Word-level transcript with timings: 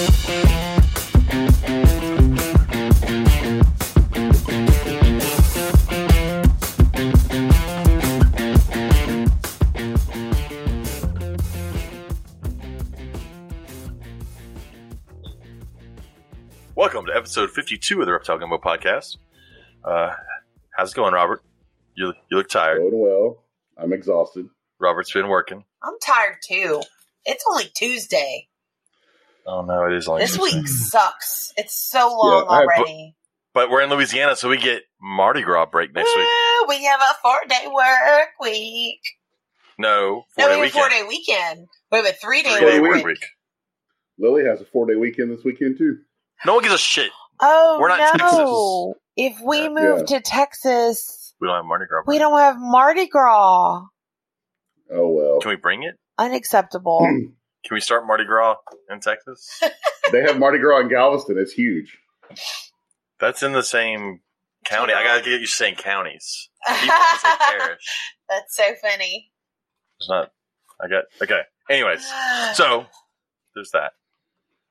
Welcome 0.00 0.08
to 17.06 17.14
episode 17.14 17.50
52 17.50 18.00
of 18.00 18.06
the 18.06 18.12
Reptile 18.12 18.38
Gumbo 18.38 18.56
podcast. 18.56 19.18
Uh, 19.84 20.14
how's 20.70 20.92
it 20.92 20.96
going, 20.96 21.12
Robert? 21.12 21.42
You, 21.94 22.14
you 22.30 22.38
look 22.38 22.48
tired. 22.48 22.78
Going 22.78 22.98
well. 22.98 23.44
I'm 23.76 23.92
exhausted. 23.92 24.48
Robert's 24.78 25.12
been 25.12 25.28
working. 25.28 25.64
I'm 25.82 25.98
tired 26.02 26.36
too. 26.42 26.80
It's 27.26 27.44
only 27.50 27.66
Tuesday. 27.74 28.48
Oh, 29.46 29.62
no, 29.62 29.86
it 29.86 29.94
is 29.94 30.06
only 30.08 30.22
This 30.22 30.38
week 30.38 30.66
sucks. 30.68 31.52
It's 31.56 31.74
so 31.74 32.08
long 32.08 32.46
I 32.48 32.54
have- 32.60 32.64
already. 32.64 33.16
But 33.52 33.68
we're 33.68 33.80
in 33.82 33.90
Louisiana, 33.90 34.36
so 34.36 34.48
we 34.48 34.58
get 34.58 34.82
Mardi 35.02 35.42
Gras 35.42 35.66
break 35.66 35.92
next 35.92 36.14
week. 36.16 36.28
We 36.68 36.84
have 36.84 37.00
a 37.00 37.14
four 37.20 37.38
day 37.48 37.66
work 37.66 38.28
week. 38.40 39.00
No, 39.76 40.24
No, 40.38 40.44
four-day 40.46 40.60
we 40.60 40.66
have 40.68 40.76
a 40.76 40.78
four 40.78 40.88
day 40.88 41.02
weekend. 41.08 41.66
We 41.90 41.98
have 41.98 42.06
a 42.06 42.12
three 42.12 42.42
day 42.42 42.58
Three-day 42.58 42.80
work 42.80 42.88
work 42.90 42.96
week. 42.96 43.06
week. 43.06 43.24
Lily 44.18 44.44
has 44.44 44.60
a 44.60 44.64
four 44.66 44.86
day 44.86 44.94
weekend 44.94 45.32
this 45.32 45.42
weekend 45.44 45.78
too. 45.78 45.96
No 46.46 46.54
one 46.54 46.62
gives 46.62 46.74
a 46.74 46.78
shit. 46.78 47.10
Oh 47.40 47.78
We're 47.80 47.88
not 47.88 48.18
no! 48.18 48.94
If 49.16 49.40
we 49.44 49.62
Yeah. 49.62 49.68
move 49.70 50.06
to 50.06 50.20
Texas, 50.20 51.34
We 51.40 51.48
don't 51.48 51.56
have 51.56 51.64
Mardi 51.64 51.86
Gras. 51.86 52.02
we 52.06 52.18
don't 52.18 52.38
have 52.38 52.56
Mardi 52.58 53.06
Gras. 53.08 53.82
Oh 54.92 55.08
well. 55.08 55.40
Can 55.40 55.48
we 55.50 55.56
bring 55.56 55.82
it? 55.82 55.96
Unacceptable. 56.18 57.00
Can 57.64 57.74
we 57.74 57.80
start 57.80 58.06
Mardi 58.06 58.24
Gras 58.24 58.56
in 58.90 59.00
Texas? 59.00 59.60
they 60.12 60.22
have 60.22 60.38
Mardi 60.38 60.58
Gras 60.58 60.80
in 60.80 60.88
Galveston. 60.88 61.38
It's 61.38 61.52
huge. 61.52 61.98
That's 63.20 63.42
in 63.42 63.52
the 63.52 63.62
same 63.62 64.20
county. 64.64 64.92
I 64.94 65.02
gotta 65.04 65.22
get 65.22 65.40
you 65.40 65.46
saying 65.46 65.74
counties. 65.76 66.48
People 66.66 66.90
always 66.94 67.20
say 67.20 67.28
parish. 67.38 67.84
That's 68.28 68.56
so 68.56 68.64
funny. 68.82 69.30
It's 69.98 70.08
not. 70.08 70.30
I 70.82 70.88
got 70.88 71.04
okay. 71.22 71.42
Anyways, 71.68 72.04
so 72.54 72.86
there's 73.54 73.70
that. 73.72 73.92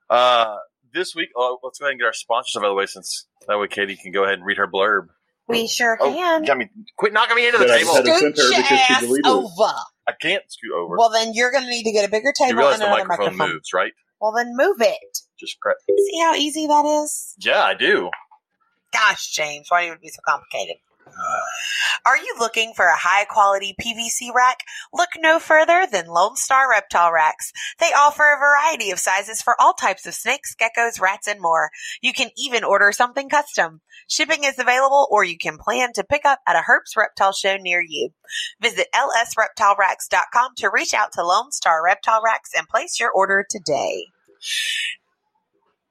Uh, 0.09 0.57
this 0.93 1.13
week, 1.15 1.29
oh, 1.35 1.59
let's 1.63 1.77
go 1.79 1.85
ahead 1.85 1.91
and 1.91 1.99
get 1.99 2.07
our 2.07 2.13
sponsors 2.13 2.55
out 2.57 2.65
of 2.65 2.71
the 2.71 2.73
way, 2.73 2.87
since 2.87 3.27
that 3.47 3.59
way 3.59 3.67
Katie 3.67 3.95
can 3.95 4.11
go 4.11 4.23
ahead 4.23 4.39
and 4.39 4.45
read 4.45 4.57
her 4.57 4.67
blurb. 4.67 5.09
we 5.47 5.67
sure 5.67 5.97
Oh, 6.01 6.11
can. 6.11 6.43
got 6.45 6.57
me! 6.57 6.69
Quit 6.97 7.13
knocking 7.13 7.35
me 7.35 7.45
into 7.45 7.59
the 7.59 7.65
Then 7.65 7.75
I 7.75 7.79
table. 7.79 7.93
just 7.93 7.97
had 7.97 8.05
to- 8.05 8.17
Scoot 8.17 8.37
sent 8.37 8.55
her 8.55 8.61
because 8.63 8.79
she 8.87 9.05
deleted 9.05 9.27
over. 9.27 9.73
I 10.09 10.13
can't 10.19 10.43
scoot 10.47 10.71
over. 10.75 10.97
Well, 10.97 11.09
then 11.09 11.33
you're 11.33 11.51
going 11.51 11.63
to 11.63 11.69
need 11.69 11.83
to 11.83 11.91
get 11.91 12.07
a 12.07 12.11
bigger 12.11 12.33
you 12.39 12.45
table 12.47 12.57
realize 12.57 12.75
and 12.75 12.83
the 12.83 12.89
microphone, 12.89 13.25
microphone. 13.25 13.49
moves, 13.53 13.73
right? 13.73 13.93
Well, 14.19 14.33
then 14.33 14.55
move 14.55 14.77
it. 14.81 15.19
Just 15.39 15.59
crap. 15.59 15.77
See 15.87 16.19
how 16.21 16.35
easy 16.35 16.67
that 16.67 16.85
is? 16.85 17.35
Yeah, 17.39 17.61
I 17.63 17.73
do. 17.75 18.09
Gosh, 18.91 19.29
James, 19.31 19.67
why 19.69 19.87
would 19.87 19.95
it 19.95 20.01
be 20.01 20.09
so 20.09 20.19
complicated? 20.27 20.77
Are 22.05 22.17
you 22.17 22.35
looking 22.39 22.73
for 22.75 22.85
a 22.85 22.97
high 22.97 23.25
quality 23.25 23.75
PVC 23.79 24.33
rack? 24.33 24.63
Look 24.93 25.09
no 25.17 25.39
further 25.39 25.85
than 25.91 26.07
Lone 26.07 26.35
Star 26.35 26.69
Reptile 26.69 27.11
Racks. 27.11 27.51
They 27.79 27.87
offer 27.87 28.23
a 28.23 28.39
variety 28.39 28.91
of 28.91 28.99
sizes 28.99 29.41
for 29.41 29.55
all 29.59 29.73
types 29.73 30.05
of 30.05 30.13
snakes, 30.13 30.55
geckos, 30.55 31.01
rats, 31.01 31.27
and 31.27 31.41
more. 31.41 31.69
You 32.01 32.13
can 32.13 32.29
even 32.37 32.63
order 32.63 32.91
something 32.91 33.29
custom. 33.29 33.81
Shipping 34.07 34.43
is 34.43 34.57
available 34.57 35.07
or 35.11 35.23
you 35.23 35.37
can 35.37 35.57
plan 35.57 35.93
to 35.93 36.03
pick 36.03 36.25
up 36.25 36.39
at 36.47 36.55
a 36.55 36.63
Herps 36.69 36.97
Reptile 36.97 37.33
Show 37.33 37.57
near 37.57 37.83
you. 37.87 38.09
Visit 38.61 38.87
lsreptileracks.com 38.95 40.53
to 40.57 40.71
reach 40.73 40.93
out 40.93 41.11
to 41.13 41.25
Lone 41.25 41.51
Star 41.51 41.83
Reptile 41.83 42.21
Racks 42.23 42.51
and 42.57 42.67
place 42.67 42.99
your 42.99 43.11
order 43.11 43.45
today. 43.47 44.05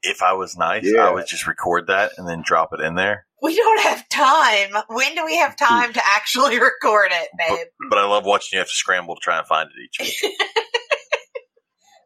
If 0.03 0.23
I 0.23 0.33
was 0.35 0.57
nice, 0.57 0.85
Yeah. 0.85 1.07
I 1.07 1.11
would 1.13 1.27
just 1.27 1.47
record 1.47 1.89
that 1.89 2.13
and 2.19 2.29
then 2.29 2.43
drop 2.45 2.71
it 2.73 2.81
in 2.81 2.95
there. 2.95 3.27
We 3.43 3.55
don't 3.57 3.81
have 3.83 4.09
time. 4.09 4.71
When 4.89 5.15
do 5.15 5.25
we 5.25 5.37
have 5.39 5.57
time 5.57 5.93
to 5.93 6.03
actually 6.05 6.59
record 6.61 7.11
it, 7.13 7.29
babe? 7.39 7.67
But 7.89 7.99
I 7.99 8.07
love 8.07 8.25
watching 8.25 8.57
you 8.57 8.59
have 8.61 8.69
to 8.69 8.75
scramble 8.75 9.15
to 9.17 9.21
try 9.21 9.39
and 9.39 9.47
find 9.47 9.69
it 9.71 9.81
each 9.85 9.99
week. 10.23 10.33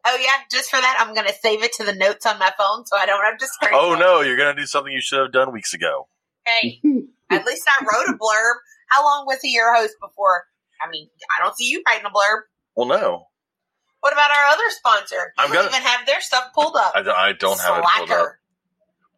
Oh 0.05 0.17
yeah, 0.21 0.35
just 0.51 0.69
for 0.69 0.75
that, 0.81 0.97
I'm 0.99 1.15
gonna 1.15 1.31
save 1.41 1.63
it 1.63 1.71
to 1.73 1.85
the 1.85 1.93
notes 1.95 2.25
on 2.25 2.37
my 2.37 2.51
phone 2.57 2.85
so 2.85 2.97
I 2.97 3.05
don't 3.05 3.23
have 3.23 3.37
to 3.37 3.47
scramble. 3.47 3.79
oh 3.79 3.95
no, 3.95 4.19
you're 4.19 4.35
gonna 4.35 4.53
do 4.53 4.65
something 4.65 4.91
you 4.91 4.99
should 4.99 5.19
have 5.19 5.31
done 5.31 5.53
weeks 5.53 5.73
ago. 5.73 6.09
Hey, 6.45 6.81
at 7.29 7.45
least 7.45 7.65
I 7.69 7.85
wrote 7.85 8.13
a 8.13 8.17
blurb. 8.17 8.55
How 8.89 9.01
long 9.05 9.25
was 9.25 9.39
he 9.41 9.53
your 9.53 9.73
host 9.73 9.93
before? 10.01 10.43
I 10.85 10.89
mean, 10.91 11.07
I 11.39 11.41
don't 11.41 11.55
see 11.55 11.69
you 11.69 11.81
writing 11.87 12.05
a 12.05 12.09
blurb. 12.09 12.41
Well, 12.75 12.87
no, 12.87 13.27
What 14.03 14.11
about 14.11 14.31
our 14.31 14.45
other 14.51 14.63
sponsor? 14.69 15.15
You 15.15 15.31
I'm 15.37 15.47
don't 15.47 15.63
gonna- 15.63 15.69
even 15.77 15.81
have 15.81 16.05
their 16.05 16.19
stuff 16.19 16.51
pulled 16.53 16.75
up. 16.75 16.91
I 16.93 17.01
don't, 17.03 17.15
I 17.17 17.31
don't 17.31 17.57
have 17.61 17.77
it 17.77 17.83
pulled 17.95 18.09
up. 18.11 18.17
Slacker. 18.17 18.39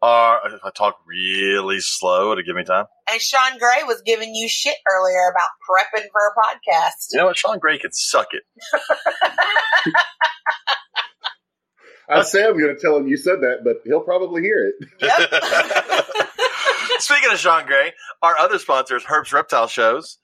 Uh, 0.01 0.38
I 0.63 0.69
talk 0.75 1.00
really 1.07 1.79
slow 1.79 2.35
to 2.35 2.44
give 2.44 2.56
me 2.56 2.63
time. 2.63 2.85
And 3.09 3.19
Sean 3.19 3.57
Gray 3.57 3.81
was 3.88 4.03
giving 4.06 4.35
you 4.35 4.47
shit 4.47 4.75
earlier 4.88 5.31
about 5.31 5.50
prepping 5.68 6.06
for 6.12 6.22
a 6.28 6.35
podcast. 6.40 7.07
You 7.13 7.18
know 7.19 7.25
what? 7.25 7.38
Sean 7.38 7.57
Gray 7.57 7.79
can 7.79 7.91
suck 7.91 8.28
it. 8.34 8.44
I 12.07 12.22
say 12.22 12.46
I'm 12.46 12.59
going 12.59 12.75
to 12.75 12.79
tell 12.79 12.96
him 12.97 13.07
you 13.07 13.17
said 13.17 13.40
that, 13.41 13.62
but 13.63 13.78
he'll 13.85 14.02
probably 14.02 14.44
hear 14.44 14.67
it. 14.67 14.75
Yep. 15.02 15.34
Speaking 17.00 17.31
of 17.31 17.40
Sean 17.40 17.66
Gray, 17.66 17.91
our 18.22 18.38
other 18.38 18.59
sponsor 18.59 18.96
is 18.97 19.03
Herps 19.03 19.34
Reptile 19.34 19.67
Shows. 19.67 20.19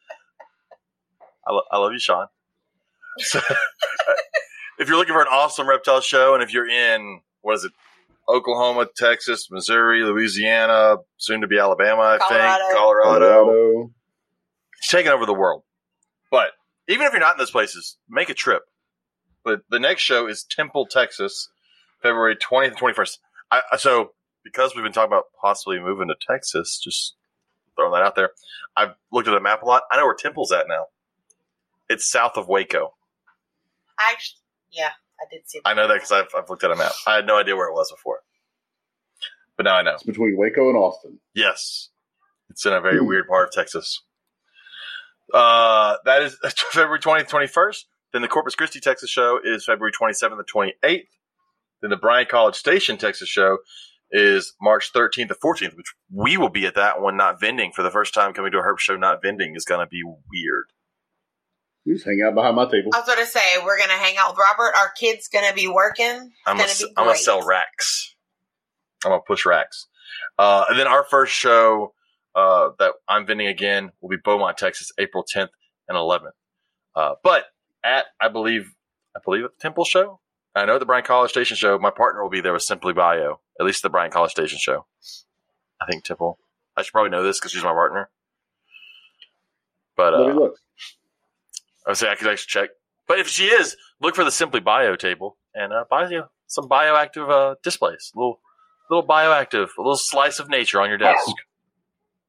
I, 1.47 1.51
lo- 1.53 1.63
I 1.71 1.77
love 1.79 1.91
you, 1.93 1.99
Sean. 1.99 2.27
So, 3.17 3.39
if 4.81 4.87
you're 4.89 4.97
looking 4.97 5.13
for 5.13 5.21
an 5.21 5.27
awesome 5.31 5.67
reptile 5.69 6.01
show, 6.01 6.33
and 6.33 6.43
if 6.43 6.53
you're 6.53 6.67
in 6.69 7.21
what 7.41 7.55
is 7.55 7.63
it, 7.65 7.71
Oklahoma, 8.27 8.87
Texas, 8.95 9.49
Missouri, 9.51 10.03
Louisiana, 10.03 10.97
soon 11.17 11.41
to 11.41 11.47
be 11.47 11.57
Alabama, 11.57 12.01
I 12.01 12.17
Colorado. 12.19 12.63
think, 12.65 12.77
Colorado, 12.77 13.19
Colorado. 13.19 13.91
it's 14.77 14.89
taking 14.89 15.11
over 15.11 15.25
the 15.25 15.33
world. 15.33 15.63
But 16.29 16.51
even 16.87 17.05
if 17.07 17.13
you're 17.13 17.19
not 17.21 17.33
in 17.35 17.39
those 17.39 17.51
places, 17.51 17.97
make 18.09 18.29
a 18.29 18.33
trip. 18.33 18.63
But 19.43 19.61
the 19.69 19.79
next 19.79 20.01
show 20.03 20.27
is 20.27 20.43
Temple, 20.43 20.85
Texas, 20.85 21.49
February 22.01 22.35
20th 22.35 22.67
and 22.69 22.77
21st. 22.77 23.17
I, 23.51 23.61
I- 23.73 23.77
so 23.77 24.11
because 24.43 24.73
we've 24.75 24.83
been 24.83 24.93
talking 24.93 25.09
about 25.11 25.25
possibly 25.39 25.79
moving 25.79 26.07
to 26.07 26.15
Texas, 26.27 26.79
just 26.83 27.15
throwing 27.75 27.91
that 27.93 28.03
out 28.03 28.15
there, 28.15 28.31
I've 28.77 28.93
looked 29.11 29.27
at 29.27 29.33
a 29.35 29.39
map 29.41 29.61
a 29.63 29.65
lot. 29.65 29.83
I 29.91 29.97
know 29.97 30.05
where 30.05 30.15
Temple's 30.15 30.51
at 30.51 30.67
now. 30.67 30.85
It's 31.89 32.09
south 32.09 32.37
of 32.37 32.47
Waco. 32.47 32.93
I 33.99 34.11
actually, 34.13 34.39
yeah, 34.71 34.91
I 35.19 35.25
did 35.31 35.41
see 35.49 35.59
that. 35.63 35.69
I 35.69 35.73
know 35.73 35.87
that 35.87 35.95
because 35.95 36.11
I've, 36.11 36.27
I've 36.37 36.49
looked 36.49 36.63
at 36.63 36.71
a 36.71 36.75
map. 36.75 36.91
I 37.07 37.15
had 37.15 37.25
no 37.27 37.37
idea 37.37 37.55
where 37.55 37.67
it 37.67 37.73
was 37.73 37.91
before. 37.91 38.19
But 39.57 39.63
now 39.63 39.75
I 39.75 39.81
know. 39.83 39.93
It's 39.93 40.03
between 40.03 40.37
Waco 40.37 40.69
and 40.69 40.77
Austin. 40.77 41.19
Yes. 41.35 41.89
It's 42.49 42.65
in 42.65 42.73
a 42.73 42.81
very 42.81 42.99
Hmm. 42.99 43.07
weird 43.07 43.27
part 43.27 43.47
of 43.47 43.53
Texas. 43.53 44.01
Uh, 45.33 45.95
that 46.05 46.21
is 46.23 46.37
February 46.71 46.99
20th, 46.99 47.29
21st. 47.29 47.83
Then 48.13 48.21
the 48.21 48.27
Corpus 48.27 48.55
Christi, 48.55 48.79
Texas 48.79 49.09
show 49.09 49.39
is 49.43 49.65
February 49.65 49.91
27th 49.93 50.33
and 50.33 50.47
28th. 50.47 51.07
Then 51.81 51.89
the 51.91 51.97
Bryan 51.97 52.27
College 52.29 52.55
Station, 52.55 52.97
Texas 52.97 53.29
show 53.29 53.59
is 54.11 54.53
March 54.61 54.91
13th 54.93 55.29
to 55.29 55.35
14th, 55.35 55.77
which 55.77 55.93
we 56.13 56.35
will 56.35 56.49
be 56.49 56.65
at 56.65 56.75
that 56.75 57.01
one, 57.01 57.15
not 57.15 57.39
vending. 57.39 57.71
For 57.71 57.81
the 57.83 57.89
first 57.91 58.13
time 58.13 58.33
coming 58.33 58.51
to 58.51 58.57
a 58.59 58.61
Herp 58.61 58.79
show, 58.79 58.97
not 58.97 59.21
vending 59.21 59.55
is 59.55 59.63
going 59.63 59.79
to 59.79 59.89
be 59.89 60.03
weird. 60.03 60.65
You 61.85 61.95
just 61.95 62.05
hang 62.05 62.21
out 62.25 62.35
behind 62.35 62.55
my 62.55 62.65
table. 62.65 62.91
I 62.93 62.99
was 62.99 63.07
going 63.07 63.19
to 63.19 63.25
say 63.25 63.39
we're 63.63 63.77
going 63.77 63.89
to 63.89 63.95
hang 63.95 64.15
out 64.17 64.33
with 64.33 64.39
Robert. 64.39 64.75
Our 64.77 64.91
kid's 64.91 65.27
going 65.27 65.47
to 65.47 65.53
be 65.53 65.67
working. 65.67 66.05
I'm 66.45 66.57
Gonna 66.57 66.67
gonna, 66.67 66.73
be 66.77 66.93
I'm 66.95 67.05
gonna 67.05 67.17
sell 67.17 67.45
racks. 67.45 68.15
I'm 69.03 69.11
gonna 69.11 69.21
push 69.25 69.45
racks. 69.45 69.87
Uh, 70.37 70.65
and 70.69 70.77
then 70.79 70.87
our 70.87 71.03
first 71.03 71.33
show 71.33 71.93
uh, 72.35 72.69
that 72.79 72.93
I'm 73.07 73.25
vending 73.25 73.47
again 73.47 73.91
will 73.99 74.09
be 74.09 74.17
Beaumont, 74.23 74.57
Texas, 74.57 74.91
April 74.99 75.25
10th 75.25 75.49
and 75.87 75.97
11th. 75.97 76.31
Uh, 76.95 77.15
but 77.23 77.45
at 77.83 78.05
I 78.19 78.27
believe 78.27 78.73
I 79.15 79.19
believe 79.23 79.43
at 79.43 79.51
the 79.57 79.61
Temple 79.61 79.85
show. 79.85 80.19
I 80.53 80.65
know 80.65 80.77
the 80.77 80.85
Bryan 80.85 81.03
College 81.05 81.31
Station 81.31 81.55
show. 81.55 81.79
My 81.79 81.91
partner 81.91 82.21
will 82.21 82.29
be 82.29 82.41
there 82.41 82.53
with 82.53 82.63
Simply 82.63 82.93
Bio. 82.93 83.39
At 83.59 83.65
least 83.65 83.83
the 83.83 83.89
Bryan 83.89 84.11
College 84.11 84.31
Station 84.31 84.59
show. 84.59 84.85
I 85.81 85.85
think 85.89 86.03
Temple. 86.03 86.37
I 86.75 86.83
should 86.83 86.91
probably 86.91 87.09
know 87.11 87.23
this 87.23 87.39
because 87.39 87.51
she's 87.51 87.63
my 87.63 87.71
partner. 87.71 88.09
But 89.95 90.13
Let 90.13 90.27
me 90.27 90.31
uh, 90.31 90.35
look. 90.35 90.55
I 91.85 91.91
would 91.91 91.97
say 91.97 92.09
I 92.09 92.15
could 92.15 92.27
actually 92.27 92.47
check. 92.47 92.69
But 93.07 93.19
if 93.19 93.27
she 93.27 93.45
is, 93.45 93.75
look 93.99 94.15
for 94.15 94.23
the 94.23 94.31
Simply 94.31 94.59
Bio 94.59 94.95
table 94.95 95.37
and 95.53 95.73
uh, 95.73 95.85
buy 95.89 96.09
you 96.09 96.23
some 96.47 96.69
bioactive 96.69 97.29
uh, 97.29 97.55
displays. 97.63 98.11
A 98.15 98.19
little, 98.19 98.39
little 98.89 99.05
bioactive, 99.07 99.69
a 99.77 99.81
little 99.81 99.97
slice 99.97 100.39
of 100.39 100.49
nature 100.49 100.79
on 100.81 100.89
your 100.89 100.97
desk. 100.97 101.25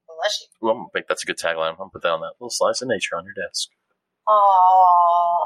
Bless 0.07 0.41
you. 0.61 0.67
Ooh, 0.69 0.71
I'm 0.71 0.77
gonna 0.79 0.89
make 0.95 1.09
that's 1.09 1.23
a 1.25 1.27
good 1.27 1.39
tagline. 1.39 1.71
I'm 1.71 1.77
gonna 1.77 1.91
put 1.91 2.03
that 2.03 2.11
on 2.13 2.21
that 2.21 2.33
little 2.41 2.51
slice 2.51 2.81
of 2.83 2.89
nature 2.89 3.17
on 3.17 3.25
your 3.25 3.35
desk. 3.35 3.69
Aww. 4.29 5.39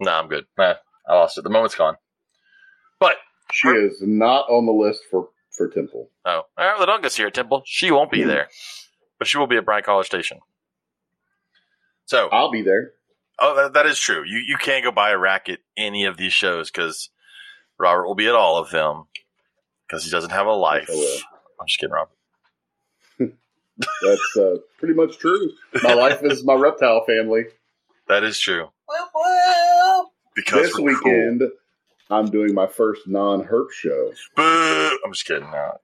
Nah, 0.00 0.18
I'm 0.20 0.28
good. 0.28 0.44
Nah, 0.58 0.74
I 1.08 1.14
lost 1.14 1.38
it. 1.38 1.44
The 1.44 1.50
moment's 1.50 1.74
gone. 1.76 1.96
But 2.98 3.16
She 3.52 3.68
is 3.68 3.98
not 4.02 4.48
on 4.50 4.66
the 4.66 4.72
list 4.72 5.02
for, 5.10 5.28
for 5.56 5.68
Temple. 5.68 6.10
oh, 6.24 6.30
all 6.30 6.44
right. 6.58 6.76
Well, 6.76 6.86
don't 6.86 7.02
go 7.02 7.08
see 7.08 7.22
her 7.22 7.28
at 7.28 7.34
Temple. 7.34 7.62
She 7.66 7.90
won't 7.90 8.10
be 8.10 8.22
there, 8.24 8.48
but 9.18 9.28
she 9.28 9.38
will 9.38 9.46
be 9.46 9.56
at 9.56 9.64
Bryan 9.64 9.84
College 9.84 10.06
Station. 10.06 10.40
So, 12.06 12.28
I'll 12.30 12.50
be 12.50 12.62
there. 12.62 12.92
Oh, 13.38 13.54
that, 13.56 13.72
that 13.74 13.86
is 13.86 13.98
true. 13.98 14.22
You 14.24 14.38
you 14.46 14.56
can't 14.56 14.84
go 14.84 14.92
buy 14.92 15.10
a 15.10 15.18
rack 15.18 15.48
at 15.48 15.58
any 15.76 16.04
of 16.04 16.16
these 16.16 16.32
shows 16.32 16.70
because 16.70 17.10
Robert 17.78 18.06
will 18.06 18.14
be 18.14 18.28
at 18.28 18.34
all 18.34 18.56
of 18.58 18.70
them. 18.70 19.04
because 19.86 20.04
he 20.04 20.10
doesn't 20.10 20.30
have 20.30 20.46
a 20.46 20.52
life. 20.52 20.86
Yes, 20.88 20.96
I 20.96 21.00
will. 21.00 21.18
I'm 21.60 21.66
just 21.66 21.78
kidding, 21.80 21.92
Robert. 21.92 22.16
That's 24.02 24.36
uh, 24.36 24.56
pretty 24.78 24.94
much 24.94 25.18
true. 25.18 25.50
My 25.82 25.94
life 25.94 26.20
is 26.22 26.44
my 26.44 26.54
reptile 26.54 27.04
family. 27.06 27.44
That 28.08 28.22
is 28.24 28.38
true. 28.38 28.68
Whoop, 28.88 29.08
whoop. 29.14 30.08
Because 30.36 30.62
this 30.72 30.78
we're 30.78 30.94
cool. 31.00 31.10
weekend, 31.12 31.42
I'm 32.10 32.30
doing 32.30 32.54
my 32.54 32.66
first 32.66 33.06
non-herp 33.08 33.70
show. 33.72 34.12
Boo! 34.36 34.98
I'm 35.04 35.12
just 35.12 35.26
kidding. 35.26 35.50
No. 35.50 35.72
So, 35.74 35.80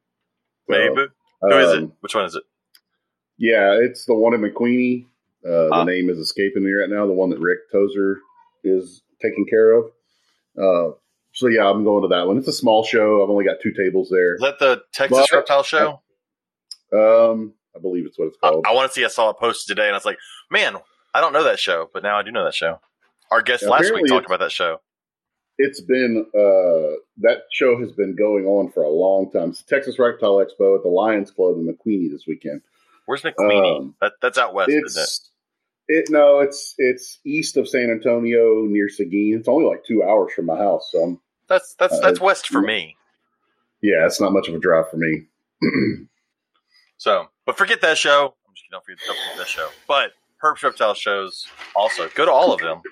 Maybe. 0.68 1.06
Who 1.42 1.48
is 1.58 1.72
it? 1.72 1.78
um, 1.84 1.92
Which 2.00 2.14
one 2.14 2.24
is 2.26 2.34
it? 2.34 2.42
Yeah, 3.38 3.72
it's 3.80 4.04
the 4.04 4.14
one 4.14 4.34
in 4.34 4.40
McQueeney. 4.40 5.06
Uh, 5.44 5.68
the 5.78 5.84
name 5.84 6.10
is 6.10 6.18
escaping 6.18 6.64
me 6.64 6.70
right 6.72 6.90
now. 6.90 7.06
The 7.06 7.12
one 7.12 7.30
that 7.30 7.38
Rick 7.40 7.70
Tozer 7.72 8.18
is 8.62 9.02
taking 9.22 9.46
care 9.48 9.72
of. 9.72 9.84
Uh, 10.58 10.92
so 11.32 11.46
yeah, 11.46 11.66
I'm 11.66 11.84
going 11.84 12.02
to 12.02 12.08
that 12.08 12.26
one. 12.26 12.36
It's 12.38 12.48
a 12.48 12.52
small 12.52 12.84
show. 12.84 13.22
I've 13.22 13.30
only 13.30 13.44
got 13.44 13.56
two 13.62 13.72
tables 13.72 14.08
there. 14.10 14.34
Is 14.34 14.40
that 14.40 14.58
the 14.58 14.82
Texas 14.92 15.16
Well, 15.16 15.26
Reptile 15.32 15.62
Show? 15.62 16.00
Um, 16.92 17.54
I 17.74 17.78
believe 17.80 18.04
it's 18.06 18.18
what 18.18 18.28
it's 18.28 18.36
called. 18.38 18.64
I 18.68 18.74
want 18.74 18.90
to 18.90 18.94
see. 18.94 19.04
I 19.04 19.08
saw 19.08 19.30
it 19.30 19.38
posted 19.38 19.76
today, 19.76 19.86
and 19.86 19.94
I 19.94 19.96
was 19.96 20.04
like, 20.04 20.18
man, 20.50 20.76
I 21.14 21.20
don't 21.20 21.32
know 21.32 21.44
that 21.44 21.58
show, 21.60 21.88
but 21.92 22.02
now 22.02 22.18
I 22.18 22.22
do 22.22 22.32
know 22.32 22.44
that 22.44 22.54
show. 22.54 22.80
Our 23.30 23.42
guest 23.42 23.62
last 23.64 23.94
week 23.94 24.06
talked 24.08 24.26
about 24.26 24.40
that 24.40 24.50
show. 24.52 24.80
it's 25.56 25.80
been 25.80 26.26
uh, 26.34 26.96
that 27.18 27.42
show 27.52 27.78
has 27.78 27.92
been 27.92 28.16
going 28.16 28.44
on 28.46 28.72
for 28.72 28.82
a 28.82 28.90
long 28.90 29.30
time. 29.30 29.50
It's 29.50 29.62
the 29.62 29.74
Texas 29.74 29.98
Reptile 30.00 30.44
Expo 30.44 30.76
at 30.76 30.82
the 30.82 30.88
Lions 30.88 31.30
Club 31.30 31.54
in 31.56 31.66
McQueeney 31.66 32.10
this 32.10 32.24
weekend. 32.26 32.60
Where's 33.10 33.22
McQueeney? 33.22 33.80
Um, 33.80 33.94
that, 34.00 34.12
that's 34.22 34.38
out 34.38 34.54
west, 34.54 34.70
isn't 34.70 35.02
it? 35.02 35.08
It 35.88 36.10
no, 36.10 36.38
it's 36.38 36.76
it's 36.78 37.18
east 37.26 37.56
of 37.56 37.68
San 37.68 37.90
Antonio 37.90 38.60
near 38.66 38.88
Seguin. 38.88 39.36
It's 39.40 39.48
only 39.48 39.66
like 39.66 39.84
two 39.84 40.04
hours 40.04 40.32
from 40.32 40.46
my 40.46 40.56
house, 40.56 40.90
so 40.92 41.02
I'm, 41.02 41.20
That's 41.48 41.74
that's 41.74 41.94
uh, 41.94 41.98
that's 42.02 42.20
west 42.20 42.46
for 42.46 42.62
me. 42.62 42.96
yeah, 43.82 44.06
it's 44.06 44.20
not 44.20 44.32
much 44.32 44.46
of 44.46 44.54
a 44.54 44.60
drive 44.60 44.88
for 44.90 44.96
me. 44.96 45.24
So, 46.98 47.28
but 47.46 47.56
forget 47.58 47.80
that 47.80 47.96
show. 47.98 48.34
I'm 48.46 48.54
just 48.54 48.66
kidding. 48.66 48.72
Don't 48.72 48.84
forget, 48.84 48.98
don't 49.06 49.16
forget 49.16 49.38
that 49.38 49.48
show. 49.48 49.68
But 49.88 50.12
Herps 50.44 50.62
Reptile 50.62 50.94
shows 50.94 51.48
also 51.74 52.08
go 52.14 52.26
to 52.26 52.30
all 52.30 52.52
of 52.52 52.60
them 52.60 52.82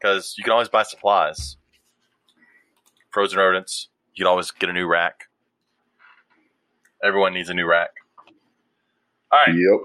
because 0.00 0.36
you 0.38 0.44
can 0.44 0.52
always 0.52 0.68
buy 0.68 0.84
supplies. 0.84 1.56
Frozen 3.10 3.40
rodents. 3.40 3.88
You 4.14 4.24
can 4.24 4.30
always 4.30 4.52
get 4.52 4.70
a 4.70 4.72
new 4.72 4.86
rack. 4.86 5.24
Everyone 7.02 7.34
needs 7.34 7.50
a 7.50 7.54
new 7.54 7.66
rack. 7.66 7.90
All 9.32 9.38
right. 9.46 9.54
Yep. 9.54 9.80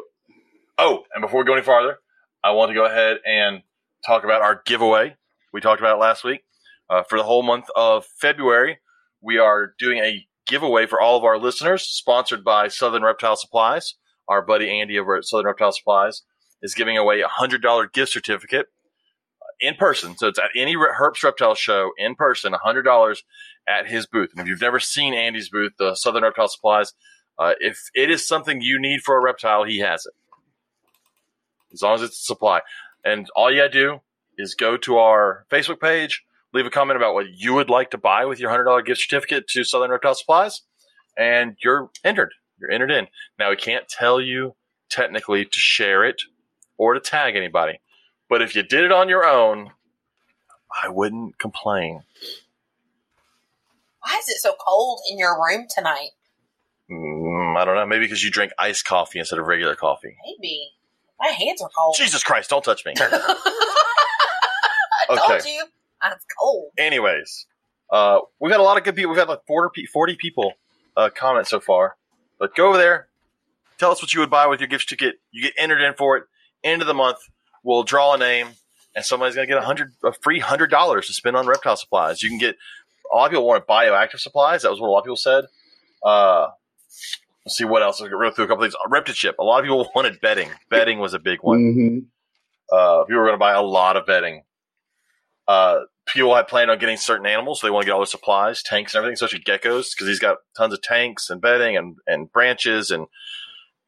Oh, 0.77 1.03
and 1.13 1.21
before 1.21 1.41
we 1.41 1.45
go 1.45 1.53
any 1.53 1.61
farther, 1.61 1.99
I 2.43 2.51
want 2.51 2.69
to 2.69 2.75
go 2.75 2.85
ahead 2.85 3.17
and 3.25 3.61
talk 4.05 4.23
about 4.23 4.41
our 4.41 4.61
giveaway. 4.65 5.15
We 5.53 5.61
talked 5.61 5.79
about 5.81 5.97
it 5.97 6.01
last 6.01 6.23
week. 6.23 6.41
Uh, 6.89 7.03
for 7.03 7.17
the 7.17 7.23
whole 7.23 7.43
month 7.43 7.65
of 7.75 8.05
February, 8.05 8.79
we 9.21 9.37
are 9.37 9.73
doing 9.79 9.99
a 9.99 10.27
giveaway 10.45 10.85
for 10.85 10.99
all 10.99 11.17
of 11.17 11.23
our 11.23 11.37
listeners, 11.37 11.83
sponsored 11.83 12.43
by 12.43 12.67
Southern 12.67 13.03
Reptile 13.03 13.35
Supplies. 13.35 13.95
Our 14.27 14.41
buddy 14.41 14.69
Andy 14.69 14.99
over 14.99 15.15
at 15.15 15.25
Southern 15.25 15.47
Reptile 15.47 15.71
Supplies 15.71 16.23
is 16.61 16.75
giving 16.75 16.97
away 16.97 17.21
a 17.21 17.27
hundred 17.27 17.61
dollar 17.61 17.87
gift 17.87 18.11
certificate 18.11 18.67
in 19.59 19.75
person. 19.75 20.17
So 20.17 20.27
it's 20.27 20.39
at 20.39 20.49
any 20.55 20.75
Herps 20.75 21.23
Reptile 21.23 21.55
show 21.55 21.91
in 21.97 22.15
person, 22.15 22.53
a 22.53 22.59
hundred 22.59 22.83
dollars 22.83 23.23
at 23.67 23.87
his 23.87 24.05
booth. 24.05 24.31
And 24.31 24.41
if 24.41 24.47
you've 24.47 24.61
never 24.61 24.79
seen 24.79 25.13
Andy's 25.13 25.49
booth, 25.49 25.73
the 25.79 25.95
Southern 25.95 26.23
Reptile 26.23 26.47
Supplies, 26.47 26.93
uh, 27.37 27.53
if 27.59 27.89
it 27.93 28.09
is 28.09 28.27
something 28.27 28.61
you 28.61 28.79
need 28.79 29.01
for 29.01 29.17
a 29.17 29.21
reptile, 29.21 29.63
he 29.63 29.79
has 29.79 30.05
it 30.05 30.13
as 31.75 31.81
long 31.81 31.95
as 31.95 32.01
it's 32.01 32.19
a 32.19 32.23
supply. 32.23 32.61
And 33.03 33.27
all 33.35 33.51
you 33.51 33.57
gotta 33.57 33.69
do 33.69 33.99
is 34.37 34.55
go 34.55 34.77
to 34.77 34.97
our 34.97 35.45
Facebook 35.51 35.79
page, 35.79 36.23
leave 36.53 36.65
a 36.65 36.71
comment 36.71 36.97
about 36.97 37.13
what 37.13 37.27
you 37.29 37.53
would 37.53 37.69
like 37.69 37.91
to 37.91 37.97
buy 37.97 38.25
with 38.25 38.39
your 38.39 38.49
hundred 38.49 38.63
dollar 38.63 38.81
gift 38.81 39.01
certificate 39.01 39.47
to 39.49 39.63
Southern 39.63 39.91
Reptile 39.91 40.15
Supplies, 40.15 40.61
and 41.15 41.55
you're 41.63 41.91
entered. 42.03 42.33
You're 42.59 42.71
entered 42.71 42.91
in. 42.91 43.07
Now 43.37 43.51
we 43.51 43.57
can't 43.57 43.87
tell 43.87 44.19
you 44.19 44.55
technically 44.89 45.45
to 45.45 45.59
share 45.59 46.03
it 46.03 46.23
or 46.77 46.93
to 46.93 46.99
tag 46.99 47.35
anybody, 47.35 47.79
but 48.29 48.41
if 48.41 48.55
you 48.55 48.63
did 48.63 48.83
it 48.83 48.91
on 48.91 49.09
your 49.09 49.25
own, 49.25 49.71
I 50.83 50.89
wouldn't 50.89 51.37
complain. 51.37 52.03
Why 53.99 54.17
is 54.19 54.29
it 54.29 54.37
so 54.37 54.53
cold 54.59 55.01
in 55.09 55.17
your 55.17 55.35
room 55.35 55.67
tonight? 55.69 56.11
Mm, 56.91 57.57
I 57.57 57.65
don't 57.65 57.75
know. 57.75 57.85
Maybe 57.85 58.05
because 58.05 58.23
you 58.23 58.29
drink 58.31 58.51
iced 58.59 58.85
coffee 58.85 59.19
instead 59.19 59.39
of 59.39 59.45
regular 59.47 59.75
coffee. 59.75 60.15
Maybe. 60.25 60.69
My 61.19 61.27
hands 61.29 61.61
are 61.61 61.69
cold. 61.77 61.95
Jesus 61.97 62.23
Christ! 62.23 62.49
Don't 62.49 62.63
touch 62.63 62.85
me. 62.85 62.93
I 62.99 63.35
Okay. 65.09 65.21
told 65.27 65.45
you. 65.45 65.65
It's 66.03 66.25
cold. 66.39 66.71
anyways, 66.77 67.47
uh, 67.89 68.19
we've 68.39 68.51
got 68.51 68.59
a 68.59 68.63
lot 68.63 68.77
of 68.77 68.83
good 68.83 68.95
people. 68.95 69.09
We've 69.11 69.17
got 69.17 69.27
like 69.29 69.45
40, 69.47 69.81
pe- 69.83 69.87
40 69.87 70.15
people 70.17 70.53
uh, 70.95 71.09
comment 71.15 71.47
so 71.47 71.59
far. 71.59 71.95
But 72.37 72.55
go 72.55 72.67
over 72.67 72.77
there, 72.77 73.07
tell 73.79 73.91
us 73.91 74.01
what 74.03 74.13
you 74.13 74.19
would 74.19 74.29
buy 74.29 74.45
with 74.45 74.59
your 74.59 74.67
gift 74.67 74.87
ticket. 74.89 75.15
You 75.31 75.41
get 75.41 75.53
entered 75.57 75.81
in 75.81 75.93
for 75.95 76.17
it. 76.17 76.25
End 76.63 76.81
of 76.81 76.87
the 76.87 76.93
month, 76.93 77.17
we'll 77.63 77.83
draw 77.83 78.13
a 78.13 78.17
name, 78.19 78.49
and 78.95 79.03
somebody's 79.05 79.33
going 79.35 79.47
to 79.47 79.53
get 79.53 79.61
a 79.61 79.65
hundred 79.65 79.93
a 80.03 80.11
free 80.13 80.39
hundred 80.39 80.69
dollars 80.69 81.07
to 81.07 81.13
spend 81.13 81.35
on 81.35 81.47
reptile 81.47 81.77
supplies. 81.77 82.21
You 82.21 82.29
can 82.29 82.37
get 82.37 82.55
a 83.11 83.15
lot 83.15 83.25
of 83.25 83.31
people 83.31 83.47
wanted 83.47 83.65
bioactive 83.65 84.19
supplies. 84.19 84.61
That 84.63 84.69
was 84.71 84.79
what 84.79 84.87
a 84.89 84.91
lot 84.91 84.99
of 84.99 85.05
people 85.05 85.15
said. 85.17 85.45
Uh, 86.03 86.47
let's 87.45 87.57
see 87.57 87.63
what 87.65 87.81
else. 87.83 88.01
I'll 88.01 88.09
go 88.09 88.31
through 88.31 88.45
a 88.45 88.47
couple 88.47 88.63
things. 88.63 88.75
ReptiChip. 88.89 89.33
A 89.39 89.43
lot 89.43 89.59
of 89.59 89.65
people 89.65 89.89
wanted 89.95 90.19
bedding. 90.21 90.49
Bedding 90.69 90.99
was 90.99 91.13
a 91.13 91.19
big 91.19 91.39
one. 91.41 91.59
hmm 91.59 91.97
Uh, 92.75 93.03
people 93.05 93.19
were 93.21 93.27
going 93.27 93.35
to 93.35 93.39
buy 93.39 93.53
a 93.53 93.61
lot 93.61 93.97
of 93.97 94.05
bedding. 94.05 94.43
Uh, 95.47 95.81
people 96.07 96.35
had 96.35 96.47
planned 96.47 96.71
on 96.71 96.79
getting 96.79 96.97
certain 96.97 97.27
animals, 97.27 97.61
so 97.61 97.67
they 97.67 97.71
want 97.71 97.83
to 97.83 97.85
get 97.85 97.93
all 97.93 97.99
the 97.99 98.07
supplies, 98.07 98.63
tanks, 98.63 98.93
and 98.93 98.99
everything, 98.99 99.13
especially 99.13 99.39
geckos, 99.39 99.91
because 99.93 100.07
he's 100.07 100.19
got 100.19 100.37
tons 100.57 100.73
of 100.73 100.81
tanks 100.81 101.29
and 101.29 101.39
bedding 101.41 101.77
and, 101.77 101.97
and 102.07 102.31
branches 102.31 102.89
and 102.89 103.05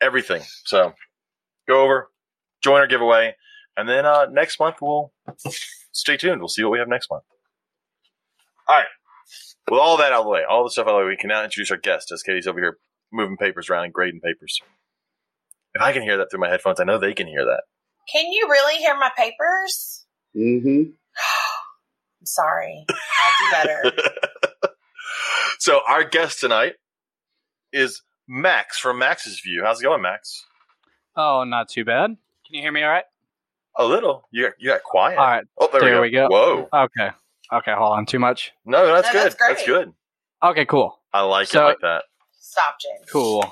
everything. 0.02 0.44
So 0.66 0.94
go 1.68 1.84
over, 1.84 2.12
join 2.62 2.80
our 2.82 2.88
giveaway, 2.88 3.36
and 3.76 3.90
then 3.90 4.06
uh, 4.06 4.28
next 4.32 4.60
month 4.60 4.78
we'll 4.82 5.12
stay 5.92 6.18
tuned. 6.18 6.40
We'll 6.42 6.48
see 6.50 6.64
what 6.64 6.72
we 6.72 6.80
have 6.80 6.88
next 6.88 7.10
month. 7.10 7.24
All 8.68 8.76
right. 8.78 8.86
With 9.70 9.80
all 9.80 9.98
that 9.98 10.14
out 10.14 10.20
of 10.20 10.26
the 10.26 10.30
way, 10.32 10.42
all 10.48 10.64
the 10.64 10.70
stuff 10.70 10.88
out 10.88 10.92
of 10.94 11.00
the 11.00 11.06
way, 11.06 11.10
we 11.10 11.18
can 11.18 11.30
now 11.30 11.44
introduce 11.44 11.72
our 11.72 11.78
guest 11.78 12.12
as 12.12 12.22
Katie's 12.24 12.48
over 12.48 12.60
here 12.60 12.78
moving 13.12 13.38
papers 13.38 13.70
around 13.70 13.86
and 13.86 13.94
grading 13.94 14.22
papers. 14.22 14.60
If 15.74 15.82
I 15.82 15.94
can 15.94 16.02
hear 16.02 16.18
that 16.18 16.30
through 16.32 16.40
my 16.40 16.50
headphones, 16.50 16.80
I 16.80 16.84
know 16.86 16.98
they 16.98 17.14
can 17.14 17.28
hear 17.28 17.46
that. 17.46 17.62
Can 18.12 18.32
you 18.32 18.48
really 18.50 18.78
hear 18.78 18.96
my 18.98 19.12
papers? 19.18 20.06
Mm-hmm. 20.36 20.92
I'm 22.20 22.26
sorry. 22.26 22.86
I'll 22.90 23.32
do 23.40 23.92
better. 23.92 23.92
so 25.60 25.82
our 25.88 26.04
guest 26.04 26.40
tonight 26.40 26.74
is 27.74 28.02
Max 28.28 28.78
from 28.80 29.00
Max's 29.00 29.40
View. 29.42 29.64
How's 29.64 29.80
it 29.82 29.84
going, 29.84 30.02
Max? 30.02 30.46
Oh, 31.16 31.44
not 31.44 31.70
too 31.70 31.86
bad. 31.86 32.08
Can 32.46 32.56
you 32.56 32.62
hear 32.62 32.72
me 32.72 32.84
all 32.84 32.90
right? 32.90 33.04
A 33.78 33.86
little. 33.86 34.28
You 34.32 34.44
got, 34.46 34.54
you 34.60 34.70
got 34.70 34.84
quiet. 34.84 35.18
All 35.20 35.26
right. 35.28 35.44
Oh, 35.60 35.70
there, 35.72 35.82
There 35.82 36.02
we, 36.02 36.10
go. 36.10 36.24
we 36.24 36.30
go. 36.30 36.68
Whoa. 36.72 36.86
Okay. 36.86 37.10
Okay, 37.54 37.74
hold 37.78 37.94
on. 37.98 38.06
Too 38.06 38.20
much? 38.20 38.52
No, 38.66 38.88
that's 38.88 39.08
No, 39.08 39.14
good. 39.14 39.24
that's 39.26 39.36
great. 39.36 39.50
That's 39.56 39.66
good. 39.68 39.94
Okay, 40.44 40.66
cool. 40.66 41.00
I 41.14 41.22
like 41.22 41.48
So- 41.48 41.62
it 41.64 41.66
like 41.70 41.80
that. 41.82 42.04
Stop, 42.50 42.76
James. 42.80 43.10
Cool. 43.12 43.52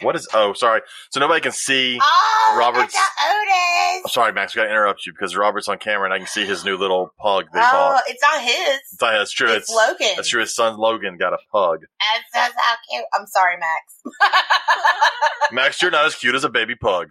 What 0.00 0.16
is? 0.16 0.26
Oh, 0.34 0.54
sorry. 0.54 0.80
So 1.10 1.20
nobody 1.20 1.40
can 1.40 1.52
see. 1.52 1.98
Oh, 2.02 2.56
Robert's- 2.58 2.94
Robert's 2.94 2.96
I'm 2.96 4.02
oh, 4.04 4.08
sorry, 4.08 4.32
Max. 4.32 4.54
We 4.54 4.60
got 4.60 4.64
to 4.64 4.70
interrupt 4.70 5.06
you 5.06 5.12
because 5.12 5.36
Robert's 5.36 5.68
on 5.68 5.78
camera 5.78 6.04
and 6.06 6.12
I 6.14 6.18
can 6.18 6.26
see 6.26 6.44
his 6.44 6.64
new 6.64 6.76
little 6.76 7.10
pug 7.20 7.46
that 7.52 7.60
he 7.60 7.66
Oh, 7.70 7.72
bought. 7.92 8.02
it's 8.08 8.20
not 8.22 8.40
his. 8.42 8.80
It's, 8.92 8.96
that's 8.98 9.30
true. 9.32 9.48
It's, 9.50 9.70
It's, 9.70 9.74
Logan. 9.74 10.14
that's 10.16 10.28
true. 10.28 10.40
His 10.40 10.54
son 10.54 10.78
Logan 10.78 11.16
got 11.16 11.32
a 11.32 11.38
pug. 11.52 11.80
And 11.82 12.24
says 12.34 12.52
how 12.56 12.74
cute. 12.90 13.04
I'm 13.14 13.26
sorry, 13.26 13.56
Max. 13.58 14.32
Max, 15.52 15.80
you're 15.82 15.90
not 15.90 16.06
as 16.06 16.14
cute 16.16 16.34
as 16.34 16.44
a 16.44 16.48
baby 16.50 16.74
pug. 16.74 17.10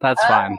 That's 0.00 0.20
Oh. 0.24 0.28
fine. 0.28 0.58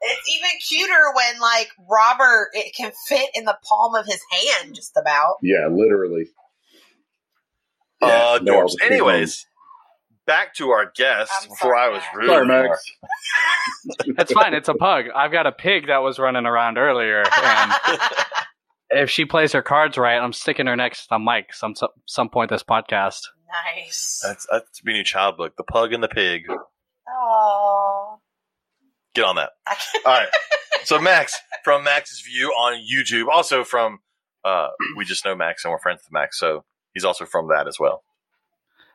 it's 0.00 0.28
even 0.36 0.50
cuter 0.68 1.12
when 1.14 1.40
like 1.40 1.68
Robert 1.88 2.48
it 2.52 2.74
can 2.74 2.92
fit 3.06 3.30
in 3.34 3.44
the 3.44 3.56
palm 3.68 3.94
of 3.94 4.06
his 4.06 4.20
hand 4.32 4.74
just 4.74 4.96
about. 5.00 5.36
Yeah, 5.42 5.68
literally. 5.70 6.26
Uh, 8.02 8.06
Yeah, 8.06 8.38
no, 8.42 8.62
dorms. 8.62 8.74
Anyways, 8.84 9.46
back 10.26 10.54
to 10.56 10.70
our 10.70 10.90
guest 10.96 11.32
I'm 11.42 11.48
before 11.48 11.74
sorry, 11.76 11.80
I 11.80 11.88
was 11.88 12.02
Max. 12.02 12.16
rude. 12.16 12.26
Sorry. 12.28 12.46
Max. 12.46 12.82
It's 14.18 14.32
fine. 14.32 14.54
It's 14.54 14.68
a 14.68 14.74
pug. 14.74 15.06
I've 15.14 15.30
got 15.32 15.46
a 15.46 15.52
pig 15.52 15.86
that 15.86 15.98
was 15.98 16.18
running 16.18 16.44
around 16.46 16.76
earlier, 16.78 17.22
and 17.24 17.72
if 18.90 19.10
she 19.10 19.24
plays 19.24 19.52
her 19.52 19.62
cards 19.62 19.96
right, 19.96 20.18
I'm 20.18 20.32
sticking 20.32 20.66
her 20.66 20.74
next 20.76 21.06
to 21.08 21.18
Mike 21.18 21.52
some 21.54 21.74
some, 21.76 21.90
some 22.06 22.28
point 22.28 22.50
this 22.50 22.62
podcast. 22.64 23.20
nice. 23.76 24.20
That's 24.24 24.46
that's 24.50 24.80
be 24.80 24.92
a 24.92 24.94
new 24.96 25.04
child 25.04 25.36
book. 25.36 25.54
The 25.56 25.62
pug 25.64 25.92
and 25.92 26.02
the 26.02 26.08
pig. 26.08 26.42
Oh. 27.08 28.18
Get 29.14 29.24
on 29.24 29.36
that. 29.36 29.50
All 30.04 30.12
right. 30.12 30.28
So 30.84 30.98
Max 31.00 31.34
from 31.64 31.84
Max's 31.84 32.20
View 32.20 32.48
on 32.48 32.74
YouTube, 32.82 33.28
also 33.32 33.64
from 33.64 34.00
uh, 34.44 34.68
we 34.96 35.04
just 35.04 35.24
know 35.24 35.34
Max 35.36 35.64
and 35.64 35.72
we're 35.72 35.78
friends 35.78 36.00
with 36.04 36.12
Max, 36.12 36.38
so 36.38 36.64
he's 36.96 37.04
also 37.04 37.26
from 37.26 37.48
that 37.48 37.68
as 37.68 37.78
well. 37.78 38.02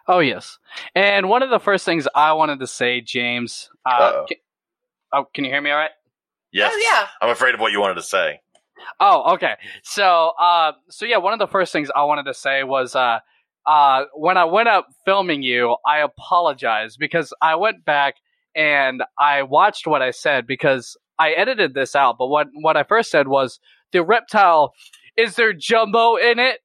Oh 0.07 0.17
yes. 0.17 0.57
And 0.95 1.29
one 1.29 1.43
of 1.43 1.51
the 1.51 1.59
first 1.59 1.85
things 1.85 2.07
I 2.15 2.33
wanted 2.33 2.59
to 2.61 2.67
say, 2.67 2.99
James. 2.99 3.69
Uh, 3.85 3.89
Uh-oh. 3.89 4.25
can, 4.27 4.37
oh, 5.13 5.25
can 5.31 5.43
you 5.43 5.51
hear 5.51 5.61
me 5.61 5.69
all 5.69 5.77
right? 5.77 5.91
Yes. 6.51 6.73
Oh 6.73 6.81
yeah. 6.91 7.07
I'm 7.21 7.29
afraid 7.29 7.53
of 7.53 7.59
what 7.59 7.71
you 7.71 7.79
wanted 7.79 7.95
to 7.95 8.01
say. 8.01 8.41
Oh, 8.99 9.33
okay. 9.35 9.53
So, 9.83 10.31
uh, 10.39 10.71
so 10.89 11.05
yeah, 11.05 11.17
one 11.17 11.33
of 11.33 11.39
the 11.39 11.45
first 11.45 11.71
things 11.71 11.91
I 11.95 12.03
wanted 12.03 12.23
to 12.23 12.33
say 12.33 12.63
was, 12.63 12.95
uh, 12.95 13.19
uh, 13.67 14.05
when 14.15 14.37
I 14.37 14.45
went 14.45 14.69
up 14.69 14.87
filming 15.05 15.43
you, 15.43 15.77
I 15.85 15.99
apologize 15.99 16.97
because 16.97 17.31
I 17.39 17.53
went 17.53 17.85
back 17.85 18.15
and 18.55 19.03
I 19.19 19.43
watched 19.43 19.85
what 19.85 20.01
I 20.01 20.09
said 20.09 20.47
because 20.47 20.97
I 21.19 21.33
edited 21.33 21.75
this 21.75 21.95
out. 21.95 22.17
But 22.17 22.29
what 22.29 22.47
what 22.53 22.75
I 22.75 22.83
first 22.83 23.11
said 23.11 23.27
was 23.27 23.59
the 23.91 24.03
reptile 24.03 24.73
is 25.15 25.35
there 25.35 25.53
jumbo 25.53 26.15
in 26.15 26.39
it, 26.39 26.61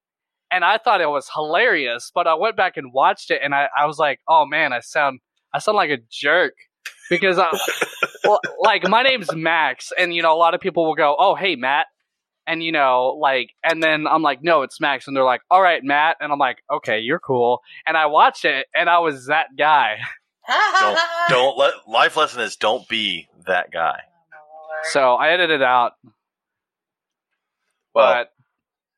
and 0.57 0.65
I 0.65 0.79
thought 0.79 1.01
it 1.03 1.11
was 1.11 1.29
hilarious. 1.33 2.11
But 2.15 2.27
I 2.27 2.35
went 2.35 2.57
back 2.57 2.77
and 2.77 2.93
watched 2.93 3.31
it, 3.31 3.41
and 3.45 3.55
I, 3.55 3.69
I 3.79 3.85
was 3.87 3.99
like, 3.99 4.21
oh 4.29 4.47
man, 4.47 4.73
I 4.73 4.81
sound 4.81 5.21
I 5.53 5.59
sound 5.59 5.77
like 5.77 5.91
a 5.91 5.99
jerk 6.11 6.55
because 7.11 7.39
I, 7.39 7.45
uh, 7.47 7.59
well, 8.25 8.41
like 8.61 8.89
my 8.89 9.03
name's 9.03 9.35
Max, 9.35 9.93
and 9.99 10.15
you 10.15 10.23
know 10.23 10.35
a 10.35 10.39
lot 10.39 10.55
of 10.55 10.61
people 10.61 10.87
will 10.87 10.95
go, 10.95 11.15
oh 11.19 11.35
hey 11.35 11.55
Matt, 11.57 11.87
and 12.47 12.63
you 12.63 12.73
know 12.73 13.17
like 13.21 13.51
and 13.65 13.83
then 13.83 14.07
i'm 14.07 14.23
like 14.23 14.43
no 14.43 14.63
it's 14.63 14.81
max 14.81 15.07
and 15.09 15.17
they're 15.17 15.25
like 15.25 15.41
all 15.51 15.61
right 15.61 15.83
matt 15.83 16.17
and 16.21 16.33
i'm 16.33 16.39
like 16.39 16.59
okay 16.73 17.01
you're 17.01 17.19
cool 17.19 17.61
and 17.87 17.97
i 17.97 18.07
watched 18.07 18.45
it 18.45 18.67
and 18.75 18.89
i 18.89 18.99
was 19.01 19.27
that 19.27 19.47
guy 19.59 19.97
Don't 20.81 20.99
don't 21.29 21.59
let 21.59 21.75
life 21.89 22.17
lesson 22.17 22.41
is 22.41 22.55
don't 22.57 22.87
be 22.89 23.27
that 23.47 23.73
guy. 23.73 23.99
so 24.93 25.15
i 25.15 25.31
edited 25.31 25.61
it 25.61 25.65
out 25.65 25.93
Well, 27.95 28.15
but 28.15 28.31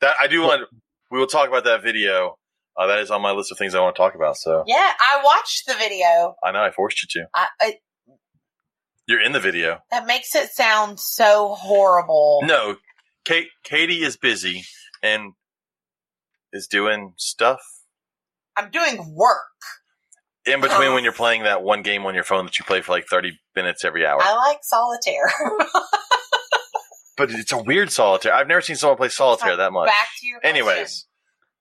that 0.00 0.17
I 0.21 0.27
do 0.27 0.43
want. 0.43 0.69
We 1.11 1.19
will 1.19 1.27
talk 1.27 1.49
about 1.49 1.65
that 1.65 1.83
video. 1.83 2.37
Uh, 2.77 2.87
that 2.87 3.00
is 3.00 3.11
on 3.11 3.21
my 3.23 3.33
list 3.33 3.50
of 3.50 3.59
things 3.59 3.75
I 3.75 3.81
want 3.81 3.97
to 3.97 4.00
talk 4.03 4.15
about. 4.15 4.37
So 4.37 4.62
Yeah, 4.67 4.77
I 5.00 5.21
watched 5.25 5.67
the 5.67 5.75
video. 5.75 6.37
I 6.45 6.53
know 6.53 6.62
I 6.62 6.71
forced 6.71 7.03
you 7.03 7.23
to. 7.23 7.29
I, 7.35 7.47
I, 7.61 7.75
You're 9.09 9.21
in 9.23 9.33
the 9.33 9.41
video. 9.41 9.79
that 9.91 10.07
makes 10.07 10.35
it 10.35 10.50
sound 10.50 11.00
so 11.00 11.55
horrible. 11.55 12.41
No, 12.45 12.77
Kate. 13.25 13.49
Katie 13.65 14.03
is 14.05 14.17
busy 14.17 14.62
and 15.03 15.33
is 16.53 16.67
doing 16.69 17.15
stuff 17.17 17.61
I'm 18.57 18.71
doing 18.71 19.15
work. 19.15 19.38
in 20.47 20.61
between 20.61 20.93
when 20.95 21.05
you're 21.05 21.12
playing 21.12 21.45
that 21.45 21.62
one 21.62 21.83
game 21.83 22.05
on 22.07 22.15
your 22.15 22.25
phone 22.25 22.45
that 22.47 22.59
you 22.59 22.65
play 22.65 22.81
for 22.81 22.93
like 22.93 23.07
30 23.07 23.38
minutes 23.55 23.85
every 23.85 24.05
hour. 24.07 24.19
I 24.21 24.35
like 24.37 24.59
solitaire. 24.62 25.31
But 27.19 27.31
it's 27.33 27.53
a 27.53 27.63
weird 27.63 27.91
solitaire. 27.91 28.33
I've 28.33 28.47
never 28.47 28.61
seen 28.61 28.77
someone 28.77 28.97
play 28.97 29.09
solitaire 29.09 29.57
that 29.57 29.73
much. 29.73 29.89
Back 29.89 30.09
to 30.21 30.27
your 30.27 30.41
question. 30.41 30.57
Anyways, 30.57 31.07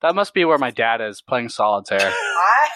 that 0.01 0.15
must 0.15 0.33
be 0.33 0.45
where 0.45 0.57
my 0.57 0.71
dad 0.71 1.01
is 1.01 1.21
playing 1.21 1.49
solitaire 1.49 1.99
I, 2.13 2.67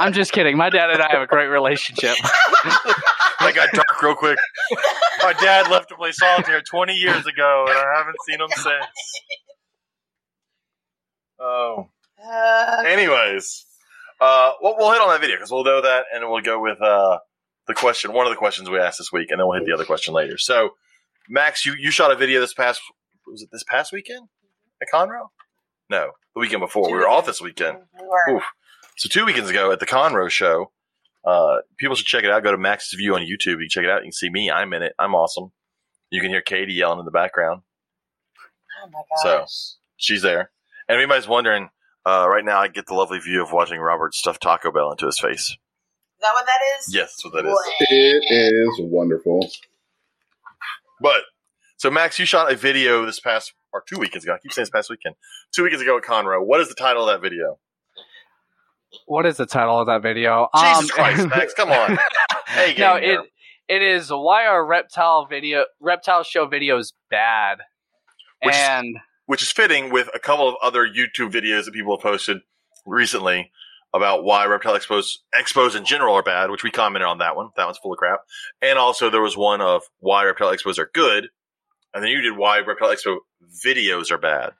i'm 0.00 0.12
just 0.12 0.32
kidding 0.32 0.54
my 0.54 0.68
dad 0.68 0.90
and 0.90 1.00
i 1.00 1.10
have 1.10 1.22
a 1.22 1.26
great 1.26 1.46
relationship 1.46 2.14
I 3.40 3.52
got 3.52 3.70
dark 3.72 4.02
real 4.02 4.14
quick. 4.14 4.38
My 5.22 5.32
dad 5.32 5.70
left 5.70 5.88
to 5.90 5.94
play 5.94 6.10
solitaire 6.12 6.60
20 6.60 6.92
years 6.92 7.24
ago, 7.24 7.66
and 7.68 7.78
I 7.78 7.98
haven't 7.98 8.16
seen 8.26 8.40
him 8.40 8.48
since. 8.50 9.22
Oh. 11.38 11.88
uh, 12.22 12.82
Anyways, 12.84 13.64
uh, 14.20 14.52
we'll, 14.60 14.76
we'll 14.76 14.90
hit 14.92 15.00
on 15.00 15.08
that 15.08 15.20
video 15.20 15.36
because 15.36 15.52
we'll 15.52 15.64
know 15.64 15.80
that, 15.82 16.06
and 16.12 16.28
we'll 16.28 16.42
go 16.42 16.60
with 16.60 16.82
uh, 16.82 17.18
the 17.68 17.74
question, 17.74 18.12
one 18.12 18.26
of 18.26 18.30
the 18.30 18.36
questions 18.36 18.68
we 18.68 18.78
asked 18.78 18.98
this 18.98 19.12
week, 19.12 19.30
and 19.30 19.38
then 19.38 19.46
we'll 19.46 19.58
hit 19.58 19.66
the 19.66 19.72
other 19.72 19.84
question 19.84 20.14
later. 20.14 20.36
So, 20.36 20.70
Max, 21.28 21.64
you, 21.66 21.74
you 21.78 21.90
shot 21.90 22.10
a 22.10 22.16
video 22.16 22.40
this 22.40 22.54
past 22.54 22.80
was 23.26 23.42
it 23.42 23.50
this 23.52 23.64
past 23.64 23.92
weekend 23.92 24.28
at 24.80 24.88
Conroe? 24.92 25.28
No, 25.90 26.12
the 26.34 26.40
weekend 26.40 26.60
before. 26.60 26.86
We 26.90 26.96
were 26.96 27.08
off 27.08 27.26
this 27.26 27.40
weekend. 27.40 27.78
We. 28.28 28.34
Oof. 28.34 28.42
So 28.96 29.08
two 29.08 29.24
weekends 29.26 29.50
ago 29.50 29.70
at 29.70 29.80
the 29.80 29.86
Conroe 29.86 30.30
show, 30.30 30.70
uh, 31.24 31.58
people 31.76 31.94
should 31.94 32.06
check 32.06 32.24
it 32.24 32.30
out. 32.30 32.42
Go 32.42 32.52
to 32.52 32.58
Max's 32.58 32.96
View 32.98 33.14
on 33.14 33.20
YouTube. 33.22 33.46
You 33.46 33.58
can 33.58 33.68
check 33.70 33.84
it 33.84 33.90
out. 33.90 33.98
You 34.00 34.06
can 34.06 34.12
see 34.12 34.30
me. 34.30 34.50
I'm 34.50 34.72
in 34.72 34.82
it. 34.82 34.94
I'm 34.98 35.14
awesome. 35.14 35.52
You 36.10 36.20
can 36.20 36.30
hear 36.30 36.40
Katie 36.40 36.72
yelling 36.72 36.98
in 37.00 37.04
the 37.04 37.10
background. 37.10 37.62
Oh 38.82 38.88
my 38.90 39.00
gosh! 39.34 39.48
So- 39.50 39.74
She's 40.00 40.22
there. 40.22 40.52
And 40.88 40.96
anybody's 40.96 41.26
wondering, 41.26 41.70
uh, 42.06 42.26
right 42.30 42.44
now 42.44 42.60
I 42.60 42.68
get 42.68 42.86
the 42.86 42.94
lovely 42.94 43.18
view 43.18 43.42
of 43.42 43.50
watching 43.52 43.80
Robert 43.80 44.14
stuff 44.14 44.38
Taco 44.38 44.70
Bell 44.70 44.92
into 44.92 45.06
his 45.06 45.18
face. 45.18 45.40
Is 45.50 45.56
that 46.20 46.32
what 46.34 46.46
that 46.46 46.60
is? 46.78 46.94
Yes, 46.94 47.16
that's 47.16 47.24
what 47.24 47.32
that 47.34 47.48
is. 47.48 47.58
It 47.90 48.24
is 48.30 48.78
wonderful. 48.80 49.50
But 51.00 51.22
so 51.76 51.90
Max, 51.90 52.18
you 52.18 52.24
shot 52.26 52.52
a 52.52 52.56
video 52.56 53.04
this 53.06 53.20
past 53.20 53.52
or 53.72 53.82
two 53.88 53.98
weekends 53.98 54.24
ago. 54.24 54.34
I 54.34 54.38
keep 54.38 54.52
saying 54.52 54.64
this 54.64 54.70
past 54.70 54.90
weekend. 54.90 55.14
Two 55.54 55.62
weekends 55.64 55.82
ago 55.82 55.96
at 55.98 56.02
Conroe. 56.04 56.44
What 56.44 56.60
is 56.60 56.68
the 56.68 56.74
title 56.74 57.08
of 57.08 57.14
that 57.20 57.26
video? 57.26 57.58
what 59.06 59.26
is 59.26 59.36
the 59.36 59.44
title 59.44 59.78
of 59.78 59.86
that 59.86 60.00
video 60.02 60.48
Jesus 60.56 60.78
Um, 60.84 60.88
Christ, 60.88 61.28
Max, 61.28 61.54
come 61.54 61.70
on. 61.70 61.98
Hey, 62.46 62.74
no 62.78 62.94
it 62.94 63.20
it 63.68 63.82
is 63.82 64.08
why 64.10 64.46
are 64.46 64.64
reptile 64.64 65.26
video 65.26 65.66
reptile 65.78 66.22
show 66.22 66.46
videos 66.48 66.94
bad 67.10 67.58
Which 68.42 68.54
is- 68.54 68.60
and 68.60 68.96
which 69.26 69.42
is 69.42 69.52
fitting 69.52 69.90
with 69.92 70.08
a 70.14 70.18
couple 70.18 70.48
of 70.48 70.54
other 70.62 70.88
YouTube 70.88 71.30
videos 71.30 71.66
that 71.66 71.74
people 71.74 71.94
have 71.98 72.02
posted 72.02 72.38
recently 72.86 73.52
about 73.94 74.24
why 74.24 74.44
reptile 74.46 74.78
expos 74.78 75.18
expos 75.38 75.76
in 75.76 75.84
general 75.84 76.14
are 76.14 76.22
bad, 76.22 76.50
which 76.50 76.62
we 76.62 76.70
commented 76.70 77.06
on 77.06 77.18
that 77.18 77.36
one. 77.36 77.50
That 77.56 77.66
one's 77.66 77.78
full 77.78 77.92
of 77.92 77.98
crap. 77.98 78.20
And 78.60 78.78
also 78.78 79.10
there 79.10 79.22
was 79.22 79.36
one 79.36 79.60
of 79.60 79.82
why 80.00 80.24
reptile 80.24 80.52
expos 80.52 80.78
are 80.78 80.90
good, 80.92 81.28
and 81.94 82.02
then 82.02 82.10
you 82.10 82.20
did 82.20 82.36
why 82.36 82.58
reptile 82.58 82.94
expo 82.94 83.18
videos 83.64 84.10
are 84.10 84.18
bad. 84.18 84.52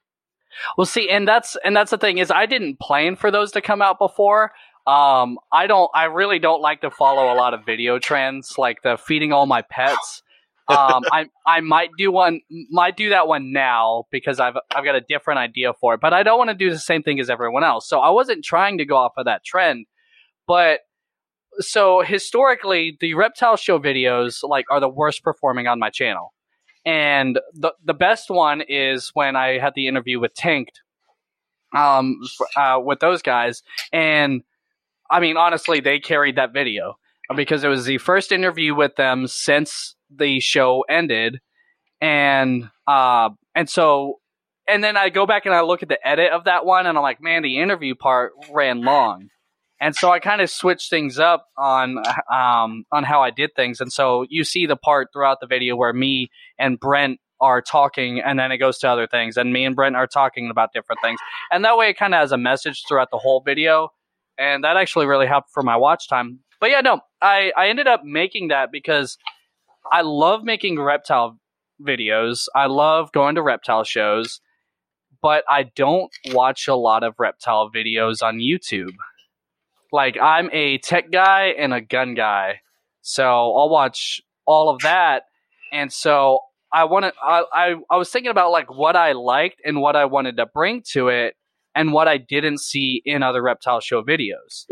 Well, 0.77 0.87
see, 0.87 1.09
and 1.09 1.27
that's 1.27 1.57
and 1.65 1.77
that's 1.77 1.91
the 1.91 1.99
thing 1.99 2.19
is 2.19 2.31
I 2.31 2.47
didn't 2.47 2.81
plan 2.81 3.17
for 3.17 3.31
those 3.31 3.53
to 3.53 3.61
come 3.61 3.83
out 3.83 3.99
before. 3.99 4.53
Um, 4.87 5.39
I 5.53 5.67
don't. 5.67 5.91
I 5.95 6.05
really 6.05 6.39
don't 6.39 6.63
like 6.63 6.81
to 6.81 6.91
follow 6.91 7.33
a 7.33 7.37
lot 7.37 7.53
of 7.53 7.67
video 7.67 7.99
trends, 7.99 8.55
like 8.57 8.83
the 8.83 8.97
feeding 8.97 9.33
all 9.33 9.47
my 9.47 9.63
pets. 9.63 10.23
Um, 10.69 11.03
I 11.11 11.27
I 11.47 11.61
might 11.61 11.91
do 11.97 12.13
one, 12.13 12.41
might 12.71 12.97
do 12.97 13.09
that 13.11 13.27
one 13.27 13.53
now 13.53 14.05
because 14.11 14.39
I've 14.39 14.57
I've 14.75 14.85
got 14.85 14.97
a 14.97 15.01
different 15.01 15.39
idea 15.39 15.73
for 15.81 15.95
it, 15.95 16.01
but 16.01 16.13
I 16.13 16.23
don't 16.23 16.37
want 16.37 16.51
to 16.51 16.55
do 16.55 16.71
the 16.71 16.79
same 16.79 17.03
thing 17.03 17.21
as 17.21 17.31
everyone 17.31 17.65
else. 17.65 17.89
So 17.89 18.01
I 18.01 18.11
wasn't 18.11 18.45
trying 18.45 18.79
to 18.79 18.85
go 18.85 18.97
off 18.97 19.13
of 19.17 19.25
that 19.25 19.45
trend, 19.45 19.87
but 20.47 20.81
so 21.61 22.03
historically, 22.03 22.97
the 23.01 23.15
reptile 23.15 23.57
show 23.57 23.79
videos 23.79 24.41
like 24.43 24.67
are 24.71 24.81
the 24.81 24.89
worst 24.89 25.23
performing 25.23 25.67
on 25.67 25.79
my 25.79 25.91
channel. 25.91 26.35
And 26.85 27.41
the 27.55 27.73
the 27.85 27.95
best 27.95 28.31
one 28.31 28.63
is 28.69 29.11
when 29.15 29.37
I 29.37 29.59
had 29.59 29.73
the 29.75 29.89
interview 29.89 30.21
with 30.21 30.35
Tanked, 30.35 30.81
um, 31.75 32.21
uh, 32.57 32.79
with 32.83 33.01
those 33.01 33.23
guys, 33.23 33.63
and 33.93 34.43
I 35.11 35.21
mean 35.21 35.37
honestly, 35.37 35.81
they 35.81 35.99
carried 35.99 36.37
that 36.37 36.53
video 36.53 36.99
because 37.35 37.65
it 37.65 37.69
was 37.69 37.85
the 37.85 37.99
first 37.99 38.33
interview 38.33 38.75
with 38.75 38.97
them 38.97 39.27
since 39.27 39.95
the 40.15 40.41
show 40.41 40.85
ended, 40.89 41.41
and 42.01 42.71
uh, 42.87 43.31
and 43.55 43.69
so, 43.69 44.21
and 44.67 44.83
then 44.83 44.97
I 44.97 45.09
go 45.09 45.27
back 45.27 45.47
and 45.47 45.55
I 45.55 45.63
look 45.63 45.83
at 45.83 45.89
the 45.89 46.07
edit 46.07 46.33
of 46.33 46.45
that 46.45 46.65
one, 46.65 46.87
and 46.87 46.97
I'm 46.97 47.03
like, 47.03 47.21
man, 47.21 47.43
the 47.43 47.59
interview 47.59 47.95
part 47.95 48.33
ran 48.53 48.83
long. 48.83 49.29
And 49.81 49.95
so 49.95 50.11
I 50.11 50.19
kind 50.19 50.41
of 50.41 50.51
switched 50.51 50.91
things 50.91 51.19
up 51.19 51.47
on 51.57 51.99
um, 52.33 52.85
on 52.91 53.05
how 53.05 53.23
I 53.23 53.31
did 53.31 53.55
things, 53.55 53.81
and 53.81 53.93
so 53.93 54.27
you 54.29 54.45
see 54.45 54.67
the 54.67 54.77
part 54.77 55.09
throughout 55.13 55.39
the 55.41 55.47
video 55.47 55.77
where 55.77 55.93
me 55.93 56.31
and 56.59 56.81
Brent 56.81 57.21
are 57.41 57.63
talking, 57.63 58.21
and 58.21 58.39
then 58.39 58.51
it 58.51 58.59
goes 58.59 58.79
to 58.79 58.89
other 58.89 59.07
things, 59.07 59.37
and 59.37 59.53
me 59.53 59.65
and 59.65 59.77
Brent 59.77 59.95
are 59.95 60.09
talking 60.09 60.51
about 60.51 60.73
different 60.73 61.01
things, 61.01 61.21
and 61.53 61.65
that 61.65 61.77
way 61.77 61.91
it 61.91 61.97
kind 61.97 62.13
of 62.13 62.21
has 62.21 62.33
a 62.33 62.37
message 62.37 62.83
throughout 62.89 63.11
the 63.13 63.19
whole 63.19 63.41
video, 63.41 63.91
and 64.37 64.65
that 64.65 64.77
actually 64.77 65.07
really 65.07 65.29
helped 65.29 65.51
for 65.53 65.63
my 65.63 65.77
watch 65.77 66.09
time. 66.09 66.41
But 66.61 66.71
yeah, 66.71 66.81
no, 66.81 67.01
I 67.23 67.53
I 67.57 67.69
ended 67.69 67.87
up 67.87 68.03
making 68.05 68.49
that 68.49 68.73
because 68.73 69.17
I 69.93 70.03
love 70.03 70.45
making 70.45 70.81
reptile 70.81 71.39
videos. 71.81 72.47
I 72.55 72.67
love 72.67 73.13
going 73.13 73.35
to 73.37 73.43
reptile 73.43 73.85
shows, 73.85 74.41
but 75.23 75.45
I 75.49 75.65
don't 75.75 76.11
watch 76.29 76.69
a 76.69 76.77
lot 76.77 77.03
of 77.03 77.15
reptile 77.19 77.71
videos 77.71 78.23
on 78.23 78.39
YouTube. 78.39 78.95
Like 79.93 80.19
I'm 80.21 80.51
a 80.53 80.79
tech 80.79 81.11
guy 81.11 81.55
and 81.59 81.73
a 81.73 81.81
gun 81.81 82.15
guy, 82.15 82.61
so 83.01 83.25
I'll 83.25 83.71
watch 83.71 84.21
all 84.47 84.69
of 84.69 84.81
that. 84.83 85.25
And 85.73 85.93
so 85.93 86.41
I 86.73 86.85
want 86.85 87.07
to. 87.07 87.13
I, 87.23 87.45
I 87.53 87.75
I 87.91 87.97
was 87.97 88.11
thinking 88.11 88.31
about 88.31 88.51
like 88.51 88.75
what 88.75 88.97
I 88.97 89.13
liked 89.13 89.61
and 89.65 89.81
what 89.81 89.97
I 89.97 90.05
wanted 90.05 90.37
to 90.37 90.47
bring 90.47 90.83
to 90.93 91.09
it, 91.09 91.35
and 91.75 91.93
what 91.93 92.09
I 92.09 92.19
didn't 92.19 92.59
see 92.59 93.01
in 93.05 93.23
other 93.23 93.43
reptile 93.43 93.81
show 93.81 94.03
videos. 94.03 94.67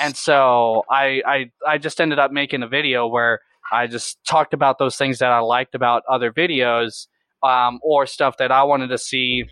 And 0.00 0.16
so 0.16 0.82
I 0.90 1.22
I 1.24 1.50
I 1.66 1.78
just 1.78 2.00
ended 2.00 2.18
up 2.18 2.32
making 2.32 2.62
a 2.62 2.68
video 2.68 3.06
where 3.06 3.40
I 3.72 3.86
just 3.86 4.18
talked 4.28 4.54
about 4.54 4.78
those 4.78 4.96
things 4.96 5.18
that 5.18 5.32
I 5.32 5.40
liked 5.40 5.74
about 5.74 6.02
other 6.08 6.32
videos, 6.32 7.06
um, 7.42 7.80
or 7.82 8.06
stuff 8.06 8.36
that 8.38 8.52
I 8.52 8.62
wanted 8.62 8.88
to 8.88 8.98
see. 8.98 9.44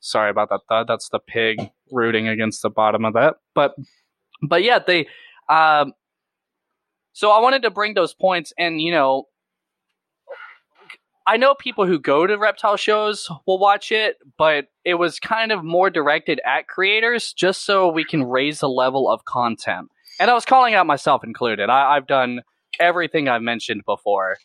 Sorry 0.00 0.30
about 0.30 0.50
that. 0.50 0.84
That's 0.86 1.08
the 1.08 1.18
pig 1.18 1.70
rooting 1.90 2.28
against 2.28 2.62
the 2.62 2.70
bottom 2.70 3.04
of 3.04 3.14
that. 3.14 3.36
But, 3.54 3.74
but 4.42 4.62
yeah, 4.62 4.78
they. 4.78 5.06
Um, 5.48 5.92
so 7.12 7.30
I 7.30 7.40
wanted 7.40 7.62
to 7.62 7.70
bring 7.70 7.94
those 7.94 8.12
points, 8.12 8.52
and 8.58 8.80
you 8.80 8.92
know, 8.92 9.28
I 11.26 11.36
know 11.36 11.54
people 11.54 11.86
who 11.86 11.98
go 11.98 12.26
to 12.26 12.36
reptile 12.36 12.76
shows 12.76 13.30
will 13.46 13.58
watch 13.58 13.92
it, 13.92 14.16
but 14.36 14.66
it 14.84 14.94
was 14.94 15.18
kind 15.18 15.52
of 15.52 15.64
more 15.64 15.88
directed 15.88 16.40
at 16.44 16.68
creators, 16.68 17.32
just 17.32 17.64
so 17.64 17.88
we 17.88 18.04
can 18.04 18.24
raise 18.24 18.60
the 18.60 18.68
level 18.68 19.08
of 19.08 19.24
content. 19.24 19.90
And 20.20 20.30
I 20.30 20.34
was 20.34 20.44
calling 20.44 20.74
out 20.74 20.86
myself 20.86 21.24
included. 21.24 21.70
I, 21.70 21.96
I've 21.96 22.06
done 22.06 22.42
everything 22.80 23.28
I've 23.28 23.42
mentioned 23.42 23.82
before. 23.86 24.36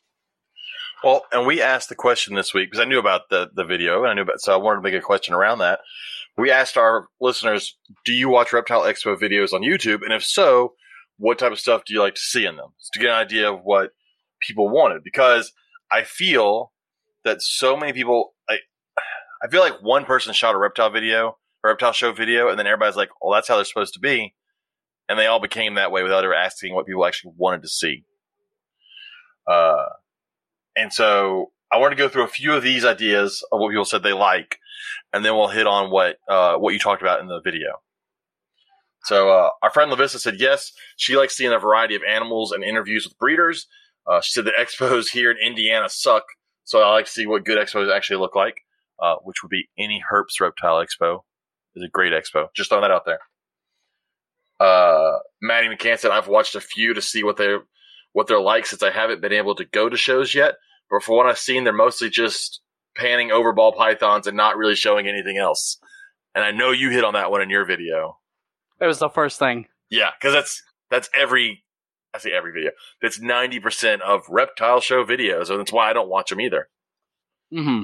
Well, 1.04 1.26
and 1.32 1.48
we 1.48 1.62
asked 1.62 1.90
the 1.90 1.96
question 1.96 2.36
this 2.36 2.54
week 2.54 2.70
because 2.70 2.84
I 2.84 2.88
knew 2.88 3.00
about 3.00 3.30
the 3.30 3.50
the 3.54 3.64
video 3.64 4.02
and 4.02 4.12
I 4.12 4.14
knew 4.14 4.22
about 4.22 4.42
so 4.42 4.54
I 4.54 4.58
wanted 4.58 4.78
to 4.78 4.84
make 4.84 4.94
a 4.94 5.06
question 5.06 5.34
around 5.34 5.60
that. 5.60 5.80
We 6.38 6.52
asked 6.52 6.78
our 6.78 7.08
listeners, 7.22 7.78
"Do 8.06 8.14
you 8.14 8.30
watch 8.30 8.54
Reptile 8.54 8.82
Expo 8.82 9.18
videos 9.18 9.54
on 9.54 9.62
YouTube? 9.62 10.04
And 10.04 10.14
if 10.14 10.24
so, 10.24 10.74
what 11.18 11.40
type 11.40 11.52
of 11.52 11.60
stuff 11.60 11.84
do 11.86 11.94
you 11.94 12.02
like 12.02 12.16
to 12.16 12.22
see 12.22 12.46
in 12.46 12.58
them?" 12.58 12.74
to 12.94 13.00
get 13.00 13.10
an 13.10 13.16
idea 13.16 13.52
of 13.52 13.62
what 13.64 13.92
people 14.42 14.70
wanted 14.70 15.04
because 15.04 15.54
I 15.92 16.04
feel 16.04 16.74
that 17.24 17.42
so 17.42 17.78
many 17.78 17.94
people 17.94 18.36
I 18.50 18.60
I 19.42 19.48
feel 19.48 19.62
like 19.62 19.82
one 19.82 20.04
person 20.04 20.34
shot 20.34 20.56
a 20.56 20.58
reptile 20.58 20.90
video, 20.90 21.38
a 21.64 21.70
reptile 21.70 21.94
show 21.94 22.12
video, 22.12 22.50
and 22.50 22.60
then 22.60 22.68
everybody's 22.68 22.98
like, 22.98 23.10
"Well, 23.22 23.34
that's 23.34 23.48
how 23.48 23.56
they're 23.56 23.66
supposed 23.66 23.94
to 23.94 24.02
be," 24.02 24.36
and 25.08 25.18
they 25.18 25.28
all 25.28 25.40
became 25.40 25.76
that 25.76 25.92
way 25.92 26.04
without 26.04 26.26
ever 26.26 26.34
asking 26.34 26.76
what 26.76 26.86
people 26.86 27.06
actually 27.06 27.34
wanted 27.38 27.62
to 27.62 27.70
see. 27.70 28.04
Uh, 29.48 29.86
and 30.76 30.94
so 30.94 31.52
I 31.72 31.78
want 31.78 31.92
to 31.92 31.98
go 31.98 32.10
through 32.10 32.24
a 32.24 32.30
few 32.30 32.54
of 32.54 32.64
these 32.64 32.86
ideas 32.86 33.44
of 33.52 33.60
what 33.60 33.70
people 33.70 33.86
said 33.86 34.04
they 34.04 34.14
like, 34.14 34.58
and 35.14 35.24
then 35.24 35.36
we'll 35.36 35.50
hit 35.50 35.68
on 35.68 35.92
what 35.92 36.18
uh, 36.28 36.56
what 36.56 36.74
you 36.74 36.80
talked 36.80 37.02
about 37.02 37.20
in 37.20 37.28
the 37.28 37.42
video. 37.42 37.82
So 39.04 39.30
uh, 39.30 39.50
our 39.62 39.72
friend 39.72 39.92
Lavissa 39.92 40.20
said 40.20 40.40
yes, 40.40 40.72
she 40.98 41.16
likes 41.16 41.36
seeing 41.36 41.54
a 41.54 41.60
variety 41.60 41.96
of 41.96 42.02
animals 42.04 42.52
and 42.52 42.64
interviews 42.64 43.06
with 43.06 43.18
breeders. 43.18 43.68
Uh, 44.08 44.22
she 44.22 44.32
said 44.32 44.46
the 44.46 44.54
expos 44.60 45.10
here 45.10 45.32
in 45.32 45.38
Indiana 45.38 45.90
suck, 45.90 46.24
so 46.64 46.82
I 46.82 46.92
like 46.92 47.06
to 47.06 47.12
see 47.12 47.28
what 47.28 47.46
good 47.46 47.58
expos 47.58 47.94
actually 47.94 48.18
look 48.18 48.36
like, 48.36 48.62
uh, 49.02 49.16
which 49.24 49.44
would 49.44 49.50
be 49.50 49.70
any 49.78 50.04
Herps 50.12 50.40
Reptile 50.42 50.84
Expo. 50.84 51.20
is 51.76 51.84
a 51.84 51.90
great 51.90 52.14
expo. 52.14 52.48
Just 52.56 52.70
throwing 52.70 52.82
that 52.82 52.92
out 52.92 53.06
there. 53.06 53.20
Uh, 54.60 55.20
Maddie 55.42 55.70
McCann 55.70 55.98
said 55.98 56.12
I've 56.12 56.28
watched 56.28 56.56
a 56.56 56.62
few 56.62 56.94
to 56.94 57.02
see 57.02 57.24
what 57.24 57.38
they're 57.38 57.62
what 58.20 58.28
they're 58.28 58.42
like 58.42 58.66
since 58.66 58.84
I 58.84 58.92
haven't 58.92 59.22
been 59.22 59.32
able 59.32 59.56
to 59.56 59.64
go 59.64 59.88
to 59.88 59.96
shows 59.96 60.36
yet. 60.36 60.56
But 60.92 61.04
for 61.04 61.16
what 61.16 61.26
I've 61.26 61.40
seen, 61.40 61.64
they're 61.64 61.72
mostly 61.72 62.10
just 62.10 62.60
panning 62.98 63.32
over 63.32 63.54
ball 63.54 63.72
pythons 63.72 64.28
and 64.28 64.36
not 64.36 64.58
really 64.58 64.76
showing 64.76 65.08
anything 65.08 65.38
else. 65.38 65.80
And 66.36 66.44
I 66.44 66.52
know 66.52 66.72
you 66.72 66.90
hit 66.90 67.06
on 67.06 67.14
that 67.14 67.32
one 67.32 67.42
in 67.42 67.50
your 67.50 67.64
video. 67.64 68.18
It 68.82 68.88
was 68.88 69.00
the 69.00 69.08
first 69.08 69.40
thing. 69.40 69.68
Yeah, 69.90 70.10
because 70.20 70.34
that's 70.34 70.62
that's 70.92 71.10
every 71.18 71.64
I 72.14 72.18
say 72.18 72.34
every 72.34 72.52
video. 72.52 72.72
That's 73.02 73.22
ninety 73.22 73.62
percent 73.62 74.02
of 74.02 74.24
reptile 74.28 74.82
show 74.82 75.06
videos, 75.06 75.50
and 75.50 75.58
that's 75.58 75.72
why 75.72 75.90
I 75.90 75.94
don't 75.94 76.10
watch 76.10 76.30
them 76.30 76.42
either. 76.42 76.68
hmm 77.54 77.84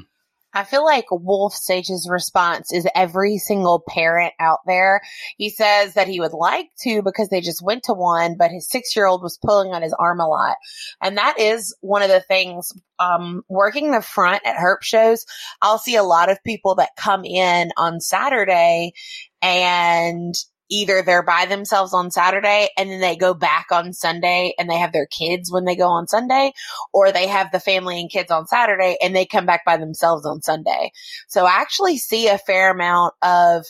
I 0.56 0.64
feel 0.64 0.86
like 0.86 1.06
Wolf 1.12 1.54
Sage's 1.54 2.08
response 2.10 2.72
is 2.72 2.88
every 2.96 3.38
single 3.38 3.84
parent 3.86 4.34
out 4.40 4.60
there. 4.66 5.02
He 5.38 5.50
says 5.50 5.96
that 5.96 6.08
he 6.08 6.22
would 6.22 6.32
like 6.32 6.70
to 6.84 7.02
because 7.02 7.28
they 7.28 7.42
just 7.42 7.62
went 7.62 7.84
to 7.84 7.94
one, 7.94 8.38
but 8.38 8.52
his 8.52 8.70
six 8.70 8.96
year 8.96 9.06
old 9.06 9.22
was 9.22 9.38
pulling 9.38 9.74
on 9.74 9.82
his 9.82 9.94
arm 9.94 10.22
a 10.22 10.28
lot. 10.28 10.56
And 11.02 11.18
that 11.18 11.38
is 11.40 11.76
one 11.82 12.04
of 12.04 12.10
the 12.10 12.22
things, 12.22 12.72
um, 13.00 13.44
working 13.50 13.92
the 13.92 14.02
front 14.02 14.44
at 14.46 14.56
Herp 14.56 14.82
shows, 14.82 15.26
I'll 15.62 15.78
see 15.78 15.98
a 15.98 16.04
lot 16.04 16.32
of 16.32 16.42
people 16.46 16.76
that 16.76 16.96
come 16.98 17.26
in 17.26 17.72
on 17.76 18.00
Saturday 18.00 18.94
and 19.42 20.34
either 20.69 21.01
they're 21.01 21.24
by 21.24 21.45
themselves 21.45 21.93
on 21.93 22.12
Saturday 22.12 22.69
and 22.77 22.89
then 22.89 23.00
they 23.00 23.15
go 23.15 23.34
back 23.34 23.67
on 23.72 23.93
Sunday 23.93 24.53
and 24.57 24.69
they 24.69 24.77
have 24.77 24.93
their 24.93 25.05
kids 25.05 25.51
when 25.51 25.65
they 25.65 25.75
go 25.75 25.88
on 25.88 26.07
Sunday, 26.07 26.53
or 26.93 27.12
they 27.12 27.27
have 27.27 27.51
the 27.51 27.60
family 27.60 28.00
and 28.00 28.10
kids 28.10 28.31
on 28.31 28.48
Saturday 28.48 28.98
and 29.01 29.15
they 29.15 29.25
come 29.25 29.45
back 29.45 29.65
by 29.65 29.77
themselves 29.77 30.25
on 30.25 30.41
Sunday. 30.41 30.91
So 31.27 31.45
I 31.45 31.62
actually 31.62 31.98
see 31.98 32.27
a 32.27 32.38
fair 32.38 32.72
amount 32.72 33.13
of 33.22 33.65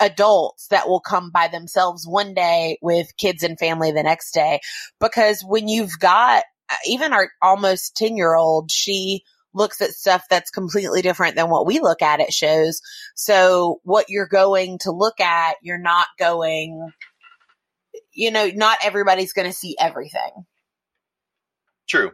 adults 0.00 0.68
that 0.68 0.88
will 0.88 1.00
come 1.00 1.30
by 1.30 1.48
themselves 1.48 2.06
one 2.06 2.34
day 2.34 2.78
with 2.82 3.16
kids 3.16 3.42
and 3.42 3.58
family 3.58 3.92
the 3.92 4.02
next 4.02 4.32
day. 4.32 4.60
Because 5.00 5.42
when 5.42 5.68
you've 5.68 5.98
got 5.98 6.44
uh, 6.68 6.74
even 6.86 7.12
our 7.12 7.30
almost 7.40 7.96
10 7.96 8.16
year 8.16 8.34
old, 8.34 8.70
she 8.70 9.22
looks 9.56 9.80
at 9.80 9.90
stuff 9.90 10.24
that's 10.28 10.50
completely 10.50 11.02
different 11.02 11.34
than 11.34 11.50
what 11.50 11.66
we 11.66 11.80
look 11.80 12.02
at 12.02 12.20
at 12.20 12.32
shows. 12.32 12.80
So 13.14 13.80
what 13.82 14.06
you're 14.08 14.28
going 14.28 14.78
to 14.80 14.92
look 14.92 15.20
at, 15.20 15.56
you're 15.62 15.78
not 15.78 16.06
going, 16.18 16.92
you 18.12 18.30
know, 18.30 18.50
not 18.54 18.78
everybody's 18.82 19.32
going 19.32 19.48
to 19.48 19.56
see 19.56 19.76
everything. 19.80 20.46
True. 21.88 22.12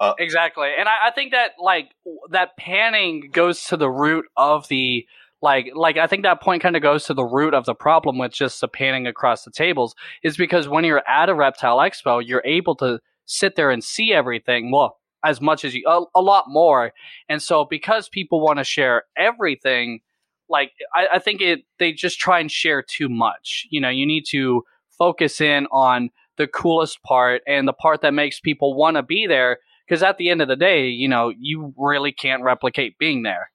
Uh, 0.00 0.14
exactly, 0.20 0.68
and 0.78 0.88
I, 0.88 1.08
I 1.08 1.10
think 1.10 1.32
that 1.32 1.52
like 1.58 1.90
that 2.30 2.56
panning 2.56 3.30
goes 3.32 3.64
to 3.64 3.76
the 3.76 3.90
root 3.90 4.24
of 4.36 4.68
the 4.68 5.04
like 5.42 5.72
like 5.74 5.96
I 5.96 6.06
think 6.06 6.22
that 6.22 6.40
point 6.40 6.62
kind 6.62 6.76
of 6.76 6.82
goes 6.82 7.04
to 7.06 7.14
the 7.14 7.24
root 7.24 7.54
of 7.54 7.66
the 7.66 7.74
problem 7.74 8.16
with 8.16 8.32
just 8.32 8.60
the 8.60 8.68
panning 8.68 9.08
across 9.08 9.44
the 9.44 9.50
tables 9.50 9.96
is 10.22 10.36
because 10.36 10.68
when 10.68 10.84
you're 10.84 11.02
at 11.08 11.28
a 11.28 11.34
reptile 11.34 11.78
expo, 11.78 12.22
you're 12.24 12.42
able 12.44 12.76
to 12.76 13.00
sit 13.26 13.56
there 13.56 13.70
and 13.70 13.82
see 13.82 14.12
everything. 14.12 14.70
Well, 14.70 14.96
as 15.24 15.40
much 15.40 15.64
as 15.64 15.74
you 15.74 15.84
a, 15.86 16.02
a 16.14 16.22
lot 16.22 16.44
more, 16.48 16.92
and 17.28 17.42
so 17.42 17.64
because 17.64 18.08
people 18.08 18.40
want 18.40 18.58
to 18.58 18.64
share 18.64 19.04
everything, 19.16 20.00
like 20.48 20.72
I, 20.94 21.06
I 21.14 21.18
think 21.18 21.40
it 21.40 21.60
they 21.78 21.92
just 21.92 22.18
try 22.18 22.40
and 22.40 22.50
share 22.50 22.82
too 22.82 23.08
much. 23.08 23.66
You 23.70 23.80
know, 23.80 23.88
you 23.88 24.06
need 24.06 24.24
to 24.30 24.62
focus 24.98 25.40
in 25.40 25.66
on 25.72 26.10
the 26.36 26.46
coolest 26.46 27.02
part 27.02 27.42
and 27.46 27.66
the 27.66 27.72
part 27.72 28.00
that 28.02 28.14
makes 28.14 28.40
people 28.40 28.74
want 28.74 28.96
to 28.96 29.02
be 29.02 29.26
there 29.26 29.58
because 29.86 30.02
at 30.02 30.18
the 30.18 30.30
end 30.30 30.40
of 30.40 30.48
the 30.48 30.56
day 30.56 30.88
you 30.88 31.08
know 31.08 31.32
you 31.36 31.72
really 31.76 32.12
can't 32.12 32.42
replicate 32.42 32.98
being 32.98 33.22
there 33.22 33.50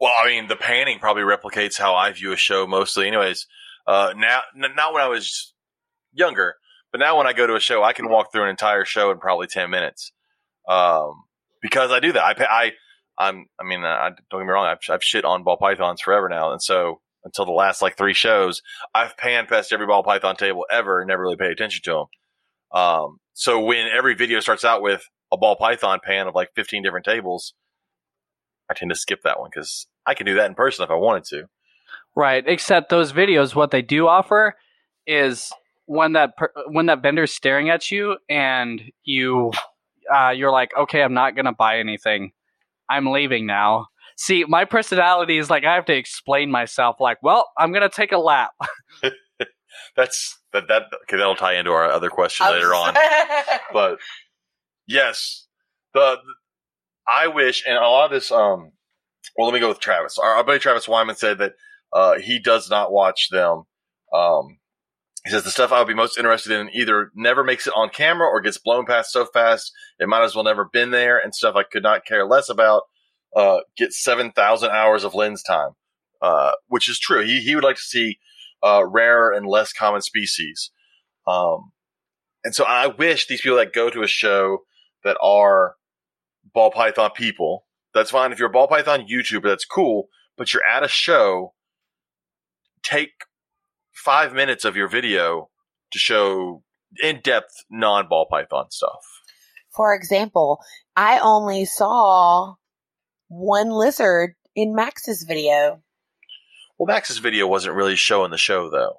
Well, 0.00 0.12
I 0.18 0.28
mean, 0.28 0.48
the 0.48 0.56
panning 0.56 0.98
probably 0.98 1.22
replicates 1.22 1.78
how 1.78 1.94
I 1.94 2.10
view 2.12 2.32
a 2.32 2.36
show 2.36 2.66
mostly, 2.66 3.06
anyways. 3.06 3.46
Uh, 3.86 4.14
now, 4.16 4.40
n- 4.56 4.74
not 4.74 4.94
when 4.94 5.02
I 5.02 5.08
was 5.08 5.52
younger, 6.12 6.56
but 6.90 6.98
now 6.98 7.18
when 7.18 7.26
I 7.26 7.34
go 7.34 7.46
to 7.46 7.54
a 7.54 7.60
show, 7.60 7.82
I 7.82 7.92
can 7.92 8.08
walk 8.08 8.32
through 8.32 8.44
an 8.44 8.48
entire 8.48 8.86
show 8.86 9.10
in 9.10 9.18
probably 9.18 9.46
ten 9.46 9.68
minutes, 9.68 10.12
um, 10.68 11.22
because 11.62 11.90
I 11.90 12.00
do 12.00 12.12
that. 12.12 12.22
I, 12.24 12.34
pa- 12.34 12.48
I, 12.48 12.72
I'm, 13.18 13.46
I 13.60 13.64
mean, 13.64 13.84
I, 13.84 14.10
don't 14.30 14.40
get 14.40 14.46
me 14.46 14.52
wrong, 14.52 14.66
I've, 14.66 14.78
I've 14.92 15.04
shit 15.04 15.24
on 15.24 15.44
ball 15.44 15.56
pythons 15.58 16.00
forever 16.00 16.28
now, 16.28 16.52
and 16.52 16.62
so 16.62 17.00
until 17.24 17.44
the 17.44 17.52
last 17.52 17.82
like 17.82 17.96
three 17.96 18.14
shows, 18.14 18.62
I've 18.94 19.16
pan 19.16 19.46
past 19.46 19.72
every 19.72 19.86
ball 19.86 20.02
python 20.02 20.36
table 20.36 20.64
ever 20.70 21.00
and 21.00 21.08
never 21.08 21.22
really 21.22 21.36
paid 21.36 21.50
attention 21.50 21.82
to 21.84 21.90
them. 21.92 22.80
Um, 22.80 23.18
so 23.34 23.60
when 23.60 23.86
every 23.86 24.14
video 24.14 24.40
starts 24.40 24.64
out 24.64 24.80
with 24.80 25.02
a 25.32 25.36
ball 25.36 25.56
python 25.56 26.00
pan 26.04 26.28
of 26.28 26.34
like 26.34 26.48
15 26.56 26.82
different 26.82 27.04
tables, 27.04 27.54
I 28.70 28.74
tend 28.74 28.90
to 28.90 28.94
skip 28.94 29.20
that 29.24 29.38
one 29.40 29.50
because 29.52 29.86
I 30.06 30.14
can 30.14 30.26
do 30.26 30.36
that 30.36 30.46
in 30.46 30.54
person 30.54 30.84
if 30.84 30.90
I 30.90 30.94
wanted 30.94 31.24
to. 31.24 31.44
right 32.16 32.44
except 32.46 32.88
those 32.88 33.12
videos 33.12 33.54
what 33.54 33.70
they 33.70 33.82
do 33.82 34.06
offer 34.08 34.54
is 35.06 35.52
when 35.86 36.12
that 36.12 36.36
per- 36.36 36.52
when 36.68 36.86
that 36.86 37.02
vendor's 37.02 37.32
staring 37.32 37.68
at 37.68 37.90
you 37.90 38.16
and 38.28 38.80
you 39.04 39.50
uh, 40.14 40.30
you're 40.30 40.50
like 40.52 40.70
okay 40.78 41.02
i'm 41.02 41.14
not 41.14 41.34
gonna 41.36 41.52
buy 41.52 41.78
anything 41.78 42.32
i'm 42.88 43.06
leaving 43.06 43.46
now 43.46 43.86
see 44.16 44.44
my 44.48 44.64
personality 44.64 45.38
is 45.38 45.50
like 45.50 45.64
i 45.64 45.74
have 45.74 45.84
to 45.84 45.94
explain 45.96 46.50
myself 46.50 46.96
like 47.00 47.18
well 47.22 47.50
i'm 47.58 47.72
gonna 47.72 47.88
take 47.88 48.12
a 48.12 48.18
lap 48.18 48.52
That's 49.96 50.38
that 50.52 50.68
that 50.68 50.82
okay. 51.04 51.16
That'll 51.16 51.34
tie 51.36 51.54
into 51.56 51.70
our 51.72 51.90
other 51.90 52.10
question 52.10 52.46
later 52.46 52.74
on. 52.74 52.94
But 53.72 53.98
yes, 54.86 55.46
the, 55.94 56.16
the- 56.16 56.34
I 57.08 57.26
wish, 57.28 57.64
and 57.66 57.76
a 57.76 57.80
lot 57.80 58.04
of 58.06 58.10
this. 58.10 58.30
Um, 58.30 58.72
well, 59.36 59.46
let 59.48 59.54
me 59.54 59.60
go 59.60 59.68
with 59.68 59.80
Travis. 59.80 60.18
Our, 60.18 60.34
our 60.36 60.44
buddy 60.44 60.58
Travis 60.58 60.86
Wyman 60.88 61.16
said 61.16 61.38
that 61.38 61.52
uh, 61.92 62.18
he 62.18 62.38
does 62.38 62.70
not 62.70 62.92
watch 62.92 63.28
them. 63.30 63.62
Um, 64.14 64.58
he 65.24 65.30
says 65.30 65.44
the 65.44 65.50
stuff 65.50 65.72
I 65.72 65.78
would 65.78 65.88
be 65.88 65.94
most 65.94 66.16
interested 66.16 66.52
in 66.52 66.70
either 66.72 67.10
never 67.14 67.44
makes 67.44 67.66
it 67.66 67.74
on 67.76 67.90
camera 67.90 68.26
or 68.26 68.40
gets 68.40 68.58
blown 68.58 68.86
past 68.86 69.12
so 69.12 69.26
fast 69.26 69.72
it 69.98 70.08
might 70.08 70.24
as 70.24 70.34
well 70.34 70.44
never 70.44 70.64
been 70.64 70.90
there, 70.90 71.18
and 71.18 71.34
stuff 71.34 71.56
I 71.56 71.62
could 71.62 71.82
not 71.82 72.06
care 72.06 72.26
less 72.26 72.48
about 72.48 72.82
uh, 73.36 73.58
gets 73.76 74.02
seven 74.02 74.32
thousand 74.32 74.70
hours 74.70 75.04
of 75.04 75.14
lens 75.14 75.42
time, 75.42 75.70
uh, 76.22 76.52
which 76.68 76.88
is 76.88 76.98
true. 76.98 77.24
He 77.24 77.40
he 77.40 77.54
would 77.54 77.64
like 77.64 77.76
to 77.76 77.82
see 77.82 78.18
uh, 78.62 78.84
rarer 78.86 79.32
and 79.32 79.46
less 79.46 79.72
common 79.72 80.00
species. 80.00 80.70
Um, 81.26 81.72
and 82.44 82.54
so 82.54 82.64
I 82.64 82.86
wish 82.86 83.26
these 83.26 83.42
people 83.42 83.58
that 83.58 83.74
go 83.74 83.90
to 83.90 84.02
a 84.02 84.06
show 84.08 84.60
that 85.04 85.18
are 85.22 85.74
ball 86.54 86.70
python 86.70 87.10
people, 87.14 87.66
that's 87.92 88.10
fine. 88.10 88.32
If 88.32 88.38
you're 88.38 88.48
a 88.48 88.52
ball 88.52 88.68
python 88.68 89.06
YouTuber, 89.06 89.44
that's 89.44 89.66
cool, 89.66 90.08
but 90.36 90.52
you're 90.52 90.64
at 90.64 90.82
a 90.82 90.88
show, 90.88 91.52
take 92.82 93.10
five 94.02 94.32
minutes 94.32 94.64
of 94.64 94.76
your 94.76 94.88
video 94.88 95.50
to 95.92 95.98
show 95.98 96.62
in 97.02 97.20
depth 97.22 97.52
non 97.70 98.08
ball 98.08 98.26
python 98.30 98.70
stuff. 98.70 99.04
For 99.74 99.94
example, 99.94 100.60
I 100.96 101.18
only 101.20 101.64
saw 101.64 102.54
one 103.28 103.70
lizard 103.70 104.34
in 104.56 104.74
Max's 104.74 105.24
video. 105.26 105.82
Well, 106.78 106.86
Max's 106.86 107.18
video 107.18 107.46
wasn't 107.46 107.74
really 107.76 107.96
showing 107.96 108.30
the 108.30 108.38
show 108.38 108.70
though. 108.70 108.96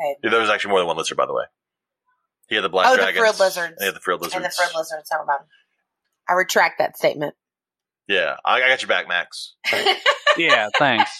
Okay. 0.00 0.16
There 0.30 0.40
was 0.40 0.48
actually 0.50 0.70
more 0.70 0.80
than 0.80 0.86
one 0.86 0.96
lizard, 0.96 1.16
by 1.18 1.26
the 1.26 1.34
way. 1.34 1.44
He 2.48 2.54
had 2.54 2.64
the 2.64 2.68
black 2.68 2.86
Oh, 2.88 2.96
the 2.96 3.12
frilled 3.12 3.40
lizards. 3.40 3.56
and 3.72 3.76
He 3.80 3.86
had 3.86 3.94
the 3.94 4.00
frilled 4.00 4.20
lizards. 4.22 4.36
And 4.36 4.44
the 4.44 4.50
frilled 4.50 4.72
lizards, 4.74 5.08
never 5.12 5.24
mind. 5.24 5.40
I 6.28 6.34
retract 6.34 6.78
that 6.78 6.96
statement. 6.96 7.34
Yeah, 8.06 8.36
I, 8.44 8.62
I 8.62 8.68
got 8.68 8.80
your 8.80 8.88
back, 8.88 9.06
Max. 9.08 9.56
yeah 10.38 10.68
thanks 10.78 11.10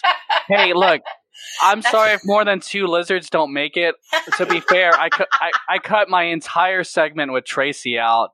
hey 0.46 0.72
look 0.74 1.00
i'm 1.62 1.82
sorry 1.82 2.12
if 2.12 2.20
more 2.24 2.44
than 2.44 2.60
two 2.60 2.86
lizards 2.86 3.30
don't 3.30 3.52
make 3.52 3.76
it 3.76 3.94
to 4.36 4.46
be 4.46 4.60
fair 4.60 4.92
I, 4.98 5.08
cu- 5.08 5.24
I, 5.32 5.50
I 5.68 5.78
cut 5.78 6.08
my 6.08 6.24
entire 6.24 6.84
segment 6.84 7.32
with 7.32 7.44
tracy 7.44 7.98
out 7.98 8.30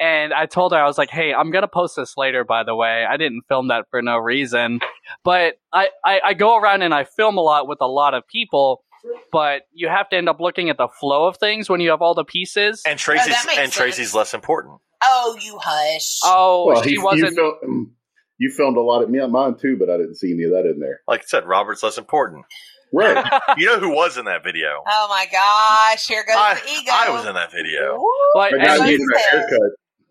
And 0.00 0.32
I 0.32 0.46
told 0.46 0.70
her 0.70 0.78
I 0.78 0.86
was 0.86 0.96
like, 0.96 1.10
"Hey, 1.10 1.34
I'm 1.34 1.50
gonna 1.50 1.66
post 1.66 1.96
this 1.96 2.16
later. 2.16 2.44
By 2.44 2.62
the 2.62 2.72
way, 2.74 3.04
I 3.04 3.16
didn't 3.16 3.42
film 3.48 3.66
that 3.68 3.86
for 3.90 4.00
no 4.00 4.16
reason, 4.16 4.78
but 5.24 5.58
I, 5.72 5.88
I 6.04 6.20
I 6.26 6.34
go 6.34 6.56
around 6.56 6.82
and 6.82 6.94
I 6.94 7.02
film 7.02 7.36
a 7.36 7.40
lot 7.40 7.66
with 7.66 7.80
a 7.80 7.88
lot 7.88 8.14
of 8.14 8.22
people, 8.28 8.84
but 9.32 9.62
you 9.72 9.88
have 9.88 10.08
to 10.10 10.16
end 10.16 10.28
up 10.28 10.38
looking 10.38 10.70
at 10.70 10.76
the 10.76 10.86
flow 11.00 11.26
of 11.26 11.36
things 11.38 11.68
when 11.68 11.80
you 11.80 11.90
have 11.90 12.00
all 12.00 12.14
the 12.14 12.24
pieces. 12.24 12.80
And 12.86 12.96
Tracy's 12.96 13.26
oh, 13.26 13.30
that 13.30 13.46
makes 13.46 13.58
and 13.58 13.72
Tracy's 13.72 14.14
less 14.14 14.34
important. 14.34 14.78
Oh, 15.02 15.36
you 15.42 15.58
hush. 15.60 16.20
oh, 16.22 16.66
well, 16.68 16.82
she 16.84 16.90
he, 16.90 16.98
wasn't. 16.98 17.34
You, 17.36 17.58
um, 17.64 17.86
fil- 17.86 17.97
you 18.38 18.50
filmed 18.56 18.76
a 18.76 18.80
lot 18.80 19.02
of 19.02 19.10
me 19.10 19.18
on 19.20 19.32
mine 19.32 19.56
too, 19.60 19.76
but 19.78 19.90
I 19.90 19.96
didn't 19.96 20.16
see 20.16 20.32
any 20.32 20.44
of 20.44 20.50
that 20.52 20.64
in 20.68 20.78
there. 20.80 21.00
Like 21.06 21.20
I 21.20 21.24
said, 21.26 21.46
Robert's 21.46 21.82
less 21.82 21.98
important. 21.98 22.44
Right. 22.92 23.24
You 23.58 23.66
know 23.66 23.78
who 23.80 23.90
was 23.94 24.16
in 24.16 24.24
that 24.26 24.44
video? 24.44 24.82
Oh 24.86 25.06
my 25.10 25.26
gosh, 25.30 26.06
here 26.06 26.24
goes 26.24 26.36
I, 26.36 26.54
the 26.54 26.70
ego. 26.70 26.90
I 26.92 27.10
was 27.10 27.26
in 27.26 27.34
that 27.34 27.50
video. 27.52 27.96
Ooh, 27.96 28.30
But- 28.34 28.50
The 28.52 28.56
and 28.58 28.66
guy 28.66 28.76
so 28.76 28.82
a 28.84 29.18
haircut. 29.30 29.60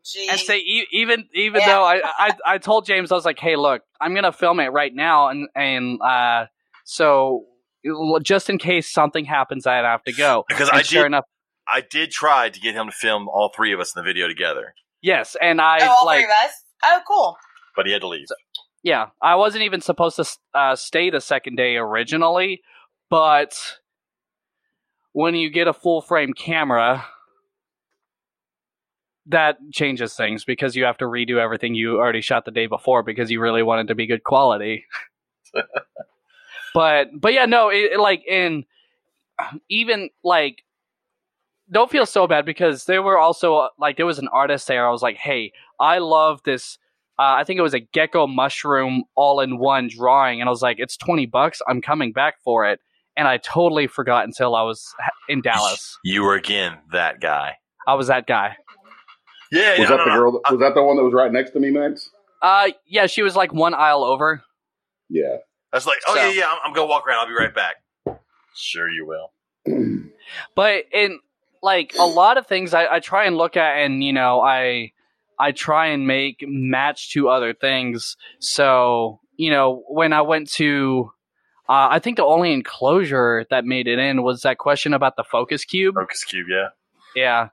Jeez. 0.05 0.29
and 0.29 0.39
say 0.39 0.57
e- 0.59 0.87
even 0.91 1.25
even 1.33 1.61
Yeah. 1.61 1.67
though 1.67 1.83
I, 1.83 2.01
I 2.03 2.31
I 2.45 2.57
told 2.59 2.85
James 2.85 3.11
I 3.11 3.15
was 3.15 3.25
like, 3.25 3.39
hey, 3.39 3.55
look, 3.57 3.81
I'm 3.99 4.13
gonna 4.15 4.31
film 4.31 4.59
it 4.61 4.67
right 4.67 4.93
now, 4.93 5.27
and 5.29 5.49
and 5.55 5.99
uh, 6.01 6.45
so 6.85 7.45
just 8.23 8.49
in 8.49 8.57
case 8.57 8.91
something 8.91 9.25
happens, 9.25 9.67
I'd 9.67 9.83
have 9.85 10.03
to 10.05 10.13
go. 10.13 10.45
Because 10.47 10.69
And 10.69 10.77
I 10.79 10.81
sure 10.83 11.03
did 11.03 11.07
enough, 11.07 11.25
I 11.67 11.81
did 11.81 12.11
try 12.11 12.49
to 12.49 12.59
get 12.59 12.73
him 12.73 12.85
to 12.87 12.91
film 12.93 13.27
all 13.27 13.51
three 13.55 13.73
of 13.73 13.79
us 13.81 13.93
in 13.95 14.01
the 14.01 14.05
video 14.07 14.27
together, 14.29 14.73
yes, 15.01 15.35
and 15.41 15.59
I 15.59 15.79
oh, 15.81 15.89
all 15.99 16.05
like 16.05 16.19
three 16.19 16.25
of 16.25 16.31
us. 16.31 16.51
Oh, 16.85 17.01
cool. 17.07 17.37
But 17.77 17.85
he 17.85 17.93
had 17.93 18.01
to 18.01 18.07
leave. 18.07 18.27
yeah, 18.83 19.07
I 19.21 19.35
wasn't 19.35 19.63
even 19.63 19.79
supposed 19.79 20.17
to 20.17 20.25
uh, 20.53 20.75
stay 20.75 21.09
the 21.09 21.21
second 21.21 21.55
day 21.55 21.77
originally, 21.77 22.61
but 23.09 23.77
when 25.13 25.35
you 25.35 25.49
get 25.49 25.67
a 25.67 25.73
full 25.73 26.01
frame 26.01 26.33
camera, 26.33 27.05
that 29.27 29.57
changes 29.71 30.15
things 30.15 30.43
because 30.43 30.75
you 30.75 30.85
have 30.85 30.97
to 30.97 31.05
redo 31.05 31.37
everything 31.37 31.75
you 31.75 31.97
already 31.97 32.21
shot 32.21 32.45
the 32.45 32.51
day 32.51 32.67
before 32.67 33.03
because 33.03 33.29
you 33.29 33.39
really 33.39 33.63
want 33.63 33.81
it 33.81 33.87
to 33.87 33.95
be 33.95 34.07
good 34.07 34.23
quality. 34.23 34.85
but 36.73 37.09
but 37.13 37.33
yeah, 37.33 37.45
no, 37.45 37.69
it, 37.69 37.93
it, 37.93 37.99
like 37.99 38.25
in 38.27 38.65
even 39.69 40.09
like 40.23 40.63
don't 41.69 41.91
feel 41.91 42.05
so 42.05 42.27
bad 42.27 42.45
because 42.45 42.85
there 42.85 43.03
were 43.03 43.17
also 43.17 43.55
uh, 43.57 43.69
like 43.77 43.97
there 43.97 44.05
was 44.05 44.19
an 44.19 44.29
artist 44.29 44.67
there. 44.67 44.87
I 44.87 44.91
was 44.91 45.01
like, 45.01 45.17
hey, 45.17 45.51
I 45.79 45.97
love 45.97 46.41
this 46.43 46.77
uh, 47.19 47.35
I 47.37 47.43
think 47.43 47.57
it 47.59 47.63
was 47.63 47.73
a 47.73 47.79
gecko 47.79 48.27
mushroom 48.27 49.03
all 49.15 49.39
in 49.39 49.57
one 49.57 49.89
drawing, 49.89 50.39
and 50.41 50.47
I 50.47 50.51
was 50.51 50.61
like, 50.61 50.77
"It's 50.79 50.97
twenty 50.97 51.25
bucks. 51.25 51.61
I'm 51.67 51.81
coming 51.81 52.11
back 52.11 52.35
for 52.43 52.65
it." 52.69 52.79
And 53.15 53.27
I 53.27 53.37
totally 53.37 53.87
forgot 53.87 54.25
until 54.25 54.55
I 54.55 54.61
was 54.61 54.93
in 55.27 55.41
Dallas. 55.41 55.97
You 56.03 56.21
were 56.23 56.35
again 56.35 56.77
that 56.91 57.19
guy. 57.19 57.55
I 57.87 57.95
was 57.95 58.07
that 58.07 58.27
guy. 58.27 58.55
Yeah, 59.51 59.71
Was 59.71 59.79
yeah, 59.79 59.85
that 59.87 59.97
the 59.97 60.05
no, 60.05 60.15
girl? 60.15 60.31
That, 60.43 60.51
was 60.51 60.59
that 60.59 60.75
the 60.75 60.83
one 60.83 60.97
that 60.97 61.03
was 61.03 61.13
right 61.13 61.31
next 61.31 61.51
to 61.51 61.59
me, 61.59 61.71
Max? 61.71 62.09
Uh, 62.41 62.69
yeah, 62.85 63.07
she 63.07 63.23
was 63.23 63.35
like 63.35 63.51
one 63.53 63.73
aisle 63.73 64.03
over. 64.03 64.43
Yeah. 65.09 65.37
I 65.73 65.77
was 65.77 65.87
like, 65.87 65.97
oh 66.07 66.13
So- 66.15 66.21
yeah, 66.21 66.29
yeah, 66.31 66.47
I'm, 66.51 66.57
I'm 66.65 66.73
gonna 66.73 66.87
walk 66.87 67.07
around. 67.07 67.19
I'll 67.21 67.27
be 67.27 67.33
right 67.33 67.55
back. 67.55 67.75
Sure, 68.55 68.87
you 68.89 69.05
will. 69.07 69.31
But 70.55 70.83
in 70.93 71.19
like 71.63 71.93
a 71.97 72.05
lot 72.05 72.37
of 72.37 72.45
things, 72.47 72.73
I, 72.73 72.87
I 72.95 72.99
try 72.99 73.25
and 73.25 73.37
look 73.37 73.57
at, 73.57 73.77
and 73.77 74.03
you 74.03 74.13
know, 74.13 74.41
I 74.41 74.91
I 75.39 75.51
try 75.51 75.87
and 75.87 76.07
make 76.07 76.43
match 76.47 77.11
to 77.11 77.29
other 77.29 77.53
things. 77.53 78.17
So 78.39 79.19
you 79.37 79.51
know, 79.51 79.83
when 79.87 80.13
I 80.13 80.21
went 80.21 80.49
to, 80.53 81.11
uh, 81.69 81.87
I 81.91 81.99
think 81.99 82.17
the 82.17 82.25
only 82.25 82.53
enclosure 82.53 83.45
that 83.49 83.65
made 83.65 83.87
it 83.87 83.99
in 83.99 84.23
was 84.23 84.41
that 84.41 84.57
question 84.57 84.93
about 84.93 85.15
the 85.15 85.23
focus 85.23 85.63
cube. 85.63 85.95
Focus 85.95 86.23
cube, 86.23 86.47
yeah. 86.49 86.69
Yeah. 87.15 87.49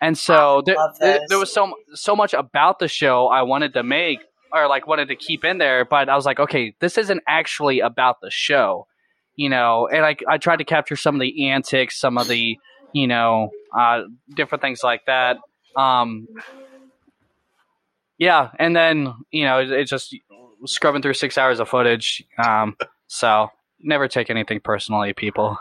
And 0.00 0.16
so 0.16 0.62
there, 0.64 0.76
there, 1.00 1.20
there 1.28 1.38
was 1.38 1.52
so 1.52 1.72
so 1.94 2.14
much 2.14 2.34
about 2.34 2.78
the 2.78 2.88
show 2.88 3.28
I 3.28 3.42
wanted 3.42 3.72
to 3.74 3.82
make 3.82 4.20
or 4.52 4.68
like 4.68 4.86
wanted 4.86 5.08
to 5.08 5.16
keep 5.16 5.44
in 5.44 5.58
there, 5.58 5.84
but 5.84 6.08
I 6.08 6.16
was 6.16 6.26
like, 6.26 6.38
okay, 6.38 6.74
this 6.80 6.98
isn't 6.98 7.22
actually 7.26 7.80
about 7.80 8.20
the 8.20 8.30
show, 8.30 8.86
you 9.36 9.48
know. 9.48 9.88
And 9.90 10.04
I 10.04 10.16
I 10.28 10.36
tried 10.38 10.58
to 10.58 10.64
capture 10.64 10.96
some 10.96 11.14
of 11.14 11.20
the 11.20 11.48
antics, 11.48 11.98
some 11.98 12.18
of 12.18 12.28
the 12.28 12.58
you 12.92 13.06
know 13.06 13.50
uh, 13.76 14.02
different 14.34 14.60
things 14.60 14.82
like 14.82 15.06
that. 15.06 15.38
Um, 15.76 16.26
yeah, 18.18 18.50
and 18.58 18.74
then 18.74 19.14
you 19.30 19.44
know 19.44 19.60
it, 19.60 19.70
it 19.70 19.84
just 19.86 20.14
scrubbing 20.64 21.02
through 21.02 21.14
six 21.14 21.36
hours 21.38 21.60
of 21.60 21.68
footage. 21.68 22.22
Um, 22.38 22.76
so 23.06 23.50
never 23.80 24.08
take 24.08 24.30
anything 24.30 24.60
personally, 24.60 25.12
people. 25.12 25.58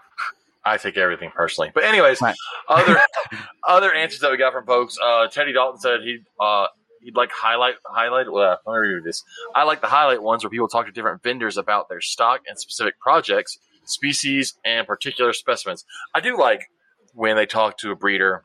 I 0.64 0.78
take 0.78 0.98
everything 0.98 1.30
personally. 1.36 1.72
But 1.76 1.84
anyways, 1.84 2.22
Right. 2.22 2.36
other 2.68 3.00
other 3.68 3.94
answers 3.94 4.20
that 4.22 4.32
we 4.32 4.38
got 4.38 4.52
from 4.54 4.66
folks. 4.66 4.98
Uh, 5.02 5.28
Teddy 5.28 5.54
Dalton 5.54 5.80
said 5.80 6.00
he 6.04 6.20
uh, 6.40 6.68
he'd 7.02 7.16
like 7.16 7.32
highlight 7.32 7.76
highlight. 7.86 8.32
Well, 8.32 8.58
let 8.66 8.82
me 8.82 8.88
read 8.88 9.04
this. 9.04 9.24
I 9.54 9.64
like 9.64 9.82
the 9.82 9.88
highlight 9.88 10.24
ones 10.24 10.44
where 10.44 10.50
people 10.50 10.68
talk 10.68 10.88
to 10.88 10.92
different 10.92 11.22
vendors 11.22 11.58
about 11.58 11.88
their 11.90 12.02
stock 12.02 12.42
and 12.48 12.58
specific 12.60 13.00
projects, 13.00 13.60
species, 13.86 14.56
and 14.66 14.88
particular 14.88 15.34
specimens. 15.34 15.86
I 16.16 16.20
do 16.20 16.36
like 16.38 16.70
when 17.14 17.36
they 17.36 17.46
talk 17.46 17.78
to 17.80 17.92
a 17.92 17.96
breeder 17.96 18.44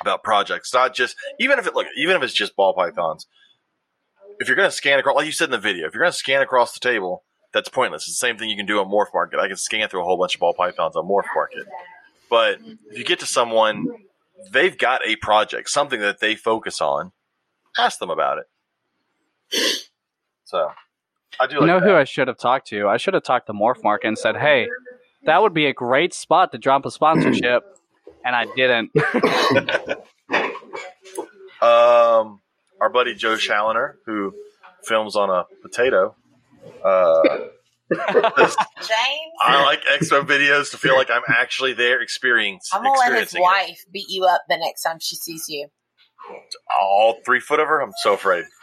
about 0.00 0.24
projects, 0.24 0.74
not 0.74 0.94
just 0.94 1.14
even 1.38 1.60
if 1.60 1.66
it 1.68 1.74
look 1.76 1.86
even 1.96 2.16
if 2.16 2.22
it's 2.24 2.34
just 2.34 2.56
ball 2.56 2.74
pythons. 2.74 3.28
If 4.42 4.48
you're 4.48 4.56
going 4.56 4.68
to 4.68 4.74
scan 4.74 4.98
across, 4.98 5.14
like 5.14 5.26
you 5.26 5.30
said 5.32 5.44
in 5.44 5.50
the 5.52 5.58
video, 5.58 5.86
if 5.86 5.94
you're 5.94 6.02
going 6.02 6.10
to 6.10 6.18
scan 6.18 6.42
across 6.42 6.72
the 6.74 6.80
table, 6.80 7.22
that's 7.52 7.68
pointless. 7.68 8.08
It's 8.08 8.18
the 8.18 8.26
same 8.26 8.36
thing 8.36 8.50
you 8.50 8.56
can 8.56 8.66
do 8.66 8.80
on 8.80 8.88
Morph 8.90 9.14
Market. 9.14 9.38
I 9.38 9.46
can 9.46 9.56
scan 9.56 9.88
through 9.88 10.00
a 10.00 10.04
whole 10.04 10.18
bunch 10.18 10.34
of 10.34 10.40
ball 10.40 10.52
pythons 10.52 10.96
on 10.96 11.04
Morph 11.04 11.26
Market. 11.32 11.64
But 12.28 12.58
if 12.90 12.98
you 12.98 13.04
get 13.04 13.20
to 13.20 13.26
someone, 13.26 13.86
they've 14.50 14.76
got 14.76 15.00
a 15.06 15.14
project, 15.14 15.68
something 15.70 16.00
that 16.00 16.18
they 16.18 16.34
focus 16.34 16.80
on, 16.80 17.12
ask 17.78 18.00
them 18.00 18.10
about 18.10 18.38
it. 18.38 19.66
So, 20.42 20.72
I 21.38 21.46
do 21.46 21.60
You 21.60 21.66
know 21.66 21.78
that. 21.78 21.86
who 21.88 21.94
I 21.94 22.02
should 22.02 22.26
have 22.26 22.38
talked 22.38 22.66
to? 22.68 22.88
I 22.88 22.96
should 22.96 23.14
have 23.14 23.22
talked 23.22 23.46
to 23.46 23.52
Morph 23.52 23.84
Market 23.84 24.08
and 24.08 24.18
said, 24.18 24.36
"Hey, 24.36 24.66
that 25.24 25.40
would 25.40 25.54
be 25.54 25.66
a 25.66 25.72
great 25.72 26.12
spot 26.14 26.50
to 26.50 26.58
drop 26.58 26.84
a 26.84 26.90
sponsorship," 26.90 27.62
and 28.24 28.34
I 28.34 28.46
didn't. 28.56 28.90
Um, 31.62 32.40
our 32.82 32.90
buddy 32.90 33.14
Joe 33.14 33.36
Challoner, 33.36 33.96
who 34.06 34.34
films 34.84 35.14
on 35.16 35.30
a 35.30 35.44
potato. 35.62 36.16
Uh, 36.84 37.22
James, 37.94 39.32
I 39.44 39.62
like 39.64 39.82
expo 39.84 40.22
videos 40.26 40.70
to 40.72 40.78
feel 40.78 40.96
like 40.96 41.10
I'm 41.10 41.22
actually 41.28 41.72
there, 41.74 42.00
experiencing, 42.00 42.76
I'm 42.78 42.82
gonna 42.84 42.98
let 42.98 43.12
his 43.12 43.22
experiencing 43.24 43.40
it. 43.40 43.42
wife 43.44 43.78
beat 43.92 44.06
you 44.08 44.24
up 44.24 44.42
the 44.48 44.56
next 44.56 44.82
time 44.82 44.96
she 45.00 45.14
sees 45.16 45.44
you. 45.48 45.68
all 46.80 47.16
three 47.24 47.40
foot 47.40 47.60
of 47.60 47.68
her. 47.68 47.80
I'm 47.80 47.92
so 48.02 48.14
afraid. 48.14 48.44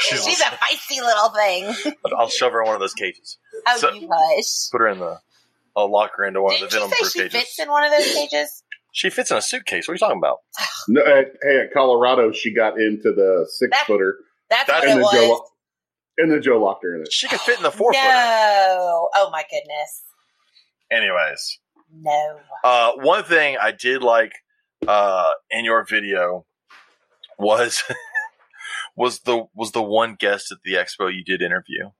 She's, 0.00 0.24
She's 0.24 0.40
a 0.40 0.44
feisty 0.44 1.00
little 1.00 1.30
thing. 1.30 1.94
I'll 2.18 2.28
shove 2.28 2.52
her 2.52 2.60
in 2.60 2.66
one 2.66 2.74
of 2.74 2.80
those 2.80 2.92
cages. 2.94 3.38
Oh, 3.66 3.76
So- 3.78 3.92
you 3.92 4.08
hush. 4.12 4.68
Put 4.70 4.80
her 4.82 4.88
in 4.88 4.98
the. 4.98 5.18
I'll 5.74 5.90
lock 5.90 6.10
her 6.18 6.24
into 6.26 6.42
one 6.42 6.52
Didn't 6.52 6.64
of 6.66 6.70
the 6.70 6.76
venom 6.76 6.90
proof 6.90 7.10
she 7.12 7.18
cages. 7.20 7.32
fits 7.32 7.58
in 7.58 7.70
one 7.70 7.84
of 7.84 7.90
those 7.90 8.12
cages? 8.12 8.61
She 8.92 9.08
fits 9.10 9.30
in 9.30 9.38
a 9.38 9.42
suitcase. 9.42 9.88
What 9.88 9.92
are 9.92 9.94
you 9.94 9.98
talking 9.98 10.18
about? 10.18 10.38
No, 10.88 11.00
at, 11.00 11.32
hey, 11.42 11.60
at 11.64 11.72
Colorado, 11.72 12.30
she 12.30 12.52
got 12.54 12.78
into 12.78 13.12
the 13.12 13.46
six 13.50 13.70
That- 13.76 13.86
footer, 13.86 14.16
That's 14.50 14.66
That- 14.68 14.80
what 14.80 14.88
and 14.88 15.00
it 15.00 15.02
then 15.02 15.12
Joe, 15.12 15.28
was. 15.28 15.38
lo- 15.40 15.46
and 16.18 16.30
then 16.32 16.42
Joe 16.42 16.62
locked 16.62 16.84
her 16.84 16.94
in 16.94 17.02
it. 17.02 17.12
She 17.12 17.26
could 17.26 17.40
fit 17.40 17.56
in 17.56 17.62
the 17.62 17.70
four 17.70 17.92
footer. 17.94 18.04
No. 18.06 19.08
Oh 19.14 19.30
my 19.32 19.44
goodness. 19.50 20.02
Anyways, 20.90 21.58
No. 21.90 22.38
uh, 22.64 22.92
one 22.96 23.24
thing 23.24 23.56
I 23.58 23.70
did 23.72 24.02
like 24.02 24.34
uh, 24.86 25.30
in 25.50 25.64
your 25.64 25.84
video 25.84 26.44
was 27.38 27.82
was 28.96 29.20
the 29.20 29.44
was 29.54 29.72
the 29.72 29.82
one 29.82 30.16
guest 30.18 30.52
at 30.52 30.58
the 30.64 30.74
expo 30.74 31.10
you 31.10 31.24
did 31.24 31.40
interview. 31.40 31.90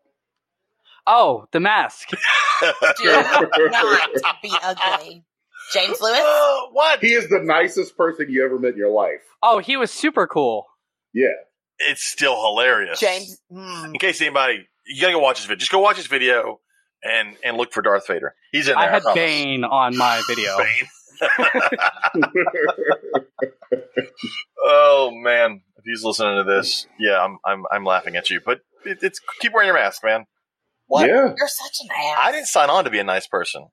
oh, 1.06 1.46
the 1.52 1.60
mask. 1.60 2.10
Do 2.60 2.66
not 3.06 4.42
be 4.42 4.52
ugly. 4.62 5.24
James 5.72 6.00
Lewis? 6.00 6.20
Uh, 6.22 6.60
what? 6.72 7.00
He 7.00 7.12
is 7.12 7.28
the 7.28 7.40
nicest 7.42 7.96
person 7.96 8.26
you 8.28 8.44
ever 8.44 8.58
met 8.58 8.72
in 8.72 8.78
your 8.78 8.90
life. 8.90 9.20
Oh, 9.42 9.58
he 9.58 9.76
was 9.76 9.90
super 9.90 10.26
cool. 10.26 10.66
Yeah. 11.12 11.28
It's 11.78 12.04
still 12.04 12.40
hilarious. 12.40 13.00
James. 13.00 13.40
mm. 13.52 13.86
In 13.86 13.98
case 13.98 14.20
anybody, 14.20 14.68
you 14.86 15.00
gotta 15.00 15.14
go 15.14 15.18
watch 15.18 15.38
this 15.38 15.46
video. 15.46 15.58
Just 15.58 15.72
go 15.72 15.80
watch 15.80 15.96
this 15.96 16.06
video 16.06 16.60
and 17.02 17.36
and 17.44 17.56
look 17.56 17.72
for 17.72 17.82
Darth 17.82 18.06
Vader. 18.06 18.34
He's 18.52 18.68
in 18.68 18.76
there. 18.76 18.88
I 18.88 18.90
had 18.90 19.02
promise. 19.02 19.16
Bane 19.16 19.64
on 19.64 19.96
my 19.96 20.22
video. 20.28 20.56
Bane. 20.58 20.88
oh 24.64 25.10
man, 25.12 25.62
if 25.76 25.84
he's 25.84 26.04
listening 26.04 26.36
to 26.38 26.44
this, 26.44 26.86
yeah, 26.98 27.22
I'm 27.22 27.38
I'm 27.44 27.64
I'm 27.70 27.84
laughing 27.84 28.16
at 28.16 28.30
you. 28.30 28.40
But 28.44 28.60
it, 28.84 28.98
it's 29.02 29.20
keep 29.40 29.52
wearing 29.52 29.68
your 29.68 29.76
mask, 29.76 30.02
man. 30.04 30.26
What? 30.86 31.08
Yeah. 31.08 31.34
You're 31.36 31.48
such 31.48 31.78
an 31.82 31.88
ass. 31.90 32.18
I 32.22 32.32
didn't 32.32 32.48
sign 32.48 32.70
on 32.70 32.84
to 32.84 32.90
be 32.90 32.98
a 32.98 33.04
nice 33.04 33.26
person. 33.26 33.68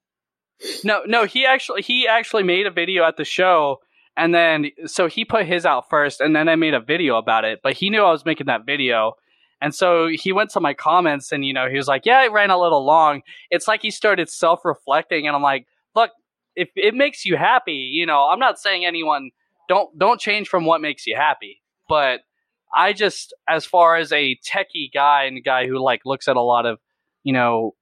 No, 0.83 1.01
no, 1.05 1.25
he 1.25 1.45
actually 1.45 1.81
he 1.81 2.07
actually 2.07 2.43
made 2.43 2.67
a 2.67 2.71
video 2.71 3.03
at 3.05 3.17
the 3.17 3.25
show 3.25 3.77
and 4.17 4.33
then 4.33 4.71
so 4.85 5.07
he 5.07 5.23
put 5.23 5.45
his 5.45 5.65
out 5.65 5.89
first 5.89 6.19
and 6.19 6.35
then 6.35 6.49
I 6.49 6.55
made 6.55 6.73
a 6.73 6.79
video 6.81 7.17
about 7.17 7.45
it, 7.45 7.59
but 7.63 7.73
he 7.73 7.89
knew 7.89 8.03
I 8.03 8.11
was 8.11 8.25
making 8.25 8.47
that 8.47 8.65
video. 8.65 9.13
And 9.61 9.75
so 9.75 10.07
he 10.07 10.31
went 10.31 10.51
to 10.51 10.61
my 10.61 10.73
comments 10.73 11.31
and 11.31 11.45
you 11.45 11.53
know, 11.53 11.69
he 11.69 11.77
was 11.77 11.87
like, 11.87 12.05
"Yeah, 12.05 12.23
it 12.23 12.31
ran 12.31 12.49
a 12.49 12.59
little 12.59 12.85
long." 12.85 13.21
It's 13.49 13.67
like 13.67 13.81
he 13.81 13.91
started 13.91 14.29
self-reflecting 14.29 15.27
and 15.27 15.35
I'm 15.35 15.41
like, 15.41 15.65
"Look, 15.95 16.11
if 16.55 16.69
it 16.75 16.93
makes 16.93 17.25
you 17.25 17.37
happy, 17.37 17.89
you 17.91 18.05
know, 18.05 18.27
I'm 18.29 18.39
not 18.39 18.59
saying 18.59 18.85
anyone 18.85 19.31
don't 19.69 19.97
don't 19.97 20.19
change 20.19 20.49
from 20.49 20.65
what 20.65 20.81
makes 20.81 21.07
you 21.07 21.15
happy. 21.15 21.61
But 21.87 22.21
I 22.75 22.91
just, 22.91 23.33
as 23.47 23.65
far 23.65 23.95
as 23.95 24.11
a 24.11 24.37
techie 24.45 24.91
guy 24.93 25.23
and 25.23 25.37
a 25.37 25.41
guy 25.41 25.67
who 25.67 25.81
like 25.81 26.01
looks 26.05 26.27
at 26.27 26.35
a 26.35 26.41
lot 26.41 26.65
of, 26.65 26.79
you 27.23 27.31
know, 27.33 27.75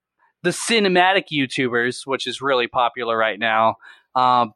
the 0.47 0.53
cinematic 0.53 1.25
YouTubers, 1.29 2.07
which 2.07 2.25
is 2.25 2.41
really 2.41 2.67
popular 2.67 3.17
right 3.17 3.37
now. 3.37 3.75
Um, 4.15 4.53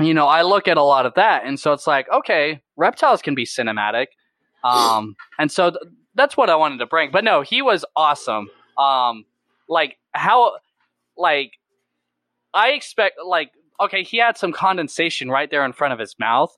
you 0.00 0.14
know, 0.14 0.26
I 0.26 0.42
look 0.42 0.66
at 0.66 0.76
a 0.76 0.82
lot 0.82 1.06
of 1.06 1.14
that, 1.14 1.44
and 1.44 1.60
so 1.60 1.72
it's 1.72 1.86
like, 1.86 2.10
okay, 2.10 2.60
reptiles 2.76 3.22
can 3.22 3.36
be 3.36 3.44
cinematic, 3.44 4.06
um, 4.64 5.14
and 5.38 5.50
so 5.50 5.70
th- 5.70 5.82
that's 6.16 6.36
what 6.36 6.50
I 6.50 6.56
wanted 6.56 6.78
to 6.78 6.86
bring. 6.86 7.12
But 7.12 7.22
no, 7.22 7.42
he 7.42 7.62
was 7.62 7.84
awesome. 7.94 8.48
Um, 8.76 9.24
like 9.68 9.96
how, 10.12 10.54
like 11.16 11.52
I 12.52 12.70
expect, 12.70 13.18
like 13.24 13.52
okay, 13.78 14.02
he 14.02 14.16
had 14.16 14.36
some 14.36 14.52
condensation 14.52 15.30
right 15.30 15.50
there 15.50 15.64
in 15.64 15.72
front 15.72 15.92
of 15.92 16.00
his 16.00 16.16
mouth, 16.18 16.56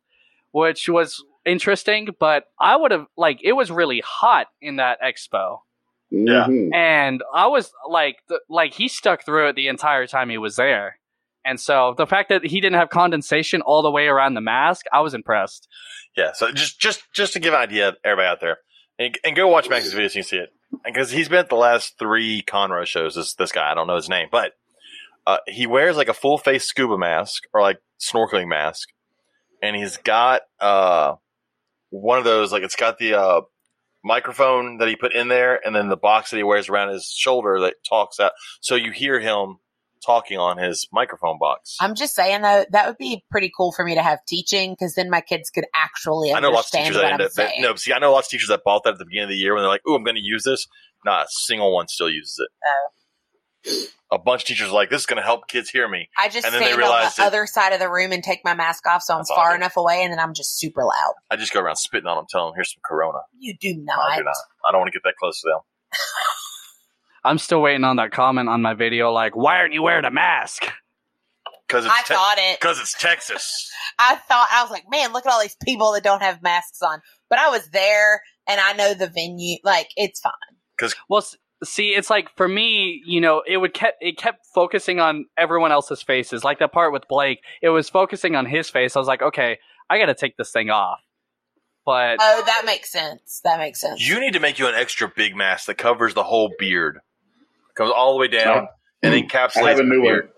which 0.53 0.89
was 0.89 1.23
interesting. 1.45 2.09
But 2.19 2.45
I 2.59 2.77
would 2.77 2.93
have 2.93 3.09
like 3.19 3.41
it 3.45 3.53
was 3.53 3.71
really 3.71 4.01
hot 4.01 4.47
in 4.63 4.77
that 4.77 5.03
expo, 5.03 5.59
Yeah. 6.11 6.47
Mhm. 6.49 6.73
and 6.75 7.23
I 7.35 7.47
was 7.49 7.73
like, 7.89 8.19
th- 8.29 8.41
like 8.49 8.75
he 8.75 8.89
stuck 8.89 9.25
through 9.25 9.49
it 9.49 9.57
the 9.57 9.69
entire 9.69 10.07
time 10.07 10.31
he 10.31 10.39
was 10.39 10.57
there. 10.57 10.99
And 11.45 11.61
so 11.61 11.95
the 11.97 12.07
fact 12.07 12.29
that 12.31 12.45
he 12.47 12.61
didn't 12.61 12.79
have 12.79 12.89
condensation 12.89 13.61
all 13.63 13.83
the 13.83 13.91
way 13.91 14.07
around 14.07 14.35
the 14.35 14.41
mask, 14.41 14.87
I 14.93 15.01
was 15.01 15.13
impressed. 15.15 15.69
Yeah, 16.17 16.33
so 16.33 16.53
just 16.53 16.81
just 16.81 17.03
just 17.13 17.33
to 17.35 17.41
give 17.41 17.53
an 17.53 17.61
idea, 17.61 17.97
everybody 18.05 18.29
out 18.29 18.41
there, 18.41 18.59
and, 18.99 19.19
and 19.25 19.35
go 19.37 19.49
watch 19.49 19.69
Max's 19.69 19.93
videos 19.95 20.13
so 20.13 20.19
you 20.19 20.23
can 20.23 20.29
see 20.29 20.37
it, 20.39 20.51
because 20.85 21.11
he's 21.11 21.29
been 21.29 21.41
at 21.41 21.49
the 21.51 21.57
last 21.57 21.99
three 21.99 22.41
Conroe 22.43 22.87
shows. 22.87 23.17
This 23.17 23.35
this 23.35 23.51
guy, 23.53 23.71
I 23.71 23.75
don't 23.75 23.87
know 23.89 23.97
his 23.97 24.09
name, 24.09 24.29
but 24.31 24.53
uh, 25.27 25.39
he 25.49 25.67
wears 25.67 25.97
like 25.97 26.09
a 26.09 26.15
full 26.15 26.39
face 26.39 26.65
scuba 26.65 26.97
mask 26.97 27.43
or 27.53 27.61
like 27.61 27.79
snorkeling 28.01 28.47
mask, 28.49 28.89
and 29.61 29.75
he's 29.75 29.97
got 29.99 30.43
uh 30.61 31.15
one 31.91 32.19
of 32.19 32.25
those 32.25 32.53
like 32.53 32.63
it's 32.63 32.77
got 32.77 32.99
the 32.99 33.15
uh 33.15 33.41
microphone 34.05 34.79
that 34.79 34.89
he 34.89 34.97
put 34.97 35.15
in 35.15 35.29
there, 35.29 35.61
and 35.65 35.75
then 35.75 35.89
the 35.89 35.97
box 35.97 36.31
that 36.31 36.37
he 36.37 36.43
wears 36.43 36.69
around 36.69 36.93
his 36.93 37.07
shoulder 37.07 37.61
that 37.61 37.75
talks 37.89 38.21
out, 38.21 38.33
so 38.61 38.75
you 38.75 38.93
hear 38.93 39.19
him 39.21 39.57
talking 40.05 40.39
on 40.39 40.59
his 40.59 40.87
microphone 40.93 41.39
box. 41.39 41.77
I'm 41.81 41.95
just 41.95 42.15
saying 42.15 42.43
though, 42.43 42.67
that 42.71 42.87
would 42.87 42.99
be 42.99 43.25
pretty 43.31 43.51
cool 43.57 43.73
for 43.73 43.85
me 43.85 43.95
to 43.95 44.03
have 44.03 44.19
teaching 44.29 44.73
because 44.73 44.95
then 44.95 45.11
my 45.11 45.21
kids 45.21 45.51
could 45.51 45.65
actually 45.75 46.33
I 46.33 46.41
know 46.41 46.51
lots 46.51 46.75
of 46.75 46.81
teachers 46.81 46.97
that 46.97 47.13
end 47.13 47.23
up. 47.23 47.33
That, 47.33 47.53
no, 47.59 47.75
see, 47.77 47.93
I 47.93 47.99
know 47.99 48.13
lots 48.13 48.27
of 48.27 48.33
teachers 48.33 48.49
that 48.49 48.63
bought 48.65 48.85
that 48.85 48.95
at 48.95 48.99
the 48.99 49.07
beginning 49.07 49.25
of 49.25 49.31
the 49.31 49.37
year 49.37 49.55
when 49.55 49.63
they're 49.63 49.71
like, 49.71 49.83
"Oh, 49.87 49.95
I'm 49.95 50.05
going 50.05 50.17
to 50.17 50.23
use 50.23 50.45
this." 50.45 50.67
Not 51.05 51.27
a 51.27 51.29
single 51.29 51.75
one 51.75 51.89
still 51.89 52.11
uses 52.11 52.39
it. 52.39 52.49
Oh. 52.67 52.89
A 54.11 54.19
bunch 54.19 54.43
of 54.43 54.47
teachers 54.49 54.69
are 54.69 54.75
like, 54.75 54.91
"This 54.91 55.01
is 55.03 55.07
going 55.07 55.17
to 55.17 55.23
help 55.23 55.49
kids 55.49 55.71
hear 55.71 55.89
me." 55.89 56.09
I 56.17 56.29
just 56.29 56.45
And 56.45 56.55
then 56.55 56.61
they 56.61 56.69
stand 56.73 56.83
on 56.83 56.89
the 56.89 57.13
that- 57.17 57.27
other 57.27 57.47
side 57.47 57.73
of 57.73 57.81
the 57.81 57.91
room 57.91 58.13
and 58.13 58.23
take 58.23 58.41
my 58.45 58.55
mask 58.55 58.87
off 58.87 59.03
so 59.03 59.15
I'm 59.15 59.21
That's 59.21 59.31
far 59.31 59.49
awesome. 59.49 59.57
enough 59.63 59.77
away 59.77 60.03
and 60.03 60.13
then 60.13 60.21
I'm 60.21 60.35
just 60.35 60.59
super 60.59 60.85
loud. 60.85 61.15
I 61.31 61.37
just 61.37 61.53
go 61.53 61.61
around 61.61 61.77
spitting 61.77 62.07
on 62.07 62.17
them, 62.17 62.27
telling 62.31 62.51
them, 62.51 62.55
"Here's 62.57 62.73
some 62.75 62.83
Corona." 62.85 63.19
You 63.39 63.55
do 63.59 63.71
I 63.71 63.75
not. 63.77 64.17
do 64.19 64.25
not. 64.25 64.35
I 64.69 64.73
don't 64.73 64.81
want 64.81 64.93
to 64.93 64.99
get 64.99 65.03
that 65.05 65.17
close 65.19 65.41
to 65.41 65.49
them. 65.49 65.61
I'm 67.25 67.39
still 67.39 67.63
waiting 67.63 67.85
on 67.85 67.97
that 67.97 68.13
comment 68.13 68.49
on 68.51 68.61
my 68.61 68.75
video, 68.75 69.11
like, 69.11 69.35
why 69.35 69.57
aren't 69.59 69.73
you 69.73 69.83
wearing 69.83 70.05
a 70.05 70.11
mask? 70.11 70.67
Because 71.67 71.87
I 71.87 72.01
it's 72.01 72.09
te- 72.09 72.15
thought 72.15 72.37
it. 72.39 72.61
because 72.61 72.79
it's 72.79 72.93
Texas. 73.01 73.71
I 73.99 74.17
thought 74.17 74.49
I 74.53 74.63
was 74.63 74.71
like, 74.71 74.85
man, 74.91 75.13
look 75.15 75.25
at 75.25 75.33
all 75.33 75.41
these 75.41 75.57
people 75.65 75.93
that 75.93 76.05
don't 76.05 76.21
have 76.23 76.43
masks 76.43 76.83
on. 76.83 77.01
But 77.31 77.39
I 77.39 77.49
was 77.49 77.67
there 77.71 78.21
and 78.47 78.61
I 78.61 78.75
know 78.75 78.93
the 78.93 79.07
venue. 79.07 79.57
Like 79.65 79.89
it's 79.97 80.21
fine. 80.21 80.33
Because 80.77 80.95
Well, 81.09 81.23
s- 81.23 81.37
see, 81.65 81.89
it's 81.91 82.11
like 82.11 82.29
for 82.37 82.47
me, 82.49 83.03
you 83.07 83.21
know, 83.21 83.43
it 83.47 83.57
would 83.57 83.75
kept 83.75 84.03
it 84.03 84.17
kept 84.17 84.47
focusing 84.55 85.01
on 85.01 85.27
everyone 85.37 85.73
else's 85.73 86.03
faces. 86.03 86.45
Like 86.45 86.59
that 86.61 86.73
part 86.73 86.93
with 86.93 87.05
Blake, 87.09 87.41
it 87.63 87.69
was 87.71 87.89
focusing 87.89 88.37
on 88.37 88.47
his 88.47 88.71
face. 88.71 88.97
I 88.97 88.99
was 88.99 89.09
like, 89.09 89.23
okay, 89.23 89.59
I 89.91 89.99
got 89.99 90.07
to 90.07 90.15
take 90.15 90.37
this 90.37 90.51
thing 90.51 90.71
off. 90.71 91.01
But 91.85 92.17
Oh, 92.21 92.43
that 92.47 92.63
makes 92.65 92.91
sense. 92.91 93.41
That 93.45 93.59
makes 93.59 93.81
sense. 93.81 94.07
You 94.07 94.19
need 94.21 94.33
to 94.33 94.41
make 94.41 94.59
you 94.59 94.67
an 94.69 94.75
extra 94.75 95.11
big 95.15 95.37
mask 95.37 95.67
that 95.67 95.77
covers 95.77 96.15
the 96.15 96.23
whole 96.23 96.51
beard, 96.59 97.01
comes 97.77 97.93
all 97.95 98.15
the 98.15 98.21
way 98.21 98.29
down, 98.29 98.69
and 99.03 99.15
I 99.15 99.21
encapsulates 99.23 99.69
have 99.69 99.79
a 99.79 99.83
the 99.83 99.89
new 99.89 100.03
beard. 100.03 100.25
one. 100.25 100.31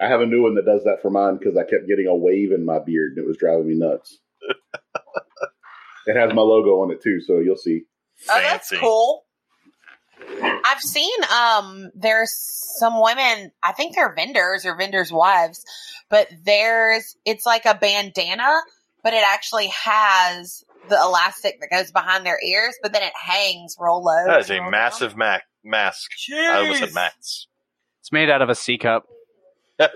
I 0.00 0.10
have 0.10 0.20
a 0.20 0.26
new 0.26 0.42
one 0.42 0.54
that 0.56 0.64
does 0.66 0.84
that 0.84 1.02
for 1.02 1.10
mine 1.10 1.38
because 1.38 1.56
I 1.56 1.62
kept 1.62 1.88
getting 1.88 2.06
a 2.06 2.14
wave 2.14 2.52
in 2.52 2.64
my 2.64 2.78
beard 2.78 3.14
and 3.16 3.24
it 3.24 3.26
was 3.26 3.36
driving 3.36 3.66
me 3.66 3.74
nuts. 3.76 4.18
it 6.06 6.16
has 6.16 6.32
my 6.34 6.42
logo 6.42 6.82
on 6.82 6.92
it 6.92 7.02
too, 7.02 7.20
so 7.20 7.38
you'll 7.40 7.56
see. 7.56 7.82
Oh, 8.28 8.40
that's 8.40 8.70
cool. 8.76 9.24
I've 10.64 10.80
seen 10.80 11.10
um 11.34 11.90
there's 11.94 12.34
some 12.78 13.00
women, 13.02 13.50
I 13.62 13.72
think 13.72 13.94
they're 13.94 14.14
vendors 14.14 14.64
or 14.64 14.76
vendors' 14.76 15.12
wives, 15.12 15.64
but 16.08 16.28
there's 16.44 17.16
it's 17.24 17.44
like 17.46 17.64
a 17.64 17.74
bandana, 17.74 18.60
but 19.02 19.14
it 19.14 19.24
actually 19.26 19.68
has 19.68 20.64
the 20.88 20.96
elastic 20.96 21.60
that 21.60 21.70
goes 21.70 21.90
behind 21.90 22.24
their 22.24 22.38
ears, 22.42 22.74
but 22.82 22.92
then 22.92 23.02
it 23.02 23.12
hangs 23.14 23.76
roll 23.78 24.02
low. 24.02 24.24
That 24.26 24.40
is 24.40 24.50
a 24.50 24.60
massive 24.70 25.16
mac- 25.16 25.44
mask. 25.64 26.10
down. 26.30 26.38
I 26.38 26.58
almost 26.58 26.80
said 26.80 26.88
Jeez. 26.90 26.94
Max. 26.94 27.46
it's 28.00 28.12
made 28.12 28.30
out 28.30 28.42
of 28.42 28.48
a 28.48 28.54
C 28.54 28.78
cup. 28.78 29.06
see? 29.80 29.86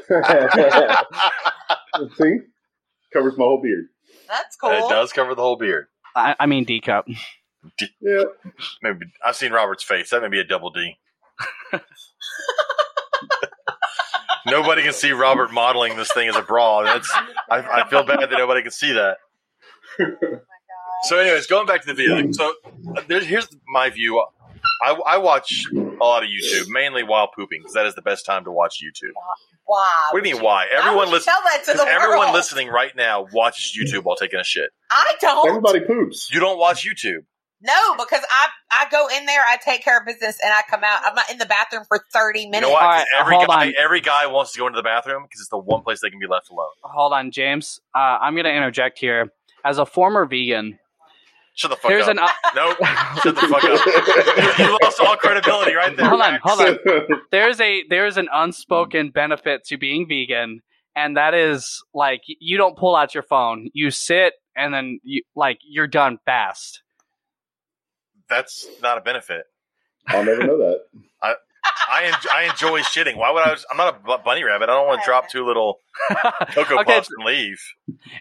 Covers 3.13 3.37
my 3.37 3.45
whole 3.45 3.61
beard. 3.61 3.87
That's 4.29 4.57
cool. 4.57 4.71
It 4.71 4.89
does 4.89 5.13
cover 5.13 5.35
the 5.35 5.43
whole 5.43 5.57
beard. 5.57 5.87
I, 6.15 6.37
I 6.39 6.47
mean 6.47 6.65
D 6.65 6.81
cup. 6.81 7.07
Yeah. 8.01 8.25
Maybe 8.83 9.07
I've 9.25 9.37
seen 9.37 9.53
Robert's 9.53 9.85
face. 9.85 10.11
That 10.11 10.23
may 10.23 10.29
be 10.29 10.41
a 10.41 10.45
double 10.45 10.71
D. 10.71 10.99
nobody 14.47 14.83
can 14.83 14.93
see 14.93 15.13
Robert 15.13 15.53
modeling 15.53 15.97
this 15.97 16.13
thing 16.13 16.29
as 16.29 16.37
a 16.37 16.43
bra. 16.43 16.83
That's 16.83 17.11
I, 17.51 17.59
I 17.59 17.89
feel 17.89 18.05
bad 18.05 18.21
that 18.21 18.31
nobody 18.31 18.63
can 18.63 18.71
see 18.73 18.93
that. 18.93 19.17
So, 21.05 21.19
anyways, 21.19 21.49
going 21.49 21.67
back 21.67 21.81
to 21.81 21.87
the 21.89 21.95
video. 21.95 22.31
So, 22.31 22.55
there's, 23.09 23.27
here's 23.27 23.49
my 23.67 23.91
view. 23.91 24.25
I, 24.85 24.93
I 24.93 25.17
watch 25.19 25.65
a 25.75 25.79
lot 25.81 26.23
of 26.23 26.29
YouTube, 26.29 26.69
mainly 26.69 27.03
while 27.03 27.27
pooping, 27.27 27.59
because 27.61 27.75
that 27.75 27.87
is 27.87 27.97
the 27.97 28.03
best 28.03 28.25
time 28.25 28.45
to 28.45 28.53
watch 28.53 28.81
YouTube. 28.81 29.11
Why? 29.65 29.89
What 30.13 30.23
do 30.23 30.29
you 30.29 30.37
mean? 30.37 30.45
Why? 30.45 30.67
Why 30.67 30.79
Everyone 30.79 31.07
would 31.07 31.13
listen. 31.15 31.33
Tell 31.33 31.43
that 31.43 31.65
to 31.65 31.73
the 31.77 31.83
Everyone 31.89 32.19
world. 32.19 32.35
listening 32.35 32.69
right 32.69 32.95
now 32.95 33.27
watches 33.33 33.77
YouTube 33.77 34.05
while 34.05 34.15
taking 34.15 34.39
a 34.39 34.45
shit. 34.45 34.71
I 34.93 35.15
don't. 35.21 35.49
Everybody 35.49 35.81
poops. 35.81 36.31
You 36.33 36.39
don't 36.39 36.59
watch 36.59 36.87
YouTube. 36.89 37.25
No, 37.63 37.95
because 37.97 38.23
I 38.31 38.49
I 38.73 38.87
go 38.91 39.07
in 39.17 39.27
there, 39.27 39.41
I 39.43 39.57
take 39.57 39.85
care 39.85 39.99
of 39.99 40.05
business, 40.07 40.37
and 40.43 40.53
I 40.53 40.63
come 40.69 40.83
out. 40.85 41.01
I'm 41.05 41.15
not 41.15 41.31
in 41.31 41.39
the 41.39 41.47
bathroom 41.47 41.85
for 41.87 42.05
thirty 42.13 42.41
You 42.43 42.51
minutes. 42.51 42.69
know 42.69 42.73
what? 42.73 42.83
All 42.83 42.89
right, 42.89 43.07
every 43.21 43.37
guy, 43.47 43.67
on. 43.69 43.73
every 43.79 44.01
guy 44.01 44.27
wants 44.27 44.53
to 44.53 44.59
go 44.59 44.67
into 44.67 44.77
the 44.77 44.83
bathroom 44.83 45.23
because 45.23 45.41
it's 45.41 45.51
the 45.51 45.59
one 45.59 45.83
place 45.83 46.01
they 46.01 46.11
can 46.11 46.19
be 46.19 46.27
left 46.27 46.51
alone. 46.51 46.67
Hold 46.83 47.13
on, 47.13 47.31
James. 47.31 47.81
Uh, 47.95 47.99
I'm 48.21 48.35
going 48.35 48.45
to 48.45 48.53
interject 48.55 48.99
here. 48.99 49.33
As 49.65 49.79
a 49.79 49.87
former 49.87 50.27
vegan, 50.27 50.79
Shut 51.55 51.71
the 51.71 51.77
fuck 51.77 51.91
here's 51.91 52.05
up. 52.09 52.17
an. 52.17 52.19
uh, 52.19 52.29
Nope. 52.57 52.77
Shut 53.23 53.35
the 53.37 53.43
fuck 53.43 53.63
up. 53.63 54.59
You, 54.59 54.65
you 54.67 54.79
lost 54.83 54.99
all 55.01 55.17
credibility 55.17 55.75
right 55.75 55.97
there. 55.97 56.09
hold 56.09 56.21
on, 56.21 56.41
hold 56.43 56.61
on. 56.63 56.79
there's 57.31 57.61
a 57.61 57.85
there's 57.89 58.17
an 58.17 58.29
unspoken 58.33 59.11
benefit 59.11 59.65
to 59.67 59.77
being 59.77 60.09
vegan 60.09 60.61
and 60.97 61.17
that 61.17 61.33
is 61.35 61.83
like 61.95 62.23
you 62.27 62.57
don't 62.59 62.77
pull 62.77 62.97
out 62.97 63.15
your 63.15 63.23
phone 63.23 63.69
you 63.73 63.91
sit 63.91 64.35
and 64.57 64.75
then 64.75 64.99
you 65.03 65.23
like 65.37 65.59
you're 65.67 65.87
done 65.87 66.19
fast 66.27 66.82
That's 68.33 68.67
not 68.83 68.99
a 68.99 69.01
benefit. 69.01 69.45
I'll 70.09 70.25
never 70.25 70.43
know 70.45 70.59
that. 70.59 70.81
I 71.89 72.05
en- 72.07 72.15
I 72.33 72.43
enjoy 72.51 72.81
shitting. 72.81 73.17
Why 73.17 73.31
would 73.31 73.43
I? 73.43 73.55
I'm 73.71 73.77
not 73.77 74.01
a 74.09 74.19
bunny 74.19 74.43
rabbit. 74.43 74.65
I 74.69 74.75
don't 74.75 74.87
want 74.89 75.01
to 75.03 75.05
drop 75.07 75.29
two 75.31 75.47
little 75.47 75.79
cocoa 76.51 76.81
Okay, 76.81 76.85
puffs 76.85 77.09
and 77.17 77.25
leave. 77.25 77.61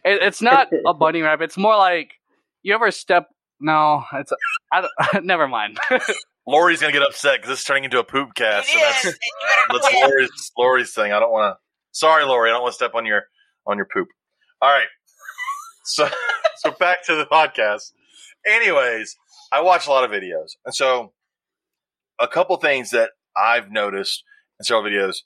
it, 0.04 0.22
it's 0.22 0.42
not 0.42 0.68
a 0.86 0.94
bunny 0.94 1.22
rabbit 1.22 1.46
it's 1.46 1.58
more 1.58 1.76
like 1.78 2.12
you 2.62 2.74
ever 2.76 2.92
step 2.92 3.28
no 3.60 4.04
it's 4.14 4.32
I 4.72 4.82
don't, 5.14 5.26
never 5.26 5.48
mind 5.48 5.80
Lori's 6.48 6.82
gonna 6.82 6.94
get 6.94 7.02
upset 7.02 7.38
because 7.38 7.50
this 7.50 7.60
is 7.60 7.66
turning 7.66 7.86
into 7.86 7.98
a 8.00 8.04
poop 8.04 8.30
It 8.30 8.36
cast. 8.36 8.70
is. 8.70 8.76
and 8.76 8.84
that's, 8.84 9.06
and 9.06 9.82
that's. 9.82 9.94
Lori's 9.96 10.52
Lori's 10.58 10.94
thing. 10.94 11.12
I 11.14 11.20
don't 11.20 11.32
want 11.32 11.56
to. 11.56 11.60
Sorry, 11.94 12.24
Lori. 12.26 12.50
I 12.50 12.54
don't 12.54 12.62
want 12.62 12.74
to 12.74 12.76
step 12.76 12.94
on 12.94 13.06
your 13.08 13.24
on 13.66 13.78
your 13.78 13.88
poop. 13.92 14.08
All 14.62 14.70
right. 14.70 14.88
So 15.86 16.08
so 16.58 16.72
back 16.80 17.04
to 17.06 17.16
the 17.16 17.26
podcast. 17.26 17.92
Anyways, 18.46 19.16
I 19.52 19.62
watch 19.62 19.88
a 19.88 19.90
lot 19.90 20.04
of 20.04 20.12
videos, 20.12 20.56
and 20.66 20.74
so 20.74 21.14
a 22.20 22.28
couple 22.28 22.56
things 22.58 22.92
that 22.92 23.12
I've 23.36 23.72
noticed 23.72 24.24
in 24.60 24.66
several 24.66 24.90
videos: 24.90 25.18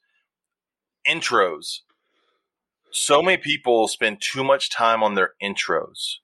intros. 1.08 1.80
So 2.92 3.22
many 3.22 3.38
people 3.38 3.88
spend 3.88 4.22
too 4.22 4.44
much 4.44 4.70
time 4.70 5.04
on 5.04 5.16
their 5.16 5.32
intros. 5.44 6.16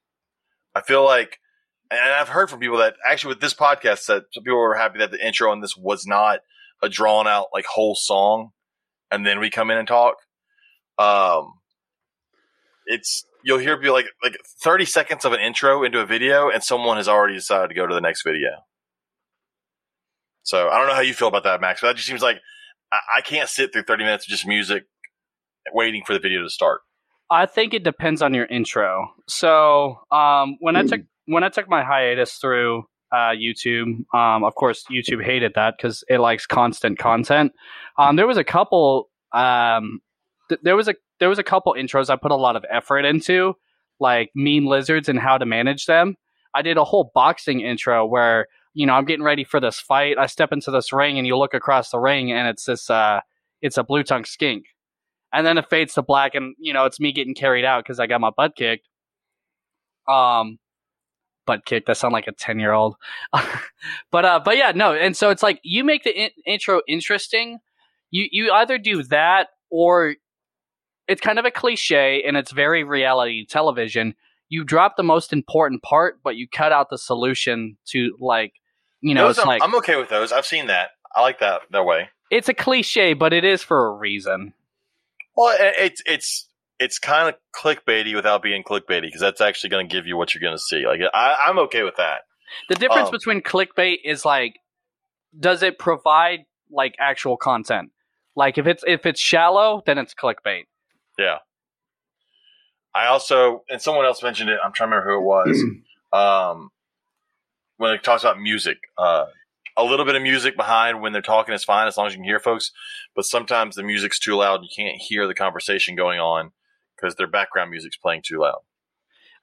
I 0.73 0.81
feel 0.81 1.03
like, 1.03 1.39
and 1.91 1.99
I've 1.99 2.29
heard 2.29 2.49
from 2.49 2.59
people 2.59 2.77
that 2.77 2.95
actually 3.05 3.33
with 3.33 3.41
this 3.41 3.53
podcast 3.53 4.05
that 4.05 4.23
some 4.33 4.43
people 4.43 4.57
were 4.57 4.75
happy 4.75 4.99
that 4.99 5.11
the 5.11 5.25
intro 5.25 5.51
on 5.51 5.59
this 5.59 5.75
was 5.75 6.05
not 6.07 6.39
a 6.81 6.89
drawn 6.89 7.27
out 7.27 7.47
like 7.53 7.65
whole 7.65 7.95
song, 7.95 8.51
and 9.11 9.25
then 9.25 9.39
we 9.39 9.49
come 9.49 9.69
in 9.69 9.77
and 9.77 9.87
talk. 9.87 10.15
Um, 10.97 11.53
it's 12.85 13.25
you'll 13.43 13.59
hear 13.59 13.77
be 13.77 13.89
like 13.89 14.05
like 14.23 14.37
thirty 14.63 14.85
seconds 14.85 15.25
of 15.25 15.33
an 15.33 15.39
intro 15.39 15.83
into 15.83 15.99
a 15.99 16.05
video, 16.05 16.49
and 16.49 16.63
someone 16.63 16.97
has 16.97 17.07
already 17.07 17.35
decided 17.35 17.67
to 17.69 17.73
go 17.75 17.87
to 17.87 17.93
the 17.93 18.01
next 18.01 18.23
video. 18.23 18.49
So 20.43 20.69
I 20.69 20.77
don't 20.77 20.87
know 20.87 20.95
how 20.95 21.01
you 21.01 21.13
feel 21.13 21.27
about 21.27 21.43
that, 21.43 21.61
Max, 21.61 21.81
but 21.81 21.87
that 21.87 21.95
just 21.95 22.07
seems 22.07 22.21
like 22.21 22.37
I, 22.91 22.97
I 23.17 23.21
can't 23.21 23.49
sit 23.49 23.71
through 23.73 23.83
thirty 23.83 24.03
minutes 24.03 24.25
of 24.25 24.29
just 24.29 24.47
music 24.47 24.83
waiting 25.73 26.03
for 26.05 26.13
the 26.13 26.19
video 26.19 26.41
to 26.41 26.49
start. 26.49 26.81
I 27.29 27.45
think 27.45 27.73
it 27.73 27.83
depends 27.83 28.21
on 28.21 28.33
your 28.33 28.45
intro. 28.45 29.13
So 29.27 29.99
um, 30.11 30.57
when 30.59 30.75
I 30.75 30.81
Hmm. 30.81 30.87
took 30.87 31.01
when 31.25 31.43
I 31.43 31.49
took 31.49 31.69
my 31.69 31.83
hiatus 31.83 32.33
through 32.35 32.85
uh, 33.11 33.31
YouTube, 33.35 34.03
um, 34.13 34.43
of 34.43 34.55
course 34.55 34.83
YouTube 34.91 35.23
hated 35.23 35.53
that 35.55 35.75
because 35.77 36.03
it 36.09 36.19
likes 36.19 36.45
constant 36.45 36.97
content. 36.99 37.53
Um, 37.97 38.15
there 38.15 38.27
was 38.27 38.37
a 38.37 38.43
couple. 38.43 39.09
Um, 39.33 40.01
th- 40.51 40.61
there 40.63 40.75
was 40.75 40.87
a 40.87 40.95
there 41.19 41.29
was 41.29 41.39
a 41.39 41.43
couple 41.43 41.73
intros 41.73 42.09
I 42.09 42.15
put 42.15 42.31
a 42.31 42.35
lot 42.35 42.55
of 42.55 42.65
effort 42.69 43.05
into, 43.05 43.55
like 43.99 44.31
mean 44.35 44.65
lizards 44.65 45.09
and 45.09 45.19
how 45.19 45.37
to 45.37 45.45
manage 45.45 45.85
them. 45.85 46.15
I 46.53 46.61
did 46.61 46.77
a 46.77 46.83
whole 46.83 47.11
boxing 47.13 47.61
intro 47.61 48.05
where 48.05 48.47
you 48.73 48.85
know 48.85 48.93
I'm 48.93 49.05
getting 49.05 49.23
ready 49.23 49.43
for 49.43 49.59
this 49.59 49.79
fight. 49.79 50.17
I 50.17 50.27
step 50.27 50.51
into 50.51 50.71
this 50.71 50.93
ring 50.93 51.17
and 51.17 51.25
you 51.25 51.37
look 51.37 51.53
across 51.53 51.91
the 51.91 51.99
ring 51.99 52.31
and 52.31 52.47
it's 52.47 52.65
this 52.65 52.89
uh, 52.89 53.21
it's 53.61 53.77
a 53.77 53.83
blue 53.83 54.03
tongue 54.03 54.25
skink 54.25 54.65
and 55.33 55.45
then 55.45 55.57
it 55.57 55.69
fades 55.69 55.93
to 55.93 56.01
black 56.01 56.35
and 56.35 56.55
you 56.59 56.73
know 56.73 56.85
it's 56.85 56.99
me 56.99 57.11
getting 57.11 57.33
carried 57.33 57.65
out 57.65 57.83
because 57.83 57.99
i 57.99 58.07
got 58.07 58.21
my 58.21 58.31
butt 58.35 58.55
kicked 58.55 58.87
um 60.07 60.57
butt 61.45 61.65
kicked 61.65 61.87
that 61.87 61.97
sound 61.97 62.13
like 62.13 62.27
a 62.27 62.31
10 62.31 62.59
year 62.59 62.73
old 62.73 62.95
but 64.11 64.25
uh 64.25 64.39
but 64.43 64.57
yeah 64.57 64.71
no 64.73 64.93
and 64.93 65.15
so 65.15 65.29
it's 65.29 65.43
like 65.43 65.59
you 65.63 65.83
make 65.83 66.03
the 66.03 66.23
in- 66.23 66.31
intro 66.45 66.81
interesting 66.87 67.59
you 68.09 68.27
you 68.31 68.51
either 68.51 68.77
do 68.77 69.03
that 69.03 69.49
or 69.69 70.15
it's 71.07 71.21
kind 71.21 71.39
of 71.39 71.45
a 71.45 71.51
cliche 71.51 72.23
and 72.25 72.37
it's 72.37 72.51
very 72.51 72.83
reality 72.83 73.45
television 73.45 74.15
you 74.49 74.63
drop 74.63 74.95
the 74.97 75.03
most 75.03 75.31
important 75.33 75.81
part 75.81 76.19
but 76.23 76.35
you 76.35 76.47
cut 76.47 76.71
out 76.71 76.89
the 76.89 76.97
solution 76.97 77.77
to 77.85 78.15
like 78.19 78.53
you 79.01 79.13
know 79.15 79.27
Those 79.27 79.37
it's 79.37 79.43
I'm, 79.43 79.47
like 79.47 79.63
I'm 79.63 79.75
okay 79.75 79.95
with 79.97 80.09
those. 80.09 80.31
I've 80.31 80.45
seen 80.45 80.67
that. 80.67 80.91
I 81.15 81.21
like 81.21 81.39
that 81.39 81.61
that 81.71 81.85
way. 81.85 82.09
it's 82.29 82.49
a 82.49 82.53
cliche 82.53 83.13
but 83.13 83.33
it 83.33 83.43
is 83.43 83.63
for 83.63 83.87
a 83.87 83.91
reason 83.93 84.53
Well, 85.35 85.55
it- 85.59 85.75
it's 85.77 86.01
it's 86.05 86.47
it's 86.79 86.97
kind 86.99 87.29
of 87.29 87.35
clickbaity 87.55 88.15
without 88.15 88.41
being 88.41 88.63
clickbaity 88.63 89.03
because 89.03 89.21
that's 89.21 89.39
actually 89.41 89.69
going 89.69 89.87
to 89.87 89.93
give 89.95 90.07
you 90.07 90.17
what 90.17 90.33
you're 90.33 90.41
going 90.41 90.57
to 90.57 90.61
see. 90.61 90.85
Like 90.87 90.99
I, 91.13 91.35
I'm 91.47 91.59
okay 91.59 91.83
with 91.83 91.97
that. 91.97 92.21
The 92.69 92.75
difference 92.75 93.09
Um, 93.09 93.11
between 93.11 93.41
clickbait 93.41 93.97
is 94.03 94.25
like, 94.25 94.55
does 95.39 95.61
it 95.61 95.77
provide 95.77 96.39
like 96.71 96.95
actual 96.99 97.37
content? 97.37 97.91
Like 98.35 98.57
if 98.57 98.65
it's 98.65 98.83
if 98.87 99.05
it's 99.05 99.19
shallow, 99.21 99.83
then 99.85 99.99
it's 99.99 100.15
clickbait. 100.15 100.63
I 102.93 103.07
also 103.07 103.63
and 103.69 103.81
someone 103.81 104.05
else 104.05 104.21
mentioned 104.21 104.49
it. 104.49 104.59
I'm 104.63 104.73
trying 104.73 104.89
to 104.89 104.95
remember 104.97 105.11
who 105.11 105.19
it 105.19 105.23
was. 105.23 105.63
um, 106.13 106.69
when 107.77 107.93
it 107.93 108.03
talks 108.03 108.23
about 108.23 108.39
music, 108.39 108.77
uh, 108.97 109.25
a 109.77 109.83
little 109.83 110.05
bit 110.05 110.15
of 110.15 110.21
music 110.21 110.55
behind 110.57 111.01
when 111.01 111.13
they're 111.13 111.21
talking 111.21 111.53
is 111.53 111.63
fine 111.63 111.87
as 111.87 111.97
long 111.97 112.07
as 112.07 112.13
you 112.13 112.17
can 112.17 112.25
hear 112.25 112.39
folks. 112.39 112.71
But 113.15 113.25
sometimes 113.25 113.75
the 113.75 113.83
music's 113.83 114.19
too 114.19 114.35
loud 114.35 114.55
and 114.59 114.65
you 114.65 114.69
can't 114.75 115.01
hear 115.01 115.27
the 115.27 115.33
conversation 115.33 115.95
going 115.95 116.19
on 116.19 116.51
because 116.95 117.15
their 117.15 117.27
background 117.27 117.71
music's 117.71 117.97
playing 117.97 118.21
too 118.23 118.39
loud. 118.39 118.59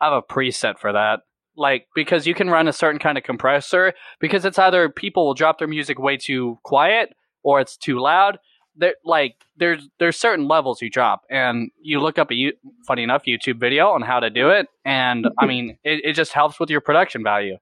I 0.00 0.10
have 0.10 0.14
a 0.14 0.22
preset 0.22 0.78
for 0.78 0.92
that. 0.92 1.20
Like 1.56 1.88
because 1.94 2.26
you 2.26 2.34
can 2.34 2.50
run 2.50 2.68
a 2.68 2.72
certain 2.72 3.00
kind 3.00 3.18
of 3.18 3.24
compressor 3.24 3.94
because 4.20 4.44
it's 4.44 4.58
either 4.58 4.88
people 4.88 5.26
will 5.26 5.34
drop 5.34 5.58
their 5.58 5.66
music 5.66 5.98
way 5.98 6.16
too 6.16 6.58
quiet 6.62 7.14
or 7.42 7.60
it's 7.60 7.76
too 7.76 7.98
loud. 7.98 8.38
There 8.78 8.94
like 9.04 9.34
there's 9.56 9.88
there's 9.98 10.16
certain 10.18 10.46
levels 10.48 10.80
you 10.80 10.88
drop 10.88 11.22
and 11.28 11.70
you 11.82 12.00
look 12.00 12.18
up 12.18 12.30
a 12.30 12.34
you- 12.34 12.52
funny 12.86 13.02
enough 13.02 13.24
YouTube 13.26 13.58
video 13.58 13.88
on 13.88 14.02
how 14.02 14.20
to 14.20 14.30
do 14.30 14.50
it 14.50 14.68
and 14.84 15.26
I 15.38 15.46
mean 15.46 15.76
it, 15.84 16.00
it 16.04 16.12
just 16.14 16.32
helps 16.32 16.58
with 16.60 16.70
your 16.70 16.80
production 16.80 17.22
value. 17.24 17.56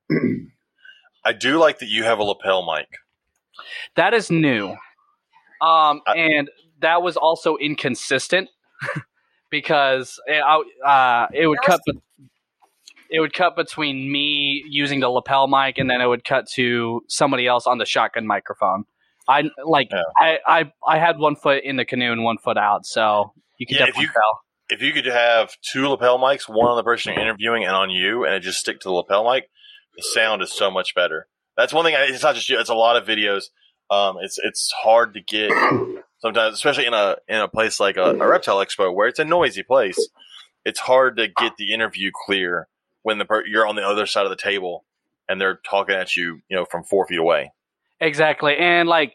I 1.25 1.33
do 1.33 1.59
like 1.59 1.79
that 1.81 1.89
you 1.89 2.05
have 2.05 2.19
a 2.19 2.23
lapel 2.23 2.65
mic. 2.71 2.87
That 3.97 4.13
is 4.15 4.31
new. 4.31 4.69
Um, 5.63 6.03
I- 6.07 6.17
and 6.17 6.51
that 6.81 7.01
was 7.03 7.17
also 7.17 7.57
inconsistent 7.57 8.51
because 9.51 10.21
it, 10.27 10.43
I- 10.45 10.63
uh, 10.87 11.29
it 11.33 11.47
would 11.47 11.63
cut. 11.63 11.81
be- 11.87 11.99
It 13.09 13.21
would 13.21 13.33
cut 13.33 13.55
between 13.57 14.11
me 14.11 14.65
using 14.69 15.01
the 15.01 15.09
lapel 15.09 15.47
mic, 15.47 15.79
and 15.79 15.89
then 15.89 16.01
it 16.01 16.07
would 16.07 16.25
cut 16.25 16.47
to 16.57 17.03
somebody 17.09 17.47
else 17.47 17.67
on 17.67 17.79
the 17.79 17.87
shotgun 17.87 18.27
microphone. 18.27 18.85
I 19.29 19.45
like 19.65 19.89
Yeah. 19.91 20.03
I, 20.19 20.39
I 20.47 20.73
I 20.87 20.99
had 20.99 21.19
one 21.19 21.37
foot 21.37 21.65
in 21.65 21.77
the 21.77 21.85
canoe 21.85 22.13
and 22.13 22.23
one 22.25 22.39
foot 22.39 22.57
out, 22.57 22.87
so 22.87 23.33
you 23.59 23.67
can 23.67 23.77
Yeah, 23.77 23.83
if 23.83 23.87
definitely 23.89 24.03
you- 24.07 24.13
tell. 24.13 24.41
If 24.69 24.83
you 24.83 24.93
could 24.93 25.07
have 25.07 25.51
two 25.63 25.87
lapel 25.89 26.19
mics, 26.19 26.49
one 26.49 26.69
on 26.69 26.77
the 26.77 26.83
person 26.83 27.13
you're 27.13 27.23
interviewing 27.23 27.63
and 27.65 27.73
on 27.77 27.89
you, 27.89 28.25
and 28.25 28.35
it 28.35 28.41
just 28.41 28.59
stick 28.59 28.81
to 28.81 28.89
the 28.89 28.93
lapel 28.93 29.23
mic, 29.31 29.49
the 29.97 30.03
sound 30.03 30.43
is 30.43 30.53
so 30.53 30.73
much 30.73 30.93
better. 30.93 31.29
That's 31.57 31.73
one 31.73 31.85
thing. 31.85 31.95
I- 31.95 32.07
It's 32.09 32.25
not 32.25 32.35
just 32.35 32.49
you. 32.49 32.59
It's 32.59 32.69
a 32.69 32.75
lot 32.75 32.97
of 32.97 33.07
videos. 33.07 33.45
Um, 33.91 34.17
it's 34.21 34.39
it's 34.43 34.73
hard 34.83 35.15
to 35.15 35.21
get 35.21 35.53
sometimes, 36.19 36.55
especially 36.55 36.87
in 36.87 36.95
a 36.95 37.17
in 37.29 37.37
a 37.37 37.47
place 37.49 37.79
like 37.79 37.97
a, 37.97 38.11
a 38.11 38.27
reptile 38.29 38.57
expo 38.59 38.93
where 38.93 39.07
it's 39.07 39.21
a 39.21 39.25
noisy 39.25 39.63
place. 39.63 39.99
It's 40.65 40.81
hard 40.81 41.17
to 41.19 41.29
get 41.29 41.57
the 41.57 41.73
interview 41.73 42.11
clear 42.27 42.67
when 43.03 43.19
the 43.19 43.25
per- 43.25 43.47
you're 43.47 43.67
on 43.69 43.77
the 43.77 43.87
other 43.87 44.05
side 44.07 44.25
of 44.25 44.31
the 44.31 44.37
table 44.37 44.85
and 45.29 45.41
they're 45.41 45.61
talking 45.69 45.95
at 45.95 46.17
you, 46.17 46.41
you 46.49 46.57
know, 46.57 46.65
from 46.65 46.83
four 46.83 47.07
feet 47.07 47.19
away. 47.21 47.53
Exactly, 48.01 48.57
and 48.57 48.89
like 48.89 49.15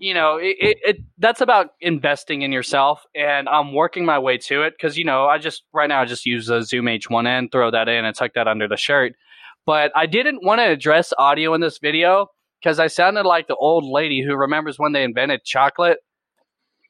you 0.00 0.14
know, 0.14 0.36
it, 0.38 0.56
it, 0.60 0.78
it 0.84 0.96
that's 1.18 1.40
about 1.40 1.68
investing 1.80 2.42
in 2.42 2.52
yourself, 2.52 3.04
and 3.14 3.48
I'm 3.48 3.74
working 3.74 4.04
my 4.04 4.18
way 4.18 4.38
to 4.38 4.62
it 4.62 4.74
because 4.78 4.98
you 4.98 5.04
know 5.04 5.26
I 5.26 5.38
just 5.38 5.64
right 5.72 5.88
now 5.88 6.02
I 6.02 6.04
just 6.04 6.26
use 6.26 6.48
a 6.50 6.62
Zoom 6.62 6.88
H1n, 6.88 7.50
throw 7.52 7.70
that 7.70 7.88
in, 7.88 8.04
and 8.04 8.16
tuck 8.16 8.34
that 8.34 8.48
under 8.48 8.68
the 8.68 8.76
shirt. 8.76 9.14
But 9.66 9.92
I 9.96 10.06
didn't 10.06 10.44
want 10.44 10.60
to 10.60 10.64
address 10.70 11.12
audio 11.18 11.54
in 11.54 11.60
this 11.60 11.78
video 11.78 12.28
because 12.62 12.80
I 12.80 12.88
sounded 12.88 13.24
like 13.26 13.48
the 13.48 13.56
old 13.56 13.84
lady 13.84 14.22
who 14.22 14.36
remembers 14.36 14.78
when 14.78 14.92
they 14.92 15.04
invented 15.04 15.44
chocolate. 15.44 15.98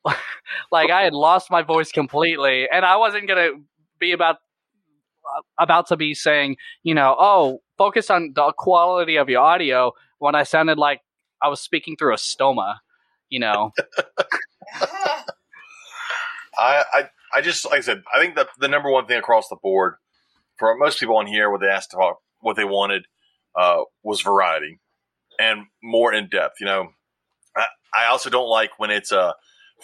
like 0.73 0.91
I 0.91 1.03
had 1.03 1.15
lost 1.15 1.51
my 1.51 1.63
voice 1.63 1.93
completely, 1.93 2.69
and 2.73 2.85
I 2.85 2.97
wasn't 2.97 3.29
gonna 3.29 3.51
be 3.99 4.13
about 4.13 4.37
uh, 5.37 5.43
about 5.59 5.89
to 5.89 5.97
be 5.97 6.15
saying, 6.15 6.57
you 6.83 6.95
know, 6.95 7.17
oh, 7.19 7.61
focus 7.79 8.11
on 8.11 8.33
the 8.35 8.53
quality 8.57 9.17
of 9.17 9.29
your 9.29 9.43
audio 9.43 9.93
when 10.19 10.35
I 10.35 10.43
sounded 10.43 10.79
like 10.79 11.01
I 11.43 11.49
was 11.49 11.61
speaking 11.61 11.97
through 11.97 12.15
a 12.15 12.17
stoma, 12.17 12.77
you 13.29 13.41
know. 13.41 13.73
I, 16.59 16.85
I, 16.93 17.09
I 17.35 17.41
just 17.41 17.65
like 17.65 17.79
I 17.79 17.81
said, 17.81 18.03
I 18.15 18.21
think 18.21 18.37
that 18.37 18.49
the 18.59 18.69
number 18.69 18.91
one 18.91 19.07
thing 19.07 19.19
across 19.19 19.49
the 19.49 19.57
board 19.57 19.95
for 20.59 20.77
most 20.77 20.99
people 20.99 21.17
on 21.17 21.27
here, 21.27 21.51
what 21.51 21.61
they 21.61 21.69
asked 21.69 21.95
about, 21.95 22.17
what 22.41 22.57
they 22.57 22.65
wanted, 22.65 23.05
uh, 23.55 23.83
was 24.03 24.21
variety 24.23 24.81
and 25.39 25.67
more 25.83 26.13
in 26.13 26.29
depth. 26.29 26.57
You 26.61 26.67
know, 26.67 26.89
I, 27.57 27.67
I 27.97 28.07
also 28.07 28.31
don't 28.31 28.49
like 28.49 28.79
when 28.79 28.91
it's 28.91 29.13
a 29.13 29.35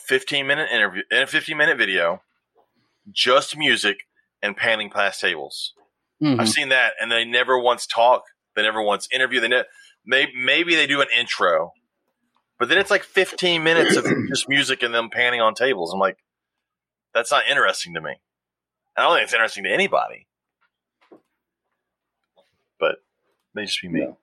15 0.08 0.46
minute 0.46 0.68
interview 0.70 1.02
and 1.10 1.22
a 1.22 1.26
15 1.26 1.56
minute 1.56 1.78
video, 1.78 2.22
just 3.12 3.56
music 3.56 3.98
and 4.42 4.56
panning 4.56 4.90
past 4.90 5.20
tables. 5.20 5.74
Mhm. 6.22 6.40
I've 6.40 6.48
seen 6.48 6.68
that, 6.70 6.94
and 7.00 7.10
they 7.10 7.24
never 7.24 7.58
once 7.58 7.86
talk. 7.86 8.22
They 8.56 8.62
never 8.62 8.82
once 8.82 9.08
interview. 9.12 9.40
They 9.40 9.48
ne- 9.48 9.64
maybe, 10.04 10.32
maybe 10.36 10.74
they 10.74 10.86
do 10.86 11.00
an 11.00 11.08
intro, 11.16 11.72
but 12.58 12.68
then 12.68 12.78
it's 12.78 12.90
like 12.90 13.04
15 13.04 13.62
minutes 13.62 13.96
of 13.96 14.04
just 14.28 14.48
music 14.48 14.82
and 14.82 14.94
them 14.94 15.10
panning 15.10 15.40
on 15.40 15.54
tables. 15.54 15.92
I'm 15.92 16.00
like, 16.00 16.18
that's 17.12 17.30
not 17.30 17.44
interesting 17.48 17.94
to 17.94 18.00
me. 18.00 18.14
I 18.96 19.02
don't 19.02 19.14
think 19.14 19.24
it's 19.24 19.34
interesting 19.34 19.64
to 19.64 19.70
anybody. 19.70 20.26
But 22.78 22.96
may 23.54 23.64
just 23.64 23.80
be 23.80 23.88
me. 23.88 24.00
No. 24.00 24.18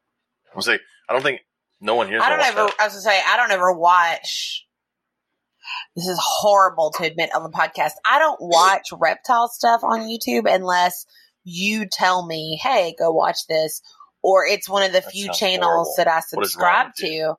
I'll 0.55 0.61
say 0.61 0.79
I 1.09 1.13
don't 1.13 1.21
think 1.21 1.41
no 1.79 1.95
one 1.95 2.07
here. 2.07 2.19
I 2.21 2.29
don't 2.29 2.39
ever. 2.39 2.63
that. 2.63 2.75
I 2.79 2.85
was 2.85 2.93
gonna 2.93 3.01
say 3.01 3.21
I 3.25 3.37
don't 3.37 3.51
ever 3.51 3.71
watch. 3.71 4.65
This 5.95 6.07
is 6.07 6.19
horrible 6.21 6.91
to 6.97 7.05
admit 7.05 7.33
on 7.35 7.43
the 7.43 7.49
podcast. 7.49 7.91
I 8.05 8.19
don't 8.19 8.41
watch 8.41 8.89
reptile 8.91 9.47
stuff 9.47 9.83
on 9.83 10.01
YouTube 10.01 10.51
unless 10.51 11.05
you 11.43 11.87
tell 11.89 12.25
me, 12.25 12.59
"Hey, 12.61 12.95
go 12.97 13.11
watch 13.11 13.47
this," 13.47 13.81
or 14.23 14.45
it's 14.45 14.69
one 14.69 14.83
of 14.83 14.93
the 14.93 15.01
That 15.01 15.11
few 15.11 15.31
channels 15.31 15.63
horrible. 15.63 15.93
that 15.97 16.07
I 16.07 16.21
What 16.31 16.45
is 16.45 16.55
wrong 16.55 16.91
subscribe 16.95 16.95
to. 16.95 17.35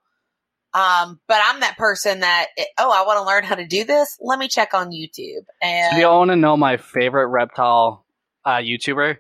Um, 0.74 1.20
but 1.28 1.38
I'm 1.44 1.60
that 1.60 1.76
person 1.76 2.20
that 2.20 2.46
oh, 2.78 2.90
I 2.90 3.06
want 3.06 3.18
to 3.18 3.26
learn 3.26 3.44
how 3.44 3.56
to 3.56 3.66
do 3.66 3.84
this. 3.84 4.16
Let 4.20 4.38
me 4.38 4.48
check 4.48 4.72
on 4.72 4.90
YouTube. 4.90 5.44
Do 5.44 5.44
And 5.60 5.98
you 5.98 6.06
want 6.06 6.30
to 6.30 6.36
know 6.36 6.56
my 6.56 6.78
favorite 6.78 7.26
reptile 7.26 8.06
uh, 8.44 8.56
YouTuber? 8.56 9.18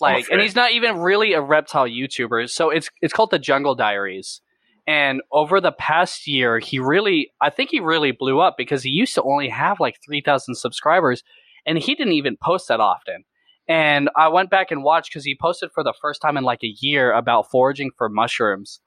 Like, 0.00 0.26
and 0.30 0.40
he's 0.40 0.54
not 0.54 0.72
even 0.72 0.98
really 0.98 1.32
a 1.32 1.42
reptile 1.42 1.86
YouTuber. 1.86 2.48
So 2.48 2.70
it's 2.70 2.88
it's 3.02 3.12
called 3.12 3.30
the 3.30 3.38
Jungle 3.38 3.74
Diaries. 3.74 4.40
And 4.86 5.20
over 5.30 5.60
the 5.60 5.72
past 5.72 6.26
year, 6.26 6.58
he 6.58 6.78
really, 6.78 7.30
I 7.42 7.50
think 7.50 7.68
he 7.68 7.80
really 7.80 8.12
blew 8.12 8.40
up 8.40 8.54
because 8.56 8.82
he 8.82 8.88
used 8.88 9.14
to 9.16 9.22
only 9.22 9.50
have 9.50 9.80
like 9.80 9.96
three 10.02 10.22
thousand 10.22 10.54
subscribers, 10.54 11.22
and 11.66 11.76
he 11.76 11.94
didn't 11.94 12.14
even 12.14 12.38
post 12.40 12.68
that 12.68 12.80
often. 12.80 13.24
And 13.68 14.08
I 14.16 14.28
went 14.28 14.50
back 14.50 14.70
and 14.70 14.82
watched 14.82 15.10
because 15.10 15.24
he 15.24 15.36
posted 15.38 15.70
for 15.74 15.84
the 15.84 15.92
first 16.00 16.22
time 16.22 16.36
in 16.36 16.44
like 16.44 16.62
a 16.62 16.74
year 16.80 17.12
about 17.12 17.50
foraging 17.50 17.90
for 17.96 18.08
mushrooms. 18.08 18.80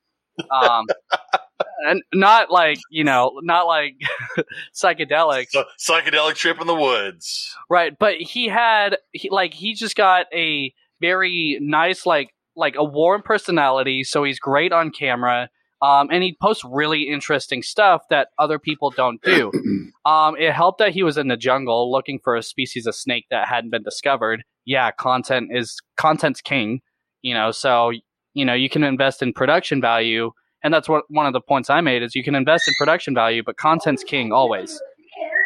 Um, 0.49 0.85
and 1.87 2.01
not 2.13 2.51
like 2.51 2.79
you 2.89 3.03
know, 3.03 3.39
not 3.43 3.67
like 3.67 3.95
psychedelics. 4.75 5.49
So, 5.49 5.65
psychedelic 5.79 6.35
trip 6.35 6.59
in 6.59 6.67
the 6.67 6.75
woods. 6.75 7.55
Right, 7.69 7.93
but 7.97 8.15
he 8.15 8.47
had 8.47 8.97
he, 9.11 9.29
like 9.29 9.53
he 9.53 9.73
just 9.73 9.95
got 9.95 10.25
a 10.33 10.73
very 10.99 11.59
nice 11.61 12.05
like 12.05 12.29
like 12.55 12.75
a 12.75 12.83
warm 12.83 13.21
personality, 13.21 14.03
so 14.03 14.23
he's 14.23 14.39
great 14.39 14.71
on 14.71 14.91
camera. 14.91 15.49
Um, 15.81 16.09
and 16.11 16.21
he 16.21 16.37
posts 16.39 16.63
really 16.63 17.03
interesting 17.03 17.63
stuff 17.63 18.03
that 18.09 18.29
other 18.37 18.59
people 18.59 18.91
don't 18.91 19.21
do. 19.21 19.51
Um, 20.03 20.35
it 20.35 20.51
helped 20.51 20.79
that 20.79 20.93
he 20.93 21.03
was 21.03 21.19
in 21.19 21.27
the 21.27 21.37
jungle 21.37 21.91
looking 21.91 22.17
for 22.23 22.35
a 22.35 22.41
species 22.41 22.87
of 22.87 22.95
snake 22.95 23.27
that 23.29 23.47
hadn't 23.47 23.69
been 23.69 23.83
discovered. 23.83 24.43
Yeah, 24.65 24.89
content 24.89 25.51
is 25.53 25.77
content's 25.95 26.41
king, 26.41 26.81
you 27.21 27.35
know. 27.35 27.51
So 27.51 27.91
you 28.33 28.43
know 28.43 28.55
you 28.55 28.67
can 28.67 28.83
invest 28.83 29.21
in 29.21 29.31
production 29.31 29.79
value, 29.79 30.31
and 30.63 30.73
that's 30.73 30.89
what 30.89 31.03
one 31.09 31.27
of 31.27 31.33
the 31.33 31.39
points 31.39 31.69
I 31.69 31.81
made 31.81 32.01
is 32.01 32.15
you 32.15 32.23
can 32.23 32.33
invest 32.33 32.67
in 32.67 32.73
production 32.79 33.13
value, 33.13 33.43
but 33.45 33.57
content's 33.57 34.03
king 34.03 34.31
always. 34.33 34.81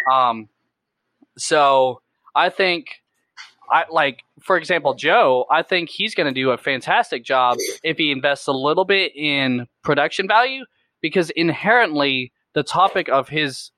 Um, 0.10 0.48
so 1.38 2.02
I 2.34 2.50
think 2.50 2.88
I 3.70 3.86
like, 3.92 4.24
for 4.42 4.58
example, 4.58 4.94
Joe. 4.94 5.46
I 5.50 5.62
think 5.64 5.90
he's 5.90 6.16
going 6.16 6.34
to 6.34 6.34
do 6.34 6.52
a 6.52 6.58
fantastic 6.58 7.24
job 7.24 7.58
if 7.84 7.98
he 7.98 8.12
invests 8.12 8.48
a 8.48 8.52
little 8.52 8.86
bit 8.86 9.16
in 9.16 9.68
production 9.84 10.28
value, 10.28 10.66
because 11.02 11.30
inherently 11.32 12.32
the 12.54 12.64
topic 12.64 13.10
of 13.10 13.30
his 13.30 13.72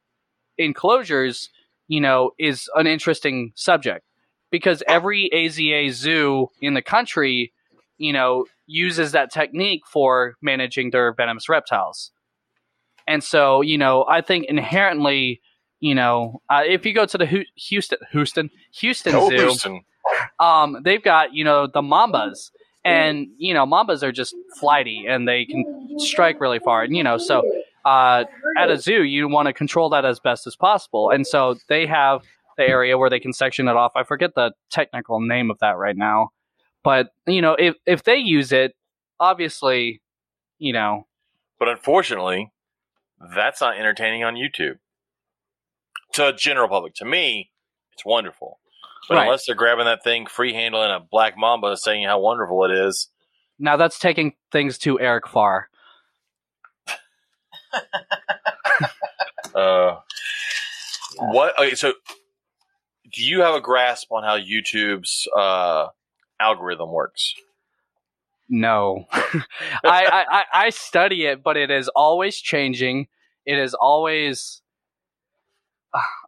enclosures, 0.57 1.49
you 1.87 2.01
know, 2.01 2.31
is 2.37 2.69
an 2.75 2.87
interesting 2.87 3.51
subject. 3.55 4.05
Because 4.49 4.81
every 4.87 5.29
AZA 5.33 5.91
zoo 5.91 6.49
in 6.61 6.73
the 6.73 6.81
country, 6.81 7.51
you 7.97 8.13
know, 8.13 8.45
uses 8.65 9.11
that 9.11 9.31
technique 9.31 9.81
for 9.85 10.35
managing 10.41 10.91
their 10.91 11.13
venomous 11.13 11.49
reptiles. 11.49 12.11
And 13.07 13.23
so, 13.23 13.61
you 13.61 13.77
know, 13.77 14.05
I 14.07 14.21
think 14.21 14.45
inherently, 14.45 15.41
you 15.79 15.93
know, 15.95 16.41
uh, 16.49 16.63
if 16.65 16.85
you 16.85 16.93
go 16.93 17.05
to 17.05 17.17
the 17.17 17.45
Houston, 17.55 17.97
Houston, 18.11 18.49
Houston 18.73 19.15
Oh, 19.15 19.29
Zoo, 19.29 19.35
Houston. 19.35 19.81
um, 20.39 20.77
they've 20.83 21.03
got 21.03 21.33
you 21.33 21.43
know 21.43 21.67
the 21.67 21.81
mambas, 21.81 22.51
and 22.85 23.27
you 23.37 23.53
know 23.53 23.65
mambas 23.65 24.03
are 24.03 24.11
just 24.11 24.35
flighty 24.59 25.05
and 25.07 25.27
they 25.27 25.45
can 25.45 25.99
strike 25.99 26.39
really 26.41 26.59
far, 26.59 26.83
and 26.83 26.95
you 26.95 27.03
know 27.03 27.17
so 27.17 27.43
uh, 27.85 28.23
at 28.57 28.69
a 28.69 28.77
zoo 28.77 29.03
you 29.03 29.27
want 29.29 29.47
to 29.47 29.53
control 29.53 29.89
that 29.89 30.03
as 30.05 30.19
best 30.19 30.47
as 30.47 30.55
possible, 30.55 31.09
and 31.09 31.25
so 31.27 31.55
they 31.69 31.85
have 31.85 32.21
the 32.57 32.63
area 32.67 32.97
where 32.97 33.09
they 33.09 33.19
can 33.19 33.33
section 33.33 33.67
it 33.67 33.75
off. 33.75 33.91
I 33.95 34.03
forget 34.03 34.33
the 34.35 34.51
technical 34.71 35.19
name 35.21 35.51
of 35.51 35.59
that 35.59 35.77
right 35.77 35.95
now, 35.97 36.29
but 36.83 37.11
you 37.27 37.41
know 37.41 37.53
if 37.59 37.75
if 37.85 38.03
they 38.03 38.17
use 38.17 38.51
it, 38.51 38.75
obviously, 39.19 40.01
you 40.59 40.73
know 40.73 41.05
But 41.59 41.69
unfortunately, 41.69 42.51
that's 43.35 43.61
not 43.61 43.77
entertaining 43.77 44.23
on 44.23 44.35
YouTube. 44.35 44.77
To 46.17 46.33
general 46.33 46.67
public, 46.67 46.95
to 46.95 47.05
me, 47.05 47.51
it's 47.93 48.03
wonderful. 48.03 48.59
But 49.07 49.15
Right. 49.15 49.23
unless 49.25 49.45
they're 49.45 49.55
grabbing 49.55 49.85
that 49.85 50.03
thing, 50.03 50.25
free 50.25 50.51
handling 50.51 50.89
a 50.89 50.99
black 50.99 51.37
mamba, 51.37 51.77
saying 51.77 52.05
how 52.05 52.19
wonderful 52.19 52.65
it 52.65 52.71
is, 52.71 53.09
now 53.59 53.77
that's 53.77 53.99
taking 53.99 54.33
things 54.51 54.79
to 54.79 54.99
Eric 54.99 55.27
Farr. 55.27 55.69
uh, 59.55 59.97
what? 61.17 61.57
Okay, 61.59 61.75
so 61.75 61.93
do 63.13 63.23
you 63.23 63.41
have 63.41 63.53
a 63.55 63.61
grasp 63.61 64.11
on 64.11 64.23
how 64.23 64.37
YouTube's 64.37 65.27
uh, 65.35 65.87
algorithm 66.39 66.91
works? 66.91 67.33
No, 68.49 69.05
I, 69.11 69.43
I, 69.83 70.25
I 70.29 70.43
I 70.53 70.69
study 70.71 71.25
it, 71.25 71.43
but 71.43 71.57
it 71.57 71.69
is 71.69 71.89
always 71.89 72.37
changing. 72.37 73.07
It 73.45 73.59
is 73.59 73.73
always. 73.73 74.61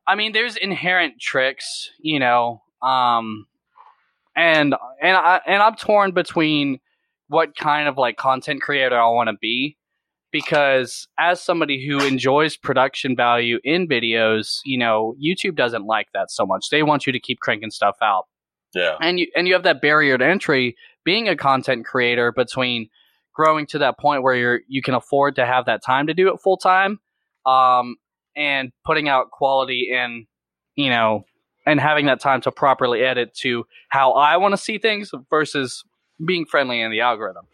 I 0.08 0.16
mean, 0.16 0.32
there's 0.32 0.56
inherent 0.56 1.20
tricks, 1.20 1.92
you 2.00 2.20
know, 2.20 2.62
um, 2.82 3.46
and 4.36 4.76
and 5.02 5.18
I 5.18 5.42
and 5.46 5.62
I'm 5.62 5.76
torn 5.76 6.12
between 6.12 6.80
what 7.28 7.56
kind 7.56 7.88
of 7.88 7.98
like 7.98 8.18
content 8.18 8.62
creator 8.62 9.00
I 9.00 9.08
want 9.10 9.30
to 9.30 9.36
be, 9.40 9.78
because 10.32 11.08
as 11.20 11.42
somebody 11.42 11.86
who 11.86 12.00
enjoys 12.00 12.58
production 12.58 13.16
value 13.16 13.60
in 13.64 13.88
videos, 13.88 14.60
you 14.66 14.78
know, 14.78 15.16
YouTube 15.24 15.56
doesn't 15.56 15.86
like 15.86 16.08
that 16.14 16.32
so 16.32 16.46
much. 16.46 16.70
They 16.70 16.84
want 16.84 17.06
you 17.06 17.14
to 17.14 17.20
keep 17.20 17.40
cranking 17.40 17.72
stuff 17.72 17.98
out 18.02 18.26
Yeah. 18.74 18.96
and 19.02 19.20
you 19.20 19.28
and 19.36 19.48
you 19.48 19.54
have 19.54 19.64
that 19.64 19.82
barrier 19.82 20.18
to 20.18 20.26
entry 20.26 20.76
being 21.04 21.28
a 21.28 21.36
content 21.36 21.86
creator 21.86 22.32
between 22.32 22.90
growing 23.36 23.66
to 23.68 23.80
that 23.80 23.98
point 24.00 24.24
where 24.24 24.36
you're 24.36 24.62
you 24.68 24.82
can 24.82 24.94
afford 24.94 25.36
to 25.36 25.46
have 25.46 25.66
that 25.66 25.84
time 25.84 26.08
to 26.08 26.14
do 26.14 26.34
it 26.34 26.40
full 26.42 26.58
time 26.58 27.00
um 27.46 27.96
and 28.40 28.72
putting 28.86 29.08
out 29.10 29.30
quality 29.32 29.92
and 29.94 30.26
you 30.76 30.90
know 30.90 31.26
and 31.66 31.80
having 31.80 32.08
that 32.08 32.20
time 32.20 32.42
to 32.42 32.52
properly 32.52 33.02
edit 33.02 33.36
to 33.36 33.66
how 33.90 34.14
I 34.14 34.38
want 34.38 34.54
to 34.54 34.58
see 34.58 34.80
things 34.80 35.12
versus 35.30 35.84
being 36.26 36.46
friendly 36.46 36.82
in 36.82 36.90
the 36.90 37.02
algorithm. 37.02 37.46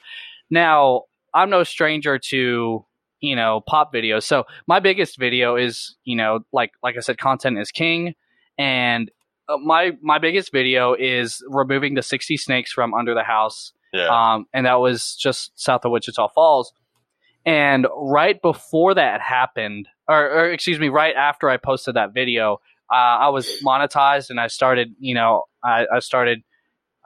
Now, 0.49 1.03
I'm 1.33 1.49
no 1.49 1.63
stranger 1.63 2.17
to 2.19 2.85
you 3.19 3.35
know 3.35 3.61
pop 3.67 3.93
videos. 3.93 4.23
So 4.23 4.45
my 4.67 4.79
biggest 4.79 5.17
video 5.17 5.55
is 5.55 5.95
you 6.05 6.15
know 6.15 6.41
like 6.53 6.71
like 6.83 6.95
I 6.95 6.99
said, 7.01 7.17
content 7.17 7.57
is 7.57 7.71
king, 7.71 8.13
and 8.57 9.11
uh, 9.49 9.57
my 9.57 9.97
my 10.01 10.19
biggest 10.19 10.51
video 10.51 10.93
is 10.93 11.43
removing 11.49 11.95
the 11.95 12.01
60 12.03 12.37
snakes 12.37 12.71
from 12.71 12.93
under 12.93 13.13
the 13.13 13.23
house 13.23 13.73
Yeah. 13.93 14.07
um, 14.07 14.45
and 14.53 14.65
that 14.65 14.79
was 14.79 15.15
just 15.15 15.51
south 15.59 15.85
of 15.85 15.91
Wichita 15.91 16.29
Falls. 16.29 16.73
And 17.45 17.87
right 17.95 18.41
before 18.41 18.95
that 18.95 19.21
happened, 19.21 19.87
or, 20.07 20.29
or 20.29 20.51
excuse 20.51 20.79
me, 20.79 20.89
right 20.89 21.15
after 21.15 21.49
I 21.49 21.57
posted 21.57 21.95
that 21.95 22.13
video, 22.13 22.59
uh, 22.91 22.95
I 22.95 23.29
was 23.29 23.47
monetized 23.63 24.29
and 24.29 24.39
I 24.39 24.47
started, 24.47 24.95
you 24.99 25.13
know, 25.13 25.43
I, 25.63 25.85
I 25.93 25.99
started 25.99 26.43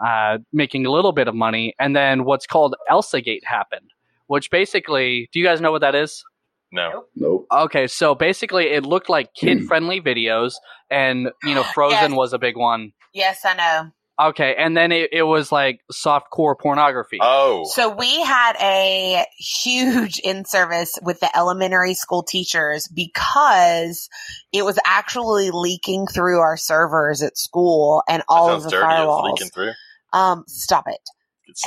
uh, 0.04 0.38
making 0.54 0.86
a 0.86 0.92
little 0.92 1.12
bit 1.12 1.28
of 1.28 1.36
money. 1.36 1.74
And 1.80 1.96
then 1.96 2.24
what's 2.24 2.48
called 2.48 2.76
Elsagate 2.90 3.44
happened, 3.44 3.92
which 4.28 4.50
basically, 4.50 5.30
do 5.34 5.40
you 5.40 5.46
guys 5.46 5.60
know 5.62 5.72
what 5.72 5.82
that 5.82 5.96
is? 5.96 6.24
no. 6.72 7.06
Nope. 7.16 7.48
Okay, 7.52 7.88
so 7.88 8.14
basically, 8.16 8.68
it 8.68 8.86
looked 8.86 9.10
like 9.10 9.34
kid-friendly 9.36 10.02
videos, 10.02 10.54
and 10.90 11.30
you 11.44 11.56
know, 11.56 11.64
Frozen 11.74 12.12
Yes. 12.12 12.18
was 12.18 12.34
a 12.34 12.38
big 12.38 12.56
one. 12.56 12.94
Yes, 13.14 13.44
I 13.44 13.56
know. 13.56 13.92
Okay, 14.20 14.54
and 14.58 14.76
then 14.76 14.92
it, 14.92 15.12
it 15.14 15.24
was 15.24 15.52
like 15.52 15.80
soft 15.92 16.30
core 16.30 16.56
pornography. 16.56 17.20
Oh. 17.22 17.64
So 17.66 17.96
we 17.96 18.22
had 18.22 18.58
a 18.60 19.26
huge 19.38 20.20
in 20.20 20.44
service 20.44 21.00
with 21.02 21.22
the 21.22 21.36
elementary 21.38 21.94
school 21.94 22.24
teachers 22.24 22.90
because 22.94 24.10
it 24.52 24.66
was 24.66 24.78
actually 24.86 25.52
leaking 25.52 26.08
through 26.08 26.40
our 26.40 26.58
servers 26.58 27.22
at 27.22 27.38
school 27.38 28.04
and 28.10 28.22
all 28.28 28.50
of 28.50 28.64
the 28.64 28.70
dirty. 28.72 28.84
It's 28.86 28.94
firewalls. 28.94 29.32
leaking 29.32 29.50
through. 29.50 29.72
Um, 30.12 30.44
stop 30.48 30.86
it 30.88 31.00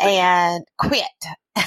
and 0.03 0.65
quit. 0.79 1.05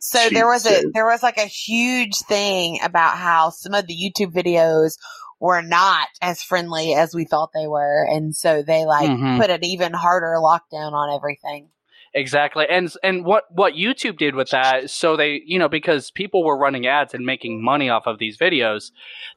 so 0.00 0.18
She 0.28 0.34
there 0.34 0.46
was 0.46 0.66
a 0.66 0.70
said. 0.70 0.84
there 0.92 1.06
was 1.06 1.22
like 1.22 1.38
a 1.38 1.46
huge 1.46 2.16
thing 2.28 2.78
about 2.82 3.16
how 3.16 3.50
some 3.50 3.74
of 3.74 3.86
the 3.86 3.94
YouTube 3.94 4.32
videos 4.32 4.96
were 5.40 5.62
not 5.62 6.08
as 6.22 6.42
friendly 6.42 6.94
as 6.94 7.14
we 7.14 7.24
thought 7.24 7.50
they 7.54 7.66
were, 7.66 8.04
and 8.04 8.34
so 8.34 8.62
they 8.62 8.84
like 8.84 9.10
Mhm. 9.10 9.38
put 9.38 9.50
an 9.50 9.64
even 9.64 9.92
harder 9.92 10.36
lockdown 10.40 10.92
on 10.92 11.14
everything. 11.14 11.70
Exactly. 12.14 12.66
And 12.68 12.90
and 13.02 13.26
what 13.26 13.44
what 13.50 13.74
YouTube 13.74 14.16
did 14.16 14.34
with 14.34 14.48
that 14.50 14.88
so 14.88 15.16
they, 15.16 15.42
you 15.44 15.58
know, 15.58 15.68
because 15.68 16.10
people 16.10 16.42
were 16.44 16.56
running 16.56 16.86
ads 16.86 17.12
and 17.12 17.26
making 17.26 17.62
money 17.62 17.90
off 17.90 18.06
of 18.06 18.18
these 18.18 18.38
videos, 18.38 18.90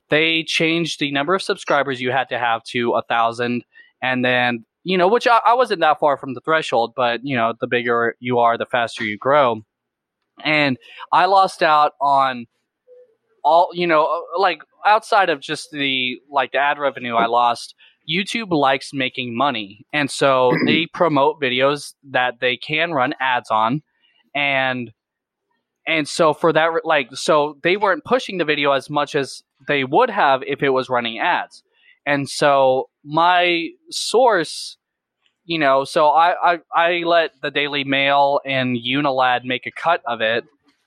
they 0.10 0.44
changed 0.44 1.02
the 1.02 1.12
number 1.12 1.36
of 1.36 1.42
subscribers 1.42 2.00
you 2.00 2.12
had 2.12 2.30
to 2.30 2.40
have 2.40 2.64
to 2.66 2.94
a 2.94 3.02
thousand 3.02 3.66
and 4.02 4.24
then 4.24 4.66
you 4.86 4.98
know, 4.98 5.10
which 5.10 5.28
I, 5.28 5.42
I 5.46 5.54
wasn't 5.56 5.82
that 5.82 6.00
far 6.00 6.16
from 6.16 6.34
the 6.36 6.40
threshold, 6.40 6.94
but 6.96 7.20
you 7.24 7.36
know, 7.36 7.54
the 7.60 7.68
bigger 7.68 8.16
you 8.22 8.40
are, 8.40 8.58
the 8.58 8.66
faster 8.66 9.04
you 9.04 9.18
grow. 9.18 9.62
And 10.46 10.78
I 11.12 11.26
lost 11.26 11.62
out 11.62 11.94
on 12.00 12.46
all, 13.44 13.70
you 13.74 13.88
know, 13.88 14.24
like 14.38 14.62
outside 14.86 15.30
of 15.30 15.40
just 15.40 15.70
the 15.72 16.18
like 16.30 16.52
the 16.52 16.58
ad 16.58 16.78
revenue 16.78 17.16
I 17.16 17.28
lost, 17.28 17.76
YouTube 18.10 18.52
likes 18.52 18.94
making 18.94 19.36
money. 19.36 19.86
And 19.94 20.10
so 20.10 20.52
they 20.66 20.88
promote 20.94 21.42
videos 21.42 21.94
that 22.10 22.40
they 22.40 22.58
can 22.58 22.92
run 22.92 23.14
ads 23.20 23.52
on 23.52 23.82
and 24.36 24.92
and 25.88 26.08
so 26.08 26.34
for 26.34 26.54
that 26.54 26.70
like 26.84 27.10
so 27.16 27.58
they 27.64 27.76
weren't 27.76 28.04
pushing 28.04 28.38
the 28.38 28.46
video 28.46 28.74
as 28.74 28.90
much 28.90 29.16
as 29.16 29.42
they 29.68 29.84
would 29.84 30.10
have 30.10 30.44
if 30.46 30.62
it 30.62 30.70
was 30.70 30.90
running 30.90 31.20
ads. 31.20 31.64
And 32.06 32.30
so 32.30 32.90
my 33.04 33.70
source 33.90 34.78
you 35.50 35.58
know, 35.58 35.84
so 35.84 36.10
I, 36.10 36.36
I, 36.54 36.60
I 36.76 36.92
let 37.08 37.32
the 37.42 37.50
Daily 37.50 37.84
Mail 37.84 38.40
and 38.46 38.78
Unilad 38.78 39.46
make 39.46 39.66
a 39.66 39.72
cut 39.72 40.00
of 40.06 40.22
it, 40.22 40.44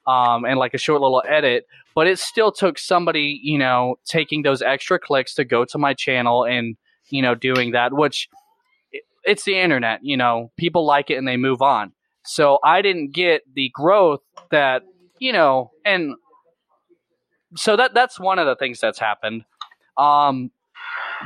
um, 0.07 0.44
and 0.44 0.59
like 0.59 0.74
a 0.74 0.78
short 0.78 1.00
little 1.00 1.22
edit, 1.28 1.66
but 1.94 2.07
it 2.07 2.18
still 2.18 2.53
took 2.53 2.78
somebody, 2.78 3.40
you 3.42 3.59
know, 3.59 3.96
taking 4.05 4.42
those 4.42 4.62
extra 4.62 4.98
clicks 4.98 5.34
to 5.34 5.44
go 5.44 5.64
to 5.64 5.78
my 5.78 5.94
channel 5.94 6.44
and, 6.44 6.76
you 7.11 7.22
know, 7.22 7.34
doing 7.34 7.72
that, 7.72 7.92
which 7.92 8.28
it, 8.92 9.03
it's 9.24 9.44
the 9.44 9.59
internet, 9.59 10.00
you 10.03 10.16
know, 10.16 10.50
people 10.57 10.84
like 10.84 11.11
it 11.11 11.16
and 11.16 11.28
they 11.28 11.36
move 11.36 11.62
on. 11.62 11.92
So 12.24 12.59
I 12.64 12.82
didn't 12.82 13.12
get 13.12 13.42
the 13.55 13.70
growth 13.74 14.20
that, 14.50 14.82
you 15.18 15.32
know, 15.32 15.70
and 15.84 16.14
so 17.57 17.76
that 17.76 17.94
that's 17.94 18.18
one 18.18 18.38
of 18.38 18.46
the 18.46 18.57
things 18.57 18.80
that's 18.80 18.98
happened. 18.98 19.44
Um, 19.96 20.50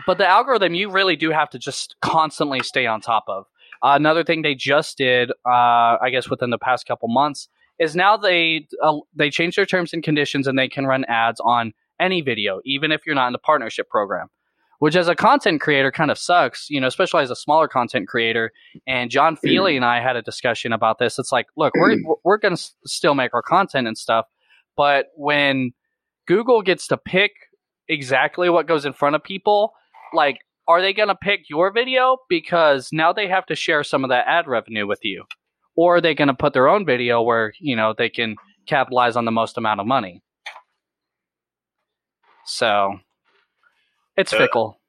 but 0.06 0.18
the 0.18 0.26
algorithm 0.26 0.74
you 0.74 0.90
really 0.90 1.16
do 1.16 1.30
have 1.30 1.50
to 1.50 1.58
just 1.58 1.96
constantly 2.00 2.62
stay 2.62 2.86
on 2.86 3.00
top 3.00 3.24
of. 3.28 3.46
Uh, 3.82 3.92
another 3.94 4.24
thing 4.24 4.42
they 4.42 4.54
just 4.54 4.98
did, 4.98 5.30
uh, 5.46 5.96
I 6.02 6.08
guess 6.10 6.28
within 6.28 6.50
the 6.50 6.58
past 6.58 6.86
couple 6.86 7.08
months, 7.08 7.48
is 7.78 7.94
now 7.96 8.16
they 8.16 8.66
uh, 8.82 8.98
they 9.14 9.30
change 9.30 9.56
their 9.56 9.66
terms 9.66 9.92
and 9.92 10.02
conditions 10.02 10.46
and 10.46 10.58
they 10.58 10.68
can 10.68 10.86
run 10.86 11.04
ads 11.06 11.40
on 11.40 11.72
any 12.00 12.20
video, 12.20 12.60
even 12.64 12.92
if 12.92 13.02
you're 13.06 13.14
not 13.14 13.26
in 13.28 13.32
the 13.32 13.38
partnership 13.38 13.88
program. 13.88 14.28
Which, 14.78 14.94
as 14.94 15.08
a 15.08 15.14
content 15.14 15.62
creator, 15.62 15.90
kind 15.90 16.10
of 16.10 16.18
sucks, 16.18 16.68
you 16.68 16.78
know, 16.82 16.86
especially 16.86 17.22
as 17.22 17.30
a 17.30 17.36
smaller 17.36 17.66
content 17.66 18.08
creator. 18.08 18.52
And 18.86 19.10
John 19.10 19.34
Feely 19.36 19.74
and 19.74 19.86
I 19.86 20.02
had 20.02 20.16
a 20.16 20.22
discussion 20.22 20.70
about 20.74 20.98
this. 20.98 21.18
It's 21.18 21.32
like, 21.32 21.46
look, 21.56 21.72
we're 21.74 21.96
we're 22.24 22.36
going 22.36 22.54
to 22.54 22.60
s- 22.60 22.74
still 22.84 23.14
make 23.14 23.32
our 23.32 23.40
content 23.40 23.88
and 23.88 23.96
stuff, 23.96 24.26
but 24.76 25.06
when 25.16 25.72
Google 26.26 26.60
gets 26.60 26.86
to 26.88 26.98
pick 26.98 27.32
exactly 27.88 28.50
what 28.50 28.66
goes 28.66 28.84
in 28.84 28.92
front 28.92 29.16
of 29.16 29.22
people, 29.22 29.72
like, 30.12 30.40
are 30.68 30.82
they 30.82 30.92
going 30.92 31.08
to 31.08 31.14
pick 31.14 31.48
your 31.48 31.72
video 31.72 32.18
because 32.28 32.90
now 32.92 33.12
they 33.14 33.28
have 33.28 33.46
to 33.46 33.54
share 33.54 33.82
some 33.84 34.04
of 34.04 34.10
that 34.10 34.26
ad 34.26 34.46
revenue 34.46 34.86
with 34.86 35.00
you, 35.02 35.24
or 35.76 35.96
are 35.96 36.00
they 36.00 36.14
going 36.14 36.28
to 36.28 36.34
put 36.34 36.52
their 36.52 36.68
own 36.68 36.84
video 36.84 37.22
where 37.22 37.52
you 37.60 37.76
know 37.76 37.94
they 37.96 38.08
can 38.08 38.36
capitalize 38.66 39.14
on 39.16 39.24
the 39.24 39.30
most 39.32 39.56
amount 39.58 39.80
of 39.80 39.86
money? 39.86 40.22
So 42.44 42.98
it's 44.16 44.32
Uh, 44.32 44.38
fickle. 44.38 44.80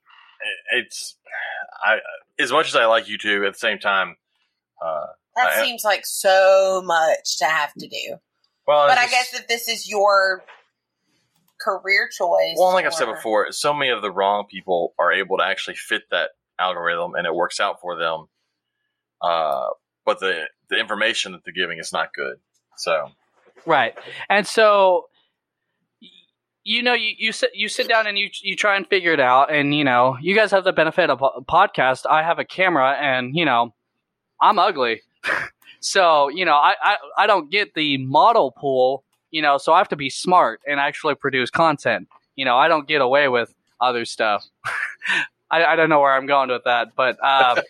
It's 0.74 1.18
I 1.84 1.98
as 2.40 2.52
much 2.52 2.68
as 2.68 2.76
I 2.76 2.86
like 2.86 3.06
YouTube, 3.06 3.46
at 3.46 3.54
the 3.54 3.60
same 3.60 3.80
time, 3.80 4.16
uh, 4.82 5.08
That 5.36 5.48
I- 5.50 5.64
seems 5.64 5.84
like 5.84 6.02
so 6.06 6.82
much 6.84 7.38
to 7.40 7.46
have 7.46 7.74
to 7.74 7.88
do. 7.88 8.18
well, 8.68 8.88
But 8.88 8.98
it's 8.98 9.08
I 9.08 9.10
guess 9.10 9.32
just- 9.32 9.42
if 9.44 9.48
this 9.48 9.68
is 9.68 9.88
your 9.90 10.44
career 11.60 12.08
choice, 12.16 12.56
well, 12.58 12.74
like 12.74 12.86
I've 12.86 12.94
said 12.94 13.06
before, 13.06 13.52
so 13.52 13.74
many 13.74 13.92
of 13.92 14.02
the 14.04 14.12
wrong 14.12 14.46
people 14.50 14.94
are 15.00 15.12
able 15.12 15.38
to 15.40 15.44
actually 15.44 15.76
fit 15.76 16.04
that 16.12 16.32
algorithm, 16.60 17.16
and 17.16 17.26
it 17.26 17.34
works 17.34 17.60
out 17.60 17.82
for 17.82 17.96
them. 17.98 18.28
Uh, 19.22 19.70
but 20.08 20.20
the 20.22 20.46
the 20.70 20.80
information 20.80 21.34
that 21.34 21.44
they're 21.44 21.54
giving 21.54 21.78
is 21.78 21.94
not 21.94 22.14
good. 22.14 22.38
So 22.78 23.12
Right. 23.68 23.96
And 24.30 24.48
so 24.48 25.10
you 26.64 26.82
know 26.82 26.94
you, 26.94 27.14
you 27.18 27.32
sit 27.32 27.52
you 27.54 27.68
sit 27.68 27.88
down 27.88 28.08
and 28.08 28.18
you 28.18 28.30
you 28.42 28.56
try 28.56 28.78
and 28.78 28.88
figure 28.88 29.12
it 29.12 29.20
out. 29.20 29.54
And 29.54 29.76
you 29.76 29.84
know 29.84 30.18
you 30.20 30.34
guys 30.34 30.50
have 30.52 30.64
the 30.64 30.74
benefit 30.74 31.10
of 31.10 31.22
a 31.22 31.42
podcast. 31.42 32.06
I 32.10 32.24
have 32.24 32.40
a 32.40 32.46
camera 32.46 32.94
and 33.00 33.36
you 33.36 33.46
know 33.46 33.76
i'm 34.42 34.58
ugly. 34.58 35.02
So 35.80 36.30
you 36.30 36.44
know 36.44 36.56
I, 36.56 36.74
I 36.82 36.98
i 37.20 37.28
don't 37.28 37.52
get 37.52 37.76
the 37.76 38.00
model 38.00 38.52
pool 38.52 39.04
you 39.30 39.44
know 39.44 39.60
so 39.60 39.74
i 39.74 39.78
have 39.78 39.88
to 39.90 39.96
be 39.96 40.10
smart 40.10 40.60
and 40.66 40.80
actually 40.80 41.14
produce 41.14 41.52
content. 41.52 42.08
You 42.36 42.46
know 42.46 42.58
i 42.58 42.68
don't 42.68 42.88
get 42.88 43.00
away 43.00 43.28
with 43.28 43.54
other 43.80 44.04
stuff. 44.04 44.44
I, 45.52 45.64
I 45.64 45.76
don't 45.76 45.90
know 45.90 46.00
where 46.02 46.14
i'm 46.14 46.26
going 46.26 46.50
with 46.50 46.64
that 46.66 46.96
but 46.96 47.18
uh, 47.24 47.62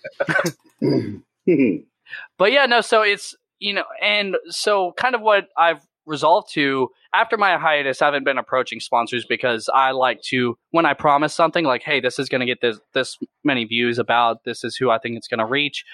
but 2.38 2.52
yeah, 2.52 2.66
no, 2.66 2.82
so 2.82 3.02
it's 3.02 3.36
you 3.60 3.74
know, 3.74 3.86
and 4.02 4.36
so 4.50 4.94
kind 4.98 5.16
of 5.16 5.22
what 5.22 5.48
I've 5.58 5.86
resolved 6.06 6.54
to 6.54 6.90
after 7.14 7.38
my 7.38 7.58
hiatus, 7.58 8.02
I 8.02 8.06
haven't 8.06 8.24
been 8.24 8.38
approaching 8.38 8.80
sponsors 8.80 9.26
because 9.28 9.70
I 9.74 9.92
like 9.92 10.22
to 10.24 10.58
when 10.72 10.86
I 10.86 10.94
promise 10.94 11.34
something 11.34 11.66
like, 11.66 11.84
hey, 11.84 12.00
this 12.00 12.20
is 12.20 12.30
gonna 12.30 12.46
get 12.46 12.62
this 12.62 12.80
this 12.94 13.18
many 13.44 13.66
views 13.66 14.00
about 14.00 14.44
this 14.44 14.64
is 14.64 14.76
who 14.76 14.90
I 14.90 14.98
think 15.00 15.18
it's 15.18 15.28
gonna 15.28 15.46
reach. 15.46 15.86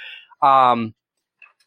Um 0.42 0.94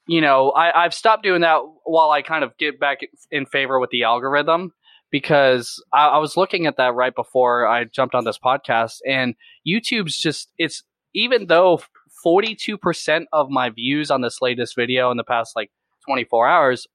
you 0.08 0.20
know, 0.20 0.50
I, 0.50 0.84
I've 0.84 0.94
stopped 0.94 1.24
doing 1.24 1.40
that 1.40 1.62
while 1.84 2.10
I 2.10 2.22
kind 2.22 2.44
of 2.44 2.56
get 2.58 2.78
back 2.78 3.00
in 3.32 3.44
favor 3.44 3.80
with 3.80 3.90
the 3.90 4.04
algorithm 4.04 4.72
because 5.10 5.82
I, 5.92 6.08
I 6.08 6.18
was 6.18 6.36
looking 6.36 6.66
at 6.66 6.76
that 6.76 6.94
right 6.94 7.14
before 7.14 7.66
I 7.66 7.84
jumped 7.84 8.14
on 8.14 8.24
this 8.24 8.38
podcast 8.38 8.98
and 9.06 9.34
YouTube's 9.66 10.16
just 10.16 10.52
it's 10.58 10.84
even 11.14 11.46
though 11.46 11.80
42% 12.26 13.26
of 13.32 13.50
my 13.50 13.70
views 13.70 14.10
on 14.10 14.20
this 14.20 14.42
latest 14.42 14.74
video 14.74 15.12
in 15.12 15.16
the 15.16 15.24
past 15.24 15.54
like 15.54 15.70
24 16.06 16.48
hours 16.48 16.88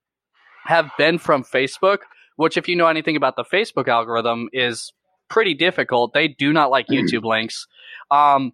have 0.65 0.91
been 0.97 1.17
from 1.17 1.43
Facebook, 1.43 1.99
which 2.35 2.57
if 2.57 2.67
you 2.67 2.75
know 2.75 2.87
anything 2.87 3.15
about 3.15 3.37
the 3.37 3.45
Facebook 3.45 3.87
algorithm 3.87 4.49
is 4.51 4.91
pretty 5.29 5.53
difficult. 5.53 6.13
They 6.13 6.27
do 6.27 6.51
not 6.51 6.69
like 6.69 6.87
YouTube 6.87 7.23
links. 7.23 7.65
Um, 8.11 8.51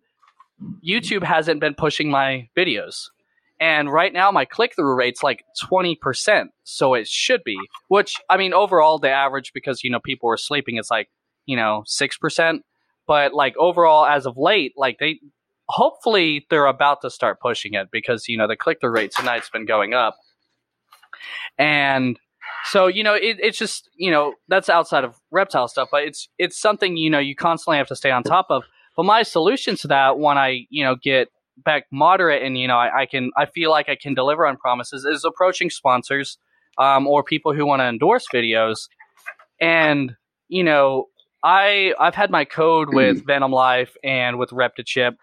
YouTube 0.88 1.24
hasn't 1.24 1.60
been 1.60 1.74
pushing 1.74 2.10
my 2.10 2.50
videos. 2.56 3.10
And 3.60 3.92
right 3.92 4.14
now 4.14 4.32
my 4.32 4.46
click 4.46 4.76
through 4.76 4.94
rate's 4.94 5.24
like 5.24 5.44
20%, 5.64 6.50
so 6.64 6.94
it 6.94 7.08
should 7.08 7.44
be. 7.44 7.58
Which 7.88 8.16
I 8.30 8.38
mean 8.38 8.54
overall 8.54 9.00
the 9.00 9.10
average 9.10 9.52
because 9.52 9.84
you 9.84 9.90
know 9.90 10.00
people 10.00 10.30
are 10.30 10.38
sleeping 10.38 10.78
it's 10.78 10.92
like, 10.92 11.10
you 11.48 11.56
know, 11.58 11.84
6%, 11.88 12.60
but 13.08 13.34
like 13.34 13.58
overall 13.58 14.06
as 14.06 14.28
of 14.28 14.38
late 14.38 14.74
like 14.78 15.00
they 15.00 15.20
hopefully 15.70 16.46
they're 16.50 16.66
about 16.66 17.02
to 17.02 17.10
start 17.10 17.40
pushing 17.40 17.74
it 17.74 17.90
because 17.92 18.28
you 18.28 18.38
know 18.38 18.48
the 18.48 18.56
click 18.56 18.80
through 18.80 18.92
rate 18.92 19.12
tonight's 19.16 19.50
been 19.50 19.66
going 19.66 19.94
up. 19.94 20.16
And 21.58 22.20
so 22.66 22.88
you 22.88 23.04
know 23.04 23.14
it, 23.14 23.38
it's 23.40 23.58
just 23.58 23.90
you 23.96 24.12
know 24.12 24.34
that's 24.48 24.70
outside 24.70 25.04
of 25.04 25.16
reptile 25.32 25.68
stuff 25.68 25.90
but 25.92 26.04
it's 26.04 26.28
it's 26.38 26.60
something 26.60 26.98
you 26.98 27.10
know 27.10 27.20
you 27.20 27.36
constantly 27.36 27.78
have 27.78 27.88
to 27.88 27.96
stay 27.96 28.12
on 28.12 28.24
top 28.24 28.48
of. 28.50 28.64
But 28.96 29.04
my 29.04 29.24
solution 29.24 29.76
to 29.78 29.88
that 29.90 30.18
when 30.18 30.38
i 30.38 30.66
you 30.70 30.84
know 30.84 30.96
get 30.96 31.30
back 31.64 31.86
moderate 31.92 32.44
and 32.44 32.58
you 32.58 32.68
know 32.68 32.78
i, 32.78 33.02
I 33.02 33.06
can 33.06 33.32
i 33.36 33.46
feel 33.46 33.70
like 33.70 33.90
i 33.90 33.96
can 33.96 34.14
deliver 34.14 34.46
on 34.46 34.58
promises 34.58 35.06
is 35.06 35.24
approaching 35.24 35.70
sponsors 35.70 36.38
um, 36.78 37.08
or 37.08 37.24
people 37.24 37.54
who 37.54 37.66
want 37.66 37.80
to 37.80 37.86
endorse 37.86 38.28
videos. 38.34 38.88
And 39.60 40.16
you 40.48 40.64
know 40.64 41.08
i 41.44 41.94
i've 42.00 42.16
had 42.16 42.32
my 42.32 42.46
code 42.46 42.94
with 42.94 43.26
venom 43.28 43.52
life 43.52 43.96
and 44.04 44.40
with 44.40 44.50
reptichip 44.50 45.16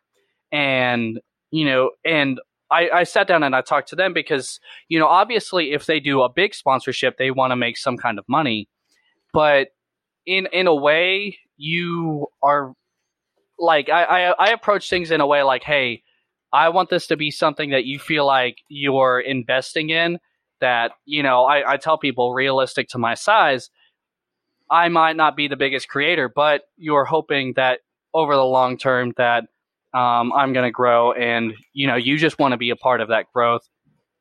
and 0.55 1.21
you 1.51 1.65
know 1.65 1.91
and 2.05 2.41
I, 2.71 2.89
I 2.91 3.05
sat 3.05 3.27
down 3.27 3.43
and 3.43 3.55
I 3.55 3.61
talked 3.61 3.89
to 3.89 3.97
them 3.97 4.15
because 4.15 4.61
you 4.89 4.99
know 4.99 5.09
obviously 5.09 5.73
if 5.73 5.85
they 5.87 6.01
do 6.01 6.23
a 6.23 6.29
big 6.29 6.55
sponsorship 6.55 7.19
they 7.19 7.31
want 7.31 7.51
to 7.51 7.57
make 7.57 7.77
some 7.77 7.99
kind 7.99 8.19
of 8.19 8.25
money. 8.29 8.69
But 9.33 9.69
in 10.25 10.47
in 10.53 10.67
a 10.69 10.75
way 10.75 11.39
you 11.57 12.29
are 12.43 12.73
like 13.59 13.89
I, 13.89 14.05
I 14.05 14.47
I 14.47 14.51
approach 14.53 14.89
things 14.89 15.11
in 15.11 15.21
a 15.21 15.27
way 15.27 15.43
like 15.43 15.65
hey 15.65 16.03
I 16.53 16.69
want 16.69 16.89
this 16.89 17.09
to 17.09 17.17
be 17.17 17.33
something 17.33 17.71
that 17.71 17.85
you 17.85 17.99
feel 17.99 18.25
like 18.25 18.59
you're 18.69 19.19
investing 19.19 19.91
in 19.91 20.19
that 20.61 20.93
you 21.05 21.25
know 21.25 21.45
I, 21.45 21.73
I 21.73 21.77
tell 21.79 21.99
people 21.99 22.33
realistic 22.33 22.89
to 22.91 22.99
my 22.99 23.15
size 23.15 23.71
I 24.71 24.89
might 24.89 25.17
not 25.17 25.37
be 25.37 25.49
the 25.49 25.57
biggest 25.57 25.89
creator 25.89 26.29
but 26.29 26.63
you're 26.77 27.05
hoping 27.05 27.55
that 27.57 27.81
over 28.15 28.35
the 28.35 28.45
long 28.45 28.79
term 28.79 29.13
that 29.17 29.45
um, 29.95 30.33
I'm 30.33 30.53
going 30.53 30.65
to 30.65 30.73
grow, 30.73 31.13
and 31.13 31.55
you 31.73 31.87
know, 31.87 31.97
you 31.97 32.19
just 32.19 32.39
want 32.39 32.53
to 32.53 32.59
be 32.59 32.71
a 32.71 32.77
part 32.77 33.01
of 33.01 33.09
that 33.09 33.27
growth, 33.33 33.69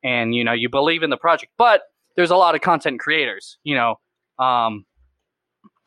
and 0.03 0.35
you 0.35 0.43
know, 0.43 0.53
you 0.53 0.69
believe 0.69 1.03
in 1.03 1.09
the 1.09 1.17
project. 1.17 1.51
But 1.57 1.81
there's 2.15 2.31
a 2.31 2.35
lot 2.35 2.55
of 2.55 2.61
content 2.61 2.99
creators, 2.99 3.57
you 3.63 3.75
know, 3.75 3.95
um, 4.37 4.85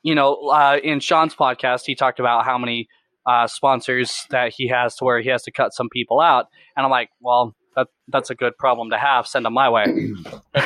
you 0.03 0.15
know, 0.15 0.49
uh, 0.49 0.79
in 0.83 1.01
Sean's 1.01 1.35
podcast, 1.35 1.87
he 1.87 1.95
talked 1.95 2.19
about 2.21 2.45
how 2.45 2.59
many 2.59 2.89
uh, 3.27 3.47
sponsors 3.47 4.25
that 4.31 4.53
he 4.53 4.69
has 4.69 4.97
to 4.97 5.05
where 5.05 5.21
he 5.21 5.29
has 5.29 5.45
to 5.45 5.53
cut 5.53 5.73
some 5.73 5.89
people 5.89 6.21
out, 6.21 6.47
and 6.77 6.85
I'm 6.85 6.91
like, 6.91 7.11
well, 7.21 7.55
that 7.77 7.89
that's 8.09 8.31
a 8.31 8.35
good 8.35 8.57
problem 8.59 8.91
to 8.91 8.99
have. 8.99 9.27
Send 9.27 9.45
them 9.45 9.53
my 9.53 9.69
way. 9.71 10.13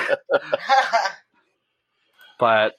but 2.39 2.75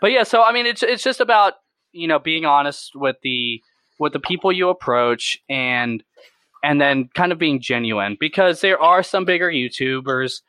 but 0.00 0.10
yeah 0.10 0.24
so 0.24 0.42
i 0.42 0.52
mean 0.52 0.66
it's 0.66 0.82
it's 0.82 1.04
just 1.04 1.20
about 1.20 1.54
you 1.92 2.08
know 2.08 2.18
being 2.18 2.44
honest 2.44 2.92
with 2.94 3.16
the 3.22 3.62
with 3.98 4.12
the 4.12 4.20
people 4.20 4.52
you 4.52 4.68
approach 4.68 5.38
and 5.48 6.02
and 6.62 6.80
then 6.80 7.08
kind 7.14 7.32
of 7.32 7.38
being 7.38 7.60
genuine 7.60 8.16
because 8.18 8.60
there 8.60 8.80
are 8.80 9.02
some 9.02 9.24
bigger 9.24 9.50
youtubers 9.50 10.42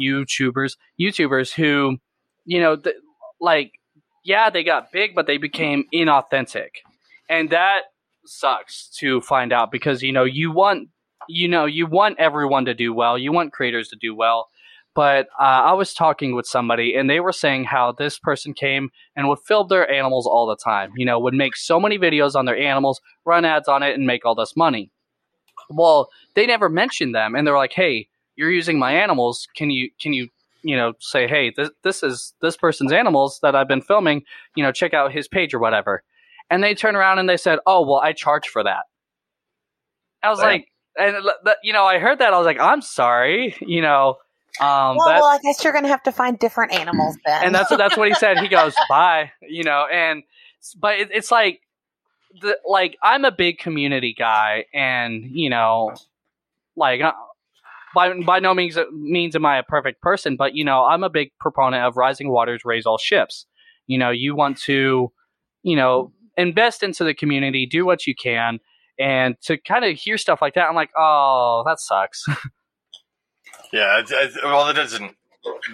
youtubers 0.00 0.76
youtubers 1.00 1.52
who 1.52 1.98
you 2.44 2.60
know 2.60 2.76
th- 2.76 2.96
like 3.40 3.72
yeah 4.24 4.50
they 4.50 4.62
got 4.62 4.92
big 4.92 5.14
but 5.14 5.26
they 5.26 5.38
became 5.38 5.84
inauthentic. 5.92 6.70
And 7.28 7.50
that 7.50 7.80
sucks 8.24 8.88
to 8.98 9.20
find 9.20 9.52
out 9.52 9.70
because 9.72 10.02
you 10.02 10.12
know 10.12 10.24
you 10.24 10.52
want 10.52 10.88
you 11.28 11.48
know 11.48 11.64
you 11.64 11.86
want 11.86 12.18
everyone 12.18 12.66
to 12.66 12.74
do 12.74 12.92
well. 12.92 13.18
You 13.18 13.32
want 13.32 13.52
creators 13.52 13.88
to 13.88 13.96
do 13.96 14.14
well 14.14 14.48
but 14.96 15.26
uh, 15.38 15.42
I 15.42 15.74
was 15.74 15.92
talking 15.92 16.34
with 16.34 16.46
somebody, 16.46 16.94
and 16.94 17.08
they 17.08 17.20
were 17.20 17.30
saying 17.30 17.64
how 17.64 17.92
this 17.92 18.18
person 18.18 18.54
came 18.54 18.88
and 19.14 19.28
would 19.28 19.40
film 19.40 19.68
their 19.68 19.88
animals 19.88 20.26
all 20.26 20.46
the 20.46 20.56
time. 20.56 20.92
You 20.96 21.04
know, 21.04 21.20
would 21.20 21.34
make 21.34 21.54
so 21.54 21.78
many 21.78 21.98
videos 21.98 22.34
on 22.34 22.46
their 22.46 22.56
animals, 22.56 23.02
run 23.26 23.44
ads 23.44 23.68
on 23.68 23.82
it, 23.82 23.94
and 23.94 24.06
make 24.06 24.24
all 24.24 24.34
this 24.34 24.56
money. 24.56 24.90
Well, 25.68 26.08
they 26.34 26.46
never 26.46 26.70
mentioned 26.70 27.14
them, 27.14 27.34
and 27.34 27.46
they're 27.46 27.58
like, 27.58 27.74
"Hey, 27.74 28.08
you're 28.36 28.50
using 28.50 28.78
my 28.78 28.92
animals. 28.92 29.46
Can 29.54 29.68
you 29.68 29.90
can 30.00 30.14
you 30.14 30.30
you 30.62 30.76
know 30.76 30.94
say, 30.98 31.28
hey, 31.28 31.52
this 31.54 31.68
this 31.84 32.02
is 32.02 32.32
this 32.40 32.56
person's 32.56 32.92
animals 32.92 33.38
that 33.42 33.54
I've 33.54 33.68
been 33.68 33.82
filming. 33.82 34.22
You 34.54 34.64
know, 34.64 34.72
check 34.72 34.94
out 34.94 35.12
his 35.12 35.28
page 35.28 35.52
or 35.52 35.58
whatever." 35.58 36.04
And 36.48 36.64
they 36.64 36.74
turn 36.74 36.96
around 36.96 37.18
and 37.18 37.28
they 37.28 37.36
said, 37.36 37.58
"Oh, 37.66 37.86
well, 37.86 38.00
I 38.00 38.14
charge 38.14 38.48
for 38.48 38.64
that." 38.64 38.84
I 40.22 40.30
was 40.30 40.38
Damn. 40.38 40.48
like, 40.48 40.68
and 40.98 41.16
you 41.62 41.74
know, 41.74 41.84
I 41.84 41.98
heard 41.98 42.20
that. 42.20 42.32
I 42.32 42.38
was 42.38 42.46
like, 42.46 42.60
"I'm 42.60 42.80
sorry," 42.80 43.54
you 43.60 43.82
know. 43.82 44.16
Um, 44.60 44.96
well, 44.96 45.08
that- 45.08 45.20
well, 45.20 45.24
I 45.26 45.38
guess 45.42 45.62
you're 45.62 45.72
going 45.72 45.84
to 45.84 45.90
have 45.90 46.02
to 46.04 46.12
find 46.12 46.38
different 46.38 46.72
animals 46.72 47.16
then. 47.26 47.44
and 47.44 47.54
that's 47.54 47.68
that's 47.70 47.96
what 47.96 48.08
he 48.08 48.14
said. 48.14 48.38
He 48.38 48.48
goes, 48.48 48.74
"Bye," 48.88 49.32
you 49.42 49.64
know, 49.64 49.86
and 49.92 50.22
but 50.80 50.98
it, 50.98 51.08
it's 51.12 51.30
like 51.30 51.60
the 52.40 52.58
like 52.66 52.96
I'm 53.02 53.24
a 53.24 53.32
big 53.32 53.58
community 53.58 54.14
guy, 54.18 54.66
and 54.74 55.24
you 55.30 55.50
know, 55.50 55.94
like, 56.76 57.00
uh, 57.00 57.12
by 57.94 58.12
by 58.20 58.38
no 58.40 58.54
means 58.54 58.78
means 58.92 59.34
am 59.36 59.46
I 59.46 59.58
a 59.58 59.62
perfect 59.62 60.00
person, 60.02 60.36
but 60.36 60.54
you 60.54 60.64
know, 60.64 60.84
I'm 60.84 61.04
a 61.04 61.10
big 61.10 61.30
proponent 61.40 61.84
of 61.84 61.96
rising 61.96 62.28
waters 62.30 62.62
raise 62.64 62.86
all 62.86 62.98
ships. 62.98 63.46
You 63.86 63.98
know, 63.98 64.10
you 64.10 64.34
want 64.34 64.58
to, 64.62 65.12
you 65.62 65.76
know, 65.76 66.12
invest 66.36 66.82
into 66.82 67.04
the 67.04 67.14
community, 67.14 67.66
do 67.66 67.86
what 67.86 68.06
you 68.06 68.14
can, 68.14 68.58
and 68.98 69.36
to 69.42 69.56
kind 69.58 69.84
of 69.84 69.96
hear 69.96 70.18
stuff 70.18 70.42
like 70.42 70.54
that, 70.54 70.68
I'm 70.68 70.74
like, 70.74 70.90
oh, 70.98 71.62
that 71.66 71.78
sucks. 71.80 72.24
Yeah, 73.72 73.98
it's, 74.00 74.10
it's, 74.12 74.36
well, 74.42 74.66
that 74.66 74.76
doesn't. 74.76 75.16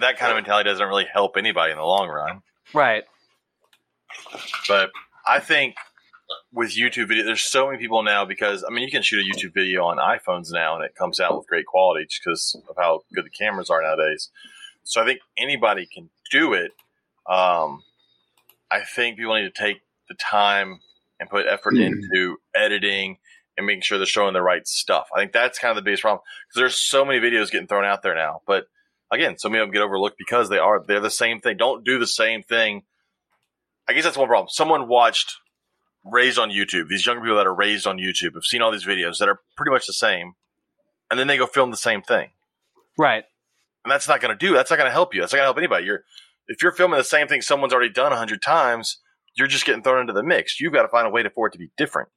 That 0.01 0.17
kind 0.17 0.31
of 0.31 0.35
mentality 0.37 0.69
doesn't 0.69 0.87
really 0.87 1.05
help 1.11 1.35
anybody 1.37 1.71
in 1.71 1.77
the 1.77 1.83
long 1.83 2.07
run. 2.07 2.41
right. 2.73 3.03
But 4.67 4.91
I 5.27 5.39
think 5.39 5.75
with 6.51 6.75
YouTube 6.75 7.07
video, 7.07 7.23
there's 7.25 7.41
so 7.41 7.67
many 7.67 7.79
people 7.79 8.03
now 8.03 8.25
because 8.25 8.63
I 8.67 8.71
mean, 8.71 8.83
you 8.83 8.91
can 8.91 9.01
shoot 9.01 9.25
a 9.25 9.29
YouTube 9.37 9.53
video 9.53 9.85
on 9.85 9.97
iPhones 9.97 10.51
now, 10.51 10.75
and 10.75 10.85
it 10.85 10.95
comes 10.95 11.19
out 11.19 11.37
with 11.37 11.47
great 11.47 11.65
quality 11.65 12.05
just 12.05 12.21
because 12.23 12.55
of 12.69 12.75
how 12.77 13.01
good 13.13 13.25
the 13.25 13.29
cameras 13.29 13.69
are 13.69 13.81
nowadays. 13.81 14.29
So 14.83 15.01
I 15.01 15.05
think 15.05 15.19
anybody 15.37 15.87
can 15.91 16.09
do 16.31 16.53
it. 16.53 16.71
Um, 17.27 17.83
I 18.69 18.81
think 18.81 19.17
people 19.17 19.35
need 19.35 19.53
to 19.53 19.61
take 19.61 19.81
the 20.09 20.15
time 20.15 20.79
and 21.19 21.29
put 21.29 21.45
effort 21.47 21.73
Mhm. 21.75 21.85
into 21.85 22.37
editing 22.55 23.17
and 23.57 23.65
making 23.65 23.81
sure 23.81 23.97
they're 23.97 24.07
showing 24.07 24.33
the 24.33 24.41
right 24.41 24.67
stuff. 24.67 25.07
I 25.15 25.19
think 25.19 25.31
that's 25.31 25.59
kind 25.59 25.71
of 25.71 25.75
the 25.75 25.87
biggest 25.87 26.01
problem 26.01 26.21
because 26.47 26.59
there's 26.59 26.79
so 26.79 27.05
many 27.05 27.19
videos 27.19 27.51
getting 27.51 27.67
thrown 27.67 27.85
out 27.85 28.01
there 28.01 28.15
now. 28.15 28.41
But 28.47 28.67
again, 29.11 29.37
so 29.37 29.49
many 29.49 29.61
of 29.61 29.67
them 29.67 29.73
get 29.73 29.83
overlooked 29.83 30.17
because 30.17 30.49
they 30.49 30.57
are 30.57 30.83
they're 30.85 30.99
the 30.99 31.11
same 31.11 31.39
thing. 31.39 31.57
Don't 31.57 31.85
do 31.85 31.99
the 31.99 32.07
same 32.07 32.43
thing. 32.43 32.83
I 33.87 33.93
guess 33.93 34.03
that's 34.03 34.17
one 34.17 34.27
problem. 34.27 34.49
Someone 34.49 34.87
watched 34.87 35.35
raised 36.03 36.39
on 36.39 36.49
YouTube. 36.49 36.87
These 36.89 37.05
younger 37.05 37.21
people 37.21 37.37
that 37.37 37.47
are 37.47 37.53
raised 37.53 37.87
on 37.87 37.97
YouTube 37.97 38.33
have 38.33 38.43
seen 38.43 38.61
all 38.61 38.71
these 38.71 38.85
videos 38.85 39.19
that 39.19 39.29
are 39.29 39.39
pretty 39.55 39.71
much 39.71 39.87
the 39.87 39.93
same, 39.93 40.33
and 41.09 41.19
then 41.19 41.27
they 41.27 41.37
go 41.37 41.45
film 41.45 41.71
the 41.71 41.77
same 41.77 42.01
thing. 42.01 42.29
Right. 42.97 43.23
And 43.83 43.91
that's 43.91 44.07
not 44.07 44.21
going 44.21 44.37
to 44.37 44.47
do. 44.47 44.53
That's 44.53 44.69
not 44.69 44.77
going 44.77 44.87
to 44.87 44.93
help 44.93 45.13
you. 45.13 45.21
That's 45.21 45.33
not 45.33 45.37
going 45.37 45.43
to 45.43 45.47
help 45.47 45.57
anybody. 45.57 45.85
You're 45.85 46.03
if 46.47 46.61
you're 46.61 46.71
filming 46.71 46.97
the 46.97 47.03
same 47.03 47.27
thing 47.27 47.41
someone's 47.41 47.73
already 47.73 47.93
done 47.93 48.11
a 48.11 48.17
hundred 48.17 48.41
times, 48.41 48.97
you're 49.35 49.47
just 49.47 49.65
getting 49.65 49.83
thrown 49.83 50.01
into 50.01 50.13
the 50.13 50.23
mix. 50.23 50.59
You've 50.59 50.73
got 50.73 50.83
to 50.83 50.89
find 50.89 51.07
a 51.07 51.09
way 51.09 51.23
to, 51.23 51.29
for 51.29 51.47
it 51.47 51.51
to 51.51 51.57
be 51.57 51.69
different. 51.77 52.09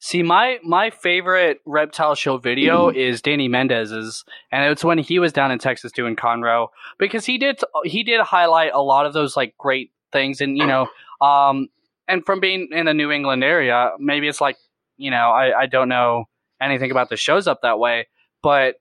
See, 0.00 0.22
my 0.22 0.58
my 0.62 0.90
favorite 0.90 1.60
reptile 1.66 2.14
show 2.14 2.38
video 2.38 2.88
is 2.88 3.20
Danny 3.20 3.48
Mendez's, 3.48 4.24
and 4.52 4.70
it's 4.70 4.84
when 4.84 4.98
he 4.98 5.18
was 5.18 5.32
down 5.32 5.50
in 5.50 5.58
Texas 5.58 5.90
doing 5.90 6.14
Conroe 6.14 6.68
because 6.98 7.26
he 7.26 7.36
did 7.36 7.60
he 7.84 8.04
did 8.04 8.20
highlight 8.20 8.72
a 8.72 8.80
lot 8.80 9.06
of 9.06 9.12
those 9.12 9.36
like 9.36 9.56
great 9.58 9.90
things, 10.12 10.40
and 10.40 10.56
you 10.56 10.66
know, 10.66 10.86
um, 11.20 11.66
and 12.06 12.24
from 12.24 12.38
being 12.38 12.68
in 12.70 12.86
the 12.86 12.94
New 12.94 13.10
England 13.10 13.42
area, 13.42 13.90
maybe 13.98 14.28
it's 14.28 14.40
like 14.40 14.56
you 14.98 15.10
know, 15.10 15.30
I 15.30 15.62
I 15.62 15.66
don't 15.66 15.88
know 15.88 16.26
anything 16.60 16.92
about 16.92 17.08
the 17.08 17.16
shows 17.16 17.48
up 17.48 17.62
that 17.62 17.80
way, 17.80 18.06
but 18.40 18.76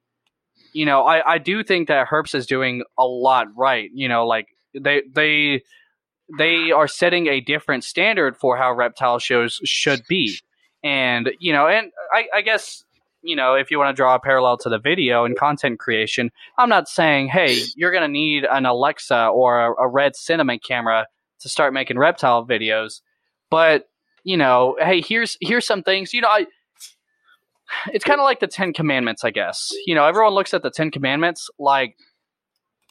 you 0.74 0.86
know, 0.86 1.01
I 1.01 1.34
I 1.34 1.38
do 1.39 1.63
think 1.63 1.88
that 1.88 2.07
Herps 2.07 2.36
is 2.36 2.45
doing 2.45 2.84
a 2.95 3.05
lot 3.05 3.47
right. 3.55 3.89
You 3.91 4.07
know, 4.07 4.28
like 4.28 4.49
they 4.80 5.01
they 5.11 5.63
they 6.38 6.72
are 6.72 6.88
setting 6.88 7.26
a 7.26 7.41
different 7.41 7.84
standard 7.84 8.38
for 8.38 8.55
how 8.55 8.72
reptile 8.72 9.18
shows 9.18 9.59
should 9.63 10.03
be 10.07 10.38
and 10.88 11.31
you 11.39 11.51
know 11.51 11.67
and 11.67 11.91
I, 12.13 12.27
I 12.35 12.41
guess 12.41 12.83
you 13.21 13.35
know 13.35 13.55
if 13.55 13.71
you 13.71 13.77
want 13.77 13.95
to 13.95 13.99
draw 13.99 14.15
a 14.15 14.19
parallel 14.19 14.57
to 14.59 14.69
the 14.69 14.79
video 14.79 15.25
and 15.25 15.35
content 15.35 15.79
creation 15.79 16.31
i'm 16.57 16.69
not 16.69 16.88
saying 16.88 17.27
hey 17.27 17.61
you're 17.75 17.91
going 17.91 18.03
to 18.03 18.07
need 18.07 18.45
an 18.45 18.65
alexa 18.65 19.27
or 19.27 19.59
a, 19.59 19.83
a 19.83 19.88
red 19.88 20.15
cinema 20.15 20.57
camera 20.59 21.07
to 21.39 21.49
start 21.49 21.73
making 21.73 21.97
reptile 21.97 22.45
videos. 22.45 23.01
But 23.49 23.89
you 24.23 24.38
know 24.38 24.75
hey 24.79 25.01
here's 25.01 25.38
here's 25.39 25.65
some 25.65 25.83
things 25.83 26.13
you 26.13 26.19
know 26.19 26.27
i 26.27 26.45
it's 27.93 28.03
kind 28.03 28.19
of 28.19 28.25
like 28.25 28.41
the 28.41 28.47
ten 28.47 28.73
commandments 28.73 29.23
i 29.23 29.31
guess. 29.31 29.71
You 29.85 29.95
know 29.95 30.05
everyone 30.05 30.33
looks 30.33 30.53
at 30.53 30.63
the 30.63 30.71
ten 30.71 30.91
commandments 30.91 31.49
like 31.59 31.95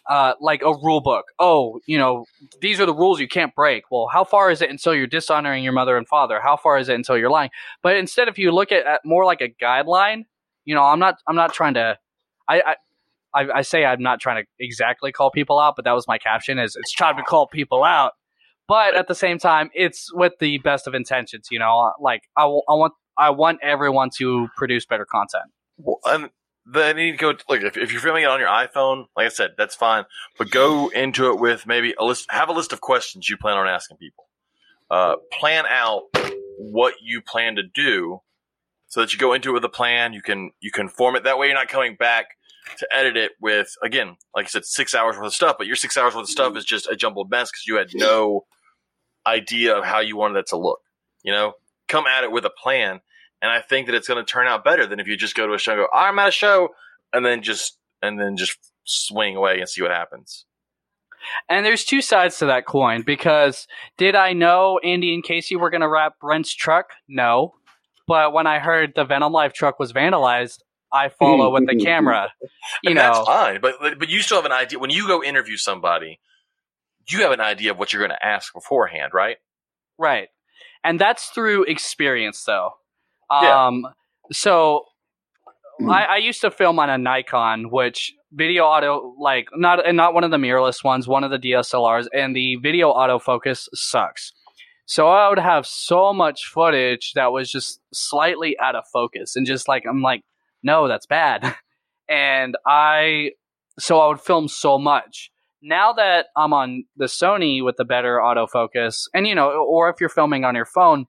uh, 0.08 0.34
like 0.40 0.62
a 0.62 0.72
rule 0.72 1.00
book. 1.00 1.26
Oh, 1.38 1.80
you 1.86 1.98
know, 1.98 2.24
these 2.60 2.80
are 2.80 2.86
the 2.86 2.94
rules 2.94 3.20
you 3.20 3.28
can't 3.28 3.54
break. 3.54 3.84
Well, 3.90 4.08
how 4.12 4.24
far 4.24 4.50
is 4.50 4.62
it 4.62 4.70
until 4.70 4.94
you're 4.94 5.06
dishonoring 5.06 5.64
your 5.64 5.72
mother 5.72 5.96
and 5.96 6.06
father? 6.06 6.40
How 6.40 6.56
far 6.56 6.78
is 6.78 6.88
it 6.88 6.94
until 6.94 7.16
you're 7.16 7.30
lying? 7.30 7.50
But 7.82 7.96
instead, 7.96 8.28
if 8.28 8.38
you 8.38 8.52
look 8.52 8.72
at, 8.72 8.86
at 8.86 9.00
more 9.04 9.24
like 9.24 9.40
a 9.40 9.48
guideline, 9.48 10.24
you 10.64 10.74
know, 10.74 10.82
I'm 10.82 10.98
not, 10.98 11.16
I'm 11.28 11.36
not 11.36 11.52
trying 11.52 11.74
to, 11.74 11.98
I, 12.48 12.60
I, 12.60 12.76
I, 13.34 13.48
I 13.56 13.62
say 13.62 13.84
I'm 13.84 14.02
not 14.02 14.20
trying 14.20 14.44
to 14.44 14.48
exactly 14.58 15.12
call 15.12 15.30
people 15.30 15.58
out, 15.58 15.74
but 15.76 15.84
that 15.84 15.92
was 15.92 16.06
my 16.08 16.18
caption 16.18 16.58
is 16.58 16.76
it's 16.76 16.92
trying 16.92 17.16
to 17.16 17.22
call 17.22 17.46
people 17.48 17.84
out. 17.84 18.12
But 18.68 18.96
at 18.96 19.06
the 19.08 19.14
same 19.14 19.38
time, 19.38 19.70
it's 19.74 20.12
with 20.12 20.34
the 20.40 20.58
best 20.58 20.86
of 20.86 20.94
intentions. 20.94 21.48
You 21.50 21.58
know, 21.58 21.92
like 22.00 22.22
I, 22.36 22.42
w- 22.42 22.62
I 22.68 22.74
want, 22.74 22.94
I 23.18 23.30
want 23.30 23.60
everyone 23.62 24.10
to 24.18 24.48
produce 24.56 24.86
better 24.86 25.04
content. 25.04 25.44
Well, 25.76 26.00
and 26.06 26.30
then 26.66 26.98
you 26.98 27.06
need 27.06 27.12
to 27.12 27.18
go 27.18 27.28
look 27.48 27.62
if, 27.62 27.76
if 27.76 27.92
you're 27.92 28.00
filming 28.00 28.24
it 28.24 28.28
on 28.28 28.40
your 28.40 28.48
iPhone, 28.48 29.06
like 29.16 29.26
I 29.26 29.28
said, 29.28 29.52
that's 29.56 29.74
fine. 29.74 30.04
But 30.36 30.50
go 30.50 30.88
into 30.88 31.30
it 31.30 31.40
with 31.40 31.66
maybe 31.66 31.94
a 31.98 32.04
list. 32.04 32.26
Have 32.30 32.48
a 32.48 32.52
list 32.52 32.72
of 32.72 32.80
questions 32.80 33.28
you 33.28 33.36
plan 33.36 33.56
on 33.56 33.68
asking 33.68 33.98
people. 33.98 34.24
Uh, 34.90 35.16
plan 35.32 35.64
out 35.68 36.02
what 36.58 36.94
you 37.00 37.20
plan 37.20 37.56
to 37.56 37.62
do, 37.62 38.20
so 38.88 39.00
that 39.00 39.12
you 39.12 39.18
go 39.18 39.32
into 39.32 39.50
it 39.50 39.52
with 39.52 39.64
a 39.64 39.68
plan. 39.68 40.12
You 40.12 40.22
can 40.22 40.50
you 40.60 40.70
can 40.72 40.88
form 40.88 41.16
it 41.16 41.24
that 41.24 41.38
way. 41.38 41.46
You're 41.46 41.54
not 41.54 41.68
coming 41.68 41.96
back 41.96 42.26
to 42.78 42.88
edit 42.92 43.16
it 43.16 43.32
with 43.40 43.74
again, 43.82 44.16
like 44.34 44.46
I 44.46 44.48
said, 44.48 44.64
six 44.64 44.94
hours 44.94 45.16
worth 45.16 45.26
of 45.26 45.34
stuff. 45.34 45.56
But 45.58 45.68
your 45.68 45.76
six 45.76 45.96
hours 45.96 46.14
worth 46.14 46.24
of 46.24 46.30
stuff 46.30 46.56
is 46.56 46.64
just 46.64 46.88
a 46.88 46.96
jumbled 46.96 47.30
mess 47.30 47.50
because 47.50 47.66
you 47.66 47.76
had 47.76 47.90
no 47.94 48.44
idea 49.24 49.76
of 49.76 49.84
how 49.84 50.00
you 50.00 50.16
wanted 50.16 50.40
it 50.40 50.46
to 50.48 50.56
look. 50.56 50.80
You 51.22 51.32
know, 51.32 51.54
come 51.88 52.06
at 52.06 52.24
it 52.24 52.32
with 52.32 52.44
a 52.44 52.50
plan. 52.50 53.00
And 53.42 53.50
I 53.50 53.60
think 53.60 53.86
that 53.86 53.94
it's 53.94 54.08
going 54.08 54.24
to 54.24 54.30
turn 54.30 54.46
out 54.46 54.64
better 54.64 54.86
than 54.86 54.98
if 54.98 55.06
you 55.06 55.16
just 55.16 55.34
go 55.34 55.46
to 55.46 55.52
a 55.52 55.58
show 55.58 55.72
and 55.72 55.80
go, 55.80 55.88
oh, 55.92 55.98
I'm 55.98 56.18
at 56.18 56.28
a 56.28 56.32
show, 56.32 56.70
and 57.12 57.24
then 57.24 57.42
just 57.42 57.78
and 58.02 58.18
then 58.18 58.36
just 58.36 58.58
swing 58.84 59.36
away 59.36 59.58
and 59.58 59.68
see 59.68 59.82
what 59.82 59.90
happens. 59.90 60.46
And 61.48 61.66
there's 61.66 61.84
two 61.84 62.02
sides 62.02 62.38
to 62.38 62.46
that 62.46 62.66
coin 62.66 63.02
because 63.02 63.66
did 63.98 64.14
I 64.14 64.32
know 64.32 64.78
Andy 64.84 65.12
and 65.12 65.24
Casey 65.24 65.56
were 65.56 65.70
going 65.70 65.80
to 65.80 65.88
wrap 65.88 66.20
Brent's 66.20 66.54
truck? 66.54 66.90
No. 67.08 67.54
But 68.06 68.32
when 68.32 68.46
I 68.46 68.60
heard 68.60 68.92
the 68.94 69.04
Venom 69.04 69.32
Life 69.32 69.52
truck 69.52 69.80
was 69.80 69.92
vandalized, 69.92 70.58
I 70.92 71.08
follow 71.08 71.52
with 71.52 71.66
the 71.66 71.76
camera. 71.84 72.32
You 72.82 72.90
and 72.90 72.94
know, 72.94 73.02
that's 73.02 73.26
fine, 73.26 73.60
but 73.60 73.98
but 73.98 74.08
you 74.08 74.20
still 74.22 74.38
have 74.38 74.46
an 74.46 74.52
idea 74.52 74.78
when 74.78 74.90
you 74.90 75.06
go 75.06 75.22
interview 75.22 75.56
somebody. 75.56 76.20
You 77.08 77.22
have 77.22 77.32
an 77.32 77.40
idea 77.40 77.70
of 77.70 77.78
what 77.78 77.92
you're 77.92 78.00
going 78.00 78.16
to 78.18 78.26
ask 78.26 78.52
beforehand, 78.52 79.12
right? 79.14 79.36
right. 79.96 80.28
And 80.82 81.00
that's 81.00 81.26
through 81.26 81.64
experience, 81.64 82.42
though. 82.44 82.72
Yeah. 83.30 83.66
Um, 83.66 83.86
so 84.32 84.84
I, 85.88 86.04
I 86.04 86.16
used 86.16 86.40
to 86.42 86.50
film 86.50 86.78
on 86.78 86.90
a 86.90 86.98
Nikon, 86.98 87.70
which 87.70 88.12
video 88.32 88.64
auto 88.64 89.14
like 89.18 89.48
not 89.54 89.86
and 89.86 89.96
not 89.96 90.14
one 90.14 90.24
of 90.24 90.30
the 90.30 90.36
mirrorless 90.36 90.82
ones, 90.82 91.06
one 91.06 91.24
of 91.24 91.30
the 91.30 91.38
DSLRs, 91.38 92.06
and 92.12 92.34
the 92.34 92.56
video 92.56 92.92
autofocus 92.92 93.68
sucks. 93.74 94.32
So 94.86 95.08
I 95.08 95.28
would 95.28 95.38
have 95.38 95.66
so 95.66 96.12
much 96.12 96.46
footage 96.46 97.12
that 97.14 97.32
was 97.32 97.50
just 97.50 97.80
slightly 97.92 98.56
out 98.58 98.76
of 98.76 98.84
focus, 98.92 99.36
and 99.36 99.46
just 99.46 99.68
like 99.68 99.84
I'm 99.88 100.02
like, 100.02 100.22
no, 100.62 100.88
that's 100.88 101.06
bad. 101.06 101.54
And 102.08 102.56
I, 102.64 103.32
so 103.78 103.98
I 103.98 104.06
would 104.08 104.20
film 104.20 104.48
so 104.48 104.78
much. 104.78 105.30
Now 105.62 105.92
that 105.94 106.26
I'm 106.36 106.52
on 106.52 106.84
the 106.96 107.06
Sony 107.06 107.64
with 107.64 107.76
the 107.76 107.84
better 107.84 108.18
autofocus, 108.18 109.08
and 109.12 109.26
you 109.26 109.34
know, 109.34 109.50
or 109.50 109.90
if 109.90 109.96
you're 110.00 110.08
filming 110.08 110.44
on 110.44 110.54
your 110.54 110.66
phone, 110.66 111.06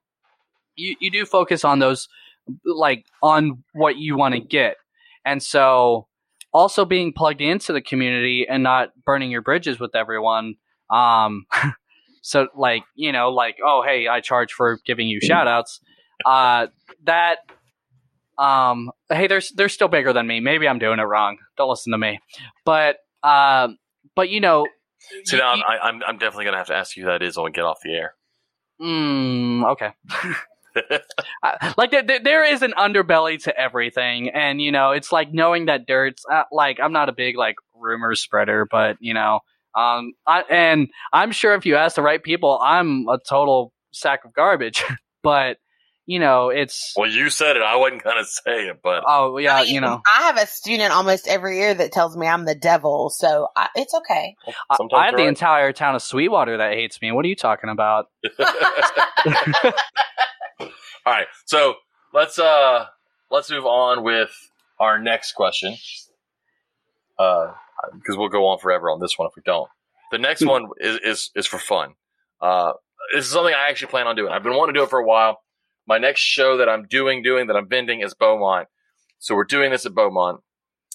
you, 0.78 0.96
you 1.00 1.10
do 1.10 1.26
focus 1.26 1.64
on 1.64 1.78
those 1.80 2.08
like 2.64 3.04
on 3.22 3.62
what 3.74 3.96
you 3.98 4.16
want 4.16 4.34
to 4.34 4.40
get. 4.40 4.76
And 5.24 5.42
so 5.42 6.06
also 6.52 6.84
being 6.86 7.12
plugged 7.12 7.40
into 7.42 7.72
the 7.74 7.82
community 7.82 8.46
and 8.48 8.62
not 8.62 8.90
burning 9.04 9.30
your 9.30 9.42
bridges 9.42 9.78
with 9.78 9.94
everyone. 9.94 10.54
Um 10.90 11.44
so 12.22 12.48
like, 12.56 12.82
you 12.94 13.12
know, 13.12 13.30
like, 13.30 13.56
oh 13.64 13.82
hey, 13.86 14.08
I 14.08 14.20
charge 14.20 14.52
for 14.52 14.78
giving 14.86 15.08
you 15.08 15.20
shout 15.20 15.46
outs. 15.46 15.80
Uh 16.24 16.68
that 17.04 17.38
um 18.38 18.90
hey 19.10 19.26
they're 19.26 19.42
they're 19.56 19.68
still 19.68 19.88
bigger 19.88 20.12
than 20.12 20.26
me. 20.26 20.40
Maybe 20.40 20.66
I'm 20.68 20.78
doing 20.78 20.98
it 21.00 21.02
wrong. 21.02 21.38
Don't 21.56 21.68
listen 21.68 21.92
to 21.92 21.98
me. 21.98 22.20
But 22.64 22.96
um 23.22 23.78
but 24.14 24.28
you 24.30 24.40
know 24.40 24.66
So 25.24 25.36
now 25.36 25.54
you- 25.54 25.64
I, 25.68 25.78
I'm 25.88 26.02
I'm 26.06 26.18
definitely 26.18 26.44
going 26.44 26.54
to 26.54 26.58
have 26.58 26.66
to 26.68 26.74
ask 26.76 26.96
you 26.96 27.04
who 27.04 27.10
that 27.10 27.22
is 27.22 27.36
when 27.36 27.44
we 27.44 27.50
get 27.50 27.64
off 27.64 27.78
the 27.82 27.94
air. 27.94 28.14
Mm, 28.80 29.72
okay. 29.72 29.90
Uh, 31.42 31.72
like 31.76 31.90
there, 31.90 32.02
there- 32.02 32.22
there 32.22 32.44
is 32.44 32.62
an 32.62 32.74
underbelly 32.76 33.42
to 33.44 33.58
everything, 33.58 34.28
and 34.30 34.60
you 34.60 34.72
know, 34.72 34.90
it's 34.90 35.12
like 35.12 35.32
knowing 35.32 35.66
that 35.66 35.86
dirt's 35.86 36.24
uh, 36.30 36.42
like 36.50 36.80
I'm 36.80 36.92
not 36.92 37.08
a 37.08 37.12
big 37.12 37.36
like 37.36 37.56
rumor 37.74 38.14
spreader, 38.14 38.66
but 38.70 38.96
you 39.00 39.14
know, 39.14 39.40
um, 39.74 40.12
I, 40.26 40.42
and 40.50 40.88
I'm 41.12 41.32
sure 41.32 41.54
if 41.54 41.64
you 41.64 41.76
ask 41.76 41.96
the 41.96 42.02
right 42.02 42.22
people, 42.22 42.58
I'm 42.62 43.06
a 43.08 43.18
total 43.18 43.72
sack 43.92 44.24
of 44.24 44.32
garbage. 44.32 44.82
but 45.22 45.58
you 46.06 46.18
know, 46.18 46.48
it's 46.48 46.94
well, 46.96 47.08
you 47.08 47.28
said 47.28 47.56
it. 47.56 47.62
I 47.62 47.76
wasn't 47.76 48.02
going 48.02 48.16
to 48.16 48.24
say 48.24 48.68
it, 48.68 48.78
but 48.82 49.04
oh 49.06 49.36
yeah, 49.36 49.56
I 49.56 49.64
mean, 49.64 49.74
you 49.74 49.80
know, 49.82 50.00
I 50.10 50.22
have 50.22 50.38
a 50.38 50.46
student 50.46 50.90
almost 50.90 51.28
every 51.28 51.58
year 51.58 51.74
that 51.74 51.92
tells 51.92 52.16
me 52.16 52.26
I'm 52.26 52.46
the 52.46 52.54
devil, 52.54 53.10
so 53.10 53.48
I, 53.54 53.68
it's 53.74 53.92
okay. 53.92 54.34
I, 54.70 54.76
sometimes 54.76 54.98
I 54.98 55.04
have 55.04 55.16
the 55.16 55.24
right. 55.24 55.28
entire 55.28 55.72
town 55.74 55.94
of 55.94 56.00
Sweetwater 56.02 56.56
that 56.56 56.72
hates 56.72 57.00
me. 57.02 57.12
What 57.12 57.26
are 57.26 57.28
you 57.28 57.36
talking 57.36 57.68
about? 57.68 58.06
All 60.60 60.68
right, 61.06 61.26
so 61.46 61.74
let's 62.12 62.38
uh 62.38 62.86
let's 63.30 63.50
move 63.50 63.64
on 63.66 64.02
with 64.02 64.30
our 64.78 64.98
next 64.98 65.32
question. 65.32 65.76
Uh, 67.18 67.52
because 67.94 68.16
we'll 68.16 68.28
go 68.28 68.46
on 68.46 68.58
forever 68.58 68.90
on 68.90 69.00
this 69.00 69.18
one 69.18 69.28
if 69.28 69.34
we 69.36 69.42
don't. 69.44 69.68
The 70.10 70.18
next 70.18 70.42
Hmm. 70.42 70.48
one 70.48 70.68
is, 70.80 70.98
is 71.02 71.30
is 71.34 71.46
for 71.46 71.58
fun. 71.58 71.94
Uh, 72.40 72.72
this 73.14 73.24
is 73.26 73.30
something 73.32 73.54
I 73.54 73.68
actually 73.70 73.88
plan 73.88 74.06
on 74.06 74.16
doing. 74.16 74.32
I've 74.32 74.42
been 74.42 74.54
wanting 74.54 74.74
to 74.74 74.80
do 74.80 74.84
it 74.84 74.90
for 74.90 74.98
a 74.98 75.04
while. 75.06 75.40
My 75.86 75.98
next 75.98 76.20
show 76.20 76.58
that 76.58 76.68
I'm 76.68 76.86
doing, 76.86 77.22
doing 77.22 77.46
that 77.46 77.56
I'm 77.56 77.68
vending 77.68 78.00
is 78.00 78.14
Beaumont. 78.14 78.68
So 79.18 79.34
we're 79.34 79.44
doing 79.44 79.70
this 79.70 79.86
at 79.86 79.94
Beaumont. 79.94 80.40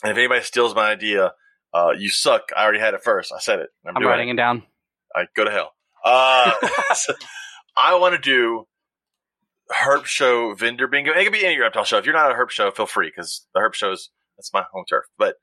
And 0.04 0.12
if 0.12 0.18
anybody 0.18 0.42
steals 0.44 0.76
my 0.76 0.92
idea, 0.92 1.34
uh, 1.74 1.92
you 1.98 2.10
suck. 2.10 2.44
I 2.56 2.64
already 2.64 2.80
had 2.80 2.94
it 2.94 3.04
first. 3.04 3.34
I 3.36 3.40
said 3.40 3.60
it. 3.60 3.70
I'm, 3.86 3.98
I'm 3.98 4.04
writing 4.06 4.30
it. 4.30 4.34
it 4.34 4.38
down. 4.38 4.64
I 5.16 5.26
go 5.36 5.44
to 5.46 5.52
hell. 5.52 5.72
Uh, 6.06 6.52
so 6.94 7.14
I 7.76 7.96
want 7.96 8.14
to 8.16 8.22
do 8.22 8.68
Herp 9.72 10.06
Show 10.06 10.54
vendor 10.54 10.88
bingo. 10.88 11.12
It 11.12 11.24
could 11.24 11.34
be 11.34 11.46
any 11.46 11.60
reptile 11.60 11.84
show. 11.84 11.98
If 11.98 12.06
you're 12.06 12.14
not 12.14 12.32
a 12.32 12.36
Herp 12.36 12.50
Show, 12.50 12.72
feel 12.72 12.86
free 12.86 13.12
because 13.16 13.46
the 13.54 13.62
Herp 13.62 13.74
Show 13.74 13.92
is 13.92 14.10
that's 14.38 14.54
my 14.54 14.64
home 14.72 14.86
turf. 14.90 15.06
But 15.18 15.36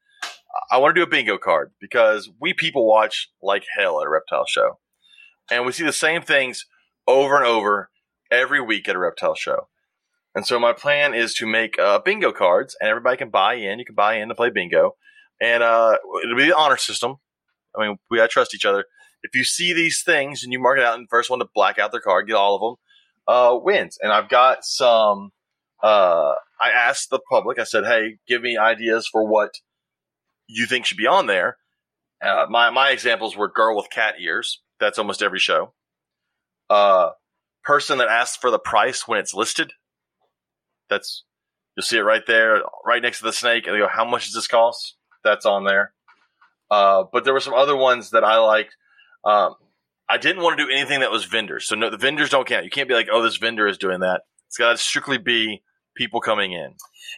I 0.71 0.79
want 0.79 0.95
to 0.95 1.01
do 1.01 1.05
a 1.05 1.11
bingo 1.11 1.39
card 1.39 1.73
because 1.81 2.29
we 2.41 2.53
people 2.53 2.87
watch 2.87 3.31
like 3.43 3.65
hell 3.77 4.01
at 4.01 4.07
a 4.07 4.11
reptile 4.11 4.47
show, 4.47 4.79
and 5.51 5.65
we 5.65 5.73
see 5.73 5.85
the 5.85 5.93
same 5.93 6.23
things 6.23 6.67
over 7.07 7.37
and 7.37 7.47
over 7.47 7.91
every 8.31 8.61
week 8.61 8.89
at 8.89 8.97
a 8.97 8.99
reptile 8.99 9.35
show. 9.35 9.69
And 10.35 10.47
so 10.47 10.61
my 10.61 10.73
plan 10.73 11.15
is 11.15 11.35
to 11.35 11.47
make 11.47 11.79
uh, 11.79 11.99
bingo 11.99 12.33
cards, 12.33 12.77
and 12.81 12.89
everybody 12.89 13.17
can 13.17 13.31
buy 13.31 13.55
in. 13.55 13.79
You 13.79 13.85
can 13.85 13.95
buy 13.95 14.17
in 14.17 14.29
to 14.29 14.35
play 14.35 14.51
bingo, 14.51 14.97
and 15.41 15.63
uh, 15.63 15.97
it'll 16.23 16.37
be 16.37 16.47
the 16.47 16.57
honor 16.57 16.77
system. 16.77 17.17
I 17.77 17.87
mean, 17.87 17.97
we 18.11 18.19
gotta 18.19 18.29
trust 18.29 18.55
each 18.55 18.65
other. 18.65 18.85
If 19.23 19.35
you 19.35 19.45
see 19.45 19.73
these 19.73 20.03
things 20.05 20.43
and 20.43 20.53
you 20.53 20.61
mark 20.61 20.79
it 20.79 20.85
out, 20.85 20.95
and 20.95 21.05
the 21.05 21.11
first 21.11 21.31
one 21.31 21.41
to 21.41 21.49
black 21.55 21.79
out 21.79 21.93
their 21.93 22.01
card, 22.01 22.27
get 22.27 22.35
all 22.35 22.55
of 22.55 22.61
them, 22.61 22.77
uh, 23.31 23.57
wins. 23.57 23.97
And 24.03 24.13
I've 24.13 24.29
got 24.29 24.65
some. 24.65 25.31
Uh, 25.83 26.35
I 26.61 26.71
asked 26.71 27.11
the 27.11 27.21
public. 27.31 27.59
I 27.59 27.65
said, 27.65 27.85
"Hey, 27.85 28.19
give 28.27 28.43
me 28.43 28.59
ideas 28.59 29.09
for 29.11 29.25
what 29.25 29.51
you 30.49 30.67
think 30.67 30.85
should 30.85 30.99
be 30.99 31.07
on 31.07 31.27
there." 31.27 31.57
Uh, 32.21 32.47
my 32.51 32.71
my 32.71 32.91
examples 32.91 33.37
were 33.37 33.49
girl 33.49 33.77
with 33.77 33.89
cat 33.91 34.17
ears. 34.21 34.61
That's 34.81 34.99
almost 34.99 35.23
every 35.23 35.39
show. 35.39 35.73
Uh, 36.69 37.11
person 37.63 37.99
that 37.99 38.09
asks 38.09 38.37
for 38.37 38.51
the 38.51 38.59
price 38.59 39.07
when 39.07 39.21
it's 39.21 39.33
listed. 39.33 39.73
That's 40.91 41.25
you'll 41.77 41.85
see 41.85 41.99
it 41.99 42.03
right 42.03 42.27
there, 42.27 42.63
right 42.85 43.01
next 43.01 43.19
to 43.19 43.25
the 43.25 43.33
snake, 43.33 43.67
and 43.67 43.75
they 43.75 43.81
go, 43.81 43.89
"How 43.89 44.05
much 44.05 44.25
does 44.25 44.35
this 44.35 44.49
cost?" 44.49 44.97
That's 45.23 45.47
on 45.47 45.65
there. 45.65 45.93
Uh, 46.71 47.05
but 47.13 47.25
there 47.25 47.33
were 47.33 47.41
some 47.41 47.55
other 47.55 47.77
ones 47.77 48.11
that 48.11 48.25
I 48.25 48.39
liked. 48.39 48.75
Um, 49.25 49.55
I 50.11 50.19
didn't 50.19 50.43
want 50.43 50.59
to 50.59 50.65
do 50.67 50.71
anything 50.71 51.01
that 51.01 51.11
was 51.11 51.25
vendors. 51.25 51.67
So 51.67 51.77
no, 51.77 51.91
the 51.91 51.97
vendors 51.97 52.31
don't 52.31 52.47
count. 52.47 52.65
You 52.65 52.71
can't 52.71 52.89
be 52.89 52.95
like, 52.95 53.09
"Oh, 53.13 53.23
this 53.23 53.37
vendor 53.37 53.67
is 53.67 53.79
doing 53.79 54.01
that." 54.01 54.23
It's 54.49 54.59
got 54.59 54.73
to 54.73 54.79
strictly 54.79 55.19
be 55.19 55.63
people 55.97 56.21
coming 56.21 56.53
in. 56.53 56.75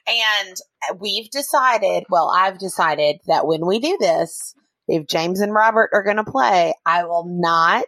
And 0.07 0.57
we've 0.99 1.31
decided, 1.31 2.05
well, 2.11 2.31
I've 2.35 2.59
decided 2.59 3.21
that 3.27 3.47
when 3.47 3.65
we 3.65 3.79
do 3.79 3.97
this, 3.99 4.55
if 4.89 5.07
James 5.07 5.41
and 5.41 5.55
Robert 5.55 5.91
are 5.93 6.03
going 6.03 6.17
to 6.17 6.25
play, 6.25 6.75
I 6.85 7.05
will 7.05 7.25
not 7.27 7.87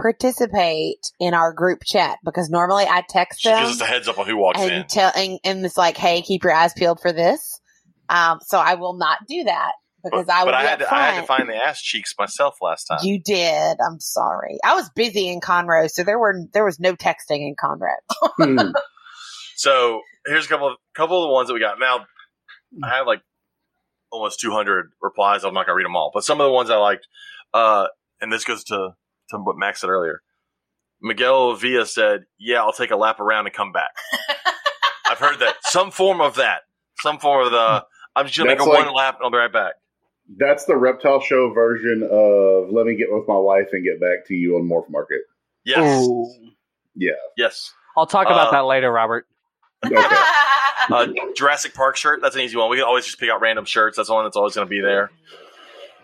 participate 0.00 1.10
in 1.18 1.34
our 1.34 1.52
group 1.52 1.80
chat 1.84 2.18
because 2.24 2.50
normally 2.50 2.84
I 2.84 3.02
text 3.08 3.40
She 3.40 3.48
them 3.48 3.64
gives 3.64 3.80
us 3.80 3.80
a 3.80 3.90
heads 3.90 4.08
up 4.08 4.18
on 4.18 4.26
who 4.26 4.36
walks 4.36 4.60
in. 4.60 4.70
and 4.70 4.88
tell 4.88 5.10
and, 5.16 5.38
and 5.42 5.64
it's 5.64 5.76
like, 5.76 5.96
hey, 5.96 6.22
keep 6.22 6.44
your 6.44 6.52
eyes 6.52 6.72
peeled 6.74 7.00
for 7.00 7.12
this. 7.12 7.60
Um, 8.08 8.38
so 8.42 8.58
I 8.58 8.74
will 8.74 8.94
not 8.94 9.26
do 9.26 9.44
that 9.44 9.72
because 10.10 10.26
But, 10.26 10.34
I 10.34 10.44
will 10.44 10.52
but 10.52 10.54
I 10.54 10.62
had 10.64 10.78
to. 10.80 10.94
I 10.94 11.02
had 11.10 11.20
to 11.20 11.26
find 11.26 11.48
the 11.48 11.56
ass 11.56 11.80
cheeks 11.82 12.14
myself 12.18 12.56
last 12.62 12.84
time. 12.84 12.98
You 13.02 13.20
did. 13.20 13.76
I'm 13.86 14.00
sorry. 14.00 14.58
I 14.64 14.74
was 14.74 14.88
busy 14.90 15.28
in 15.28 15.40
Conroe, 15.40 15.90
so 15.90 16.02
there 16.04 16.18
were 16.18 16.34
there 16.52 16.64
was 16.64 16.80
no 16.80 16.94
texting 16.94 17.40
in 17.46 17.54
Conroe. 17.56 17.96
Hmm. 18.38 18.70
So 19.58 20.02
here's 20.26 20.44
a 20.44 20.48
couple 20.48 20.68
of 20.68 20.74
couple 20.94 21.22
of 21.24 21.28
the 21.28 21.32
ones 21.32 21.48
that 21.48 21.54
we 21.54 21.60
got. 21.60 21.78
Now 21.80 22.04
I 22.84 22.96
have 22.96 23.06
like 23.06 23.22
almost 24.12 24.38
200 24.40 24.90
replies. 25.00 25.44
I'm 25.44 25.54
not 25.54 25.64
gonna 25.66 25.76
read 25.76 25.86
them 25.86 25.96
all, 25.96 26.10
but 26.12 26.24
some 26.24 26.40
of 26.40 26.44
the 26.44 26.52
ones 26.52 26.68
I 26.70 26.76
liked. 26.76 27.08
Uh, 27.54 27.86
and 28.20 28.30
this 28.30 28.44
goes 28.44 28.64
to 28.64 28.90
to 29.30 29.38
what 29.38 29.56
Max 29.56 29.80
said 29.80 29.88
earlier. 29.88 30.20
Miguel 31.00 31.54
Villa 31.54 31.86
said, 31.86 32.24
"Yeah, 32.38 32.60
I'll 32.62 32.72
take 32.72 32.90
a 32.90 32.96
lap 32.96 33.18
around 33.18 33.46
and 33.46 33.54
come 33.54 33.72
back." 33.72 33.90
I've 35.10 35.18
heard 35.18 35.38
that 35.38 35.54
some 35.62 35.90
form 35.90 36.20
of 36.20 36.34
that, 36.36 36.62
some 36.98 37.18
form 37.18 37.46
of 37.46 37.52
the. 37.52 37.84
I'm 38.14 38.26
just 38.26 38.36
gonna 38.36 38.50
That's 38.50 38.60
make 38.60 38.66
a 38.66 38.70
like- 38.70 38.84
one 38.86 38.94
lap 38.94 39.16
and 39.16 39.24
I'll 39.24 39.30
be 39.30 39.38
right 39.38 39.52
back. 39.52 39.74
That's 40.38 40.64
the 40.64 40.76
reptile 40.76 41.20
show 41.20 41.52
version 41.52 42.02
of 42.10 42.70
"Let 42.72 42.86
me 42.86 42.96
get 42.96 43.08
with 43.10 43.28
my 43.28 43.36
wife 43.36 43.68
and 43.72 43.84
get 43.84 44.00
back 44.00 44.26
to 44.26 44.34
you" 44.34 44.56
on 44.56 44.68
MorphMarket. 44.68 45.20
Yes, 45.64 46.04
Ooh. 46.06 46.32
Yeah. 46.94 47.12
yes. 47.36 47.72
I'll 47.96 48.06
talk 48.06 48.26
about 48.26 48.48
Uh, 48.48 48.52
that 48.52 48.60
later, 48.66 48.90
Robert. 48.90 49.26
Okay. 49.84 49.94
Uh, 50.88 51.08
Jurassic 51.34 51.74
Park 51.74 51.96
shirt. 51.96 52.20
That's 52.22 52.36
an 52.36 52.42
easy 52.42 52.56
one. 52.56 52.70
We 52.70 52.76
can 52.76 52.84
always 52.84 53.04
just 53.04 53.18
pick 53.18 53.28
out 53.28 53.40
random 53.40 53.64
shirts. 53.64 53.96
That's 53.96 54.08
the 54.08 54.14
one 54.14 54.24
that's 54.24 54.36
always 54.36 54.54
going 54.54 54.68
to 54.68 54.70
be 54.70 54.80
there. 54.80 55.10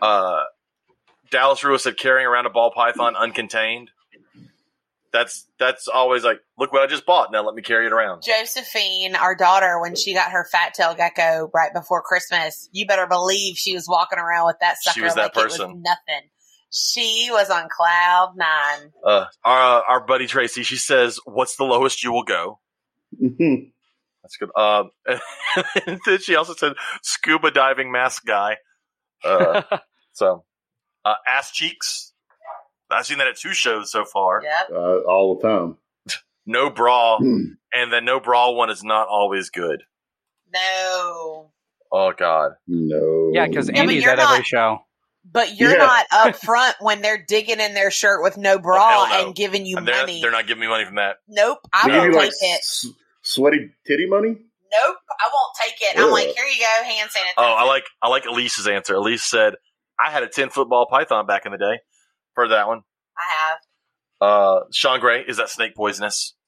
Uh, 0.00 0.42
Dallas 1.30 1.62
Ruiz 1.62 1.84
said 1.84 1.96
carrying 1.96 2.26
around 2.26 2.46
a 2.46 2.50
ball 2.50 2.72
python 2.72 3.14
uncontained. 3.14 3.88
That's 5.12 5.46
that's 5.58 5.88
always 5.88 6.24
like, 6.24 6.38
look 6.58 6.72
what 6.72 6.82
I 6.82 6.86
just 6.86 7.04
bought. 7.04 7.30
Now 7.32 7.44
let 7.44 7.54
me 7.54 7.60
carry 7.62 7.86
it 7.86 7.92
around. 7.92 8.22
Josephine, 8.22 9.14
our 9.14 9.34
daughter, 9.34 9.78
when 9.80 9.94
she 9.94 10.14
got 10.14 10.30
her 10.32 10.46
fat 10.50 10.72
tail 10.74 10.94
gecko 10.94 11.50
right 11.52 11.72
before 11.74 12.02
Christmas, 12.02 12.68
you 12.72 12.86
better 12.86 13.06
believe 13.06 13.56
she 13.56 13.74
was 13.74 13.86
walking 13.86 14.18
around 14.18 14.46
with 14.46 14.56
that 14.60 14.76
sucker 14.80 14.94
She 14.94 15.02
was 15.02 15.14
that 15.14 15.36
like 15.36 15.44
it 15.44 15.44
was 15.44 15.58
person. 15.58 15.82
nothing. 15.82 16.28
She 16.70 17.28
was 17.30 17.50
on 17.50 17.68
cloud 17.68 18.32
nine. 18.36 18.92
Uh, 19.04 19.26
our 19.44 19.82
our 19.84 20.06
buddy 20.06 20.26
Tracy, 20.26 20.62
she 20.62 20.76
says, 20.76 21.20
"What's 21.26 21.56
the 21.56 21.64
lowest 21.64 22.02
you 22.02 22.12
will 22.12 22.24
go?" 22.24 22.60
That's 23.20 24.36
good. 24.38 24.50
Um, 24.56 24.90
and 25.86 26.00
then 26.06 26.20
she 26.20 26.36
also 26.36 26.54
said, 26.54 26.72
"Scuba 27.02 27.50
diving 27.50 27.92
mask 27.92 28.24
guy." 28.24 28.56
Uh, 29.22 29.62
so, 30.12 30.44
uh, 31.04 31.14
ass 31.28 31.50
cheeks. 31.50 32.11
I've 32.92 33.06
seen 33.06 33.18
that 33.18 33.26
at 33.28 33.36
two 33.36 33.52
shows 33.54 33.90
so 33.90 34.04
far. 34.04 34.42
Yep. 34.42 34.70
uh, 34.72 34.98
all 35.08 35.38
the 35.40 35.48
time. 35.48 35.76
No 36.44 36.70
bra, 36.70 37.18
Hmm. 37.18 37.52
and 37.72 37.92
the 37.92 38.00
no 38.00 38.18
bra 38.20 38.50
one 38.50 38.68
is 38.70 38.82
not 38.82 39.06
always 39.08 39.50
good. 39.50 39.82
No. 40.52 41.52
Oh 41.90 42.12
God. 42.16 42.52
No. 42.66 43.30
yeah, 43.32 43.46
because 43.46 43.68
Yeah, 43.68 43.80
Andy's 43.80 44.02
you're 44.02 44.12
at 44.12 44.18
every 44.18 44.44
show. 44.44 44.78
But 45.24 45.54
you're 45.58 45.70
Yeah. 45.70 45.76
not 45.78 46.06
up 46.10 46.36
front 46.36 46.74
when 46.80 47.00
they're 47.00 47.22
digging 47.26 47.60
in 47.60 47.74
their 47.74 47.90
shirt 47.92 48.22
with 48.22 48.36
no 48.36 48.58
bra 48.58 49.04
Oh, 49.04 49.08
no. 49.08 49.26
and 49.26 49.34
giving 49.36 49.66
you 49.66 49.76
And 49.76 49.86
they're, 49.86 50.00
money. 50.00 50.20
they're 50.20 50.32
not 50.32 50.46
giving 50.48 50.62
me 50.62 50.66
money 50.68 50.84
from 50.84 50.96
that. 50.96 51.18
nope. 51.28 51.58
I 51.72 51.82
They 51.86 51.92
give 51.92 51.98
won't 52.00 52.06
you 52.06 52.12
take 52.12 52.20
like 52.22 52.32
it. 52.40 52.58
s- 52.58 52.86
sweaty 53.22 53.70
titty 53.86 54.06
money. 54.08 54.30
Nope. 54.30 54.96
I 55.20 55.30
won't 55.32 55.54
take 55.60 55.74
it. 55.80 55.98
I'm 55.98 56.10
like, 56.10 56.28
here 56.28 56.44
you 56.46 56.58
go, 56.60 56.84
hand 56.84 57.10
sanitizer. 57.10 57.34
Oh, 57.36 57.44
I 57.44 57.64
like 57.64 57.84
I 58.02 58.08
like 58.08 58.24
Elise's 58.26 58.66
answer. 58.66 58.94
Elise 58.94 59.22
said, 59.22 59.54
"I 60.00 60.10
had 60.10 60.22
a 60.22 60.28
ten 60.28 60.48
football 60.48 60.86
python 60.90 61.26
back 61.26 61.44
in 61.46 61.52
the 61.52 61.58
day." 61.58 61.80
For 62.34 62.48
that 62.48 62.66
one, 62.68 62.82
I 63.18 63.22
have. 63.38 63.58
uh, 64.28 64.60
Sean 64.72 65.00
Gray 65.00 65.22
is 65.26 65.36
that 65.38 65.48
snake 65.50 65.74
poisonous? 65.74 66.34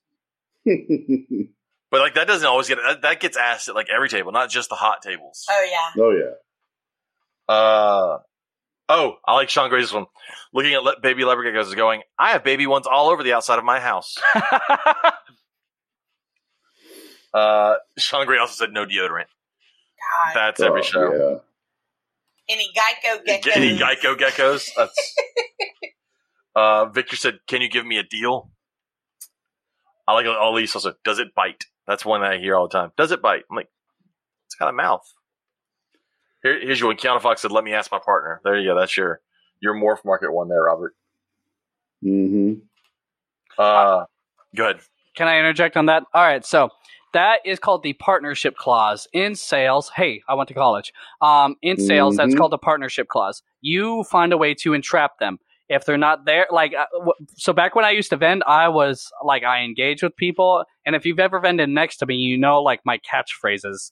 But 1.90 2.00
like 2.00 2.14
that 2.14 2.26
doesn't 2.26 2.46
always 2.48 2.66
get 2.66 2.78
that, 2.84 3.02
that 3.02 3.20
gets 3.20 3.36
asked 3.36 3.68
at 3.68 3.76
like 3.76 3.86
every 3.94 4.08
table, 4.08 4.32
not 4.32 4.50
just 4.50 4.68
the 4.68 4.74
hot 4.74 5.00
tables. 5.00 5.44
Oh 5.48 5.66
yeah. 5.70 6.02
oh 6.02 6.10
yeah. 6.10 7.54
Uh 7.54 8.18
oh, 8.88 9.12
I 9.24 9.34
like 9.34 9.48
Sean 9.48 9.68
Gray's 9.70 9.92
one. 9.92 10.06
Looking 10.52 10.74
at 10.74 10.82
le- 10.82 10.98
baby 11.00 11.24
leopard 11.24 11.46
geckos 11.46 11.66
is 11.68 11.74
going. 11.76 12.02
I 12.18 12.30
have 12.32 12.42
baby 12.42 12.66
ones 12.66 12.88
all 12.90 13.10
over 13.10 13.22
the 13.22 13.34
outside 13.34 13.60
of 13.60 13.64
my 13.64 13.78
house. 13.78 14.16
Uh, 17.32 17.74
Sean 17.98 18.26
Gray 18.26 18.38
also 18.38 18.54
said 18.64 18.72
no 18.72 18.86
deodorant. 18.86 19.24
God. 19.98 20.34
That's 20.34 20.60
every 20.60 20.80
Oh, 20.82 20.84
show. 20.84 21.12
Yeah. 21.12 21.38
Any 22.48 22.70
Geico 22.76 23.24
geckos? 23.24 23.56
Any 23.56 23.78
Geico 23.78 24.16
geckos? 24.16 24.68
That's. 24.76 25.14
uh, 26.56 26.86
Victor 26.86 27.16
said, 27.16 27.38
"Can 27.46 27.62
you 27.62 27.68
give 27.70 27.86
me 27.86 27.98
a 27.98 28.02
deal?" 28.02 28.50
I 30.06 30.12
like 30.12 30.26
Elise 30.26 30.74
also. 30.74 30.94
Does 31.04 31.18
it 31.18 31.34
bite? 31.34 31.64
That's 31.86 32.04
one 32.04 32.20
that 32.20 32.32
I 32.32 32.38
hear 32.38 32.56
all 32.56 32.68
the 32.68 32.72
time. 32.78 32.92
Does 32.96 33.10
it 33.12 33.22
bite? 33.22 33.44
I'm 33.50 33.56
like, 33.56 33.70
it's 34.46 34.54
got 34.54 34.68
a 34.68 34.72
mouth. 34.72 35.04
Here, 36.42 36.60
here's 36.60 36.80
your 36.80 36.88
one. 36.90 36.96
Keanu 36.96 37.20
Fox 37.20 37.40
said, 37.42 37.50
"Let 37.50 37.64
me 37.64 37.72
ask 37.72 37.90
my 37.90 37.98
partner." 38.04 38.40
There 38.44 38.58
you 38.58 38.70
go. 38.70 38.78
That's 38.78 38.96
your 38.96 39.20
your 39.60 39.74
MorphMarket 39.74 40.30
one 40.32 40.48
there, 40.48 40.62
Robert. 40.64 40.94
hmm 42.02 42.54
Uh, 43.58 44.04
good. 44.54 44.80
Can 45.16 45.28
I 45.28 45.38
interject 45.38 45.76
on 45.76 45.86
that? 45.86 46.02
All 46.12 46.22
right, 46.22 46.44
so 46.44 46.68
that 47.14 47.40
is 47.44 47.58
called 47.58 47.82
the 47.82 47.94
partnership 47.94 48.56
clause 48.56 49.08
in 49.14 49.34
sales. 49.34 49.90
Hey, 49.96 50.22
I 50.28 50.34
went 50.34 50.48
to 50.48 50.54
college. 50.54 50.92
Um, 51.22 51.56
in 51.62 51.78
sales, 51.78 52.16
that's 52.16 52.34
Mhm. 52.34 52.38
called 52.38 52.52
the 52.52 52.58
partnership 52.58 53.08
clause. 53.08 53.42
You 53.62 54.04
find 54.04 54.32
a 54.32 54.36
way 54.36 54.52
to 54.54 54.74
entrap 54.74 55.18
them. 55.18 55.38
If 55.70 55.86
they're 55.86 55.96
not 55.96 56.26
there, 56.26 56.46
like, 56.50 56.74
uh, 56.74 56.84
so 57.36 57.54
back 57.54 57.74
when 57.74 57.86
I 57.86 57.90
used 57.90 58.10
to 58.10 58.18
vend, 58.18 58.44
I 58.46 58.68
was 58.68 59.10
like, 59.24 59.44
I 59.44 59.62
engage 59.62 60.02
with 60.02 60.14
people. 60.14 60.64
And 60.84 60.94
if 60.94 61.06
you've 61.06 61.18
ever 61.18 61.40
vended 61.40 61.70
next 61.70 61.96
to 61.98 62.06
me, 62.06 62.16
you 62.16 62.36
know, 62.36 62.60
like 62.60 62.80
my 62.84 62.98
catchphrases. 62.98 63.90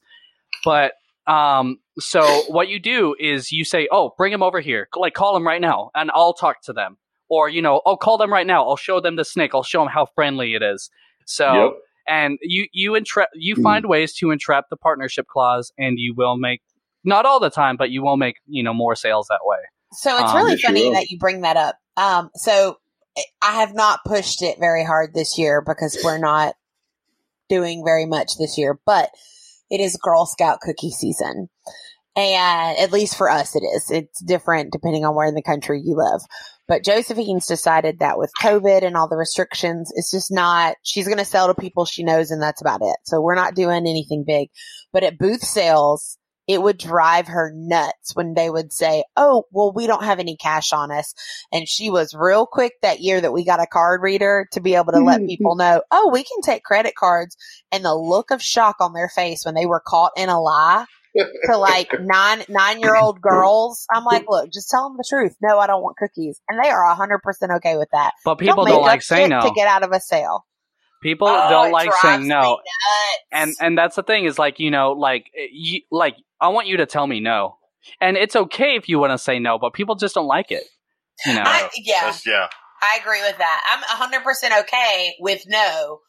But, 0.64 0.92
um, 1.26 1.78
so 1.98 2.44
what 2.48 2.68
you 2.68 2.78
do 2.78 3.16
is 3.18 3.52
you 3.52 3.64
say, 3.64 3.88
oh, 3.90 4.12
bring 4.18 4.32
them 4.32 4.42
over 4.42 4.60
here. 4.60 4.88
Like, 4.94 5.14
call 5.14 5.32
them 5.32 5.46
right 5.46 5.60
now, 5.60 5.90
and 5.94 6.10
I'll 6.14 6.34
talk 6.34 6.60
to 6.64 6.72
them. 6.74 6.98
Or, 7.30 7.48
you 7.48 7.62
know, 7.62 7.80
oh, 7.86 7.96
call 7.96 8.18
them 8.18 8.30
right 8.32 8.46
now. 8.46 8.68
I'll 8.68 8.76
show 8.76 9.00
them 9.00 9.16
the 9.16 9.24
snake. 9.24 9.54
I'll 9.54 9.62
show 9.62 9.80
them 9.80 9.88
how 9.88 10.04
friendly 10.04 10.54
it 10.54 10.62
is. 10.62 10.90
So, 11.24 11.54
Yep. 11.54 11.72
And 12.06 12.38
you 12.42 12.66
you 12.72 12.94
entrap 12.94 13.28
you 13.34 13.56
Mm. 13.56 13.62
find 13.62 13.86
ways 13.86 14.14
to 14.14 14.30
entrap 14.30 14.66
the 14.70 14.76
partnership 14.76 15.26
clause, 15.26 15.72
and 15.78 15.98
you 15.98 16.14
will 16.16 16.36
make 16.36 16.60
not 17.04 17.26
all 17.26 17.40
the 17.40 17.50
time, 17.50 17.76
but 17.76 17.90
you 17.90 18.02
will 18.02 18.16
make 18.16 18.36
you 18.46 18.62
know 18.62 18.74
more 18.74 18.94
sales 18.94 19.26
that 19.28 19.40
way. 19.44 19.58
So 19.92 20.18
it's 20.18 20.30
Um, 20.32 20.36
really 20.36 20.52
Yes, 20.52 20.62
you 20.62 20.68
funny 20.68 20.84
will. 20.84 20.92
that 20.92 21.10
you 21.10 21.18
bring 21.18 21.42
that 21.42 21.56
up. 21.56 21.76
Um, 21.96 22.30
so 22.34 22.76
I 23.42 23.56
have 23.60 23.74
not 23.74 24.00
pushed 24.06 24.42
it 24.42 24.58
very 24.58 24.84
hard 24.84 25.12
this 25.14 25.36
year 25.36 25.60
because 25.60 25.98
we're 26.02 26.18
not 26.18 26.54
doing 27.50 27.82
very 27.84 28.06
much 28.06 28.38
this 28.38 28.56
year, 28.56 28.78
but 28.86 29.10
it 29.70 29.80
is 29.80 29.96
Girl 29.96 30.24
Scout 30.24 30.60
cookie 30.60 30.90
season. 30.90 31.48
And 32.16 32.78
at 32.78 32.92
least 32.92 33.16
for 33.16 33.30
us, 33.30 33.56
it 33.56 33.62
is. 33.62 33.90
It's 33.90 34.22
different 34.22 34.72
depending 34.72 35.04
on 35.04 35.14
where 35.14 35.26
in 35.26 35.34
the 35.34 35.42
country 35.42 35.80
you 35.82 35.96
live. 35.96 36.20
But 36.72 36.84
Josephine's 36.84 37.46
decided 37.46 37.98
that 37.98 38.16
with 38.16 38.32
COVID 38.40 38.82
and 38.82 38.96
all 38.96 39.06
the 39.06 39.14
restrictions, 39.14 39.92
it's 39.94 40.10
just 40.10 40.32
not, 40.32 40.76
she's 40.82 41.04
going 41.04 41.18
to 41.18 41.24
sell 41.26 41.48
to 41.48 41.54
people 41.54 41.84
she 41.84 42.02
knows 42.02 42.30
and 42.30 42.42
that's 42.42 42.62
about 42.62 42.80
it. 42.80 42.96
So 43.04 43.20
we're 43.20 43.34
not 43.34 43.54
doing 43.54 43.86
anything 43.86 44.24
big. 44.26 44.48
But 44.90 45.02
at 45.02 45.18
booth 45.18 45.42
sales, 45.42 46.16
it 46.48 46.62
would 46.62 46.78
drive 46.78 47.28
her 47.28 47.52
nuts 47.54 48.16
when 48.16 48.32
they 48.32 48.48
would 48.48 48.72
say, 48.72 49.04
Oh, 49.18 49.44
well, 49.50 49.70
we 49.74 49.86
don't 49.86 50.04
have 50.04 50.18
any 50.18 50.34
cash 50.34 50.72
on 50.72 50.90
us. 50.90 51.12
And 51.52 51.68
she 51.68 51.90
was 51.90 52.14
real 52.14 52.46
quick 52.46 52.72
that 52.80 53.00
year 53.00 53.20
that 53.20 53.34
we 53.34 53.44
got 53.44 53.60
a 53.60 53.66
card 53.66 54.00
reader 54.00 54.48
to 54.52 54.60
be 54.62 54.74
able 54.74 54.92
to 54.92 55.00
let 55.00 55.18
mm-hmm. 55.18 55.26
people 55.26 55.56
know, 55.56 55.82
Oh, 55.90 56.08
we 56.10 56.24
can 56.24 56.40
take 56.40 56.64
credit 56.64 56.94
cards. 56.98 57.36
And 57.70 57.84
the 57.84 57.94
look 57.94 58.30
of 58.30 58.40
shock 58.40 58.76
on 58.80 58.94
their 58.94 59.10
face 59.10 59.44
when 59.44 59.54
they 59.54 59.66
were 59.66 59.82
caught 59.86 60.12
in 60.16 60.30
a 60.30 60.40
lie 60.40 60.86
to 61.46 61.56
like 61.56 61.92
nine, 62.00 62.44
nine 62.48 62.80
year 62.80 62.96
old 62.96 63.20
girls. 63.20 63.86
I'm 63.92 64.04
like, 64.04 64.24
look, 64.28 64.52
just 64.52 64.70
tell 64.70 64.88
them 64.88 64.96
the 64.96 65.04
truth. 65.08 65.36
No, 65.42 65.58
I 65.58 65.66
don't 65.66 65.82
want 65.82 65.96
cookies. 65.96 66.40
And 66.48 66.62
they 66.62 66.68
are 66.70 66.94
hundred 66.94 67.20
percent 67.20 67.52
okay 67.56 67.76
with 67.76 67.88
that. 67.92 68.12
But 68.24 68.36
people 68.36 68.64
make 68.64 68.74
don't, 68.74 68.82
like 68.82 69.02
saying 69.02 69.30
no. 69.30 69.42
to 69.42 69.50
get 69.54 69.68
out 69.68 69.82
of 69.82 69.92
a 69.92 70.00
sale. 70.00 70.46
People 71.02 71.26
Oh, 71.28 71.50
don't 71.50 71.72
like 71.72 71.90
saying 72.00 72.28
no. 72.28 72.58
and 73.32 73.54
and 73.60 73.76
that's 73.76 73.96
the 73.96 74.02
thing 74.04 74.24
is 74.24 74.38
like 74.38 74.60
you 74.60 74.70
know 74.70 74.92
like 74.92 75.26
eh, 75.36 75.48
you 75.50 75.80
like 75.90 76.14
i 76.40 76.48
want 76.48 76.68
you 76.68 76.76
to 76.76 76.86
tell 76.86 77.06
me 77.08 77.18
no 77.18 77.56
and 78.00 78.16
it's 78.16 78.36
okay 78.36 78.76
if 78.76 78.88
you 78.88 79.00
want 79.00 79.10
to 79.10 79.18
say 79.18 79.40
no 79.40 79.58
but 79.58 79.72
people 79.72 79.96
just 79.96 80.14
don't 80.14 80.28
like 80.28 80.52
it 80.52 80.62
you 81.26 81.34
know 81.34 81.42
I, 81.44 81.68
yeah, 81.76 81.94
That's- 82.02 82.24
yeah. 82.26 82.46
I 82.80 82.98
agree 83.00 83.20
with 83.22 83.38
that. 83.38 83.62
I'm 83.72 83.96
hundred 83.96 84.22
percent 84.24 84.52
okay 84.64 85.14
with 85.20 85.42
no, 85.46 86.00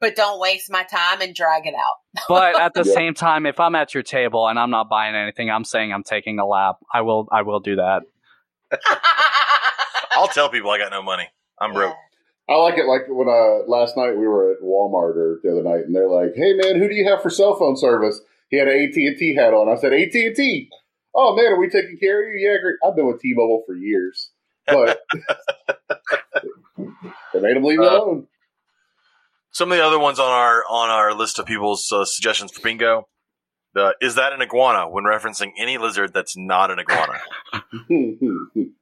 but 0.00 0.14
don't 0.16 0.40
waste 0.40 0.70
my 0.70 0.82
time 0.84 1.20
and 1.20 1.34
drag 1.34 1.66
it 1.66 1.74
out. 1.74 2.24
but 2.28 2.60
at 2.60 2.74
the 2.74 2.84
Yeah. 2.84 2.92
same 2.94 3.14
time 3.14 3.44
if 3.46 3.60
i'm 3.60 3.74
at 3.74 3.92
your 3.94 4.02
table 4.02 4.48
and 4.48 4.58
i'm 4.58 4.70
not 4.70 4.88
buying 4.88 5.14
anything 5.14 5.50
i'm 5.50 5.64
saying 5.64 5.92
i'm 5.92 6.02
taking 6.02 6.38
a 6.38 6.46
lap 6.46 6.76
i 6.92 7.02
will 7.02 7.28
i 7.30 7.42
will 7.42 7.60
do 7.60 7.76
that 7.76 8.02
I'll 10.12 10.28
tell 10.28 10.48
people 10.48 10.70
I 10.70 10.78
got 10.78 10.90
no 10.90 11.02
money. 11.02 11.28
I'm 11.60 11.72
broke. 11.74 11.94
I 12.48 12.54
like 12.56 12.78
it 12.78 12.86
like 12.86 13.02
when 13.08 13.28
uh 13.28 13.68
last 13.68 13.96
night 13.96 14.12
we 14.16 14.26
were 14.26 14.52
at 14.52 14.62
Walmart 14.62 15.16
or 15.16 15.40
the 15.42 15.50
other 15.52 15.62
night 15.62 15.84
and 15.84 15.94
they're 15.94 16.08
like, 16.08 16.32
"Hey 16.34 16.54
man, 16.54 16.76
who 16.80 16.88
do 16.88 16.94
you 16.94 17.06
have 17.08 17.20
for 17.22 17.28
cell 17.30 17.54
phone 17.58 17.76
service?" 17.76 18.20
He 18.48 18.56
had 18.58 18.66
an 18.68 18.74
AT 18.82 18.96
and 18.96 19.16
T 19.18 19.34
hat 19.34 19.52
on. 19.52 19.68
I 19.68 19.78
said, 19.78 19.92
"AT 19.92 20.14
and 20.14 20.34
T." 20.34 20.70
Oh 21.14 21.34
man, 21.36 21.52
are 21.52 21.58
we 21.60 21.68
taking 21.68 21.98
care 21.98 22.22
of 22.22 22.28
you? 22.34 22.48
Yeah, 22.48 22.56
great. 22.62 22.76
I've 22.86 22.96
been 22.96 23.06
with 23.06 23.20
T-Mobile 23.20 23.62
for 23.66 23.74
years, 23.74 24.30
but 24.66 25.00
they 27.32 27.40
made 27.40 27.56
him 27.56 27.64
leave 27.64 27.78
me 27.78 27.86
Uh, 27.86 27.90
alone. 27.98 28.26
Some 29.56 29.72
of 29.72 29.78
the 29.78 29.84
other 29.86 29.98
ones 29.98 30.18
on 30.18 30.28
our 30.30 30.64
on 30.68 30.90
our 30.90 31.14
list 31.14 31.38
of 31.38 31.46
people's 31.46 31.90
uh, 31.90 32.04
suggestions 32.04 32.52
for 32.52 32.60
bingo. 32.60 33.08
The, 33.72 33.94
is 34.02 34.16
that 34.16 34.34
an 34.34 34.42
iguana 34.42 34.86
when 34.86 35.04
referencing 35.04 35.52
any 35.56 35.78
lizard 35.78 36.12
that's 36.12 36.36
not 36.36 36.70
an 36.70 36.78
iguana? 36.78 37.20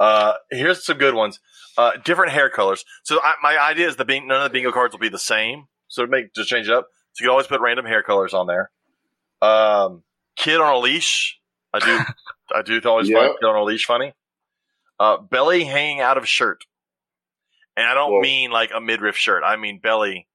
Uh, 0.00 0.34
here's 0.50 0.84
some 0.84 0.98
good 0.98 1.14
ones. 1.14 1.38
Uh, 1.76 1.92
different 2.04 2.32
hair 2.32 2.50
colors. 2.50 2.84
So 3.04 3.20
I, 3.22 3.34
my 3.42 3.58
idea 3.60 3.86
is 3.88 3.94
the 3.94 4.04
bing, 4.04 4.26
none 4.28 4.38
of 4.38 4.44
the 4.44 4.50
bingo 4.50 4.72
cards 4.72 4.92
will 4.92 5.00
be 5.00 5.08
the 5.08 5.18
same. 5.20 5.66
So 5.86 6.04
to 6.04 6.10
make 6.10 6.34
just 6.34 6.48
change 6.48 6.68
it 6.68 6.72
up. 6.74 6.88
So 7.12 7.22
you 7.22 7.28
can 7.28 7.30
always 7.30 7.46
put 7.46 7.60
random 7.60 7.84
hair 7.86 8.02
colors 8.02 8.34
on 8.34 8.48
there. 8.48 8.70
Um, 9.40 10.02
kid 10.36 10.60
on 10.60 10.72
a 10.74 10.78
leash. 10.78 11.38
I 11.72 11.78
do. 11.78 12.00
I 12.56 12.62
do 12.62 12.80
always 12.88 13.08
find 13.08 13.26
Yep. 13.26 13.36
kid 13.40 13.46
on 13.46 13.56
a 13.56 13.62
leash 13.62 13.86
funny. 13.86 14.14
Uh, 14.98 15.18
belly 15.18 15.62
hanging 15.62 16.00
out 16.00 16.18
of 16.18 16.28
shirt. 16.28 16.64
And 17.78 17.86
I 17.86 17.94
don't 17.94 18.14
Whoa. 18.14 18.20
mean 18.20 18.50
like 18.50 18.72
a 18.74 18.80
midriff 18.80 19.16
shirt. 19.16 19.44
I 19.44 19.54
mean 19.56 19.78
belly 19.80 20.26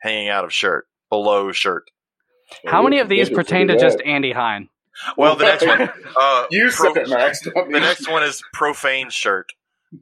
hanging 0.00 0.28
out 0.28 0.44
of 0.44 0.52
shirt, 0.52 0.86
below 1.10 1.50
shirt. 1.50 1.90
how 2.66 2.82
many 2.84 3.00
of 3.00 3.08
these 3.08 3.28
pertain 3.28 3.66
to 3.66 3.76
just. 3.76 4.00
Andy 4.06 4.30
Hine 4.32 4.68
Well, 5.16 5.34
the 5.34 5.44
next 5.44 5.66
one. 5.66 5.90
Uh, 6.16 6.46
you 6.52 6.70
pro- 6.70 6.94
said 6.94 7.02
it, 7.02 7.08
Max. 7.08 7.40
the 7.42 7.64
next 7.80 8.08
one 8.08 8.22
is 8.22 8.40
profane 8.52 9.10
shirt, 9.10 9.52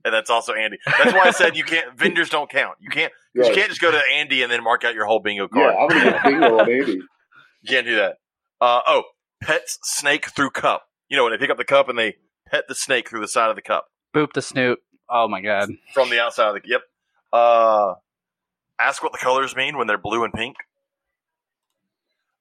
and 0.05 0.12
that's 0.12 0.29
also 0.29 0.53
Andy. 0.53 0.77
That's 0.87 1.14
why 1.14 1.22
I 1.24 1.31
said 1.31 1.57
you 1.57 1.64
can't. 1.64 1.97
Vendors 1.99 2.29
don't 2.29 2.51
count. 2.51 2.77
You 2.81 2.91
can't. 2.91 3.11
'cause 3.12 3.47
Right. 3.47 3.49
You 3.49 3.55
can't 3.55 3.68
just 3.70 3.81
go 3.81 3.91
to 3.91 4.01
Andy 4.14 4.43
and 4.43 4.53
then 4.53 4.62
mark 4.62 4.85
out 4.85 4.95
your 4.95 5.07
whole 5.07 5.20
bingo 5.20 5.49
card. 5.49 5.74
Yeah, 5.74 5.79
card. 5.89 5.93
I'm 5.93 5.99
gonna 6.05 6.20
bingo 6.24 6.59
on 6.61 6.70
Andy. 6.70 6.93
You 6.93 7.68
can't 7.68 7.87
do 7.87 7.97
that. 7.97 8.16
Uh, 8.61 8.81
oh, 8.87 9.03
pets 9.43 9.79
snake 9.83 10.27
through 10.31 10.51
cup. 10.51 10.85
You 11.09 11.16
know 11.16 11.24
when 11.24 11.33
they 11.33 11.39
pick 11.39 11.51
up 11.51 11.57
the 11.59 11.64
cup 11.64 11.89
and 11.89 11.99
they 11.99 12.16
pet 12.51 12.64
the 12.68 12.74
snake 12.74 13.09
through 13.09 13.20
the 13.20 13.29
side 13.29 13.49
of 13.51 13.57
the 13.57 13.62
cup 13.62 13.87
boop 14.14 14.33
the 14.33 14.41
snoot 14.41 14.79
oh 15.09 15.28
my 15.28 15.40
god 15.40 15.70
from 15.94 16.11
the 16.11 16.20
outside 16.20 16.48
of 16.48 16.54
the. 16.54 16.68
Yep. 16.68 16.82
Uh, 17.32 17.94
ask 18.78 19.02
what 19.02 19.12
the 19.12 19.18
colors 19.18 19.54
mean 19.57 19.76
when 19.76 19.86
they're 19.86 19.98
blue 19.98 20.24
and 20.24 20.32
pink. 20.32 20.57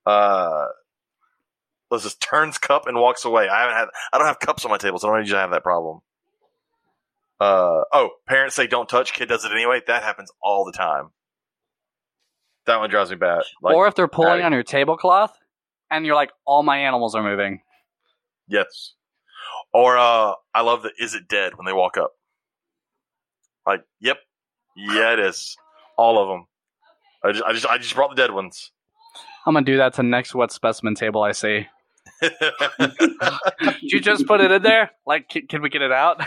Uh. 0.06 0.68
Let's 1.92 2.04
just 2.04 2.20
turns 2.20 2.58
cup 2.58 2.88
and 2.88 2.98
walks 2.98 3.26
away. 3.26 3.48
I 3.48 3.62
haven't 3.62 3.76
had. 3.76 3.88
I 4.12 4.18
don't 4.18 4.28
have 4.28 4.40
cups 4.40 4.66
on 4.66 4.72
my 4.72 4.78
table, 4.78 4.98
so 4.98 5.08
I 5.08 5.12
don't 5.14 5.22
usually 5.22 5.40
have 5.40 5.52
that 5.52 5.64
problem. 5.64 6.02
Uh 7.40 7.84
oh, 7.94 8.10
parents 8.28 8.56
say 8.56 8.66
don't 8.66 8.90
touch, 8.90 9.14
kid 9.14 9.28
does 9.30 9.46
it 9.46 9.52
anyway. 9.52 9.82
That 9.86 10.04
happens 10.04 10.32
all 10.42 10.66
the 10.66 10.72
time. 10.72 11.10
That 12.66 12.80
one 12.80 12.90
drives 12.90 13.12
me 13.12 13.18
bad. 13.18 13.44
Like, 13.62 13.76
or 13.76 13.88
if 13.88 13.94
they're 13.94 14.08
pulling 14.08 14.42
on 14.42 14.52
your 14.52 14.64
tablecloth 14.64 15.38
and 15.92 16.06
you're 16.06 16.16
like 16.16 16.32
all 16.46 16.64
my 16.64 16.80
animals 16.80 17.14
are 17.14 17.22
moving 17.22 17.62
yes. 18.48 18.94
Or 19.74 19.98
uh 19.98 20.34
I 20.54 20.62
love 20.62 20.84
the 20.84 20.92
is 21.00 21.14
it 21.14 21.28
dead 21.28 21.56
when 21.56 21.66
they 21.66 21.74
walk 21.74 21.98
up. 21.98 22.14
Like, 23.66 23.84
yep. 24.00 24.18
Yeah, 24.76 25.14
it 25.14 25.20
is. 25.20 25.56
All 25.98 26.22
of 26.22 26.28
them. 26.28 26.46
I 27.24 27.32
just 27.32 27.44
I 27.46 27.54
just 27.54 27.66
I 27.66 27.78
just 27.78 27.96
brought 27.96 28.10
the 28.10 28.16
dead 28.16 28.32
ones. 28.32 28.72
i'm 29.48 29.54
gonna 29.54 29.66
do 29.66 29.78
that 29.78 29.94
to 29.96 30.04
next 30.04 30.36
wet 30.36 30.52
specimen 30.52 30.94
table 30.96 31.24
i 31.24 31.32
see 31.32 31.66
did 32.22 32.32
you 33.82 34.00
just 34.00 34.28
put 34.28 34.42
it 34.42 34.52
in 34.52 34.62
there 34.62 34.92
like 35.08 35.30
can, 35.30 35.48
can 35.48 35.62
we 35.62 35.70
get 35.70 35.82
it 35.82 35.92
out 35.92 36.22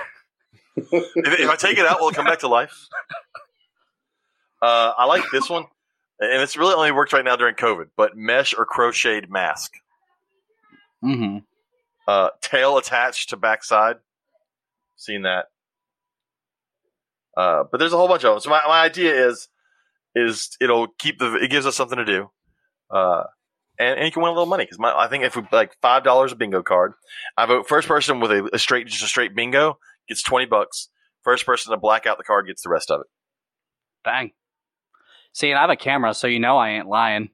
if, 0.76 1.40
if 1.40 1.48
I 1.50 1.56
take 1.56 1.76
it 1.78 1.86
out, 1.86 2.00
will 2.00 2.08
it 2.10 2.14
come 2.14 2.24
back 2.26 2.38
to 2.40 2.48
life? 2.48 2.86
Uh, 4.62 4.92
I 4.96 5.06
like 5.06 5.24
this 5.32 5.48
one, 5.50 5.64
and 6.20 6.42
it's 6.42 6.56
really 6.56 6.74
only 6.74 6.92
works 6.92 7.12
right 7.12 7.24
now 7.24 7.36
during 7.36 7.54
COVID. 7.56 7.86
But 7.96 8.16
mesh 8.16 8.54
or 8.56 8.64
crocheted 8.64 9.30
mask, 9.30 9.72
hmm 11.02 11.38
uh, 12.06 12.30
tail 12.40 12.78
attached 12.78 13.30
to 13.30 13.36
backside. 13.36 13.96
Seen 14.96 15.22
that. 15.22 15.46
Uh, 17.38 17.62
but 17.70 17.78
there's 17.78 17.92
a 17.92 17.96
whole 17.96 18.08
bunch 18.08 18.24
of 18.24 18.34
them. 18.34 18.40
So 18.40 18.50
my, 18.50 18.60
my 18.66 18.80
idea 18.80 19.28
is, 19.28 19.46
is 20.16 20.56
it'll 20.60 20.88
keep 20.98 21.20
the 21.20 21.34
it 21.34 21.50
gives 21.50 21.66
us 21.66 21.76
something 21.76 21.98
to 21.98 22.04
do, 22.04 22.30
uh, 22.90 23.22
and, 23.78 23.96
and 23.96 24.04
you 24.04 24.10
can 24.10 24.22
win 24.22 24.30
a 24.30 24.34
little 24.34 24.46
money 24.46 24.64
because 24.64 24.78
I 24.82 25.06
think 25.06 25.22
if 25.22 25.36
we 25.36 25.42
like 25.52 25.76
five 25.80 26.02
dollars 26.02 26.32
a 26.32 26.36
bingo 26.36 26.64
card, 26.64 26.94
I 27.36 27.46
vote 27.46 27.68
first 27.68 27.86
person 27.86 28.18
with 28.18 28.32
a, 28.32 28.50
a 28.52 28.58
straight 28.58 28.88
just 28.88 29.04
a 29.04 29.06
straight 29.06 29.36
bingo 29.36 29.78
gets 30.08 30.24
twenty 30.24 30.46
bucks. 30.46 30.88
First 31.22 31.46
person 31.46 31.70
to 31.70 31.76
black 31.76 32.06
out 32.06 32.18
the 32.18 32.24
card 32.24 32.48
gets 32.48 32.62
the 32.62 32.70
rest 32.70 32.90
of 32.90 33.02
it. 33.02 33.06
Dang. 34.04 34.32
See, 35.32 35.50
and 35.50 35.58
I 35.58 35.60
have 35.60 35.70
a 35.70 35.76
camera, 35.76 36.14
so 36.14 36.26
you 36.26 36.40
know 36.40 36.56
I 36.56 36.70
ain't 36.70 36.88
lying. 36.88 37.28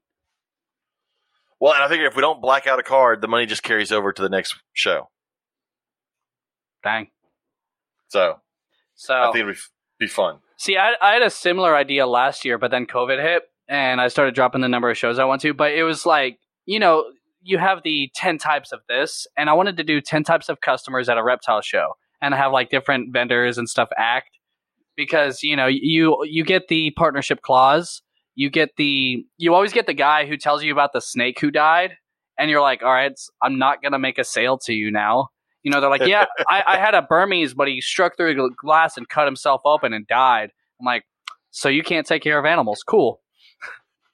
Well, 1.60 1.72
and 1.72 1.82
I 1.82 1.88
figure 1.88 2.06
if 2.06 2.16
we 2.16 2.20
don't 2.20 2.42
black 2.42 2.66
out 2.66 2.78
a 2.78 2.82
card, 2.82 3.22
the 3.22 3.28
money 3.28 3.46
just 3.46 3.62
carries 3.62 3.90
over 3.92 4.12
to 4.12 4.20
the 4.20 4.28
next 4.28 4.54
show. 4.74 5.08
Dang. 6.82 7.08
So 8.08 8.40
So 8.96 9.14
I 9.14 9.32
think 9.32 9.44
it'd 9.44 9.54
be, 9.54 9.60
be 10.04 10.08
fun. 10.08 10.38
See, 10.56 10.76
I, 10.76 10.94
I 11.00 11.12
had 11.14 11.22
a 11.22 11.30
similar 11.30 11.76
idea 11.76 12.06
last 12.06 12.44
year, 12.44 12.58
but 12.58 12.70
then 12.70 12.86
COVID 12.86 13.20
hit, 13.20 13.42
and 13.68 14.00
I 14.00 14.08
started 14.08 14.34
dropping 14.34 14.60
the 14.60 14.68
number 14.68 14.90
of 14.90 14.96
shows 14.96 15.18
I 15.18 15.24
went 15.24 15.42
to. 15.42 15.54
But 15.54 15.72
it 15.72 15.82
was 15.82 16.06
like, 16.06 16.38
you 16.66 16.78
know, 16.78 17.04
you 17.42 17.58
have 17.58 17.82
the 17.82 18.10
10 18.14 18.38
types 18.38 18.72
of 18.72 18.80
this, 18.88 19.26
and 19.36 19.50
I 19.50 19.52
wanted 19.52 19.76
to 19.76 19.84
do 19.84 20.00
10 20.00 20.24
types 20.24 20.48
of 20.48 20.60
customers 20.60 21.08
at 21.08 21.18
a 21.18 21.24
reptile 21.24 21.60
show 21.60 21.96
and 22.22 22.34
have 22.34 22.52
like 22.52 22.70
different 22.70 23.12
vendors 23.12 23.58
and 23.58 23.68
stuff 23.68 23.88
act 23.98 24.30
because, 24.96 25.42
you 25.42 25.56
know, 25.56 25.66
you 25.66 26.24
you 26.24 26.44
get 26.44 26.68
the 26.68 26.92
partnership 26.92 27.42
clause, 27.42 28.02
you 28.34 28.48
get 28.48 28.70
the 28.76 29.24
you 29.36 29.54
always 29.54 29.72
get 29.72 29.86
the 29.86 29.94
guy 29.94 30.26
who 30.26 30.36
tells 30.36 30.62
you 30.62 30.72
about 30.72 30.92
the 30.92 31.00
snake 31.00 31.40
who 31.40 31.50
died, 31.50 31.96
and 32.38 32.50
you're 32.50 32.62
like, 32.62 32.82
all 32.82 32.92
right, 32.92 33.18
I'm 33.42 33.58
not 33.58 33.82
gonna 33.82 33.98
make 33.98 34.18
a 34.18 34.24
sale 34.24 34.58
to 34.58 34.72
you 34.72 34.90
now. 34.90 35.28
You 35.64 35.72
know, 35.72 35.80
they're 35.80 35.90
like, 35.90 36.06
yeah, 36.06 36.26
I, 36.48 36.62
I 36.66 36.76
had 36.76 36.94
a 36.94 37.02
Burmese, 37.02 37.54
but 37.54 37.66
he 37.66 37.80
struck 37.80 38.16
through 38.16 38.34
the 38.34 38.50
glass 38.56 38.96
and 38.96 39.08
cut 39.08 39.26
himself 39.26 39.62
open 39.64 39.92
and 39.92 40.06
died. 40.06 40.50
I'm 40.80 40.86
like, 40.86 41.04
so 41.50 41.68
you 41.68 41.82
can't 41.82 42.06
take 42.06 42.22
care 42.22 42.38
of 42.38 42.44
animals? 42.44 42.82
Cool. 42.86 43.20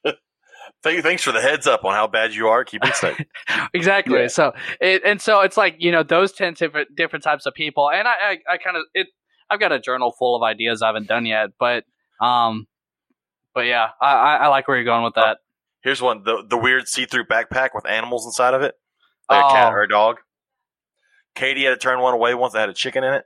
Thank, 0.83 1.03
thanks 1.03 1.23
for 1.23 1.33
the 1.33 1.41
heads 1.43 1.67
up 1.67 1.85
on 1.85 1.93
how 1.93 2.07
bad 2.07 2.33
you 2.35 2.49
are 2.49 2.63
at 2.63 2.67
keeping 2.67 2.93
snake. 2.93 3.27
exactly. 3.75 4.21
Yeah. 4.21 4.27
So 4.29 4.53
it, 4.81 5.03
and 5.05 5.21
so 5.21 5.41
it's 5.41 5.57
like 5.59 5.77
you 5.79 5.93
know 5.93 6.03
those 6.03 6.33
ten 6.33 6.55
different 6.55 6.95
different 6.97 7.23
types 7.23 7.45
of 7.45 7.53
people, 7.53 7.91
and 7.91 8.09
I 8.09 8.13
I, 8.13 8.39
I 8.55 8.57
kind 8.57 8.77
of 8.79 8.85
it. 8.95 9.09
I've 9.51 9.61
got 9.61 9.73
a 9.73 9.81
journal 9.81 10.15
full 10.19 10.37
of 10.37 10.43
ideas 10.43 10.81
I 10.81 10.87
haven't 10.87 11.07
done 11.09 11.27
yet, 11.27 11.51
but 11.59 11.85
um, 12.21 12.67
but 13.55 13.67
yeah, 13.67 13.89
I 14.01 14.37
I, 14.37 14.47
like 14.47 14.69
where 14.69 14.77
you're 14.79 14.85
going 14.85 15.05
with 15.05 15.15
that. 15.17 15.39
Here's 15.83 16.01
one: 16.01 16.23
the 16.25 16.45
the 16.49 16.57
weird 16.57 16.89
see 16.89 17.05
through 17.05 17.25
backpack 17.25 17.71
with 17.75 17.87
animals 17.87 18.25
inside 18.25 18.55
of 18.55 18.63
it. 18.63 18.75
like 19.29 19.45
a 19.45 19.49
cat 19.51 19.73
Oh. 19.73 19.77
or 19.77 19.83
a 19.83 19.89
dog. 19.89 20.17
Katie 21.35 21.65
had 21.65 21.71
to 21.71 21.77
turn 21.77 22.01
one 22.01 22.15
away 22.15 22.35
once 22.35 22.53
that 22.53 22.61
had 22.61 22.69
a 22.69 22.75
chicken 22.75 23.05
in 23.05 23.15
it. 23.15 23.25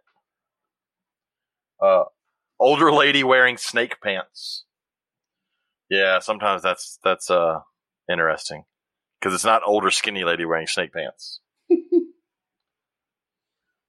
Uh, 1.81 2.05
older 2.59 2.93
lady 2.93 3.25
wearing 3.25 3.57
snake 3.57 4.01
pants. 4.03 4.65
Yeah, 5.91 6.19
sometimes 6.21 6.63
that's 6.63 6.99
that's 7.05 7.31
uh 7.31 7.61
interesting 8.11 8.65
because 9.21 9.35
it's 9.35 9.45
not 9.45 9.63
older 9.67 9.91
skinny 9.91 10.25
lady 10.25 10.45
wearing 10.45 10.67
snake 10.67 10.93
pants. 10.93 11.41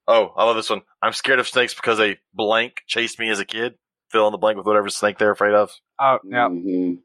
oh, 0.08 0.34
I 0.36 0.44
love 0.44 0.56
this 0.56 0.70
one. 0.70 0.82
I'm 1.02 1.14
scared 1.14 1.40
of 1.40 1.48
snakes 1.48 1.74
because 1.74 2.00
a 2.00 2.18
blank 2.34 2.82
chased 2.88 3.20
me 3.20 3.30
as 3.30 3.40
a 3.40 3.46
kid. 3.46 3.76
Fill 4.12 4.28
in 4.28 4.32
the 4.32 4.38
blank 4.38 4.58
with 4.58 4.68
whatever 4.68 4.90
snake 4.90 5.18
they're 5.18 5.32
afraid 5.32 5.54
of. 5.54 5.72
Oh, 6.00 6.20
yeah. 6.28 6.48
Mhm. 6.48 7.00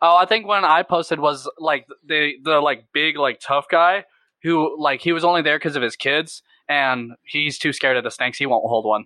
Oh, 0.00 0.16
I 0.16 0.26
think 0.26 0.46
one 0.46 0.64
I 0.64 0.82
posted 0.82 1.20
was 1.20 1.48
like 1.58 1.86
the 2.04 2.32
the 2.42 2.60
like 2.60 2.86
big 2.92 3.16
like 3.16 3.40
tough 3.40 3.66
guy 3.70 4.04
who 4.42 4.80
like 4.80 5.00
he 5.00 5.12
was 5.12 5.24
only 5.24 5.42
there 5.42 5.58
because 5.58 5.76
of 5.76 5.82
his 5.82 5.96
kids 5.96 6.42
and 6.68 7.12
he's 7.24 7.58
too 7.58 7.72
scared 7.72 7.96
of 7.96 8.04
the 8.04 8.10
snakes. 8.10 8.38
He 8.38 8.46
won't 8.46 8.68
hold 8.68 8.84
one. 8.84 9.04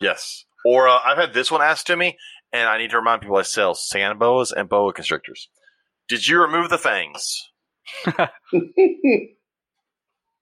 Yes. 0.00 0.44
Or 0.64 0.88
uh, 0.88 0.98
I've 1.04 1.18
had 1.18 1.34
this 1.34 1.50
one 1.50 1.62
asked 1.62 1.88
to 1.88 1.96
me, 1.96 2.16
and 2.52 2.68
I 2.68 2.78
need 2.78 2.90
to 2.90 2.96
remind 2.96 3.20
people 3.20 3.36
I 3.36 3.42
sell 3.42 3.74
sand 3.74 4.18
boas 4.18 4.52
and 4.52 4.68
boa 4.68 4.92
constrictors. 4.92 5.48
Did 6.08 6.26
you 6.26 6.40
remove 6.40 6.70
the 6.70 6.78
fangs? 6.78 7.50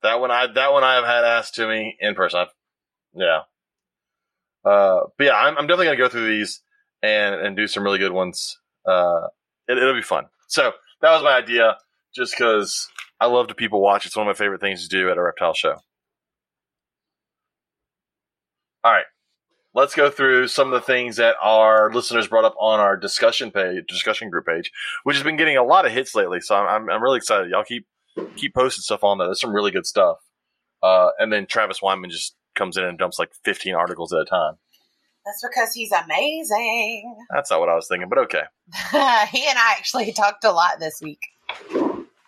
That 0.03 0.21
one 0.21 0.31
I 0.31 0.47
that 0.47 0.73
one 0.73 0.85
I 0.85 0.95
have 0.95 1.05
had 1.05 1.25
asked 1.25 1.57
to 1.57 1.69
me 1.69 1.97
in 2.01 2.15
person. 2.15 2.41
I've, 2.41 2.49
yeah. 3.15 3.41
Uh, 4.65 5.01
but 5.17 5.25
yeah, 5.25 5.35
I'm, 5.35 5.59
I'm 5.59 5.67
definitely 5.67 5.87
gonna 5.87 5.99
go 5.99 6.09
through 6.09 6.27
these 6.27 6.63
and 7.03 7.35
and 7.35 7.57
do 7.57 7.67
some 7.67 7.83
really 7.83 7.99
good 7.99 8.13
ones. 8.13 8.59
Uh, 8.87 9.27
it, 9.69 9.77
it'll 9.77 9.95
be 9.95 10.03
fun. 10.03 10.27
So 10.49 10.73
that 11.03 11.13
was 11.13 11.23
my 11.23 11.37
idea, 11.37 11.77
just 12.15 12.35
because 12.37 12.89
I 13.21 13.27
love 13.27 13.49
to 13.49 13.55
people 13.55 13.81
watch. 13.81 14.07
It's 14.07 14.17
one 14.17 14.27
of 14.27 14.31
my 14.31 14.39
favorite 14.39 14.61
things 14.61 14.83
to 14.83 14.89
do 14.89 15.11
at 15.11 15.19
a 15.19 15.23
reptile 15.23 15.55
show. 15.55 15.77
All 18.83 18.93
right, 18.93 19.05
let's 19.75 19.95
go 19.95 20.11
through 20.11 20.49
some 20.49 20.69
of 20.69 20.73
the 20.73 20.87
things 20.87 21.17
that 21.17 21.37
our 21.43 21.93
listeners 21.93 22.29
brought 22.29 22.45
up 22.45 22.55
on 22.59 22.81
our 22.81 22.97
discussion 22.97 23.51
page, 23.51 23.85
discussion 23.87 24.31
group 24.31 24.47
page, 24.47 24.71
which 25.05 25.17
has 25.17 25.23
been 25.23 25.37
getting 25.37 25.57
a 25.57 25.65
lot 25.65 25.85
of 25.87 25.93
hits 25.93 26.15
lately. 26.15 26.41
So 26.41 26.55
I'm 26.55 26.67
I'm, 26.67 26.91
I'm 26.91 27.03
really 27.03 27.19
excited. 27.19 27.51
Y'all 27.51 27.65
keep 27.65 27.87
keep 28.37 28.55
posting 28.55 28.83
stuff 28.83 29.05
on 29.05 29.19
there. 29.19 29.29
There's 29.29 29.41
some 29.41 29.55
really 29.55 29.71
good 29.71 29.87
stuff. 29.87 30.17
Uh, 30.83 31.11
and 31.19 31.33
then 31.33 31.47
Travis 31.47 31.83
Wyman 31.83 32.11
just 32.11 32.35
comes 32.55 32.77
in 32.77 32.85
and 32.85 32.99
dumps 32.99 33.19
like 33.19 33.33
15 33.45 33.75
articles 33.75 34.13
at 34.13 34.21
a 34.21 34.25
time. 34.25 34.55
That's 35.25 35.45
because 35.47 35.75
he's 35.75 35.93
amazing. 35.93 37.17
That's 37.31 37.51
not 37.51 37.61
what 37.61 37.69
I 37.69 37.75
was 37.75 37.87
thinking, 37.87 38.09
but 38.09 38.19
okay. 38.21 38.43
he 39.31 39.47
and 39.47 39.59
I 39.59 39.75
actually 39.77 40.13
talked 40.13 40.45
a 40.45 40.53
lot 40.53 40.81
this 40.81 41.01
week. 41.03 41.21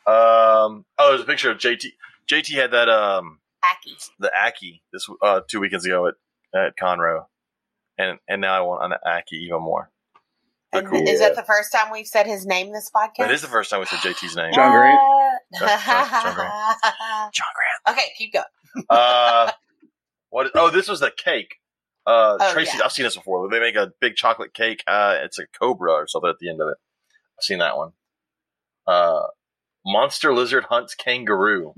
Um, 0.07 0.84
oh, 0.98 1.11
there's 1.11 1.20
a 1.20 1.24
picture 1.24 1.50
of 1.50 1.59
JT. 1.59 1.86
JT 2.30 2.55
had 2.55 2.70
that 2.72 2.88
um 2.88 3.38
Ackie. 3.64 4.09
the 4.18 4.30
Ackie 4.36 4.80
this 4.92 5.09
uh 5.22 5.40
two 5.48 5.61
weekends 5.61 5.84
ago 5.86 6.09
at 6.09 6.14
at 6.55 6.76
Conroe, 6.76 7.26
and 7.98 8.18
and 8.28 8.40
now 8.40 8.55
I 8.57 8.61
want 8.61 8.92
an 8.92 8.98
Ackie 9.07 9.38
even 9.44 9.62
more. 9.62 9.90
And 10.74 10.86
cool. 10.86 11.07
is 11.07 11.20
that 11.20 11.36
the 11.36 11.42
first 11.42 11.70
time 11.70 11.92
we've 11.92 12.07
said 12.07 12.26
his 12.26 12.46
name 12.46 12.72
this 12.72 12.90
podcast? 12.94 13.18
That 13.18 13.30
is 13.30 13.42
the 13.42 13.48
first 13.48 13.68
time 13.70 13.80
we 13.80 13.86
said 13.86 13.98
JT's 13.98 14.34
name. 14.36 14.53
John 14.55 14.72
Grant? 14.72 14.98
John- 15.59 15.68
John- 15.68 16.09
John 16.09 16.34
John 17.32 17.48
Grant. 17.55 17.88
okay, 17.90 18.05
keep 18.16 18.32
going. 18.32 18.44
Uh, 18.88 19.50
what? 20.30 20.50
Oh, 20.55 20.70
this 20.70 20.88
was 20.88 21.00
the 21.00 21.11
cake. 21.11 21.57
Uh, 22.07 22.36
Oh, 22.40 22.53
Tracy, 22.53 22.78
yeah. 22.78 22.84
I've 22.86 22.92
seen 22.92 23.05
this 23.05 23.14
before. 23.16 23.48
They 23.50 23.61
make 23.61 23.76
a 23.76 23.92
big 24.00 24.16
chocolate 24.16 24.55
cake. 24.55 24.82
Uh, 24.86 25.16
it's 25.22 25.38
a 25.38 25.44
cobra 25.61 25.92
or 25.92 26.07
something 26.09 26.30
at 26.30 26.38
the 26.40 26.48
end 26.48 26.61
of 26.62 26.68
it. 26.68 26.76
I've 27.38 27.44
seen 27.44 27.59
that 27.59 27.76
one. 27.76 27.92
Uh, 28.86 29.24
monster 29.85 30.33
lizard 30.35 30.64
hunts 30.64 30.95
kangaroo. 30.95 31.74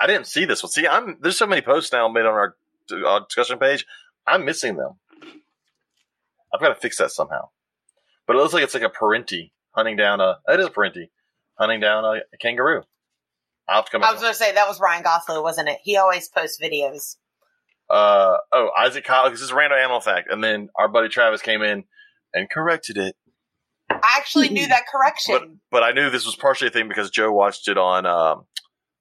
I 0.00 0.06
didn't 0.06 0.26
see 0.26 0.44
this 0.44 0.62
one. 0.62 0.70
See, 0.70 0.86
I'm 0.86 1.16
there's 1.20 1.38
so 1.38 1.46
many 1.46 1.62
posts 1.62 1.92
now 1.92 2.08
made 2.08 2.26
on 2.26 2.34
our 2.34 2.56
uh, 2.90 3.20
discussion 3.20 3.58
page. 3.58 3.84
I'm 4.26 4.44
missing 4.44 4.76
them. 4.76 4.92
I've 6.52 6.60
got 6.60 6.68
to 6.68 6.74
fix 6.74 6.98
that 6.98 7.10
somehow. 7.10 7.48
But 8.26 8.36
it 8.36 8.40
looks 8.40 8.54
like 8.54 8.62
it's 8.62 8.74
like 8.74 8.82
a 8.82 8.88
perentie 8.90 9.52
hunting 9.72 9.96
down 9.96 10.20
a. 10.20 10.38
It 10.48 10.60
is 10.60 10.66
a 10.66 10.70
perentie 10.70 11.10
hunting 11.58 11.80
down 11.80 12.04
a, 12.04 12.20
a 12.32 12.36
kangaroo. 12.38 12.82
I'll 13.68 13.76
have 13.76 13.84
to 13.86 13.90
come. 13.90 14.04
I 14.04 14.12
was 14.12 14.20
going 14.20 14.32
to 14.32 14.38
say 14.38 14.52
that 14.52 14.68
was 14.68 14.80
Ryan 14.80 15.02
Gosling, 15.02 15.42
wasn't 15.42 15.68
it? 15.68 15.78
He 15.82 15.96
always 15.96 16.28
posts 16.28 16.58
videos. 16.62 17.16
uh, 17.90 18.36
oh, 18.52 18.70
Isaac 18.78 19.04
Kyle, 19.04 19.30
this 19.30 19.40
is 19.40 19.50
a 19.50 19.54
random 19.54 19.78
animal 19.78 20.00
fact. 20.00 20.30
And 20.30 20.42
then 20.42 20.68
our 20.76 20.88
buddy 20.88 21.08
Travis 21.08 21.42
came 21.42 21.62
in 21.62 21.84
and 22.32 22.48
corrected 22.50 22.96
it. 22.96 23.16
I 24.02 24.16
actually 24.18 24.48
knew 24.48 24.66
that 24.68 24.84
correction. 24.90 25.34
But 25.34 25.48
but, 25.70 25.82
I 25.82 25.92
knew 25.92 26.10
this 26.10 26.26
was 26.26 26.36
partially 26.36 26.68
a 26.68 26.70
thing 26.70 26.88
because 26.88 27.10
Joe 27.10 27.32
watched 27.32 27.68
it 27.68 27.78
on 27.78 28.06
um, 28.06 28.44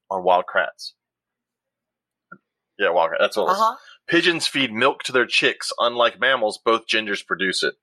on 0.10 0.24
Wild 0.24 0.45
Kratts. 0.54 0.93
Yeah, 2.78 2.91
Wild 2.91 3.12
Kratts. 3.12 3.20
That's 3.20 3.38
what 3.38 3.43
it 3.43 3.52
uh-huh. 3.52 3.76
Pigeons 4.08 4.48
feed 4.48 4.72
milk 4.72 5.04
to 5.04 5.12
their 5.12 5.26
chicks. 5.26 5.72
Unlike 5.80 6.20
mammals, 6.20 6.60
both 6.64 6.88
genders 6.88 7.22
produce 7.22 7.64
it. 7.64 7.76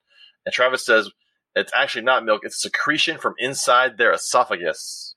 And 0.47 0.53
Travis 0.53 0.85
says 0.85 1.11
it's 1.55 1.73
actually 1.75 2.05
not 2.05 2.25
milk, 2.25 2.43
it's 2.45 2.61
secretion 2.61 3.19
from 3.19 3.35
inside 3.39 3.97
their 3.97 4.12
esophagus. 4.12 5.15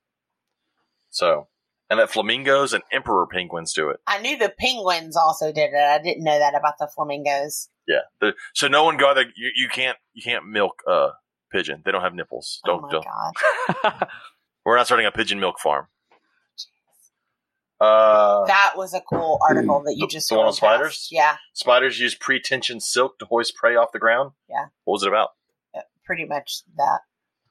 So, 1.10 1.48
and 1.90 2.00
that 2.00 2.12
flamingos 2.12 2.74
and 2.74 2.84
emperor 2.92 3.26
penguins 3.26 3.74
do 3.74 3.90
it. 3.90 4.00
I 4.06 4.20
knew 4.20 4.38
the 4.38 4.54
penguins 4.58 5.16
also 5.16 5.52
did 5.52 5.72
it. 5.74 5.78
I 5.78 6.00
didn't 6.02 6.24
know 6.24 6.38
that 6.38 6.54
about 6.56 6.78
the 6.80 6.88
flamingos. 6.88 7.70
Yeah. 7.88 8.02
The, 8.20 8.34
so 8.54 8.68
no 8.68 8.84
one 8.84 8.98
go 8.98 9.14
there. 9.14 9.26
You, 9.36 9.52
you 9.56 9.70
can't 9.70 9.98
you 10.14 10.22
can't 10.22 10.48
milk 10.48 10.84
a 10.88 11.10
pigeon. 11.52 11.82
They 11.86 11.92
don't 11.92 12.02
have 12.02 12.14
nipples. 12.16 12.60
oh 12.66 12.68
Don't 12.68 12.82
my 12.84 12.90
don't. 12.92 13.06
god, 13.84 14.08
We're 14.66 14.78
not 14.78 14.86
starting 14.86 15.06
a 15.06 15.12
pigeon 15.12 15.40
milk 15.40 15.60
farm. 15.60 15.88
Uh, 17.80 18.44
that 18.48 18.74
was 18.76 18.94
a 18.96 19.02
cool 19.02 19.38
article 19.48 19.84
that 19.84 19.94
you 19.96 20.08
The- 20.08 20.12
just 20.12 20.30
the 20.30 20.36
one 20.38 20.48
on 20.48 20.54
spiders? 20.54 20.88
past. 20.96 21.12
Yeah, 21.12 21.38
spiders 21.54 22.00
use 22.00 22.16
pre-tension 22.16 22.80
silk 22.80 23.20
to 23.20 23.26
hoist 23.26 23.56
prey 23.56 23.76
off 23.76 23.92
the 23.92 24.00
ground. 24.00 24.32
Yeah. 24.50 24.66
What 24.86 24.94
was 24.96 25.04
it 25.04 25.10
about? 25.10 25.30
pretty 26.06 26.24
much 26.26 26.62
that. 26.78 27.00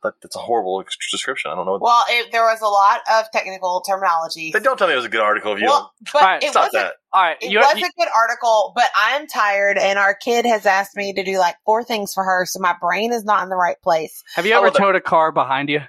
That, 0.02 0.14
that's 0.22 0.36
a 0.36 0.40
horrible 0.40 0.80
ex- 0.80 0.96
description. 1.10 1.50
I 1.50 1.54
don't 1.54 1.66
know. 1.66 1.78
Well, 1.80 2.04
it, 2.08 2.30
there 2.32 2.42
was 2.42 2.60
a 2.60 2.66
lot 2.66 3.00
of 3.12 3.30
technical 3.32 3.80
terminology. 3.80 4.50
But 4.52 4.62
don't 4.62 4.76
tell 4.78 4.86
me 4.88 4.92
it 4.92 4.96
was 4.96 5.04
a 5.06 5.08
good 5.08 5.20
article 5.20 5.52
if 5.54 5.60
you 5.60 5.66
Well, 5.66 5.92
but 6.12 6.22
Alright, 6.22 6.42
it 6.42 6.52
don't. 6.52 6.62
wasn't. 6.64 6.70
Stop 6.72 6.82
that. 6.82 6.94
All 7.12 7.22
right, 7.22 7.36
It 7.40 7.50
you, 7.50 7.58
was 7.58 7.76
you- 7.78 7.86
a 7.86 7.90
good 7.98 8.08
article, 8.14 8.72
but 8.74 8.84
I'm 8.94 9.26
tired, 9.26 9.78
and 9.78 9.98
our 9.98 10.14
kid 10.14 10.44
has 10.46 10.66
asked 10.66 10.96
me 10.96 11.12
to 11.14 11.24
do 11.24 11.38
like 11.38 11.56
four 11.64 11.82
things 11.82 12.12
for 12.14 12.22
her, 12.24 12.44
so 12.46 12.60
my 12.60 12.74
brain 12.80 13.12
is 13.12 13.24
not 13.24 13.42
in 13.42 13.48
the 13.48 13.56
right 13.56 13.80
place. 13.82 14.22
have 14.34 14.44
you 14.46 14.54
ever 14.54 14.70
the- 14.70 14.78
towed 14.78 14.96
a 14.96 15.00
car 15.00 15.32
behind 15.32 15.68
you? 15.70 15.80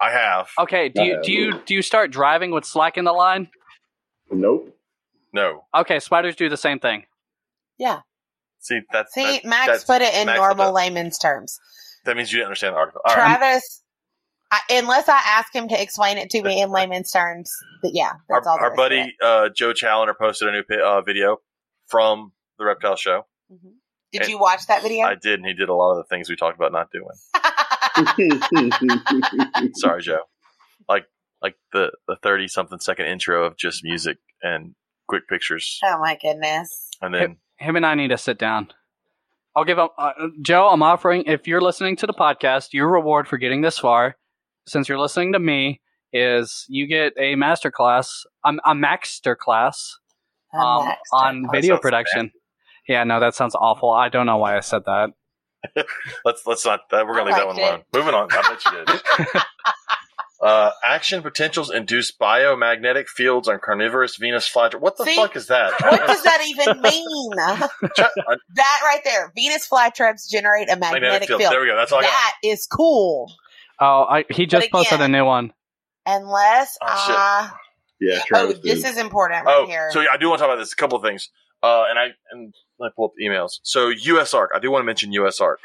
I 0.00 0.10
have. 0.12 0.48
Okay, 0.58 0.88
do 0.90 1.00
I 1.00 1.04
you 1.04 1.14
have. 1.14 1.22
do 1.24 1.32
you 1.32 1.52
uh, 1.54 1.60
do 1.66 1.74
you 1.74 1.82
start 1.82 2.10
driving 2.12 2.50
with 2.52 2.64
slack 2.64 2.96
in 2.96 3.04
the 3.04 3.12
line? 3.12 3.48
Nope. 4.30 4.74
No. 5.32 5.64
Okay, 5.74 5.98
spiders 6.00 6.36
do 6.36 6.48
the 6.48 6.56
same 6.56 6.78
thing. 6.78 7.04
Yeah. 7.78 8.00
See, 8.60 8.80
that's 8.92 9.12
See, 9.12 9.22
that, 9.24 9.44
Max 9.44 9.66
that's- 9.66 9.84
put 9.84 10.02
it 10.02 10.14
in 10.14 10.26
Max 10.26 10.38
normal 10.38 10.72
layman's 10.72 11.18
terms. 11.18 11.58
That 12.08 12.16
means 12.16 12.32
you 12.32 12.38
didn't 12.38 12.46
understand 12.46 12.74
the 12.74 12.78
article. 12.78 13.00
All 13.04 13.14
right. 13.14 13.36
Travis, 13.38 13.82
I, 14.50 14.60
unless 14.70 15.08
I 15.08 15.20
ask 15.26 15.54
him 15.54 15.68
to 15.68 15.80
explain 15.80 16.16
it 16.16 16.30
to 16.30 16.42
me 16.42 16.62
in 16.62 16.70
layman's 16.70 17.10
terms, 17.10 17.52
but 17.82 17.90
yeah, 17.94 18.12
Our, 18.30 18.42
all. 18.48 18.58
our 18.58 18.58
is 18.58 18.60
to 18.60 18.72
it. 18.72 18.76
buddy 18.76 19.16
uh, 19.22 19.48
Joe 19.54 19.74
Challoner 19.74 20.14
posted 20.18 20.48
a 20.48 20.52
new 20.52 20.64
uh, 20.82 21.02
video 21.02 21.36
from 21.86 22.32
the 22.58 22.64
Reptile 22.64 22.96
Show. 22.96 23.26
Mhm. 23.52 23.72
Did 24.12 24.22
and 24.22 24.30
you 24.30 24.38
watch 24.38 24.66
that 24.68 24.80
video? 24.82 25.04
I 25.04 25.16
did, 25.16 25.38
and 25.38 25.46
he 25.46 25.52
did 25.52 25.68
a 25.68 25.74
lot 25.74 25.90
of 25.92 25.98
the 25.98 26.04
things 26.04 26.30
we 26.30 26.36
talked 26.36 26.56
about 26.56 26.72
not 26.72 26.88
doing. 26.90 27.10
Sorry, 29.74 30.00
Joe. 30.02 30.20
Like 30.88 31.04
like 31.42 31.56
the 31.74 31.90
the 32.06 32.16
thirty 32.22 32.48
something 32.48 32.78
second 32.80 33.04
intro 33.06 33.44
of 33.44 33.58
just 33.58 33.84
music 33.84 34.16
and 34.42 34.74
quick 35.08 35.28
pictures, 35.28 35.78
oh 35.84 35.98
my 36.00 36.16
goodness! 36.20 36.88
and 37.02 37.14
then 37.14 37.36
Him 37.58 37.76
and 37.76 37.84
I 37.84 37.94
need 37.96 38.08
to 38.08 38.18
sit 38.18 38.38
down. 38.38 38.68
I'll 39.56 39.64
give 39.64 39.78
him 39.78 39.88
uh, 39.98 40.12
Joe. 40.42 40.68
I'm 40.68 40.82
offering 40.82 41.24
if 41.26 41.46
you're 41.46 41.60
listening 41.60 41.96
to 41.96 42.06
the 42.06 42.14
podcast, 42.14 42.72
your 42.72 42.88
reward 42.88 43.26
for 43.26 43.38
getting 43.38 43.60
this 43.62 43.78
far, 43.78 44.16
since 44.66 44.88
you're 44.88 44.98
listening 44.98 45.32
to 45.32 45.38
me, 45.38 45.80
is 46.12 46.64
you 46.68 46.86
get 46.86 47.12
a 47.18 47.34
master 47.34 47.70
class, 47.70 48.24
um, 48.44 48.60
a 48.64 48.72
maxter 48.72 49.36
class 49.36 49.98
I'm 50.52 50.60
um, 50.60 50.86
next. 50.86 51.00
on 51.12 51.42
That 51.42 51.52
video 51.52 51.74
sounds 51.74 51.82
production. 51.82 52.32
Yeah, 52.88 53.04
no, 53.04 53.20
that 53.20 53.34
sounds 53.34 53.54
awful. 53.54 53.90
I 53.90 54.08
don't 54.08 54.26
know 54.26 54.38
why 54.38 54.56
I 54.56 54.60
said 54.60 54.84
that. 54.86 55.10
let's 56.24 56.46
let's 56.46 56.64
not. 56.64 56.80
That, 56.90 57.06
we're 57.06 57.16
gonna 57.16 57.30
I 57.30 57.34
leave 57.34 57.36
that 57.36 57.46
one 57.46 57.56
liked 57.56 57.68
alone. 57.68 57.82
Moving 57.94 58.14
on. 58.14 58.28
I 58.30 58.42
bet 58.48 58.64
you 58.64 58.84
did. 59.34 59.42
Uh, 60.40 60.70
action 60.84 61.20
potentials 61.20 61.68
induce 61.70 62.12
biomagnetic 62.12 63.08
fields 63.08 63.48
on 63.48 63.58
carnivorous 63.58 64.16
Venus 64.16 64.48
flytrap. 64.48 64.80
What 64.80 64.96
the 64.96 65.04
See? 65.04 65.16
fuck 65.16 65.34
is 65.34 65.48
that? 65.48 65.72
what 65.80 66.06
does 66.06 66.22
that 66.22 66.44
even 66.46 66.80
mean? 66.80 67.30
Uh, 67.98 68.36
that 68.54 68.80
right 68.84 69.00
there, 69.04 69.32
Venus 69.34 69.68
flytraps 69.68 70.28
generate 70.30 70.68
a 70.70 70.76
magnetic, 70.76 71.02
magnetic 71.02 71.28
field. 71.28 71.40
field. 71.40 71.52
There 71.52 71.60
we 71.60 71.66
go. 71.66 71.76
That's 71.76 71.90
all 71.90 71.98
I 71.98 72.02
got. 72.02 72.10
That 72.10 72.34
is 72.44 72.66
cool. 72.66 73.32
Oh, 73.80 74.04
I, 74.08 74.24
he 74.30 74.46
just 74.46 74.70
But 74.70 74.78
posted 74.78 75.00
a 75.00 75.08
new 75.08 75.24
one. 75.24 75.52
Unless, 76.06 76.78
Oh, 76.82 77.04
shit. 77.06 77.16
uh, 77.16 77.48
yeah, 78.00 78.20
oh, 78.34 78.52
this 78.62 78.84
is 78.84 78.96
important 78.98 79.44
right 79.44 79.56
Oh, 79.56 79.66
here. 79.66 79.90
so 79.92 80.00
I 80.12 80.16
do 80.18 80.28
want 80.28 80.38
to 80.38 80.44
talk 80.44 80.52
about 80.52 80.60
this. 80.62 80.72
A 80.72 80.76
couple 80.76 80.96
of 80.98 81.02
things. 81.04 81.30
Uh, 81.62 81.84
and 81.90 81.98
I 81.98 82.06
and 82.30 82.54
let 82.78 82.88
me 82.88 82.92
pull 82.96 83.06
up 83.06 83.12
the 83.16 83.24
emails. 83.26 83.58
So 83.62 83.92
USARK, 83.92 84.48
I 84.54 84.60
do 84.60 84.70
want 84.70 84.82
to 84.82 84.86
mention 84.86 85.12
USARK. 85.12 85.56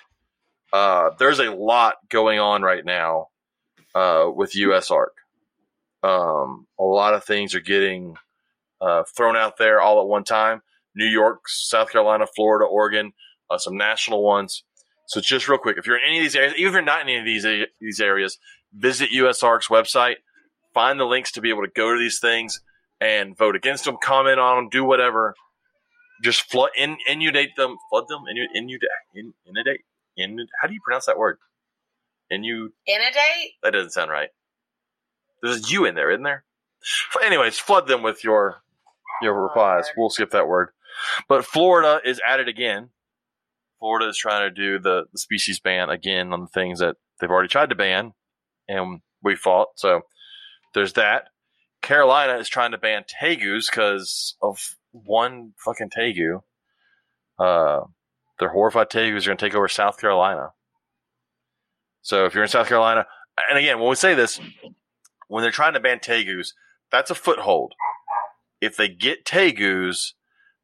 Uh, 0.71 1.11
there's 1.19 1.39
a 1.39 1.51
lot 1.51 1.95
going 2.09 2.39
on 2.39 2.63
right 2.63 2.84
now 2.84 3.28
uh, 3.95 4.29
with 4.33 4.53
USARK. 4.53 5.13
Um, 6.03 6.67
a 6.79 6.83
lot 6.83 7.13
of 7.13 7.23
things 7.23 7.55
are 7.55 7.61
getting 7.61 8.15
uh, 8.81 9.03
thrown 9.15 9.37
out 9.37 9.57
there 9.57 9.79
all 9.79 10.01
at 10.01 10.07
one 10.07 10.23
time. 10.23 10.61
New 10.95 11.05
York, 11.05 11.47
South 11.47 11.91
Carolina, 11.91 12.25
Florida, 12.35 12.65
Oregon, 12.65 13.13
uh, 13.49 13.57
some 13.57 13.77
national 13.77 14.23
ones. 14.23 14.63
So 15.07 15.21
just 15.21 15.47
real 15.47 15.57
quick, 15.57 15.77
if 15.77 15.87
you're 15.87 15.97
in 15.97 16.03
any 16.07 16.17
of 16.17 16.23
these 16.23 16.35
areas, 16.35 16.53
even 16.57 16.67
if 16.67 16.73
you're 16.73 16.81
not 16.81 17.01
in 17.01 17.09
any 17.09 17.19
of 17.19 17.25
these 17.25 17.45
these 17.79 17.99
areas, 17.99 18.37
visit 18.73 19.09
USARK's 19.11 19.67
website, 19.67 20.15
find 20.73 20.99
the 20.99 21.05
links 21.05 21.31
to 21.33 21.41
be 21.41 21.49
able 21.49 21.63
to 21.63 21.71
go 21.73 21.93
to 21.93 21.99
these 21.99 22.19
things 22.19 22.61
and 22.99 23.37
vote 23.37 23.55
against 23.55 23.85
them, 23.85 23.97
comment 24.01 24.39
on 24.39 24.55
them, 24.55 24.69
do 24.69 24.83
whatever. 24.83 25.35
Just 26.23 26.49
flood 26.49 26.69
in, 26.77 26.97
inundate 27.07 27.55
them, 27.57 27.75
flood 27.89 28.05
them, 28.07 28.21
inu, 28.21 28.45
inundate, 28.55 28.89
in, 29.13 29.33
inundate, 29.45 29.81
in, 30.15 30.47
how 30.61 30.67
do 30.67 30.73
you 30.73 30.79
pronounce 30.83 31.05
that 31.07 31.17
word? 31.17 31.37
Inu, 32.32 32.67
Inundate? 32.88 33.53
that 33.61 33.71
doesn't 33.71 33.91
sound 33.91 34.11
right. 34.11 34.30
There's 35.41 35.71
you 35.71 35.86
in 35.86 35.95
there, 35.95 36.11
isn't 36.11 36.24
there? 36.24 36.45
Anyways, 37.24 37.59
flood 37.59 37.88
them 37.88 38.01
with 38.03 38.24
your 38.24 38.63
your 39.21 39.41
replies. 39.41 39.89
We'll 39.95 40.09
skip 40.09 40.32
that 40.32 40.47
word. 40.47 40.69
But 41.28 41.45
Florida 41.45 41.99
is 42.03 42.19
at 42.28 42.39
it 42.39 42.47
again. 42.47 42.89
Florida 43.80 44.07
is 44.07 44.17
trying 44.17 44.49
to 44.49 44.53
do 44.53 44.80
the, 44.80 45.03
the 45.11 45.19
species 45.19 45.59
ban 45.59 45.89
again 45.89 46.32
on 46.34 46.41
the 46.41 46.47
things 46.47 46.80
that 46.80 46.95
they've 47.19 47.30
already 47.30 47.49
tried 47.49 47.69
to 47.69 47.76
ban, 47.76 48.13
and 48.67 49.01
we 49.21 49.36
fought. 49.36 49.69
So 49.76 50.01
there's 50.74 50.93
that. 50.93 51.26
Carolina 51.82 52.38
is 52.38 52.47
trying 52.47 52.71
to 52.71 52.78
ban 52.78 53.03
tegus 53.03 53.65
because 53.69 54.36
of 54.41 54.57
one 54.91 55.53
fucking 55.57 55.89
tegu. 55.89 56.41
Uh, 57.38 57.82
they're 58.39 58.49
horrified 58.49 58.89
tegus 58.89 59.24
are 59.24 59.28
going 59.28 59.38
to 59.38 59.45
take 59.45 59.55
over 59.55 59.67
South 59.67 59.99
Carolina. 59.99 60.51
So 62.03 62.25
if 62.25 62.35
you're 62.35 62.43
in 62.43 62.49
South 62.49 62.67
Carolina, 62.67 63.07
and 63.49 63.57
again, 63.57 63.79
when 63.79 63.89
we 63.89 63.95
say 63.95 64.13
this, 64.13 64.39
when 65.27 65.41
they're 65.41 65.51
trying 65.51 65.73
to 65.73 65.79
ban 65.79 65.99
tegus, 65.99 66.49
that's 66.91 67.09
a 67.09 67.15
foothold. 67.15 67.73
If 68.61 68.77
they 68.77 68.87
get 68.87 69.25
tegus, 69.25 70.13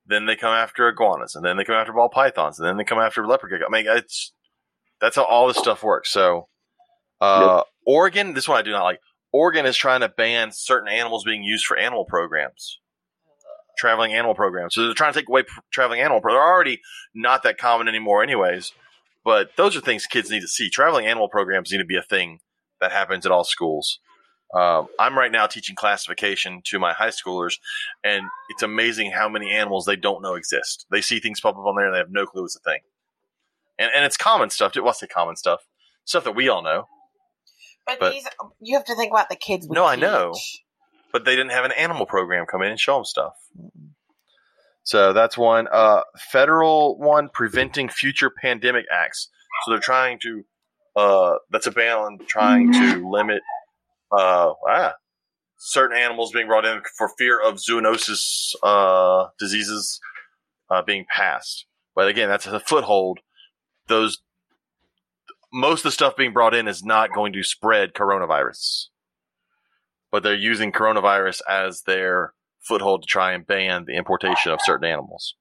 then 0.05 0.25
they 0.25 0.35
come 0.35 0.53
after 0.53 0.87
iguanas, 0.87 1.35
and 1.35 1.43
then 1.43 1.57
they 1.57 1.63
come 1.63 1.75
after 1.75 1.93
ball 1.93 2.09
pythons, 2.09 2.59
and 2.59 2.67
then 2.67 2.77
they 2.77 2.83
come 2.83 2.99
after 2.99 3.25
leopard 3.25 3.51
gecko. 3.51 3.65
I 3.65 3.69
mean, 3.71 3.85
it's 3.87 4.33
that's 5.01 5.15
how 5.15 5.23
all 5.23 5.47
this 5.47 5.57
stuff 5.57 5.81
works. 5.81 6.11
So, 6.11 6.49
uh, 7.21 7.63
Oregon, 7.85 8.33
this 8.33 8.47
one 8.47 8.59
I 8.59 8.61
do 8.61 8.71
not 8.71 8.83
like. 8.83 8.99
Oregon 9.31 9.65
is 9.65 9.77
trying 9.77 10.01
to 10.01 10.09
ban 10.09 10.51
certain 10.51 10.89
animals 10.89 11.23
being 11.23 11.43
used 11.43 11.65
for 11.65 11.77
animal 11.77 12.05
programs, 12.05 12.79
traveling 13.77 14.13
animal 14.13 14.35
programs. 14.35 14.73
So 14.75 14.85
they're 14.85 14.93
trying 14.93 15.13
to 15.13 15.19
take 15.19 15.29
away 15.29 15.43
traveling 15.71 16.01
animal. 16.01 16.21
Pro- 16.21 16.33
they're 16.33 16.41
already 16.41 16.81
not 17.13 17.43
that 17.43 17.57
common 17.57 17.87
anymore, 17.87 18.23
anyways. 18.23 18.73
But 19.23 19.51
those 19.57 19.75
are 19.75 19.81
things 19.81 20.05
kids 20.05 20.29
need 20.29 20.41
to 20.41 20.47
see. 20.47 20.69
Traveling 20.69 21.05
animal 21.05 21.29
programs 21.29 21.71
need 21.71 21.79
to 21.79 21.85
be 21.85 21.97
a 21.97 22.01
thing 22.01 22.39
that 22.81 22.91
happens 22.91 23.25
at 23.25 23.31
all 23.31 23.43
schools. 23.43 23.99
Um, 24.55 24.87
I'm 24.97 25.15
right 25.17 25.31
now 25.31 25.45
teaching 25.45 25.75
classification 25.75 26.61
to 26.67 26.79
my 26.79 26.93
high 26.93 27.09
schoolers, 27.09 27.55
and 28.03 28.25
it's 28.49 28.63
amazing 28.63 29.11
how 29.11 29.29
many 29.29 29.51
animals 29.51 29.85
they 29.85 29.95
don't 29.95 30.23
know 30.23 30.33
exist. 30.33 30.87
They 30.89 31.01
see 31.01 31.19
things 31.19 31.39
pop 31.39 31.55
up 31.55 31.65
on 31.65 31.75
there 31.75 31.85
and 31.85 31.93
they 31.93 31.99
have 31.99 32.09
no 32.09 32.25
clue 32.25 32.45
it's 32.45 32.55
a 32.55 32.59
thing. 32.59 32.79
And 33.77 33.91
and 33.95 34.03
it's 34.05 34.17
common 34.17 34.49
stuff. 34.49 34.71
Too. 34.71 34.81
Well, 34.81 34.89
I 34.89 34.93
say 34.93 35.07
common 35.07 35.35
stuff, 35.35 35.61
stuff 36.05 36.23
that 36.23 36.35
we 36.35 36.49
all 36.49 36.63
know. 36.63 36.85
But, 37.85 37.99
But- 37.99 38.13
these, 38.13 38.27
you 38.59 38.75
have 38.77 38.85
to 38.85 38.95
think 38.95 39.11
about 39.11 39.29
the 39.29 39.35
kids. 39.35 39.67
No, 39.69 39.85
I 39.85 39.95
know. 39.95 40.33
but 41.11 41.25
they 41.25 41.35
didn't 41.35 41.51
have 41.51 41.65
an 41.65 41.71
animal 41.73 42.05
program 42.05 42.45
come 42.45 42.61
in 42.63 42.71
and 42.71 42.79
show 42.79 42.95
them 42.95 43.05
stuff. 43.05 43.33
So 44.89 45.13
that's 45.13 45.37
one. 45.37 45.67
Uh, 45.71 46.01
federal 46.17 46.97
one 46.97 47.29
preventing 47.31 47.89
future 47.89 48.31
pandemic 48.31 48.85
acts. 48.91 49.29
So 49.63 49.71
they're 49.71 49.79
trying 49.79 50.17
to. 50.23 50.43
Uh, 50.95 51.35
that's 51.51 51.67
a 51.67 51.71
ban 51.71 51.95
on 51.95 52.17
trying 52.27 52.73
to 52.73 53.07
limit. 53.07 53.43
Uh, 54.11 54.53
ah, 54.67 54.93
certain 55.59 55.95
animals 55.95 56.31
being 56.31 56.47
brought 56.47 56.65
in 56.65 56.81
for 56.97 57.11
fear 57.19 57.39
of 57.39 57.57
zoonosis 57.57 58.55
uh, 58.63 59.27
diseases 59.37 59.99
uh, 60.71 60.81
being 60.81 61.05
passed. 61.15 61.67
But 61.93 62.07
again, 62.07 62.27
that's 62.27 62.47
a 62.47 62.59
foothold. 62.59 63.19
Those 63.89 64.23
most 65.53 65.81
of 65.81 65.83
the 65.83 65.91
stuff 65.91 66.15
being 66.15 66.33
brought 66.33 66.55
in 66.55 66.67
is 66.67 66.83
not 66.83 67.13
going 67.13 67.31
to 67.33 67.43
spread 67.43 67.93
coronavirus 67.93 68.87
but 70.11 70.23
they're 70.23 70.33
using 70.33 70.71
coronavirus 70.71 71.41
as 71.47 71.83
their 71.83 72.33
foothold 72.61 73.03
to 73.03 73.07
try 73.07 73.33
and 73.33 73.45
ban 73.47 73.85
the 73.85 73.95
importation 73.95 74.51
of 74.51 74.59
certain 74.61 74.89
animals. 74.89 75.35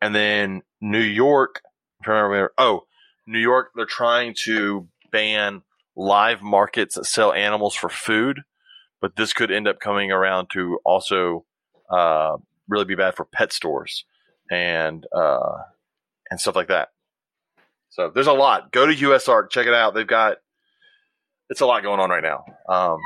And 0.00 0.14
then 0.14 0.62
New 0.80 0.98
York, 0.98 1.62
remember, 2.06 2.52
oh, 2.58 2.82
New 3.26 3.38
York, 3.38 3.70
they're 3.74 3.86
trying 3.86 4.34
to 4.44 4.88
ban 5.10 5.62
live 5.96 6.42
markets 6.42 6.96
that 6.96 7.06
sell 7.06 7.32
animals 7.32 7.74
for 7.74 7.88
food, 7.88 8.40
but 9.00 9.16
this 9.16 9.32
could 9.32 9.50
end 9.50 9.68
up 9.68 9.80
coming 9.80 10.10
around 10.10 10.48
to 10.52 10.78
also 10.84 11.44
uh, 11.90 12.36
really 12.68 12.84
be 12.84 12.94
bad 12.94 13.14
for 13.14 13.24
pet 13.24 13.52
stores 13.52 14.04
and 14.50 15.06
uh, 15.14 15.58
and 16.30 16.40
stuff 16.40 16.56
like 16.56 16.68
that. 16.68 16.88
So 17.90 18.10
there's 18.12 18.26
a 18.26 18.32
lot. 18.32 18.72
Go 18.72 18.86
to 18.86 18.94
USARK, 18.94 19.50
check 19.50 19.66
it 19.66 19.74
out. 19.74 19.94
They've 19.94 20.06
got 20.06 20.38
it's 21.48 21.60
a 21.60 21.66
lot 21.66 21.82
going 21.82 22.00
on 22.00 22.10
right 22.10 22.22
now. 22.22 22.44
Um, 22.68 22.98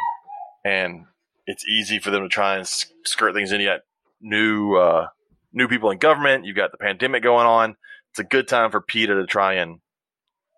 and 0.64 1.04
it's 1.48 1.66
easy 1.66 1.98
for 1.98 2.10
them 2.10 2.22
to 2.22 2.28
try 2.28 2.56
and 2.56 2.66
skirt 2.66 3.32
things 3.32 3.50
in. 3.52 3.60
You 3.60 3.68
got 3.68 3.80
new 4.20 4.76
uh, 4.76 5.08
new 5.52 5.66
people 5.66 5.90
in 5.90 5.96
government. 5.98 6.44
You've 6.44 6.56
got 6.56 6.72
the 6.72 6.78
pandemic 6.78 7.22
going 7.22 7.46
on. 7.46 7.74
It's 8.10 8.18
a 8.18 8.24
good 8.24 8.46
time 8.46 8.70
for 8.70 8.82
PETA 8.82 9.14
to 9.14 9.26
try 9.26 9.54
and 9.54 9.80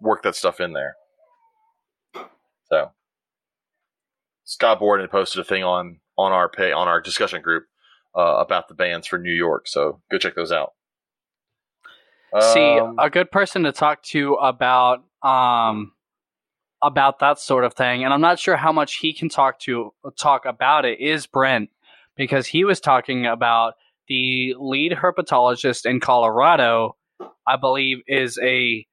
work 0.00 0.24
that 0.24 0.34
stuff 0.34 0.60
in 0.60 0.72
there. 0.72 0.96
So 2.64 2.90
Scott 4.44 4.80
Borden 4.80 5.06
posted 5.08 5.40
a 5.40 5.44
thing 5.44 5.62
on 5.62 6.00
on 6.18 6.32
our 6.32 6.48
pay 6.48 6.72
on 6.72 6.88
our 6.88 7.00
discussion 7.00 7.40
group 7.40 7.66
uh, 8.16 8.38
about 8.38 8.66
the 8.66 8.74
bans 8.74 9.06
for 9.06 9.16
New 9.18 9.32
York. 9.32 9.68
So 9.68 10.00
go 10.10 10.18
check 10.18 10.34
those 10.34 10.50
out. 10.50 10.72
See, 12.52 12.78
Um, 12.80 12.96
a 12.98 13.08
good 13.10 13.30
person 13.30 13.62
to 13.62 13.72
talk 13.72 14.02
to 14.04 14.34
about 14.34 15.04
um 15.22 15.92
about 16.82 17.18
that 17.18 17.38
sort 17.38 17.64
of 17.64 17.74
thing, 17.74 18.04
and 18.04 18.12
I'm 18.12 18.20
not 18.20 18.38
sure 18.38 18.56
how 18.56 18.72
much 18.72 18.96
he 18.96 19.12
can 19.12 19.28
talk 19.28 19.58
to 19.60 19.92
talk 20.18 20.46
about 20.46 20.84
it 20.84 21.00
is 21.00 21.26
Brent 21.26 21.70
because 22.16 22.46
he 22.46 22.64
was 22.64 22.80
talking 22.80 23.26
about 23.26 23.74
the 24.08 24.54
lead 24.58 24.92
herpetologist 24.92 25.86
in 25.86 26.00
Colorado, 26.00 26.96
I 27.46 27.56
believe 27.56 27.98
is 28.06 28.38
a 28.42 28.86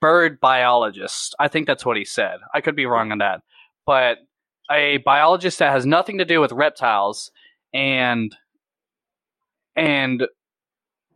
bird 0.00 0.40
biologist. 0.40 1.34
I 1.40 1.48
think 1.48 1.66
that's 1.66 1.84
what 1.84 1.96
he 1.96 2.04
said. 2.04 2.38
I 2.54 2.60
could 2.60 2.76
be 2.76 2.86
wrong 2.86 3.10
on 3.12 3.18
that. 3.18 3.40
But 3.86 4.18
a 4.70 4.98
biologist 4.98 5.58
that 5.58 5.72
has 5.72 5.86
nothing 5.86 6.18
to 6.18 6.24
do 6.24 6.40
with 6.40 6.52
reptiles 6.52 7.30
and 7.72 8.34
and 9.74 10.26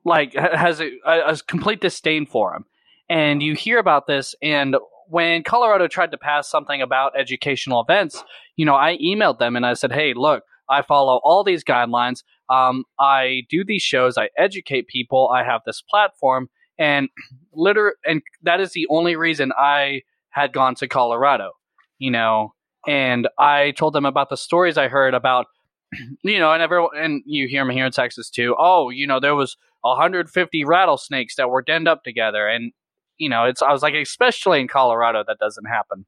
like 0.05 0.35
has 0.35 0.81
a, 0.81 0.91
a, 1.07 1.37
complete 1.47 1.81
disdain 1.81 2.27
for 2.27 2.55
him. 2.55 2.65
And 3.09 3.43
you 3.43 3.55
hear 3.55 3.78
about 3.78 4.07
this, 4.07 4.35
and 4.43 4.77
when 5.09 5.43
Colorado 5.43 5.89
tried 5.89 6.11
to 6.12 6.19
pass 6.19 6.49
something 6.49 6.83
about 6.83 7.12
educational 7.19 7.81
events, 7.81 8.23
you 8.57 8.65
know, 8.65 8.74
I 8.74 8.99
emailed 8.99 9.39
them 9.39 9.57
and 9.57 9.66
I 9.66 9.74
said, 9.74 9.93
"Hey, 9.93 10.15
look, 10.15 10.45
I 10.69 10.83
follow 10.83 11.20
all 11.23 11.45
these 11.45 11.65
guidelines. 11.65 12.23
Um, 12.49 12.85
I 12.99 13.43
do 13.49 13.65
these 13.65 13.83
shows. 13.83 14.19
I 14.19 14.31
educate 14.37 14.87
people. 14.89 15.31
I 15.35 15.45
have 15.45 15.62
this 15.65 15.83
platform, 15.83 16.49
and 16.79 17.09
liter 17.53 17.97
and 18.07 18.23
that 18.43 18.61
is 18.61 18.73
the 18.73 18.87
only 18.91 19.16
reason 19.16 19.53
I 19.57 20.03
had 20.31 20.53
gone 20.53 20.74
to 20.77 20.89
Colorado. 20.89 21.53
You 21.99 22.11
know, 22.11 22.55
and 22.87 23.29
I 23.39 23.73
told 23.73 23.95
them 23.95 24.07
about 24.07 24.31
the 24.31 24.37
stories 24.37 24.79
I 24.79 24.89
heard 24.89 25.15
about." 25.15 25.47
You 26.24 26.39
know, 26.39 26.53
and 26.53 26.62
everyone, 26.62 26.97
and 26.97 27.23
you 27.27 27.49
hear 27.49 27.61
them 27.61 27.69
here 27.69 27.85
in 27.85 27.93
Texas 27.93 28.31
too. 28.31 28.57
Oh, 28.59 28.89
you 28.89 29.07
know, 29.07 29.20
there 29.20 29.35
was 29.35 29.59
150 29.83 30.65
rattlesnakes 30.65 31.37
that 31.37 31.51
were 31.51 31.61
denned 31.61 31.87
up 31.87 32.03
together 32.03 32.49
and 32.49 32.73
you 33.18 33.28
know 33.28 33.44
it's 33.44 33.62
i 33.62 33.72
was 33.72 33.82
like 33.82 33.94
especially 33.94 34.60
in 34.60 34.68
colorado 34.68 35.22
that 35.26 35.39
doesn't 35.39 35.66
happen 35.66 36.05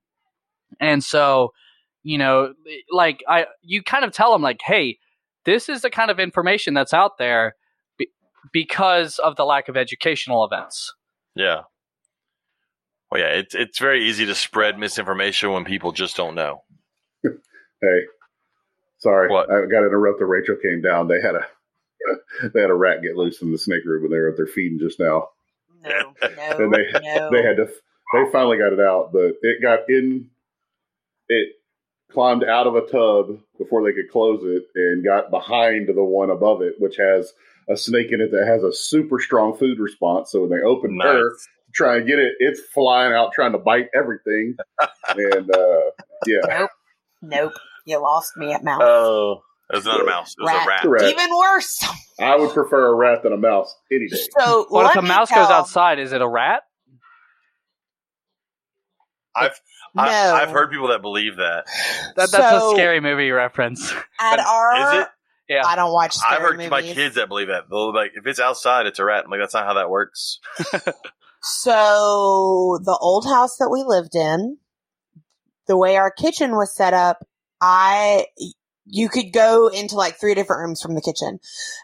and 0.80 1.02
so 1.04 1.52
you 2.02 2.18
know 2.18 2.52
like 2.90 3.22
i 3.28 3.46
you 3.62 3.82
kind 3.82 4.04
of 4.04 4.12
tell 4.12 4.32
them 4.32 4.42
like 4.42 4.60
hey 4.64 4.98
this 5.44 5.68
is 5.68 5.82
the 5.82 5.90
kind 5.90 6.10
of 6.10 6.18
information 6.18 6.74
that's 6.74 6.94
out 6.94 7.18
there 7.18 7.54
be- 7.98 8.08
because 8.52 9.18
of 9.18 9.36
the 9.36 9.44
lack 9.44 9.68
of 9.68 9.76
educational 9.76 10.44
events 10.44 10.92
Yeah. 11.34 11.62
Well, 13.10 13.20
yeah, 13.20 13.28
it's 13.28 13.54
it's 13.54 13.78
very 13.78 14.08
easy 14.08 14.26
to 14.26 14.34
spread 14.34 14.76
misinformation 14.78 15.52
when 15.52 15.64
people 15.64 15.92
just 15.92 16.16
don't 16.16 16.34
know. 16.34 16.62
Hey, 17.22 18.00
sorry, 18.98 19.28
What? 19.30 19.50
I 19.50 19.66
got 19.66 19.84
interrupted. 19.86 20.26
Rachel 20.26 20.56
came 20.60 20.80
down. 20.80 21.06
They 21.06 21.20
had 21.20 21.34
a 21.36 21.46
they 22.54 22.60
had 22.60 22.70
a 22.70 22.74
rat 22.74 23.02
get 23.02 23.14
loose 23.16 23.40
in 23.42 23.52
the 23.52 23.58
snake 23.58 23.84
room, 23.84 24.04
and 24.04 24.12
they 24.12 24.16
were 24.18 24.30
up 24.30 24.36
there 24.36 24.46
feeding 24.46 24.78
just 24.80 24.98
now. 24.98 25.28
No, 25.84 26.14
no, 26.36 26.64
And 26.64 26.72
they 26.74 26.84
no. 27.16 27.30
they 27.30 27.42
had 27.42 27.56
to 27.56 27.66
they 28.12 28.30
finally 28.32 28.58
got 28.58 28.72
it 28.72 28.80
out, 28.80 29.10
but 29.12 29.34
it 29.42 29.60
got 29.62 29.80
in. 29.88 30.30
It 31.28 31.48
climbed 32.12 32.44
out 32.44 32.66
of 32.66 32.76
a 32.76 32.86
tub 32.86 33.38
before 33.58 33.82
they 33.84 33.92
could 33.92 34.10
close 34.10 34.40
it, 34.44 34.64
and 34.74 35.04
got 35.04 35.30
behind 35.30 35.88
the 35.88 36.04
one 36.04 36.30
above 36.30 36.62
it, 36.62 36.74
which 36.78 36.96
has 36.96 37.32
a 37.68 37.76
snake 37.76 38.12
in 38.12 38.20
it 38.20 38.30
that 38.30 38.46
has 38.46 38.62
a 38.62 38.72
super 38.72 39.18
strong 39.20 39.56
food 39.56 39.78
response. 39.78 40.30
So 40.30 40.42
when 40.42 40.50
they 40.50 40.64
opened 40.64 41.00
her, 41.02 41.30
Nice. 41.30 41.48
to 41.66 41.72
try 41.72 41.96
and 41.96 42.06
get 42.06 42.18
it, 42.18 42.34
it's 42.38 42.60
flying 42.72 43.12
out 43.14 43.32
trying 43.32 43.52
to 43.52 43.58
bite 43.58 43.88
everything. 43.94 44.56
and 45.08 45.50
uh, 45.50 45.80
yeah, 46.26 46.66
Nope. 47.22 47.52
You 47.86 48.00
lost 48.00 48.36
me 48.36 48.52
at 48.52 48.62
mouse. 48.64 48.80
Oh, 48.82 49.42
it 49.74 49.76
was 49.78 49.84
not 49.86 50.00
a 50.00 50.04
mouse. 50.04 50.34
It 50.38 50.42
was 50.42 50.50
Rat. 50.52 50.64
a 50.66 50.68
rat. 50.68 50.82
Correct. 50.82 51.04
Even 51.20 51.36
worse. 51.36 51.84
I 52.20 52.36
would 52.36 52.52
prefer 52.54 52.86
a 52.92 52.94
rat 52.94 53.22
than 53.22 53.32
a 53.32 53.36
mouse 53.36 53.74
any 53.92 54.08
day. 54.08 54.16
So 54.38 54.66
What 54.68 54.90
if 54.90 54.96
a 54.96 55.02
mouse 55.02 55.28
tell- 55.28 55.44
goes 55.44 55.50
outside? 55.50 55.98
Is 55.98 56.12
it 56.12 56.22
a 56.22 56.28
rat? 56.28 56.62
I've 59.36 59.58
No. 59.94 60.02
I, 60.02 60.42
I've 60.42 60.50
heard 60.50 60.70
people 60.70 60.88
that 60.88 61.02
believe 61.02 61.36
that. 61.36 61.64
That, 62.16 62.30
that's 62.30 62.34
a 62.34 62.70
scary 62.74 63.00
movie 63.00 63.30
reference. 63.30 63.92
at 64.20 64.38
our. 64.46 64.76
Is 64.98 65.02
it? 65.02 65.08
Yeah. 65.48 65.62
I 65.66 65.76
don't 65.76 65.92
watch. 65.92 66.14
Scary 66.14 66.36
I've 66.36 66.42
heard 66.42 66.56
movies. 66.56 66.70
my 66.70 66.82
kids 66.82 67.16
that 67.16 67.28
believe 67.28 67.48
that. 67.48 67.64
They'll 67.68 67.92
be 67.92 67.98
like, 67.98 68.12
if 68.14 68.26
it's 68.26 68.40
outside, 68.40 68.86
it's 68.86 68.98
a 68.98 69.04
rat. 69.04 69.24
I'm 69.24 69.30
like, 69.30 69.40
that's 69.40 69.54
not 69.54 69.66
how 69.66 69.74
that 69.74 69.90
works. 69.90 70.38
So 71.46 72.78
the 72.82 72.96
old 73.02 73.26
house 73.26 73.58
that 73.58 73.68
we 73.70 73.84
lived 73.86 74.14
in, 74.14 74.56
the 75.66 75.76
way 75.76 75.96
our 75.96 76.10
kitchen 76.10 76.52
was 76.52 76.74
set 76.74 76.94
up, 76.94 77.18
I 77.60 78.28
you 78.86 79.08
could 79.08 79.32
go 79.32 79.68
into 79.68 79.96
like 79.96 80.18
three 80.20 80.34
different 80.34 80.60
rooms 80.60 80.82
from 80.82 80.94
the 80.94 81.00
kitchen. 81.00 81.38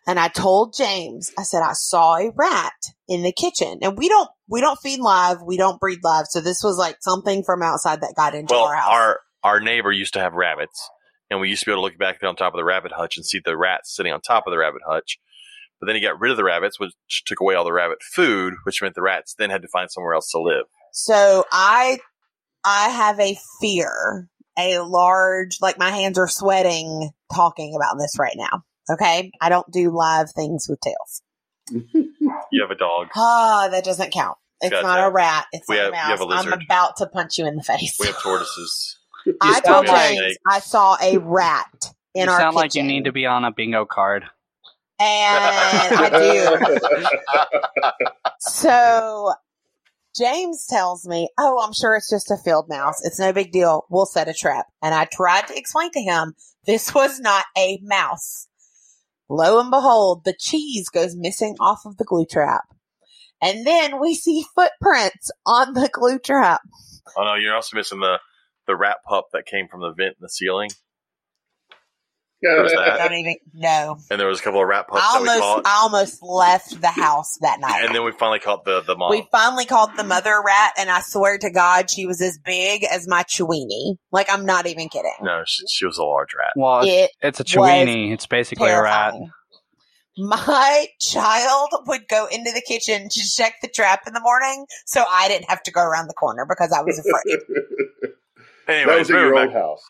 And 0.06 0.18
I 0.18 0.28
told 0.28 0.74
James, 0.76 1.32
I 1.38 1.42
said 1.42 1.62
I 1.62 1.72
saw 1.72 2.16
a 2.16 2.30
rat 2.34 2.72
in 3.08 3.22
the 3.22 3.32
kitchen. 3.32 3.78
And 3.82 3.96
we 3.96 4.08
don't 4.08 4.28
we 4.48 4.60
don't 4.60 4.78
feed 4.82 5.00
live, 5.00 5.38
we 5.42 5.56
don't 5.56 5.80
breed 5.80 6.00
live. 6.02 6.26
So 6.28 6.40
this 6.40 6.62
was 6.62 6.76
like 6.76 6.96
something 7.00 7.42
from 7.44 7.62
outside 7.62 8.00
that 8.02 8.14
got 8.16 8.34
into 8.34 8.52
Well, 8.54 8.64
our 8.64 8.76
house. 8.76 8.90
our 8.92 9.20
our 9.42 9.60
neighbor 9.60 9.90
used 9.90 10.12
to 10.14 10.20
have 10.20 10.34
rabbits, 10.34 10.88
and 11.30 11.40
we 11.40 11.48
used 11.48 11.60
to 11.62 11.66
be 11.66 11.72
able 11.72 11.82
to 11.82 11.86
look 11.86 11.98
back 11.98 12.20
there 12.20 12.28
on 12.28 12.36
top 12.36 12.52
of 12.52 12.58
the 12.58 12.64
rabbit 12.64 12.92
hutch 12.92 13.16
and 13.16 13.24
see 13.24 13.40
the 13.42 13.56
rats 13.56 13.94
sitting 13.96 14.12
on 14.12 14.20
top 14.20 14.46
of 14.46 14.50
the 14.50 14.58
rabbit 14.58 14.82
hutch. 14.86 15.18
But 15.80 15.86
then 15.86 15.96
he 15.96 16.02
got 16.02 16.20
rid 16.20 16.30
of 16.30 16.36
the 16.36 16.44
rabbits, 16.44 16.78
which 16.78 16.92
took 17.24 17.40
away 17.40 17.54
all 17.54 17.64
the 17.64 17.72
rabbit 17.72 18.02
food, 18.02 18.52
which 18.64 18.82
meant 18.82 18.94
the 18.94 19.00
rats 19.00 19.34
then 19.38 19.48
had 19.48 19.62
to 19.62 19.68
find 19.68 19.90
somewhere 19.90 20.12
else 20.12 20.30
to 20.32 20.38
live. 20.42 20.66
So 20.92 21.44
I 21.50 21.98
I 22.64 22.90
have 22.90 23.18
a 23.18 23.38
fear, 23.62 24.28
a 24.68 24.78
large 24.82 25.58
like 25.60 25.78
my 25.78 25.90
hands 25.90 26.18
are 26.18 26.28
sweating 26.28 27.10
talking 27.34 27.74
about 27.76 27.96
this 27.98 28.18
right 28.18 28.36
now. 28.36 28.64
Okay? 28.90 29.30
I 29.40 29.48
don't 29.48 29.70
do 29.70 29.90
live 29.90 30.30
things 30.32 30.66
with 30.68 30.80
tails. 30.80 31.22
You 32.52 32.62
have 32.62 32.70
a 32.70 32.76
dog. 32.76 33.08
Ah, 33.16 33.68
that 33.70 33.84
doesn't 33.84 34.12
count. 34.12 34.36
It's 34.60 34.70
Gotcha. 34.70 34.86
not 34.86 35.06
a 35.06 35.10
rat. 35.10 35.46
It's 35.52 35.68
We 35.68 35.76
not 35.76 35.82
have- 35.84 35.92
a 35.92 35.96
mouse. 35.96 36.08
have 36.08 36.20
a 36.20 36.24
lizard. 36.24 36.52
I'm 36.54 36.60
about 36.62 36.96
to 36.96 37.06
punch 37.06 37.38
you 37.38 37.46
in 37.46 37.54
the 37.56 37.62
face. 37.62 37.96
We 38.00 38.06
have 38.06 38.20
tortoises. 38.20 38.98
I 39.40 39.60
told 39.60 39.86
sound 39.86 39.88
like- 39.88 40.36
I 40.48 40.58
saw 40.60 40.96
a 41.00 41.18
rat 41.18 41.92
in 42.14 42.24
you 42.26 42.30
our 42.30 42.38
sound 42.40 42.56
like 42.56 42.74
you 42.74 42.82
need 42.82 43.04
to 43.04 43.12
be 43.12 43.26
on 43.26 43.44
a 43.44 43.52
bingo 43.52 43.84
card. 43.84 44.24
and 44.98 45.94
I 45.96 46.10
do. 46.10 48.00
So 48.40 49.32
James 50.16 50.66
tells 50.66 51.06
me, 51.06 51.28
Oh, 51.38 51.62
I'm 51.64 51.72
sure 51.72 51.94
it's 51.94 52.10
just 52.10 52.30
a 52.30 52.36
field 52.36 52.66
mouse. 52.68 53.04
It's 53.04 53.18
no 53.18 53.32
big 53.32 53.52
deal. 53.52 53.86
We'll 53.90 54.06
set 54.06 54.28
a 54.28 54.34
trap. 54.34 54.66
And 54.82 54.94
I 54.94 55.06
tried 55.06 55.46
to 55.48 55.56
explain 55.56 55.90
to 55.92 56.00
him 56.00 56.34
this 56.66 56.94
was 56.94 57.20
not 57.20 57.44
a 57.56 57.78
mouse. 57.82 58.48
Lo 59.28 59.60
and 59.60 59.70
behold, 59.70 60.24
the 60.24 60.34
cheese 60.38 60.88
goes 60.88 61.14
missing 61.16 61.56
off 61.60 61.82
of 61.86 61.96
the 61.96 62.04
glue 62.04 62.26
trap. 62.26 62.64
And 63.40 63.66
then 63.66 64.00
we 64.00 64.14
see 64.14 64.44
footprints 64.54 65.30
on 65.46 65.72
the 65.72 65.88
glue 65.92 66.18
trap. 66.18 66.60
Oh 67.16 67.24
no, 67.24 67.34
you're 67.34 67.54
also 67.54 67.76
missing 67.76 68.00
the 68.00 68.18
the 68.66 68.76
rat 68.76 68.98
pup 69.08 69.26
that 69.32 69.46
came 69.46 69.66
from 69.68 69.80
the 69.80 69.92
vent 69.92 70.16
in 70.16 70.20
the 70.20 70.28
ceiling? 70.28 70.70
Don't 72.42 73.12
even 73.14 73.36
know. 73.54 73.98
and 74.10 74.18
there 74.20 74.26
was 74.26 74.40
a 74.40 74.42
couple 74.42 74.60
of 74.62 74.66
rat 74.68 74.88
pups 74.88 75.02
I 75.04 75.18
that 75.18 75.22
we 75.22 75.28
almost, 75.28 75.40
caught, 75.40 75.66
I 75.66 75.80
almost 75.82 76.22
left 76.22 76.80
the 76.80 76.88
house 76.88 77.36
that 77.42 77.60
night. 77.60 77.84
and 77.84 77.94
then 77.94 78.04
we 78.04 78.12
finally 78.12 78.38
caught 78.38 78.64
the 78.64 78.80
the 78.80 78.96
mom. 78.96 79.10
We 79.10 79.26
finally 79.30 79.66
called 79.66 79.90
the 79.96 80.04
mother 80.04 80.40
rat, 80.44 80.72
and 80.78 80.90
I 80.90 81.00
swear 81.00 81.38
to 81.38 81.50
God, 81.50 81.90
she 81.90 82.06
was 82.06 82.20
as 82.20 82.38
big 82.38 82.84
as 82.84 83.06
my 83.06 83.22
Chiweenie. 83.24 83.96
Like, 84.10 84.28
I'm 84.32 84.46
not 84.46 84.66
even 84.66 84.88
kidding. 84.88 85.12
no, 85.22 85.42
she, 85.46 85.64
she 85.68 85.84
was 85.86 85.98
a 85.98 86.04
large 86.04 86.34
rat. 86.38 86.52
Well, 86.56 86.82
It 86.84 87.10
it's 87.20 87.40
a 87.40 87.44
Chiweenie. 87.44 88.12
It's 88.12 88.26
basically 88.26 88.70
a 88.70 88.82
rat. 88.82 89.14
My 90.18 90.86
child 91.00 91.68
would 91.86 92.08
go 92.08 92.26
into 92.26 92.50
the 92.52 92.60
kitchen 92.66 93.08
to 93.08 93.20
check 93.36 93.54
the 93.62 93.68
trap 93.68 94.02
in 94.06 94.12
the 94.12 94.20
morning, 94.20 94.66
so 94.84 95.04
I 95.08 95.28
didn't 95.28 95.48
have 95.48 95.62
to 95.62 95.70
go 95.70 95.80
around 95.82 96.08
the 96.08 96.14
corner 96.14 96.44
because 96.46 96.72
I 96.72 96.82
was 96.82 96.98
afraid. 96.98 97.38
that 98.66 98.98
was 98.98 99.10
at 99.10 99.14
your 99.14 99.38
old 99.38 99.52
house. 99.52 99.82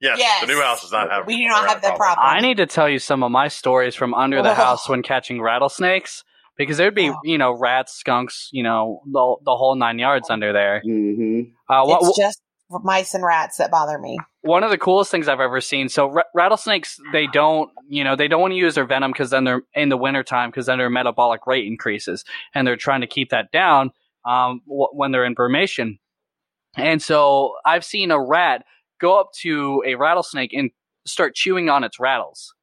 Yes, 0.00 0.18
Yes. 0.18 0.40
the 0.40 0.46
new 0.46 0.60
house 0.60 0.82
does 0.82 0.92
not 0.92 1.10
have. 1.10 1.26
We 1.26 1.36
do 1.36 1.48
not 1.48 1.68
have 1.68 1.82
that 1.82 1.96
problem. 1.96 2.26
I 2.26 2.40
need 2.40 2.56
to 2.58 2.66
tell 2.66 2.88
you 2.88 2.98
some 2.98 3.22
of 3.22 3.30
my 3.30 3.48
stories 3.48 3.94
from 3.94 4.14
under 4.14 4.42
the 4.42 4.50
Oh. 4.52 4.54
house 4.54 4.88
when 4.88 5.02
catching 5.02 5.40
rattlesnakes 5.42 6.24
because 6.56 6.76
there'd 6.78 6.94
be, 6.94 7.10
Oh. 7.10 7.16
you 7.24 7.38
know, 7.38 7.52
rats, 7.52 7.92
skunks, 7.94 8.48
you 8.52 8.62
know, 8.62 9.02
the, 9.06 9.36
the 9.44 9.56
whole 9.56 9.74
nine 9.74 9.98
yards 9.98 10.30
under 10.30 10.52
there. 10.52 10.80
hmm 10.80 11.42
Uh, 11.68 11.84
what, 11.84 12.00
It's 12.02 12.16
just 12.18 12.40
mice 12.84 13.14
and 13.14 13.24
rats 13.24 13.56
that 13.58 13.70
bother 13.70 13.98
me. 13.98 14.16
one 14.42 14.62
of 14.62 14.70
the 14.70 14.78
coolest 14.78 15.10
things 15.10 15.26
I've 15.28 15.40
ever 15.40 15.60
seen. 15.60 15.88
So 15.88 16.06
ra- 16.08 16.22
rattlesnakes, 16.34 16.98
they 17.12 17.26
don't, 17.26 17.68
you 17.88 18.04
know, 18.04 18.14
they 18.16 18.28
don't 18.28 18.40
want 18.40 18.52
to 18.52 18.56
use 18.56 18.76
their 18.76 18.86
venom 18.86 19.10
because 19.10 19.30
then 19.30 19.44
they're 19.44 19.62
in 19.74 19.88
the 19.90 19.96
wintertime 19.96 20.50
because 20.50 20.66
then 20.66 20.78
their 20.78 20.88
metabolic 20.88 21.46
rate 21.46 21.66
increases 21.66 22.24
and 22.54 22.66
they're 22.66 22.76
trying 22.76 23.00
to 23.02 23.06
keep 23.06 23.30
that 23.30 23.50
down 23.50 23.90
um, 24.24 24.62
w- 24.66 24.88
when 24.92 25.10
they're 25.12 25.24
in 25.24 25.34
brumation. 25.34 25.98
And 26.76 27.02
so 27.02 27.54
I've 27.66 27.84
seen 27.84 28.10
a 28.12 28.20
rat 28.20 28.64
go 29.00 29.18
up 29.18 29.32
to 29.40 29.82
a 29.86 29.94
rattlesnake 29.94 30.52
and 30.52 30.70
start 31.06 31.34
chewing 31.34 31.68
on 31.68 31.84
its 31.84 31.98
rattles. 31.98 32.54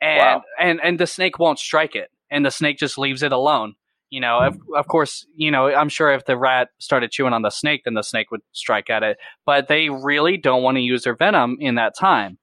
And, 0.00 0.18
Wow. 0.18 0.42
and, 0.60 0.80
and 0.82 1.00
the 1.00 1.06
snake 1.06 1.38
won't 1.38 1.58
strike 1.58 1.94
it 1.94 2.10
and 2.30 2.44
the 2.44 2.50
snake 2.50 2.78
just 2.78 2.98
leaves 2.98 3.22
it 3.22 3.32
alone. 3.32 3.74
You 4.10 4.20
know, 4.20 4.40
of, 4.40 4.58
of 4.76 4.86
course, 4.86 5.26
you 5.34 5.50
know, 5.50 5.66
I'm 5.66 5.88
sure 5.88 6.12
if 6.12 6.24
the 6.24 6.36
rat 6.36 6.68
started 6.78 7.10
chewing 7.10 7.32
on 7.32 7.42
the 7.42 7.50
snake, 7.50 7.82
then 7.84 7.94
the 7.94 8.02
snake 8.02 8.30
would 8.30 8.42
strike 8.52 8.90
at 8.90 9.02
it 9.02 9.18
but 9.46 9.68
they 9.68 9.88
really 9.88 10.36
don't 10.36 10.62
want 10.62 10.76
to 10.76 10.80
use 10.80 11.04
their 11.04 11.16
venom 11.16 11.56
in 11.60 11.76
that 11.76 11.96
time. 11.98 12.38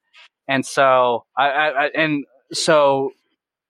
And 0.48 0.66
so 0.66 1.26
I, 1.38 1.50
I, 1.50 1.68
I 1.70 1.90
and 1.96 2.26
so 2.52 3.12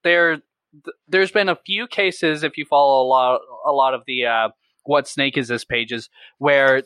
there 0.02 0.36
th- 0.36 0.96
there's 1.08 1.30
been 1.30 1.48
a 1.48 1.56
few 1.56 1.86
cases 1.86 2.42
if 2.42 2.56
you 2.58 2.64
follow 2.64 3.04
a 3.04 3.06
lot 3.06 3.40
a 3.66 3.72
lot 3.72 3.94
of 3.94 4.02
the 4.06 4.26
uh, 4.26 4.48
what 4.84 5.06
snake 5.06 5.36
is 5.36 5.48
this 5.48 5.64
pages 5.64 6.08
where 6.38 6.82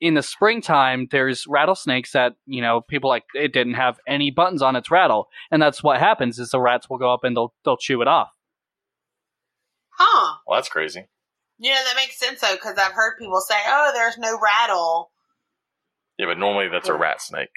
in 0.00 0.14
the 0.14 0.22
springtime 0.22 1.08
there's 1.10 1.46
rattlesnakes 1.48 2.12
that 2.12 2.34
you 2.46 2.62
know 2.62 2.80
people 2.80 3.10
like 3.10 3.24
it 3.34 3.52
didn't 3.52 3.74
have 3.74 3.98
any 4.06 4.30
buttons 4.30 4.62
on 4.62 4.76
its 4.76 4.90
rattle 4.90 5.28
and 5.50 5.60
that's 5.60 5.82
what 5.82 5.98
happens 5.98 6.38
is 6.38 6.50
the 6.50 6.60
rats 6.60 6.88
will 6.88 6.98
go 6.98 7.12
up 7.12 7.24
and 7.24 7.36
they'll 7.36 7.52
they'll 7.64 7.76
chew 7.76 8.00
it 8.00 8.08
off 8.08 8.28
Huh. 9.98 10.36
Well, 10.46 10.58
that's 10.58 10.68
crazy. 10.68 11.08
You 11.58 11.70
know, 11.70 11.84
that 11.84 11.96
makes 11.96 12.18
sense 12.18 12.40
though, 12.40 12.54
because 12.54 12.78
I've 12.78 12.92
heard 12.92 13.18
people 13.18 13.40
say, 13.40 13.56
oh, 13.66 13.90
there's 13.92 14.16
no 14.16 14.38
rattle. 14.38 15.10
Yeah, 16.18 16.26
but 16.26 16.38
normally 16.38 16.68
that's 16.68 16.88
a 16.88 16.94
rat 16.94 17.20
snake. 17.20 17.50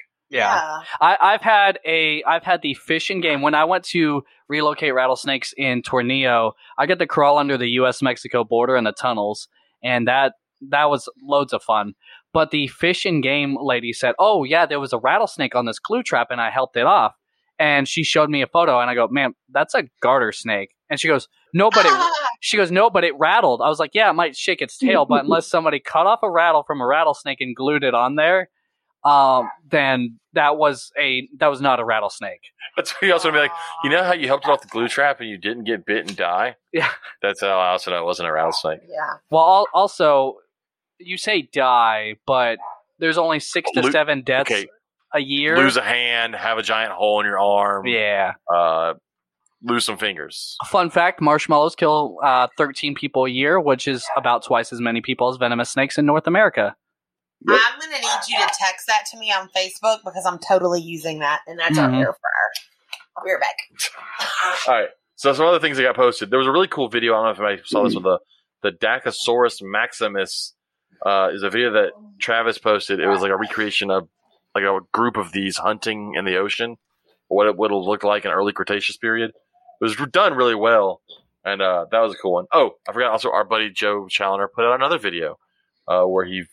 I, 1.01 1.17
I've 1.19 1.41
had 1.41 1.79
a 1.85 2.23
I've 2.23 2.43
had 2.43 2.61
the 2.61 2.73
fishing 2.73 3.21
game 3.21 3.41
when 3.41 3.53
I 3.53 3.65
went 3.65 3.83
to 3.85 4.23
relocate 4.47 4.93
rattlesnakes 4.93 5.53
in 5.57 5.81
Tornillo. 5.81 6.53
I 6.77 6.85
got 6.85 6.99
to 6.99 7.07
crawl 7.07 7.37
under 7.37 7.57
the 7.57 7.67
U.S. 7.71 8.01
Mexico 8.01 8.43
border 8.43 8.75
in 8.77 8.85
the 8.85 8.93
tunnels, 8.93 9.49
and 9.83 10.07
that 10.07 10.33
that 10.69 10.89
was 10.89 11.09
loads 11.21 11.53
of 11.53 11.61
fun. 11.63 11.93
But 12.33 12.51
the 12.51 12.67
fish 12.67 13.05
and 13.05 13.21
game 13.21 13.57
lady 13.61 13.93
said, 13.93 14.15
"Oh 14.19 14.43
yeah, 14.43 14.65
there 14.65 14.79
was 14.79 14.93
a 14.93 14.97
rattlesnake 14.97 15.55
on 15.55 15.65
this 15.65 15.79
glue 15.79 16.03
trap, 16.03 16.27
and 16.31 16.39
I 16.39 16.49
helped 16.49 16.77
it 16.77 16.85
off." 16.85 17.13
And 17.59 17.87
she 17.87 18.03
showed 18.03 18.29
me 18.29 18.41
a 18.41 18.47
photo, 18.47 18.79
and 18.79 18.89
I 18.89 18.95
go, 18.95 19.07
"Man, 19.09 19.33
that's 19.49 19.75
a 19.75 19.83
garter 20.01 20.31
snake." 20.31 20.73
And 20.89 20.99
she 20.99 21.07
goes, 21.07 21.27
"No, 21.53 21.69
but 21.69 21.85
it." 21.85 21.91
She 22.43 22.57
goes, 22.57 22.71
"No, 22.71 22.89
but 22.89 23.03
it 23.03 23.13
rattled." 23.19 23.61
I 23.61 23.69
was 23.69 23.77
like, 23.77 23.91
"Yeah, 23.93 24.09
it 24.09 24.13
might 24.13 24.35
shake 24.35 24.63
its 24.63 24.75
tail, 24.79 25.05
but 25.05 25.23
unless 25.25 25.47
somebody 25.47 25.79
cut 25.79 26.07
off 26.07 26.21
a 26.23 26.29
rattle 26.31 26.63
from 26.63 26.81
a 26.81 26.87
rattlesnake 26.87 27.39
and 27.39 27.55
glued 27.55 27.83
it 27.83 27.93
on 27.93 28.15
there, 28.15 28.49
um, 29.03 29.47
then 29.69 30.19
that 30.33 30.57
was 30.57 30.91
a 30.99 31.27
that 31.37 31.49
was 31.49 31.61
not 31.61 31.79
a 31.79 31.85
rattlesnake." 31.85 32.41
That's 32.75 32.93
what 32.93 33.03
you 33.03 33.13
also 33.13 33.31
be 33.31 33.37
like. 33.37 33.51
You 33.83 33.89
know 33.91 34.03
how 34.03 34.13
you 34.13 34.27
helped 34.27 34.45
it 34.45 34.49
off 34.49 34.61
the 34.61 34.67
glue 34.67 34.87
trap 34.87 35.19
and 35.19 35.29
you 35.29 35.37
didn't 35.37 35.65
get 35.65 35.85
bit 35.85 36.07
and 36.07 36.15
die? 36.15 36.55
Yeah. 36.71 36.89
That's 37.21 37.41
how 37.41 37.59
I 37.59 37.69
also 37.69 37.91
know 37.91 37.99
it 37.99 38.05
wasn't 38.05 38.29
a 38.29 38.31
rattlesnake. 38.31 38.79
Yeah. 38.89 39.17
Well, 39.29 39.67
also, 39.73 40.37
you 41.03 41.17
say 41.17 41.41
die, 41.53 42.15
but 42.25 42.57
there's 42.99 43.17
only 43.17 43.39
six 43.39 43.69
to 43.71 43.81
Lo- 43.81 43.91
seven 43.91 44.21
deaths 44.23 44.51
Okay, 44.51 44.67
a 45.13 45.19
year. 45.19 45.57
lose 45.57 45.77
a 45.77 45.81
hand, 45.81 46.35
have 46.35 46.57
a 46.57 46.63
giant 46.63 46.91
hole 46.93 47.19
in 47.19 47.25
your 47.25 47.39
arm. 47.39 47.85
yeah. 47.87 48.33
Uh, 48.53 48.93
lose 49.63 49.85
some 49.85 49.97
fingers. 49.97 50.57
Fun 50.67 50.89
fact: 50.89 51.21
marshmallows 51.21 51.75
kill 51.75 52.17
uh, 52.23 52.47
13 52.57 52.95
people 52.95 53.25
a 53.25 53.29
year, 53.29 53.59
which 53.59 53.87
is 53.87 54.05
about 54.17 54.43
twice 54.43 54.71
as 54.73 54.79
many 54.81 55.01
people 55.01 55.29
as 55.29 55.37
venomous 55.37 55.69
snakes 55.69 55.97
in 55.97 56.05
North 56.05 56.27
America. 56.27 56.75
Yep. 57.47 57.59
I'm 57.59 57.79
going 57.79 57.91
to 57.95 58.01
need 58.01 58.19
you 58.27 58.37
to 58.39 58.53
text 58.59 58.85
that 58.87 59.05
to 59.11 59.17
me 59.17 59.31
on 59.31 59.49
Facebook 59.55 59.97
because 60.05 60.25
I'm 60.27 60.37
totally 60.37 60.79
using 60.81 61.19
that, 61.19 61.39
and 61.47 61.57
that's 61.59 61.77
Mhm. 61.77 61.83
our 61.83 61.91
here 61.93 62.13
for 62.13 62.19
I'll 63.17 63.23
be 63.25 63.31
right 63.31 63.41
back. 63.41 63.55
All 64.67 64.73
right. 64.75 64.89
So 65.15 65.33
some 65.33 65.45
other 65.45 65.59
things 65.59 65.77
that 65.77 65.83
got 65.83 65.95
posted. 65.95 66.29
There 66.31 66.39
was 66.39 66.47
a 66.47 66.51
really 66.51 66.67
cool 66.67 66.87
video. 66.87 67.13
I 67.13 67.17
don't 67.17 67.25
know 67.25 67.31
if 67.31 67.39
anybody 67.39 67.61
saw 67.67 67.83
this 67.83 67.93
with 67.95 68.03
the 68.03 68.19
the 68.63 68.71
Dakosaurus 68.71 69.61
maximus. 69.61 70.53
Uh, 71.03 71.29
is 71.33 71.43
a 71.43 71.49
video 71.49 71.71
that 71.71 71.91
Travis 72.19 72.57
posted. 72.57 72.99
It 72.99 73.07
was 73.07 73.21
like 73.21 73.31
a 73.31 73.37
recreation 73.37 73.89
of 73.89 74.07
like 74.53 74.63
a 74.63 74.79
group 74.91 75.17
of 75.17 75.31
these 75.31 75.57
hunting 75.57 76.13
in 76.15 76.25
the 76.25 76.37
ocean. 76.37 76.77
What 77.27 77.47
it 77.47 77.57
would 77.57 77.71
have 77.71 77.81
looked 77.81 78.03
like 78.03 78.25
in 78.25 78.31
early 78.31 78.53
Cretaceous 78.53 78.97
period. 78.97 79.31
It 79.31 79.83
was 79.83 79.95
done 80.11 80.35
really 80.35 80.53
well, 80.53 81.01
and 81.43 81.61
uh, 81.61 81.85
that 81.91 81.99
was 81.99 82.13
a 82.13 82.17
cool 82.17 82.33
one. 82.33 82.45
Oh, 82.53 82.71
I 82.87 82.93
forgot. 82.93 83.11
Also, 83.11 83.31
our 83.31 83.43
buddy 83.43 83.71
Joe 83.71 84.07
Challoner 84.07 84.47
put 84.47 84.65
out 84.65 84.75
another 84.75 84.99
video 84.99 85.39
uh, 85.87 86.03
where 86.03 86.25
he 86.25 86.43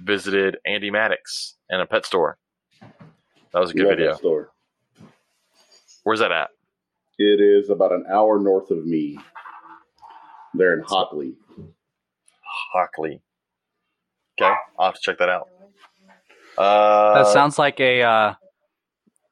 visited 0.00 0.58
Andy 0.66 0.90
Maddox 0.90 1.54
in 1.70 1.80
a 1.80 1.86
pet 1.86 2.04
store. 2.04 2.36
That 3.52 3.60
was 3.60 3.70
a 3.70 3.74
good 3.74 3.86
Love 3.86 3.96
video. 3.96 4.14
store. 4.16 4.50
Where's 6.02 6.18
that 6.18 6.32
at? 6.32 6.50
It 7.18 7.40
is 7.40 7.70
about 7.70 7.92
an 7.92 8.04
hour 8.10 8.38
north 8.38 8.70
of 8.70 8.84
me. 8.84 9.18
They're 10.52 10.74
in 10.74 10.82
Hockley. 10.84 11.36
Hockley. 12.72 13.22
Okay, 14.40 14.52
I'll 14.78 14.86
have 14.86 14.94
to 14.94 15.00
check 15.02 15.18
that 15.18 15.28
out. 15.28 15.48
Uh, 16.58 17.14
That 17.22 17.26
sounds 17.32 17.58
like 17.58 17.80
a 17.80 18.02
uh, 18.02 18.34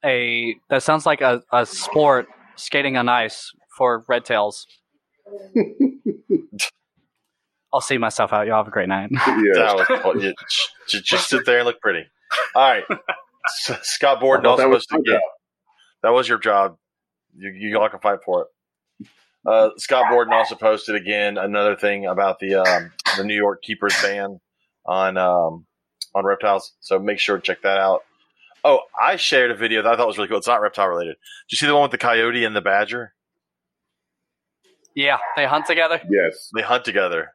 a 0.03 0.55
that 0.69 0.83
sounds 0.83 1.05
like 1.05 1.21
a, 1.21 1.41
a 1.51 1.65
sport 1.65 2.27
skating 2.55 2.97
on 2.97 3.07
ice 3.09 3.51
for 3.77 4.03
red 4.07 4.25
tails. 4.25 4.65
I'll 7.73 7.81
see 7.81 7.97
myself 7.97 8.31
out. 8.33 8.45
Y'all 8.45 8.57
have 8.57 8.67
a 8.67 8.71
great 8.71 8.87
night. 8.89 9.09
yeah. 9.11 9.73
was 9.73 9.87
cool. 10.01 10.21
You- 10.23 10.33
just 10.87 11.29
sit 11.29 11.45
there 11.45 11.59
and 11.59 11.65
look 11.65 11.79
pretty. 11.81 12.05
All 12.55 12.69
right, 12.69 12.83
Scott 13.81 14.19
Borden 14.19 14.45
also 14.45 14.63
that 14.63 14.69
was 14.69 14.85
posted 14.85 15.05
my. 15.13 15.19
That 16.03 16.09
was 16.13 16.27
your 16.27 16.37
job. 16.39 16.75
You, 17.35 17.49
you 17.51 17.79
all 17.79 17.89
can 17.89 17.99
fight 17.99 18.19
for 18.25 18.41
it. 19.01 19.07
Uh, 19.45 19.69
Scott 19.77 20.05
Borden 20.09 20.33
also 20.33 20.55
posted 20.55 20.95
again 20.95 21.37
another 21.37 21.75
thing 21.75 22.05
about 22.05 22.39
the 22.39 22.55
um, 22.55 22.91
the 23.17 23.23
New 23.23 23.35
York 23.35 23.61
Keepers 23.63 23.95
ban 24.01 24.39
on 24.85 25.17
um, 25.17 25.65
on 26.15 26.25
reptiles. 26.25 26.73
So 26.79 26.99
make 26.99 27.19
sure 27.19 27.37
to 27.37 27.41
check 27.41 27.61
that 27.63 27.77
out. 27.77 28.01
Oh, 28.63 28.79
I 28.99 29.17
shared 29.17 29.51
a 29.51 29.55
video 29.55 29.81
that 29.81 29.93
I 29.93 29.97
thought 29.97 30.07
was 30.07 30.17
really 30.17 30.29
cool. 30.29 30.37
It's 30.37 30.47
not 30.47 30.61
reptile 30.61 30.87
related. 30.87 31.17
Did 31.49 31.53
you 31.53 31.57
see 31.57 31.67
the 31.67 31.73
one 31.73 31.83
with 31.83 31.91
the 31.91 31.97
coyote 31.97 32.45
and 32.45 32.55
the 32.55 32.61
badger? 32.61 33.13
yeah, 34.95 35.17
they 35.35 35.45
hunt 35.45 35.65
together. 35.65 35.99
Yes. 36.09 36.49
They 36.55 36.61
hunt 36.61 36.85
together. 36.85 37.33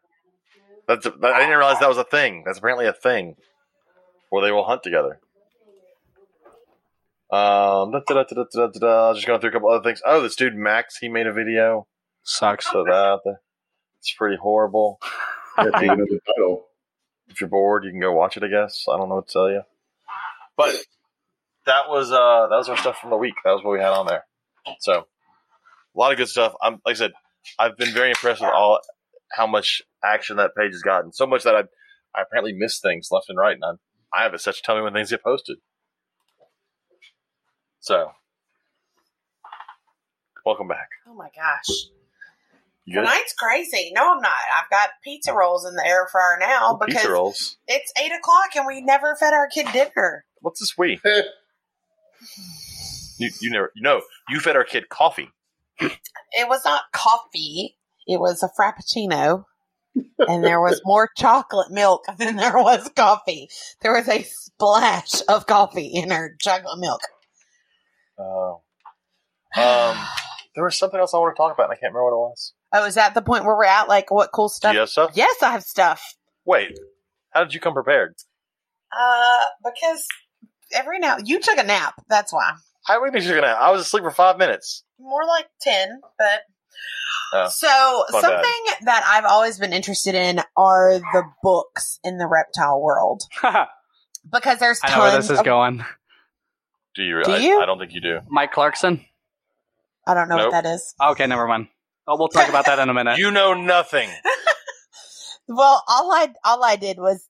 That's 0.86 1.04
a, 1.06 1.12
I 1.22 1.40
didn't 1.40 1.56
realize 1.56 1.80
that 1.80 1.88
was 1.88 1.98
a 1.98 2.04
thing. 2.04 2.44
That's 2.46 2.58
apparently 2.58 2.86
a 2.86 2.92
thing 2.92 3.36
where 4.30 4.42
they 4.42 4.52
will 4.52 4.64
hunt 4.64 4.82
together. 4.82 5.20
Um, 7.30 7.92
da, 7.92 8.00
da, 8.06 8.14
da, 8.14 8.24
da, 8.24 8.44
da, 8.50 8.66
da, 8.68 8.78
da. 8.78 9.14
just 9.14 9.26
going 9.26 9.40
through 9.40 9.50
a 9.50 9.52
couple 9.52 9.68
other 9.68 9.82
things. 9.82 10.00
Oh, 10.04 10.22
this 10.22 10.34
dude 10.34 10.56
Max, 10.56 10.96
he 10.96 11.08
made 11.08 11.26
a 11.26 11.32
video. 11.32 11.86
Sucks. 12.22 12.70
So 12.70 12.84
that. 12.84 13.20
It's 14.00 14.14
pretty 14.14 14.36
horrible. 14.36 14.98
That's 15.56 15.82
even 15.82 16.00
in 16.00 16.06
the 16.06 16.20
title. 16.26 16.67
If 17.28 17.40
you're 17.40 17.50
bored, 17.50 17.84
you 17.84 17.90
can 17.90 18.00
go 18.00 18.12
watch 18.12 18.36
it. 18.36 18.42
I 18.42 18.48
guess 18.48 18.86
I 18.88 18.96
don't 18.96 19.08
know 19.08 19.16
what 19.16 19.28
to 19.28 19.32
tell 19.32 19.50
you. 19.50 19.62
But 20.56 20.76
that 21.66 21.88
was 21.88 22.10
uh 22.10 22.48
that 22.48 22.56
was 22.56 22.68
our 22.68 22.76
stuff 22.76 22.98
from 22.98 23.10
the 23.10 23.16
week. 23.16 23.34
That 23.44 23.52
was 23.52 23.62
what 23.62 23.72
we 23.72 23.80
had 23.80 23.92
on 23.92 24.06
there. 24.06 24.24
So 24.80 25.06
a 25.94 25.98
lot 25.98 26.12
of 26.12 26.18
good 26.18 26.28
stuff. 26.28 26.54
I'm 26.62 26.80
like 26.84 26.94
I 26.96 26.98
said, 26.98 27.12
I've 27.58 27.76
been 27.76 27.92
very 27.92 28.10
impressed 28.10 28.40
with 28.40 28.50
all 28.50 28.80
how 29.32 29.46
much 29.46 29.82
action 30.02 30.36
that 30.38 30.54
page 30.56 30.72
has 30.72 30.82
gotten. 30.82 31.12
So 31.12 31.26
much 31.26 31.44
that 31.44 31.54
I 31.54 31.62
I 32.14 32.22
apparently 32.22 32.54
miss 32.54 32.80
things 32.80 33.08
left 33.10 33.28
and 33.28 33.38
right, 33.38 33.54
and 33.54 33.64
I'm, 33.64 33.78
I 34.12 34.22
have 34.22 34.34
it 34.34 34.40
to 34.40 34.52
tell 34.64 34.76
me 34.76 34.82
when 34.82 34.94
things 34.94 35.10
get 35.10 35.22
posted. 35.22 35.58
So 37.80 38.12
welcome 40.44 40.68
back. 40.68 40.88
Oh 41.06 41.14
my 41.14 41.28
gosh. 41.34 41.88
You 42.88 42.94
good? 42.94 43.00
Tonight's 43.00 43.34
crazy. 43.34 43.92
No, 43.94 44.14
I'm 44.14 44.22
not. 44.22 44.32
I've 44.56 44.70
got 44.70 44.88
pizza 45.04 45.34
rolls 45.34 45.66
in 45.66 45.74
the 45.74 45.86
air 45.86 46.08
fryer 46.10 46.38
now 46.40 46.78
because 46.80 47.02
Pizza 47.02 47.12
rolls. 47.12 47.58
it's 47.66 47.92
eight 48.02 48.12
o'clock 48.12 48.56
and 48.56 48.66
we 48.66 48.80
never 48.80 49.14
fed 49.14 49.34
our 49.34 49.46
kid 49.46 49.66
dinner. 49.74 50.24
What's 50.40 50.60
this 50.60 50.76
we? 50.78 50.98
You 53.20 53.30
you 53.40 53.50
never 53.50 53.72
you 53.74 53.82
know 53.82 54.02
you 54.28 54.38
fed 54.38 54.54
our 54.54 54.62
kid 54.64 54.88
coffee. 54.88 55.28
It 55.80 56.48
was 56.48 56.64
not 56.64 56.82
coffee. 56.92 57.76
It 58.06 58.20
was 58.20 58.44
a 58.44 58.48
frappuccino. 58.58 59.44
and 60.18 60.44
there 60.44 60.60
was 60.60 60.80
more 60.84 61.08
chocolate 61.16 61.72
milk 61.72 62.04
than 62.18 62.36
there 62.36 62.56
was 62.56 62.88
coffee. 62.96 63.48
There 63.82 63.92
was 63.92 64.08
a 64.08 64.22
splash 64.22 65.20
of 65.28 65.46
coffee 65.46 65.88
in 65.94 66.10
her 66.10 66.36
chocolate 66.40 66.78
milk. 66.78 67.00
Oh. 68.18 68.62
Um, 69.56 69.96
there 70.54 70.64
was 70.64 70.78
something 70.78 71.00
else 71.00 71.12
I 71.12 71.18
want 71.18 71.34
to 71.34 71.40
talk 71.40 71.54
about, 71.54 71.64
and 71.64 71.72
I 71.72 71.74
can't 71.74 71.92
remember 71.92 72.04
what 72.04 72.14
it 72.14 72.30
was. 72.30 72.52
Oh, 72.72 72.84
is 72.84 72.94
that 72.96 73.14
the 73.14 73.22
point 73.22 73.44
where 73.44 73.56
we're 73.56 73.64
at? 73.64 73.88
Like, 73.88 74.10
what 74.10 74.30
cool 74.32 74.48
stuff? 74.48 74.74
you 74.74 74.80
have 74.80 74.88
stuff? 74.90 75.12
Yes, 75.14 75.42
I 75.42 75.50
have 75.52 75.62
stuff. 75.62 76.02
Wait, 76.44 76.78
how 77.30 77.44
did 77.44 77.54
you 77.54 77.60
come 77.60 77.74
prepared? 77.74 78.14
Uh, 78.92 79.44
because 79.64 80.06
every 80.74 80.98
now 80.98 81.16
you 81.24 81.40
took 81.40 81.58
a 81.58 81.62
nap. 81.62 81.94
That's 82.08 82.32
why. 82.32 82.52
I 82.88 82.94
really 82.96 83.10
think 83.10 83.24
you're 83.24 83.40
gonna. 83.40 83.52
I 83.52 83.70
was 83.70 83.82
asleep 83.82 84.02
for 84.04 84.10
five 84.10 84.38
minutes. 84.38 84.84
More 84.98 85.24
like 85.26 85.46
ten, 85.60 86.00
but 86.18 86.42
Oh, 87.34 87.48
so 87.50 87.66
my 88.12 88.20
bad. 88.22 88.30
something 88.30 88.86
that 88.86 89.02
I've 89.06 89.26
always 89.26 89.58
been 89.58 89.72
interested 89.74 90.14
in 90.14 90.40
are 90.56 90.98
the 90.98 91.24
books 91.42 91.98
in 92.02 92.16
the 92.16 92.26
reptile 92.26 92.80
world 92.80 93.22
because 94.32 94.58
there's 94.58 94.80
know 94.88 94.98
where 95.00 95.16
this 95.16 95.28
is 95.30 95.38
of- 95.40 95.44
going. 95.44 95.84
Do 96.94 97.02
you? 97.02 97.22
Do 97.22 97.32
I, 97.32 97.38
you? 97.38 97.60
I 97.60 97.66
don't 97.66 97.78
think 97.78 97.92
you 97.92 98.00
do. 98.00 98.20
Mike 98.28 98.52
Clarkson. 98.52 99.04
I 100.06 100.14
don't 100.14 100.28
know 100.30 100.36
Nope. 100.36 100.52
what 100.52 100.62
that 100.62 100.74
is. 100.74 100.94
Okay, 101.00 101.26
never 101.26 101.46
mind. 101.46 101.68
Oh, 102.10 102.16
we'll 102.18 102.28
talk 102.28 102.48
about 102.48 102.64
that 102.66 102.78
in 102.78 102.88
a 102.88 102.94
minute. 102.94 103.18
You 103.18 103.30
know 103.30 103.54
nothing. 103.54 104.08
Well, 105.50 105.82
all 105.88 106.12
I 106.12 106.28
all 106.44 106.62
I 106.62 106.76
did 106.76 106.98
was 106.98 107.26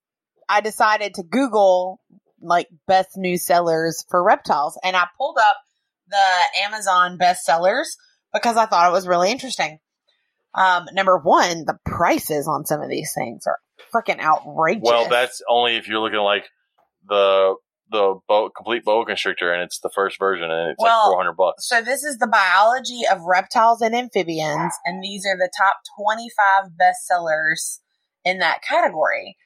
I 0.49 0.61
decided 0.61 1.15
to 1.15 1.23
Google 1.23 2.01
like 2.41 2.67
best 2.89 3.11
new 3.17 3.39
sellers 3.39 4.05
for 4.11 4.23
reptiles, 4.25 4.77
and 4.83 4.97
I 4.97 5.07
pulled 5.17 5.39
up 5.39 5.57
the 6.09 6.65
Amazon 6.65 7.17
bestsellers 7.17 7.87
because 8.33 8.57
I 8.57 8.67
thought 8.67 8.89
it 8.89 8.93
was 8.93 9.07
really 9.07 9.31
interesting. 9.31 9.79
Um, 10.53 10.87
number 10.93 11.17
one, 11.17 11.65
the 11.65 11.79
prices 11.85 12.49
on 12.49 12.67
some 12.67 12.83
of 12.83 12.91
these 12.91 13.13
things 13.15 13.45
are 13.47 13.59
freaking 13.95 14.19
outrageous. 14.19 14.83
well, 14.83 15.09
that's 15.09 15.41
only 15.49 15.77
if 15.77 15.87
you're 15.87 16.01
looking 16.01 16.19
like 16.19 16.47
the 17.07 17.55
the 17.91 18.17
complete 18.57 18.85
boa 18.85 19.05
constrictor, 19.05 19.53
and 19.53 19.63
it's 19.63 19.81
the 19.81 19.91
first 19.95 20.19
version, 20.19 20.51
and 20.51 20.71
it's 20.71 20.83
Well, 20.83 20.97
like 20.97 21.13
four 21.13 21.19
hundred 21.19 21.37
bucks. 21.37 21.69
So 21.69 21.83
this 21.83 22.05
is 22.05 22.19
the 22.19 22.27
biology 22.27 23.03
of 23.11 23.21
reptiles 23.23 23.81
and 23.81 23.95
amphibians, 23.95 24.73
and 24.85 25.03
these 25.03 25.25
are 25.27 25.37
the 25.37 25.51
top 25.57 25.77
25 26.01 26.73
bestsellers 26.81 27.79
in 28.25 28.39
that 28.39 28.63
category. 28.63 29.37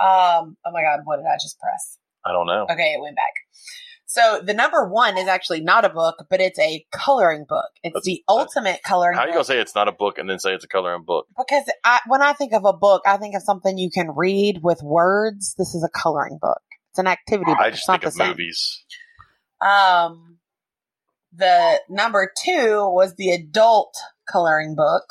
Um, 0.00 0.56
oh 0.66 0.72
my 0.72 0.82
god, 0.82 1.00
what 1.04 1.16
did 1.16 1.26
I 1.26 1.36
just 1.36 1.58
press? 1.60 1.98
I 2.24 2.32
don't 2.32 2.46
know. 2.46 2.66
Okay, 2.70 2.92
it 2.94 3.00
went 3.00 3.16
back. 3.16 3.32
So 4.06 4.42
the 4.44 4.52
number 4.52 4.86
one 4.86 5.16
is 5.16 5.26
actually 5.26 5.62
not 5.62 5.86
a 5.86 5.88
book, 5.88 6.26
but 6.28 6.38
it's 6.38 6.58
a 6.58 6.84
coloring 6.92 7.46
book. 7.48 7.70
It's 7.82 7.94
That's- 7.94 8.04
the 8.04 8.22
ultimate 8.28 8.82
coloring 8.82 9.16
How 9.16 9.22
are 9.22 9.28
you 9.28 9.32
gonna 9.32 9.44
say 9.44 9.58
it's 9.58 9.74
not 9.74 9.88
a 9.88 9.92
book 9.92 10.18
and 10.18 10.28
then 10.28 10.38
say 10.38 10.52
it's 10.52 10.64
a 10.64 10.68
coloring 10.68 11.04
book? 11.06 11.26
because 11.36 11.64
I, 11.82 12.00
when 12.06 12.20
I 12.20 12.34
think 12.34 12.52
of 12.52 12.66
a 12.66 12.74
book, 12.74 13.02
I 13.06 13.16
think 13.16 13.34
of 13.34 13.42
something 13.42 13.78
you 13.78 13.90
can 13.90 14.10
read 14.14 14.60
with 14.62 14.82
words. 14.82 15.54
This 15.56 15.74
is 15.74 15.82
a 15.82 15.88
coloring 15.98 16.38
book. 16.42 16.60
It's 16.92 16.98
an 16.98 17.06
activity 17.06 17.50
book. 17.50 17.58
I 17.58 17.70
just 17.70 17.88
not 17.88 17.94
think 17.94 18.02
the 18.02 18.08
of 18.08 18.12
same. 18.14 18.28
movies. 18.28 18.84
Um, 19.62 20.38
the 21.34 21.80
number 21.88 22.30
two 22.44 22.86
was 22.90 23.14
the 23.16 23.30
adult 23.30 23.94
coloring 24.30 24.74
book. 24.76 25.04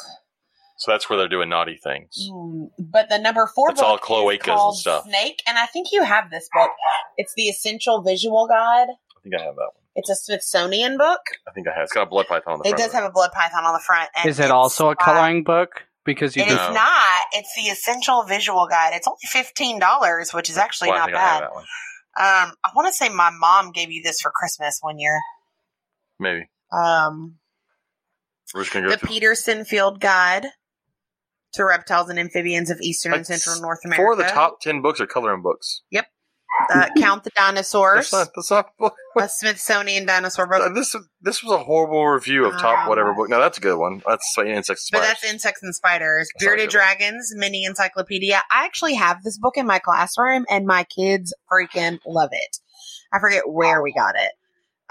So 0.77 0.91
that's 0.91 1.09
where 1.09 1.17
they're 1.17 1.27
doing 1.27 1.49
naughty 1.49 1.79
things. 1.83 2.29
Mm, 2.31 2.69
But 2.77 3.09
the 3.09 3.17
number 3.17 3.47
four 3.55 3.71
It's 3.71 3.81
book 3.81 4.09
all 4.11 4.29
is 4.29 4.37
cloacas 4.39 4.67
and 4.69 4.77
stuff. 4.77 5.03
Snake, 5.05 5.41
and 5.47 5.57
I 5.57 5.65
think 5.65 5.91
you 5.91 6.03
have 6.03 6.29
this 6.29 6.47
book. 6.53 6.69
It's 7.17 7.33
the 7.35 7.43
Essential 7.49 8.01
Visual 8.03 8.47
Guide. 8.47 8.89
I 8.89 9.19
think 9.23 9.35
I 9.39 9.43
have 9.43 9.55
that 9.55 9.61
one. 9.61 9.81
It's 9.95 10.09
a 10.09 10.15
Smithsonian 10.15 10.97
book. 10.97 11.19
I 11.47 11.51
think 11.51 11.67
I 11.67 11.71
have. 11.73 11.83
It's 11.83 11.93
got 11.93 12.03
a 12.03 12.09
blood 12.09 12.27
python 12.27 12.53
on 12.53 12.59
the 12.59 12.69
It 12.69 12.71
front. 12.71 12.77
does 12.77 12.87
of 12.87 12.93
have 12.93 13.03
a 13.05 13.11
blood 13.11 13.31
python 13.31 13.63
on 13.65 13.73
the 13.73 13.79
front. 13.79 14.09
And 14.15 14.29
Is 14.29 14.39
it 14.39 14.51
also 14.51 14.87
a 14.87 14.91
uh, 14.91 14.95
coloring 14.95 15.43
book? 15.43 15.83
Because 16.03 16.35
you 16.35 16.41
It 16.43 16.47
can. 16.47 16.73
not. 16.73 17.21
It's 17.33 17.53
the 17.55 17.69
Essential 17.69 18.23
Visual 18.23 18.67
Guide. 18.67 18.93
It's 18.93 19.07
only 19.07 19.19
fifteen 19.31 19.79
dollars, 19.79 20.33
which 20.33 20.49
is 20.49 20.57
actually 20.57 20.89
not 20.91 21.11
bad. 21.11 21.43
Um, 21.43 21.61
I 22.63 22.71
want 22.75 22.87
to 22.87 22.93
say 22.93 23.09
my 23.09 23.29
mom 23.29 23.71
gave 23.71 23.91
you 23.91 24.01
this 24.03 24.19
for 24.19 24.31
Christmas 24.31 24.79
one 24.81 24.99
year. 24.99 25.19
Maybe. 26.19 26.49
Um, 26.71 27.35
We're 28.53 28.61
just 28.63 28.73
gonna 28.73 28.87
go 28.87 28.91
the 28.91 28.97
through. 28.97 29.09
Peterson 29.09 29.63
Field 29.65 29.99
Guide 29.99 30.47
to 31.53 31.65
reptiles 31.65 32.09
and 32.09 32.17
amphibians 32.19 32.69
of 32.69 32.79
eastern 32.81 33.13
and 33.13 33.25
central 33.25 33.61
North 33.61 33.79
America. 33.85 34.01
Four 34.01 34.11
of 34.13 34.17
the 34.17 34.23
top 34.25 34.59
ten 34.61 34.81
books 34.81 34.99
are 34.99 35.07
coloring 35.07 35.41
books. 35.41 35.81
Uh, 36.73 36.87
Count 36.97 37.23
the 37.23 37.31
Dinosaurs, 37.35 38.09
That's 38.11 38.13
not. 38.13 38.27
That's 38.35 38.51
not. 38.79 38.93
a 39.17 39.29
Smithsonian 39.29 40.05
dinosaur 40.05 40.47
book. 40.47 40.73
This 40.75 40.95
this 41.21 41.43
was 41.43 41.53
a 41.53 41.63
horrible 41.63 42.05
review 42.07 42.45
of 42.45 42.53
top 42.59 42.85
Oh. 42.85 42.89
whatever 42.89 43.13
book. 43.13 43.29
No, 43.29 43.39
that's 43.39 43.57
a 43.57 43.61
good 43.61 43.77
one. 43.77 44.01
That's 44.07 44.35
insects. 44.37 44.89
But 44.91 45.01
that's 45.01 45.23
Insects 45.23 45.63
and 45.63 45.73
Spiders. 45.75 46.29
That's 46.33 46.43
Bearded 46.43 46.69
good 46.69 46.77
one. 46.77 46.85
Dragons, 46.97 47.33
Mini 47.35 47.65
Encyclopedia. 47.65 48.41
I 48.51 48.65
actually 48.65 48.95
have 48.95 49.23
this 49.23 49.37
book 49.37 49.57
in 49.57 49.65
my 49.65 49.79
classroom 49.79 50.45
and 50.49 50.65
my 50.65 50.83
kids 50.85 51.33
freaking 51.51 51.99
love 52.05 52.29
it. 52.31 52.57
I 53.13 53.19
forget 53.19 53.43
where 53.49 53.81
we 53.81 53.93
got 53.93 54.15
it. 54.15 54.31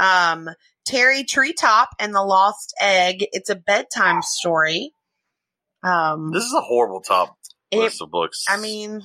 Um, 0.02 0.48
Terry 0.86 1.24
Treetop 1.24 1.90
and 1.98 2.14
the 2.14 2.22
Lost 2.22 2.74
Egg. 2.80 3.26
It's 3.32 3.50
a 3.50 3.54
bedtime 3.56 4.22
story. 4.22 4.92
Um, 5.82 6.30
This 6.32 6.44
is 6.44 6.52
a 6.52 6.60
horrible 6.60 7.00
top 7.00 7.36
it, 7.70 7.78
list 7.78 8.02
of 8.02 8.10
books. 8.10 8.44
I 8.48 8.56
mean, 8.58 9.02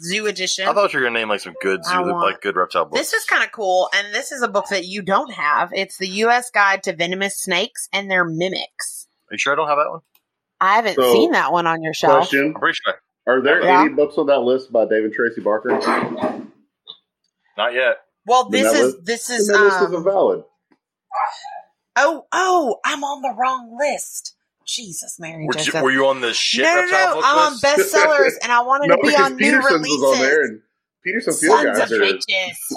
Zoo 0.00 0.26
Edition. 0.26 0.66
I 0.68 0.72
thought 0.72 0.92
you 0.92 1.00
were 1.00 1.06
gonna 1.06 1.18
name 1.18 1.28
like 1.28 1.40
some 1.40 1.54
good 1.62 1.84
zoo, 1.84 2.00
want- 2.02 2.18
like 2.18 2.40
good 2.40 2.56
reptile 2.56 2.84
books. 2.84 3.00
This 3.00 3.12
is 3.12 3.24
kind 3.24 3.44
of 3.44 3.52
cool, 3.52 3.88
and 3.94 4.14
this 4.14 4.32
is 4.32 4.42
a 4.42 4.48
book 4.48 4.66
that 4.70 4.84
you 4.86 5.02
don't 5.02 5.32
have. 5.32 5.70
It's 5.72 5.98
the 5.98 6.08
U.S. 6.08 6.50
Guide 6.50 6.82
to 6.84 6.94
Venomous 6.94 7.38
Snakes 7.40 7.88
and 7.92 8.10
Their 8.10 8.24
Mimics. 8.24 9.06
Are 9.30 9.34
you 9.34 9.38
sure 9.38 9.52
I 9.52 9.56
don't 9.56 9.68
have 9.68 9.78
that 9.78 9.90
one? 9.90 10.00
I 10.60 10.74
haven't 10.76 10.94
So, 10.96 11.12
seen 11.12 11.32
that 11.32 11.52
one 11.52 11.66
on 11.66 11.82
your 11.82 11.94
shelf. 11.94 12.28
Question: 12.28 12.46
I'm 12.46 12.60
pretty 12.60 12.78
sure. 12.84 12.94
Are 13.26 13.40
there 13.42 13.62
Yeah. 13.62 13.80
any 13.82 13.88
books 13.94 14.16
on 14.18 14.26
that 14.26 14.40
list 14.40 14.70
by 14.72 14.84
David 14.84 15.12
Tracy 15.14 15.40
Barker? 15.40 15.70
Not 17.56 17.72
yet. 17.74 17.98
Well, 18.26 18.48
this 18.48 18.72
is 18.72 18.94
list- 18.94 19.04
this 19.04 19.30
is 19.30 19.46
that 19.48 19.60
list 19.60 19.76
um, 19.78 19.86
isn't 19.86 20.04
valid. 20.04 20.44
oh 21.96 22.26
oh 22.32 22.80
I'm 22.84 23.04
on 23.04 23.22
the 23.22 23.34
wrong 23.38 23.76
list. 23.78 24.34
Jesus, 24.66 25.16
Mary 25.18 25.46
Were 25.46 25.54
Joseph. 25.54 25.74
you, 25.74 25.82
were 25.82 25.90
you 25.90 26.06
on 26.06 26.20
the 26.20 26.32
shit 26.34 26.62
no, 26.64 26.74
no, 26.74 26.86
no. 26.86 27.20
I'm 27.24 27.38
on 27.38 27.52
list? 27.52 27.64
bestsellers, 27.64 28.32
and 28.42 28.52
I 28.52 28.62
wanted 28.62 28.88
No, 28.88 28.96
to 28.96 29.02
be 29.02 29.08
because 29.08 29.20
on 29.26 29.36
new 29.36 29.44
Peterson's 29.46 29.72
releases. 29.72 30.00
was 30.00 30.14
on 30.18 30.22
there, 30.24 30.44
and 30.44 30.60
Peterson 31.04 31.34
Field 31.34 31.60
Sons 31.60 31.90
of 31.92 31.98
are. 31.98 32.02
bitches. 32.02 32.76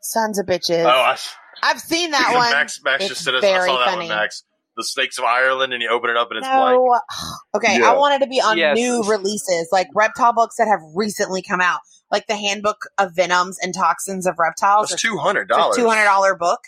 Sons 0.00 0.38
of 0.38 0.46
bitches. 0.46 0.84
Oh, 0.84 0.88
I, 0.88 1.16
I've 1.62 1.80
seen 1.80 2.10
that 2.12 2.32
one. 2.34 2.50
Max, 2.50 2.80
Max 2.84 3.02
It's 3.04 3.08
just 3.10 3.24
said 3.24 3.34
it. 3.34 3.44
I 3.44 3.66
saw 3.66 3.78
that 3.78 3.84
funny. 3.92 4.08
one, 4.08 4.16
Max. 4.16 4.44
The 4.76 4.84
Snakes 4.84 5.18
of 5.18 5.24
Ireland, 5.24 5.72
and 5.72 5.80
you 5.82 5.88
open 5.88 6.10
it 6.10 6.16
up 6.16 6.28
and 6.30 6.38
it's 6.38 6.48
blank. 6.48 6.80
Okay, 7.54 7.78
Yeah. 7.78 7.90
I 7.92 7.96
wanted 7.96 8.18
to 8.20 8.26
be 8.26 8.40
on 8.40 8.58
Yes. 8.58 8.76
new 8.76 9.04
releases, 9.08 9.68
like 9.70 9.86
reptile 9.94 10.32
books 10.32 10.56
that 10.56 10.66
have 10.66 10.80
recently 10.94 11.42
come 11.42 11.60
out, 11.60 11.78
like 12.10 12.26
the 12.26 12.34
Handbook 12.36 12.78
of 12.98 13.14
Venoms 13.14 13.56
and 13.62 13.72
Toxins 13.72 14.26
of 14.26 14.34
Reptiles. 14.38 14.90
That's 14.90 15.00
two 15.00 15.16
hundred 15.18 15.48
dollars. 15.48 15.76
two 15.76 15.88
hundred 15.88 16.04
dollar 16.04 16.34
book. 16.34 16.58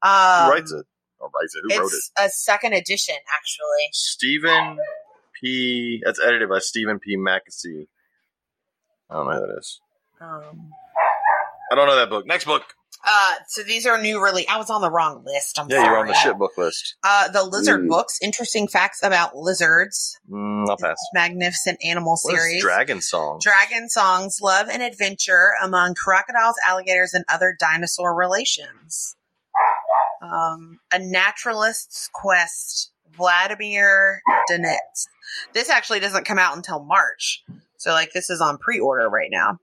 Um, 0.00 0.44
Who 0.46 0.50
writes 0.50 0.72
it? 0.72 0.86
Or 1.22 1.30
writes 1.30 1.54
it? 1.54 1.62
Who 1.72 1.80
wrote 1.80 1.86
it? 1.92 1.94
It's 1.94 2.10
a 2.18 2.28
second 2.28 2.72
edition, 2.74 3.14
actually. 3.32 3.88
Stephen 3.92 4.76
P. 5.40 6.02
That's 6.04 6.20
edited 6.20 6.48
by 6.48 6.58
Stephen 6.58 6.98
P. 6.98 7.16
Mackessy. 7.16 7.86
I 9.08 9.14
don't 9.14 9.26
know 9.28 9.34
who 9.40 9.46
that 9.46 9.58
is. 9.58 9.80
Um, 10.20 10.70
I 11.70 11.74
don't 11.76 11.86
know 11.86 11.96
that 11.96 12.10
book. 12.10 12.26
Next 12.26 12.44
book. 12.44 12.62
uh, 13.06 13.34
so 13.48 13.62
these 13.62 13.84
are 13.86 14.00
new 14.00 14.22
release. 14.22 14.46
I 14.48 14.58
was 14.58 14.70
on 14.70 14.80
the 14.80 14.90
wrong 14.90 15.22
list. 15.24 15.58
I'm 15.58 15.68
Yeah, 15.68 15.76
sorry. 15.78 15.88
you're 15.88 15.98
on 15.98 16.06
the 16.06 16.14
shit 16.14 16.38
book 16.38 16.52
list. 16.56 16.94
Uh, 17.02 17.28
the 17.28 17.42
lizard 17.44 17.82
Mm. 17.82 17.88
books, 17.88 18.18
interesting 18.22 18.68
facts 18.68 19.00
about 19.02 19.34
lizards, 19.36 20.18
Mm, 20.30 20.68
I'll 20.70 20.76
pass. 20.76 20.96
magnificent 21.14 21.78
animal 21.84 22.18
What 22.22 22.36
series. 22.36 22.62
Dragon 22.62 23.00
Song? 23.00 23.38
Dragon 23.42 23.88
songs, 23.88 24.38
love 24.40 24.68
and 24.68 24.82
adventure 24.82 25.54
among 25.62 25.94
crocodiles, 25.94 26.54
alligators, 26.66 27.12
and 27.14 27.24
other 27.28 27.56
dinosaur 27.58 28.14
relations. 28.14 29.16
Um, 30.22 30.78
a 30.92 30.98
naturalist's 30.98 32.08
quest, 32.12 32.92
Vladimir 33.16 34.22
Dinets. 34.48 35.08
This 35.52 35.68
actually 35.68 36.00
doesn't 36.00 36.24
come 36.24 36.38
out 36.38 36.56
until 36.56 36.84
March, 36.84 37.42
so 37.76 37.90
like 37.90 38.12
this 38.12 38.30
is 38.30 38.40
on 38.40 38.58
pre-order 38.58 39.08
right 39.08 39.30
now. 39.30 39.58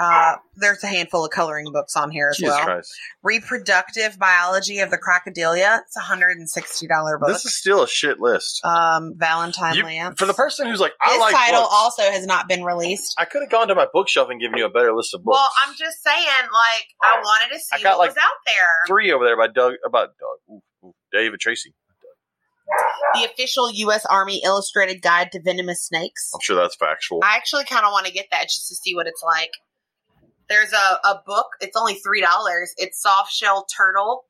Uh, 0.00 0.36
there's 0.56 0.82
a 0.82 0.86
handful 0.86 1.24
of 1.26 1.30
coloring 1.30 1.66
books 1.72 1.94
on 1.94 2.10
here 2.10 2.28
as 2.30 2.38
Jesus 2.38 2.54
well. 2.54 2.64
Christ. 2.64 2.90
Reproductive 3.22 4.18
biology 4.18 4.78
of 4.78 4.90
the 4.90 4.96
crocodilia. 4.96 5.80
It's 5.82 5.96
a 5.96 6.00
hundred 6.00 6.38
and 6.38 6.48
sixty 6.48 6.86
dollar 6.86 7.18
book. 7.18 7.28
This 7.28 7.44
is 7.44 7.54
still 7.54 7.82
a 7.82 7.88
shit 7.88 8.18
list. 8.18 8.64
um, 8.64 9.12
Valentine 9.18 9.74
You- 9.74 9.84
Lance. 9.84 10.18
for 10.18 10.24
the 10.26 10.32
person 10.34 10.66
who's 10.68 10.80
like, 10.80 10.92
I 11.04 11.10
this 11.10 11.20
like 11.20 11.34
title 11.34 11.60
books. 11.62 11.74
also 11.74 12.02
has 12.04 12.24
not 12.26 12.48
been 12.48 12.64
released. 12.64 13.14
I 13.18 13.26
could 13.26 13.42
have 13.42 13.50
gone 13.50 13.68
to 13.68 13.74
my 13.74 13.86
bookshelf 13.92 14.28
and 14.30 14.40
given 14.40 14.56
you 14.58 14.64
a 14.64 14.70
better 14.70 14.94
list 14.94 15.12
of 15.14 15.22
books. 15.22 15.36
Well, 15.36 15.50
I'm 15.66 15.74
just 15.76 16.02
saying, 16.02 16.24
like, 16.26 16.86
I 17.02 17.18
wanted 17.20 17.54
to 17.54 17.60
I 17.72 17.76
see 17.76 17.82
got, 17.82 17.98
what 17.98 18.08
like, 18.08 18.10
was 18.10 18.16
out 18.18 18.30
there. 18.46 18.66
Three 18.86 19.12
over 19.12 19.24
there 19.24 19.36
by 19.36 19.48
Doug, 19.48 19.74
about 19.86 20.08
Doug, 20.18 20.56
ooh, 20.82 20.86
ooh, 20.88 20.94
David 21.12 21.40
Tracy. 21.40 21.74
The 23.14 23.24
official 23.24 23.68
U.S. 23.72 24.06
Army 24.06 24.40
Illustrated 24.44 25.02
Guide 25.02 25.32
to 25.32 25.42
Venomous 25.42 25.84
Snakes. 25.86 26.30
I'm 26.32 26.40
sure 26.40 26.54
that's 26.56 26.76
factual. 26.76 27.20
I 27.24 27.34
actually 27.36 27.64
kind 27.64 27.84
of 27.84 27.90
want 27.90 28.06
to 28.06 28.12
get 28.12 28.26
that 28.30 28.44
just 28.44 28.68
to 28.68 28.76
see 28.76 28.94
what 28.94 29.08
it's 29.08 29.22
like. 29.24 29.50
There's 30.50 30.72
a, 30.72 31.08
a 31.08 31.22
book. 31.24 31.46
It's 31.60 31.76
only 31.76 31.94
three 31.94 32.20
dollars. 32.20 32.74
It's 32.76 33.00
Soft 33.00 33.32
Shell 33.32 33.66
Turtle. 33.74 34.24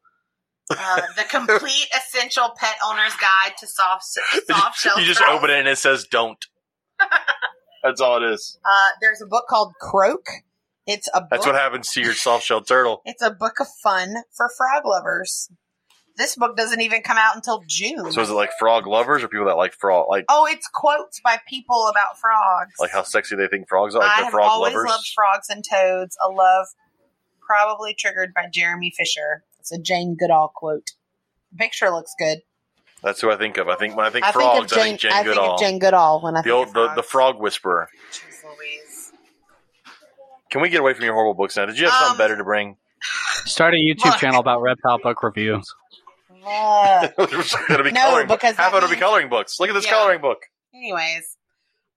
Uh, 0.71 1.01
the 1.17 1.25
complete 1.25 1.89
essential 1.97 2.53
pet 2.57 2.77
owner's 2.85 3.17
guide 3.17 3.57
to 3.59 3.67
soft 3.67 4.05
soft 4.47 4.79
shell. 4.79 5.01
you 5.01 5.07
just 5.07 5.23
open 5.23 5.51
it 5.51 5.59
and 5.59 5.67
it 5.67 5.79
says 5.79 6.05
"Don't." 6.05 6.47
that's 7.83 8.01
all 8.01 8.23
it 8.23 8.31
is. 8.33 8.59
Uh, 8.65 8.91
there's 9.01 9.23
a 9.23 9.27
book 9.27 9.47
called 9.49 9.73
Croak. 9.81 10.27
It's 10.87 11.09
a 11.15 11.21
book. 11.21 11.31
That's 11.31 11.47
what 11.47 11.55
happens 11.55 11.91
to 11.93 12.01
your 12.01 12.15
soft-shelled 12.15 12.67
turtle. 12.67 13.01
It's 13.05 13.23
a 13.23 13.31
book 13.31 13.61
of 13.61 13.69
fun 13.83 14.15
for 14.37 14.51
frog 14.57 14.85
lovers. 14.85 15.49
This 16.21 16.37
book 16.37 16.55
doesn't 16.55 16.83
even 16.83 17.01
come 17.01 17.17
out 17.17 17.35
until 17.35 17.65
June. 17.67 18.13
So 18.13 18.21
is 18.21 18.29
it 18.29 18.35
like 18.35 18.51
frog 18.59 18.87
lovers 18.87 19.23
or 19.25 19.29
people 19.29 19.47
that 19.47 19.57
like 19.57 19.73
frog, 19.73 20.07
like 20.11 20.27
oh, 20.29 20.47
it's 20.51 20.69
quotes 20.69 21.19
by 21.21 21.39
people 21.49 21.89
about 21.89 22.19
frogs. 22.19 22.75
like 22.79 22.91
how 22.91 23.03
sexy 23.05 23.37
they 23.37 23.47
think 23.49 23.69
frogs 23.71 23.95
are? 23.95 24.01
Like 24.01 24.11
I 24.11 24.17
they're 24.17 24.25
have 24.25 24.33
frog 24.33 24.51
always 24.51 24.75
lovers. 24.75 24.89
loved 24.91 25.09
frogs 25.15 25.49
and 25.49 25.65
toads. 25.65 26.19
A 26.23 26.29
love 26.31 26.67
probably 27.41 27.95
triggered 27.95 28.35
by 28.35 28.49
Jeremy 28.53 28.93
Fisher. 28.95 29.45
It's 29.61 29.73
a 29.73 29.79
Jane 29.79 30.15
Goodall 30.15 30.53
quote. 30.55 30.91
The 31.53 31.57
picture 31.59 31.89
looks 31.91 32.15
good. 32.19 32.41
That's 33.03 33.21
who 33.23 33.31
I 33.31 33.37
think 33.37 33.57
of. 33.57 33.69
I 33.69 33.77
think 33.77 33.97
when 33.97 34.05
I 34.05 34.11
think 34.11 34.27
I 34.27 34.33
frogs, 34.33 34.71
think 34.71 34.71
Jane. 34.71 34.81
I 34.81 34.85
think 34.89 35.01
Jane 35.01 35.13
I 35.13 35.15
think 35.23 35.27
Goodall. 35.35 35.55
of 35.55 35.61
Jane 35.61 35.79
Goodall 35.79 36.21
when 36.23 36.37
I 36.37 36.41
the 36.41 36.43
think 36.45 36.55
old 36.55 36.69
of 36.69 36.75
the, 36.75 36.81
frogs. 36.85 36.97
the 36.97 37.03
frog 37.03 37.41
whisperer. 37.41 37.89
Jeez 38.13 38.45
Louise. 38.45 39.13
Can 40.51 40.61
we 40.61 40.69
get 40.69 40.81
away 40.81 40.93
from 40.93 41.05
your 41.05 41.15
horrible 41.15 41.33
books 41.35 41.57
now? 41.57 41.65
Did 41.65 41.79
you 41.79 41.87
have 41.87 41.95
Um, 41.95 42.01
something 42.09 42.19
better 42.19 42.37
to 42.37 42.45
bring? 42.45 42.77
Start 43.47 43.73
a 43.73 43.79
YouTube 43.79 44.05
Look. 44.05 44.19
channel 44.19 44.41
about 44.41 44.61
reptile 44.61 44.99
book 44.99 45.23
reviews. 45.23 45.75
Ugh. 46.47 47.11
There's 47.31 47.55
gonna 47.69 47.85
be 47.85 47.93
No, 47.93 48.01
coloring 48.03 48.29
because 48.29 48.57
half 48.57 48.73
that 48.73 48.79
of 48.79 48.85
it'll 48.85 48.95
be 48.95 49.01
coloring 49.01 49.29
books. 49.29 49.59
Look 49.61 49.69
at 49.71 49.75
this 49.75 49.85
Yeah. 49.87 49.93
coloring 49.93 50.21
book. 50.21 50.39
Anyways, 50.75 51.37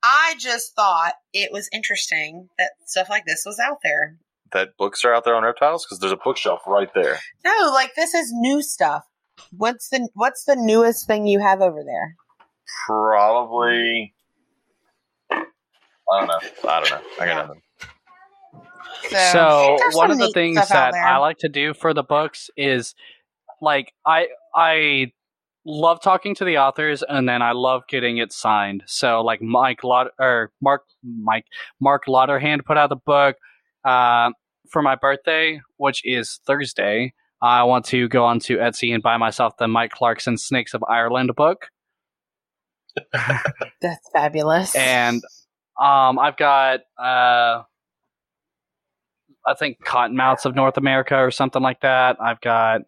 I 0.03 0.35
just 0.39 0.75
thought 0.75 1.13
it 1.33 1.51
was 1.51 1.69
interesting 1.73 2.49
that 2.57 2.71
stuff 2.85 3.09
like 3.09 3.25
this 3.25 3.43
was 3.45 3.59
out 3.59 3.77
there. 3.83 4.17
That 4.51 4.77
books 4.77 5.03
are 5.05 5.13
out 5.13 5.23
there 5.25 5.35
on 5.35 5.43
reptiles 5.43 5.85
because 5.85 5.99
there's 5.99 6.11
a 6.11 6.17
bookshelf 6.17 6.61
right 6.67 6.89
there. 6.93 7.19
No, 7.45 7.71
like 7.73 7.95
this 7.95 8.13
is 8.13 8.31
new 8.33 8.61
stuff. 8.61 9.03
What's 9.51 9.89
the 9.89 10.09
What's 10.13 10.45
the 10.45 10.55
newest 10.55 11.07
thing 11.07 11.27
you 11.27 11.39
have 11.39 11.61
over 11.61 11.83
there? 11.83 12.15
Probably. 12.85 14.13
I 15.31 16.19
don't 16.19 16.27
know. 16.27 16.39
I 16.69 16.79
don't 16.81 16.89
know. 16.89 17.01
I 17.19 17.25
got 17.25 17.27
Yeah. 17.27 17.41
nothing. 17.43 17.61
So 19.09 19.77
there's 19.79 19.95
one 19.95 20.11
of 20.11 20.17
the 20.19 20.31
things 20.33 20.67
that. 20.69 20.93
I 20.93 21.17
like 21.17 21.37
to 21.39 21.49
do 21.49 21.73
for 21.73 21.93
the 21.93 22.03
books 22.03 22.49
is 22.57 22.95
like 23.63 23.93
I 24.05 24.27
I 24.55 25.11
love 25.65 26.01
talking 26.01 26.35
to 26.35 26.45
the 26.45 26.57
authors 26.57 27.03
and 27.07 27.27
then 27.27 27.41
I 27.41 27.53
love 27.53 27.83
getting 27.87 28.17
it 28.17 28.33
signed. 28.33 28.83
So 28.85 29.21
like 29.21 29.41
Mike 29.41 29.83
Lot 29.83 30.07
or 30.19 30.51
Mark 30.61 30.83
Mike 31.03 31.45
Mark 31.79 32.03
Lauderhand 32.07 32.65
put 32.65 32.77
out 32.77 32.89
the 32.89 32.97
book 32.97 33.37
uh, 33.85 34.31
for 34.69 34.81
my 34.81 34.95
birthday, 34.95 35.61
which 35.77 36.01
is 36.03 36.39
Thursday. 36.45 37.13
I 37.41 37.63
want 37.63 37.85
to 37.85 38.07
go 38.07 38.25
onto 38.25 38.57
Etsy 38.57 38.93
and 38.93 39.03
buy 39.03 39.17
myself 39.17 39.57
the 39.57 39.67
Mike 39.67 39.91
Clarkson 39.91 40.37
Snakes 40.37 40.73
of 40.73 40.83
Ireland 40.87 41.31
book. 41.35 41.67
That's 43.81 44.09
fabulous. 44.13 44.75
and 44.75 45.21
um, 45.81 46.19
I've 46.19 46.37
got 46.37 46.81
uh, 46.97 47.63
I 49.45 49.53
think 49.57 49.77
Cottonmouths 49.85 50.45
of 50.45 50.55
North 50.55 50.77
America 50.77 51.17
or 51.17 51.31
something 51.31 51.61
like 51.61 51.81
that. 51.81 52.17
I've 52.21 52.39
got 52.39 52.81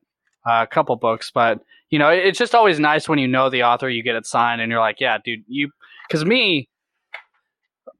a 0.45 0.67
couple 0.67 0.95
books, 0.95 1.31
but 1.33 1.59
you 1.89 1.99
know, 1.99 2.09
it's 2.09 2.39
just 2.39 2.55
always 2.55 2.79
nice 2.79 3.07
when 3.07 3.19
you 3.19 3.27
know 3.27 3.49
the 3.49 3.63
author, 3.63 3.89
you 3.89 4.03
get 4.03 4.15
it 4.15 4.25
signed, 4.25 4.61
and 4.61 4.71
you're 4.71 4.79
like, 4.79 4.99
yeah, 4.99 5.17
dude, 5.23 5.43
you. 5.47 5.69
Because 6.07 6.25
me, 6.25 6.69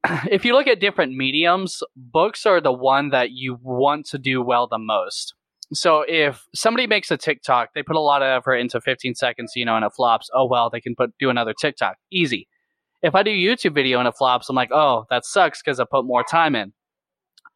if 0.30 0.44
you 0.44 0.52
look 0.52 0.66
at 0.66 0.80
different 0.80 1.16
mediums, 1.16 1.82
books 1.96 2.46
are 2.46 2.60
the 2.60 2.72
one 2.72 3.10
that 3.10 3.32
you 3.32 3.58
want 3.62 4.06
to 4.06 4.18
do 4.18 4.42
well 4.42 4.66
the 4.66 4.78
most. 4.78 5.34
So 5.72 6.04
if 6.06 6.46
somebody 6.54 6.86
makes 6.86 7.10
a 7.10 7.16
TikTok, 7.16 7.70
they 7.74 7.82
put 7.82 7.96
a 7.96 8.00
lot 8.00 8.22
of 8.22 8.28
effort 8.28 8.56
into 8.56 8.80
15 8.80 9.14
seconds, 9.16 9.52
you 9.56 9.64
know, 9.64 9.76
and 9.76 9.84
it 9.84 9.92
flops. 9.96 10.30
Oh 10.32 10.46
well, 10.46 10.70
they 10.70 10.80
can 10.80 10.94
put 10.94 11.16
do 11.18 11.28
another 11.28 11.54
TikTok. 11.58 11.96
Easy. 12.10 12.46
If 13.02 13.14
I 13.14 13.22
do 13.22 13.30
YouTube 13.30 13.74
video 13.74 13.98
and 13.98 14.08
it 14.08 14.14
flops, 14.16 14.48
I'm 14.48 14.56
like, 14.56 14.70
oh, 14.72 15.06
that 15.10 15.24
sucks 15.24 15.62
because 15.62 15.80
I 15.80 15.84
put 15.90 16.04
more 16.04 16.22
time 16.22 16.54
in. 16.54 16.72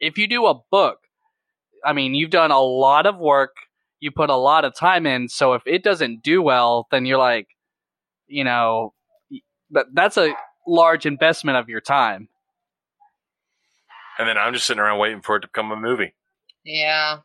If 0.01 0.19
you 0.19 0.27
do 0.27 0.47
a 0.47 0.55
book, 0.71 0.99
I 1.85 1.93
mean, 1.93 2.15
you've 2.15 2.31
done 2.31 2.51
a 2.51 2.61
lot 2.61 3.07
of 3.07 3.17
work, 3.19 3.55
you 4.01 4.11
put 4.11 4.31
a 4.31 4.37
lot 4.37 4.65
of 4.65 4.75
time 4.75 5.07
in. 5.07 5.29
So 5.29 5.53
if 5.53 5.63
it 5.67 5.83
doesn't 5.85 6.23
do 6.23 6.43
well, 6.43 6.89
then 6.91 7.07
you're 7.07 7.19
like, 7.19 7.49
you 8.27 8.45
know, 8.45 8.95
that 9.71 9.87
that's 9.93 10.17
a 10.17 10.35
large 10.67 11.07
investment 11.07 11.59
of 11.59 11.69
your 11.69 11.81
time. 11.81 12.29
And 14.19 14.29
then 14.29 14.37
I'm 14.37 14.53
just 14.53 14.67
sitting 14.67 14.81
around 14.81 14.99
waiting 14.99 15.23
for 15.23 15.37
it 15.37 15.41
to 15.41 15.49
become 15.49 15.71
a 15.71 15.77
movie. 15.77 16.15
yeah. 16.65 17.19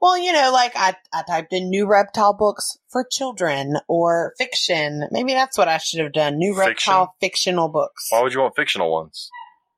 Well, 0.00 0.16
you 0.16 0.32
know, 0.32 0.50
like 0.52 0.72
I, 0.76 0.94
I 1.12 1.22
typed 1.22 1.52
in 1.52 1.68
new 1.68 1.86
reptile 1.86 2.32
books 2.32 2.78
for 2.88 3.04
children 3.10 3.78
or 3.88 4.34
fiction. 4.38 5.08
Maybe 5.10 5.32
that's 5.32 5.58
what 5.58 5.66
I 5.66 5.78
should 5.78 6.00
have 6.00 6.12
done. 6.12 6.38
New 6.38 6.54
Fiction? 6.54 6.68
reptile 6.68 7.16
fictional 7.20 7.68
books. 7.68 8.06
Why 8.10 8.22
would 8.22 8.32
you 8.32 8.40
want 8.40 8.54
fictional 8.54 8.92
ones? 8.92 9.30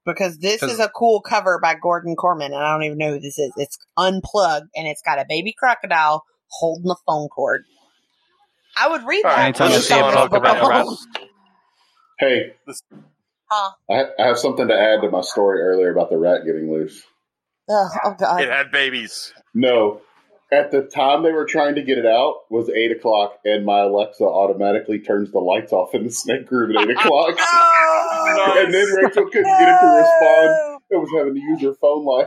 Because 0.06 0.38
this 0.38 0.62
is 0.62 0.80
a 0.80 0.88
cool 0.88 1.20
cover 1.20 1.58
by 1.62 1.74
Gordon 1.74 2.16
Korman, 2.16 2.46
and 2.46 2.54
I 2.56 2.72
don't 2.72 2.84
even 2.84 2.98
know 2.98 3.12
who 3.12 3.20
this 3.20 3.38
is. 3.38 3.52
It's 3.56 3.78
unplugged, 3.98 4.68
and 4.74 4.88
it's 4.88 5.02
got 5.02 5.18
a 5.18 5.26
baby 5.28 5.54
crocodile 5.56 6.24
holding 6.48 6.90
a 6.90 6.94
phone 7.06 7.28
cord. 7.28 7.64
I 8.76 8.88
would 8.88 9.04
read 9.04 9.24
All 9.24 9.30
that. 9.30 9.36
right, 9.36 9.44
Anytime 9.44 9.68
when 9.68 9.76
you 9.76 9.82
see 9.82 9.94
it's 9.94 10.00
a 10.00 10.00
go 10.00 10.06
on 10.06 10.16
on 10.16 10.28
book 10.28 10.42
book 10.42 10.52
about 10.52 10.64
a 10.64 10.68
rat. 10.68 10.86
Hey, 12.18 12.52
Huh. 13.50 13.72
I, 13.90 14.04
I 14.22 14.26
have 14.28 14.38
something 14.38 14.68
to 14.68 14.74
add 14.74 15.00
to 15.02 15.10
my 15.10 15.22
story 15.22 15.60
earlier 15.60 15.90
about 15.90 16.08
the 16.08 16.16
rat 16.16 16.42
getting 16.46 16.70
loose. 16.70 17.02
Ugh, 17.68 17.90
oh 18.04 18.14
god. 18.18 18.42
It 18.42 18.48
had 18.48 18.70
babies. 18.70 19.32
No, 19.54 20.02
at 20.52 20.70
the 20.70 20.82
time 20.82 21.22
they 21.22 21.32
were 21.32 21.44
trying 21.44 21.76
to 21.76 21.82
get 21.82 21.98
it 21.98 22.06
out 22.06 22.36
was 22.50 22.68
eight 22.70 22.90
o'clock, 22.92 23.38
and 23.44 23.64
my 23.64 23.80
Alexa 23.80 24.24
automatically 24.24 24.98
turns 24.98 25.30
the 25.30 25.38
lights 25.38 25.72
off 25.72 25.94
in 25.94 26.04
the 26.04 26.10
snake 26.10 26.50
room 26.50 26.76
at 26.76 26.88
eight 26.88 26.96
o'clock. 26.96 27.38
No! 28.22 28.54
and 28.58 28.72
then 28.74 28.86
Rachel 28.94 29.24
couldn't 29.24 29.44
get 29.44 29.68
it 29.68 29.80
to 29.80 29.86
respond. 29.86 30.80
It 30.90 30.96
was 30.96 31.08
having 31.16 31.34
to 31.34 31.40
use 31.40 31.62
her 31.62 31.74
phone 31.80 32.04
line. 32.04 32.26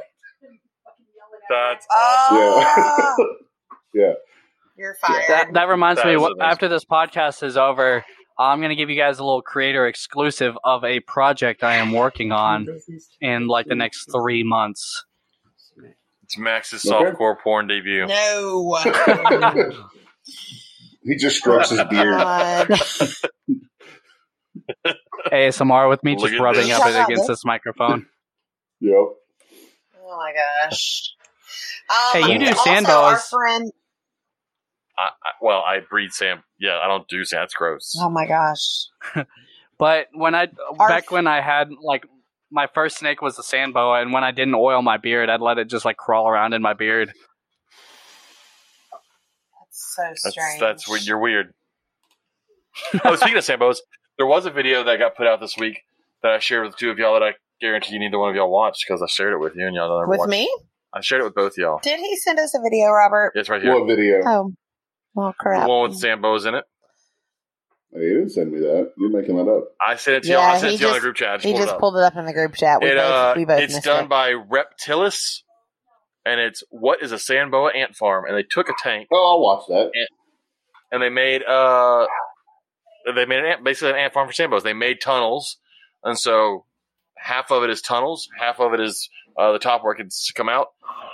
That's 1.50 1.86
oh. 1.92 2.64
awesome. 2.66 3.26
Oh, 3.26 3.36
Yeah. 3.94 4.14
you're 4.78 4.96
fired. 4.96 5.24
That, 5.28 5.54
that 5.54 5.68
reminds 5.70 6.02
That 6.02 6.08
me. 6.08 6.18
What, 6.18 6.34
amazing. 6.34 6.52
after 6.52 6.68
this 6.68 6.84
podcast 6.84 7.44
is 7.44 7.58
over, 7.58 8.04
I'm 8.40 8.60
going 8.60 8.70
to 8.70 8.76
give 8.76 8.90
you 8.90 8.98
guys 8.98 9.20
a 9.20 9.24
little 9.24 9.42
creator 9.42 9.86
exclusive 9.88 10.58
of 10.64 10.84
a 10.84 11.00
project 11.02 11.64
I 11.64 11.76
am 11.76 11.92
working 11.92 12.32
on 12.32 12.68
in 13.22 13.48
like 13.48 13.68
the 13.68 13.76
next 13.76 14.10
three 14.12 14.44
months. 14.44 15.06
It's 16.24 16.38
Max's 16.38 16.86
Okay. 16.86 17.12
softcore 17.12 17.36
porn 17.44 17.68
debut. 17.68 18.06
no. 18.08 18.78
he 21.04 21.16
just 21.18 21.38
strokes 21.38 21.70
his 21.70 21.82
beard. 21.90 22.16
ASMR 25.32 25.90
with 25.90 26.04
me, 26.04 26.16
Look 26.18 26.30
just 26.30 26.42
rubbing 26.42 26.68
this. 26.68 26.80
up 26.80 26.88
it 26.88 26.96
against 27.12 27.28
this 27.28 27.44
microphone. 27.46 28.06
Yep. 28.80 28.94
Oh 28.96 30.18
my 30.18 30.34
gosh. 30.64 31.14
Um, 31.90 32.22
Hey, 32.24 32.34
you 32.34 32.40
do 32.40 32.48
also, 32.48 32.64
sand 32.64 32.88
Our 32.88 33.18
friend. 33.18 33.72
I, 34.98 35.02
I, 35.24 35.32
well, 35.42 35.60
I 35.60 35.80
breed 35.90 36.14
Sam. 36.14 36.44
Yeah, 36.60 36.78
I 36.82 36.88
don't 36.88 37.08
do 37.08 37.26
Sam. 37.26 37.42
That's 37.42 37.54
gross. 37.54 37.96
Oh 38.00 38.10
my 38.10 38.26
gosh. 38.28 38.88
But 39.80 40.08
when 40.14 40.36
I 40.36 40.48
Our- 40.80 40.88
back 40.88 41.10
when 41.12 41.26
I 41.28 41.42
had 41.42 41.70
like 41.82 42.06
my 42.54 42.68
first 42.74 43.00
snake 43.00 43.22
was 43.22 43.38
a 43.40 43.44
sand 43.44 43.74
boa, 43.74 44.00
and 44.02 44.14
when 44.14 44.24
I 44.24 44.32
didn't 44.32 44.54
oil 44.54 44.82
my 44.84 44.98
beard, 44.98 45.30
I'd 45.30 45.42
let 45.42 45.58
it 45.58 45.70
just 45.70 45.86
like 45.86 45.98
crawl 45.98 46.30
around 46.30 46.54
in 46.54 46.62
my 46.62 46.74
beard. 46.74 47.12
That's 49.98 50.24
so 50.24 50.30
strange. 50.30 50.60
that's 50.60 50.88
what 50.88 51.06
you're 51.06 51.20
weird. 51.20 51.54
oh, 53.04 53.16
speaking 53.16 53.38
of 53.38 53.44
sand 53.44 53.60
boas, 53.60 53.82
there 54.18 54.28
was 54.28 54.46
a 54.46 54.52
video 54.52 54.84
that 54.84 55.00
got 55.00 55.16
put 55.18 55.28
out 55.28 55.40
this 55.42 55.58
week 55.58 55.80
that 56.22 56.32
I 56.32 56.40
shared 56.40 56.66
with 56.66 56.78
two 56.78 56.92
of 56.92 57.00
y'all 57.00 57.14
that 57.14 57.24
I 57.24 57.34
guarantee 57.60 57.94
you 57.94 58.00
neither 58.00 58.20
one 58.20 58.30
of 58.30 58.36
y'all 58.36 58.52
watched 58.52 58.86
because 58.88 59.02
I 59.02 59.08
shared 59.08 59.34
it 59.34 59.40
with 59.40 59.56
you 59.56 59.66
and 59.66 59.76
y'all 59.76 60.00
never 60.00 60.10
With 60.10 60.20
watched. 60.20 60.30
me? 60.30 60.56
I 60.94 61.02
shared 61.02 61.22
it 61.22 61.26
with 61.26 61.36
both 61.36 61.58
y'all. 61.58 61.80
Did 61.82 62.00
he 62.00 62.16
send 62.18 62.40
us 62.40 62.54
a 62.54 62.60
video, 62.62 62.90
Robert? 62.90 63.32
It's 63.36 63.50
right 63.50 63.62
here. 63.62 63.74
What 63.74 63.88
video? 63.88 64.22
Oh. 64.26 64.54
Well, 65.16 65.28
the 65.30 65.34
crap. 65.40 65.68
one 65.68 65.90
with 65.90 65.98
sand 66.00 66.22
boas 66.22 66.46
in 66.46 66.54
it. 66.56 66.66
Hey, 67.94 68.02
you 68.02 68.14
didn't 68.20 68.32
send 68.32 68.52
me 68.52 68.60
that. 68.60 68.94
You're 68.98 69.10
making 69.10 69.38
that 69.38 69.50
up. 69.50 69.66
I 69.86 69.96
sent 69.96 70.18
it 70.18 70.24
to 70.24 70.30
Yeah, 70.30 70.36
y'all. 70.40 70.44
I 70.46 70.58
sent 70.58 70.74
it 70.74 70.78
to 70.78 70.84
y'all 70.84 70.92
in 70.92 70.96
the 70.96 71.02
group 71.02 71.16
chat. 71.16 71.36
Just 71.36 71.46
He 71.46 71.52
pulled 71.54 71.64
just 71.64 71.76
it 71.76 71.80
pulled 71.80 71.98
it 71.98 72.04
up 72.04 72.16
in 72.16 72.26
the 72.26 72.34
group 72.34 72.56
chat. 72.56 72.82
We 72.82 72.90
it, 72.90 72.96
both, 72.96 73.06
uh, 73.06 73.34
we 73.36 73.46
both 73.46 73.60
it's 73.60 73.80
done 73.82 74.06
it. 74.06 74.10
by 74.10 74.32
Reptilis, 74.32 75.42
and 76.26 76.40
it's 76.40 76.64
what 76.70 77.04
is 77.04 77.12
a 77.12 77.20
sand 77.20 77.52
boa 77.52 77.72
ant 77.74 77.96
farm, 77.96 78.26
and 78.28 78.36
they 78.36 78.44
took 78.44 78.70
a 78.70 78.74
tank 78.82 79.08
Oh, 79.12 79.32
I'll 79.32 79.42
watch 79.42 79.66
that. 79.68 79.92
and 80.92 81.02
they 81.04 81.10
made 81.10 81.44
uh 81.44 82.08
they 83.16 83.26
made 83.26 83.40
an 83.40 83.46
ant, 83.46 83.64
basically 83.64 83.90
an 83.92 83.98
ant 83.98 84.14
farm 84.14 84.28
for 84.28 84.34
sand 84.34 84.50
boas. 84.52 84.64
They 84.64 84.74
made 84.74 85.02
tunnels, 85.02 85.58
and 86.04 86.18
so 86.18 86.66
half 87.18 87.52
of 87.52 87.64
it 87.64 87.70
is 87.70 87.82
tunnels, 87.82 88.28
half 88.40 88.60
of 88.60 88.74
it 88.74 88.80
is 88.80 89.10
uh, 89.38 89.52
the 89.52 89.60
top 89.60 89.84
where 89.84 89.94
it 89.94 89.98
can 89.98 90.10
come 90.36 90.50
out, 90.50 90.68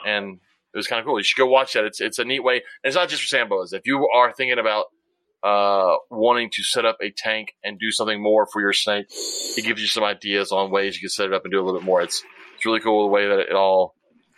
and 0.06 0.40
it 0.74 0.78
was 0.78 0.88
kind 0.88 1.00
of 1.00 1.06
cool. 1.06 1.20
You 1.20 1.24
should 1.24 1.40
go 1.40 1.48
watch 1.48 1.74
that. 1.74 1.86
It's 1.86 2.00
it's 2.00 2.20
a 2.20 2.26
neat 2.26 2.44
way. 2.44 2.56
And 2.56 2.64
it's 2.90 2.96
not 2.96 3.10
just 3.10 3.22
for 3.24 3.28
sand 3.28 3.50
boas. 3.50 3.74
If 3.74 3.86
you 3.86 4.08
are 4.14 4.32
thinking 4.34 4.60
about 4.60 4.86
uh, 5.44 5.96
wanting 6.10 6.50
to 6.52 6.64
set 6.64 6.86
up 6.86 6.98
a 7.02 7.12
tank 7.12 7.54
and 7.64 7.80
do 7.80 7.92
something 7.92 8.22
more 8.22 8.46
for 8.46 8.62
your 8.62 8.74
snake, 8.74 9.08
it 9.10 9.64
gives 9.66 9.82
you 9.82 9.88
some 9.88 10.04
ideas 10.04 10.52
on 10.52 10.72
ways 10.72 10.96
you 10.96 11.02
can 11.02 11.10
set 11.10 11.28
it 11.28 11.34
up 11.34 11.44
and 11.46 11.52
do 11.52 11.60
a 11.60 11.64
little 11.64 11.80
bit 11.80 11.86
more. 11.86 12.02
It's 12.02 12.24
it's 12.56 12.66
really 12.66 12.82
cool 12.82 13.04
the 13.04 13.10
way 13.10 13.28
that 13.28 13.40
it 13.40 13.54
all. 13.54 13.96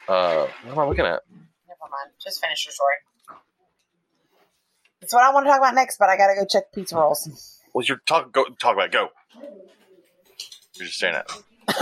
Uh, 0.08 0.48
what 0.64 0.74
am 0.74 0.80
I 0.80 0.86
looking 0.86 1.06
at? 1.06 1.22
Never 1.68 1.90
mind. 1.90 2.12
Just 2.24 2.42
finish 2.42 2.66
your 2.66 2.74
story. 2.74 2.96
That's 5.00 5.14
what 5.14 5.24
I 5.24 5.34
want 5.34 5.46
to 5.46 5.50
talk 5.50 5.60
about 5.60 5.74
next, 5.74 5.98
but 5.98 6.10
I 6.10 6.18
gotta 6.18 6.36
go 6.36 6.46
check 6.46 6.72
pizza 6.74 6.96
rolls. 6.96 7.60
Well, 7.74 7.84
you're 7.86 8.02
talk 8.08 8.32
go 8.32 8.46
talk 8.62 8.74
about 8.74 8.88
it. 8.88 8.92
go. 8.92 9.10
You're 10.76 10.86
just 10.86 10.98
staring 10.98 11.16
at. 11.16 11.32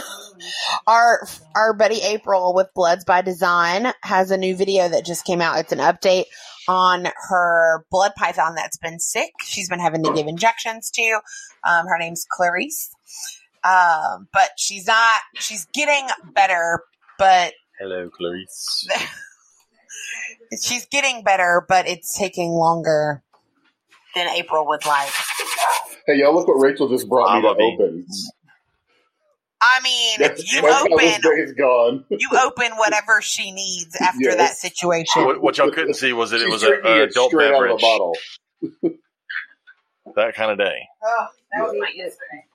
Our 0.87 1.27
our 1.55 1.73
buddy 1.73 2.01
April 2.01 2.53
with 2.53 2.73
Bloods 2.73 3.03
by 3.03 3.21
Design 3.21 3.87
has 4.03 4.31
a 4.31 4.37
new 4.37 4.55
video 4.55 4.87
that 4.87 5.05
just 5.05 5.25
came 5.25 5.41
out. 5.41 5.59
It's 5.59 5.71
an 5.71 5.79
update 5.79 6.25
on 6.67 7.07
her 7.29 7.85
blood 7.91 8.13
python 8.17 8.55
that's 8.55 8.77
been 8.77 8.99
sick. 8.99 9.31
She's 9.43 9.69
been 9.69 9.79
having 9.79 10.03
to 10.03 10.13
give 10.13 10.27
injections 10.27 10.89
to. 10.91 11.19
Um, 11.67 11.87
her 11.87 11.97
name's 11.99 12.25
Clarice, 12.31 12.89
um, 13.63 14.27
but 14.33 14.51
she's 14.57 14.87
not. 14.87 15.21
She's 15.35 15.67
getting 15.73 16.07
better, 16.33 16.83
but 17.17 17.53
Hello, 17.79 18.09
Clarice. 18.09 18.87
she's 20.63 20.85
getting 20.87 21.23
better, 21.23 21.65
but 21.67 21.87
it's 21.87 22.17
taking 22.17 22.51
longer 22.51 23.23
than 24.15 24.27
April 24.29 24.65
would 24.67 24.85
like. 24.85 25.11
Hey, 26.07 26.15
y'all, 26.17 26.33
look 26.33 26.47
what 26.47 26.55
Rachel 26.55 26.87
just 26.89 27.07
brought 27.09 27.35
me 27.35 27.41
to 27.41 27.47
I'm 27.49 27.53
a 27.53 27.57
bee. 27.57 27.77
open. 27.79 28.05
I 29.61 29.79
mean, 29.83 30.15
That's, 30.19 30.53
you 30.53 30.61
that's 30.61 30.73
how 30.73 30.83
this 30.85 30.93
open 31.17 31.45
day 31.47 31.53
gone. 31.57 32.05
you 32.09 32.29
open 32.45 32.71
whatever 32.77 33.21
she 33.21 33.51
needs 33.51 33.93
after 33.99 34.17
Yes. 34.21 34.37
that 34.37 34.55
situation. 34.55 35.25
what, 35.25 35.41
what 35.41 35.57
y'all 35.57 35.69
couldn't 35.71 35.95
see 35.95 36.13
was 36.13 36.31
that 36.31 36.41
it 36.41 36.49
was 36.49 36.63
a, 36.63 36.67
drinking 36.67 36.91
a 36.91 36.95
it 37.03 37.09
adult 37.11 37.31
straight 37.31 37.53
out 37.53 37.55
of 37.55 37.59
beverage. 37.59 37.73
a 37.73 37.77
bottle. 37.81 38.15
That 40.15 40.33
kind 40.35 40.51
of 40.51 40.57
day. 40.57 40.87
Oh, 41.03 41.27
That 41.53 41.63
was 41.63 41.73
my 41.77 41.91
yesterday. 41.93 42.45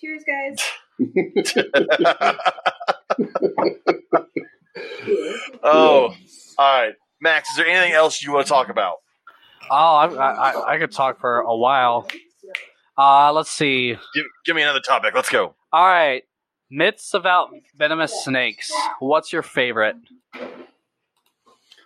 Cheers, 0.00 0.22
guys. 0.24 0.60
oh, 5.62 6.14
all 6.58 6.80
right, 6.82 6.94
Max. 7.20 7.50
Is 7.50 7.56
there 7.56 7.66
anything 7.66 7.92
else 7.92 8.22
you 8.22 8.32
want 8.32 8.46
to 8.46 8.52
talk 8.52 8.68
about? 8.68 8.96
Oh, 9.70 9.74
I, 9.74 10.06
I, 10.06 10.50
I- 10.52 10.74
I 10.74 10.78
could 10.78 10.92
talk 10.92 11.20
for 11.20 11.40
a 11.40 11.56
while. 11.56 12.06
Uh, 12.96 13.32
let's 13.32 13.50
see. 13.50 13.96
Give, 14.14 14.24
give 14.46 14.54
me 14.54 14.62
another 14.62 14.80
topic. 14.80 15.14
Let's 15.14 15.28
go. 15.30 15.54
All 15.74 15.84
right, 15.84 16.22
myths 16.70 17.14
about 17.14 17.48
venomous 17.76 18.22
snakes. 18.22 18.70
What's 19.00 19.32
your 19.32 19.42
favorite? 19.42 19.96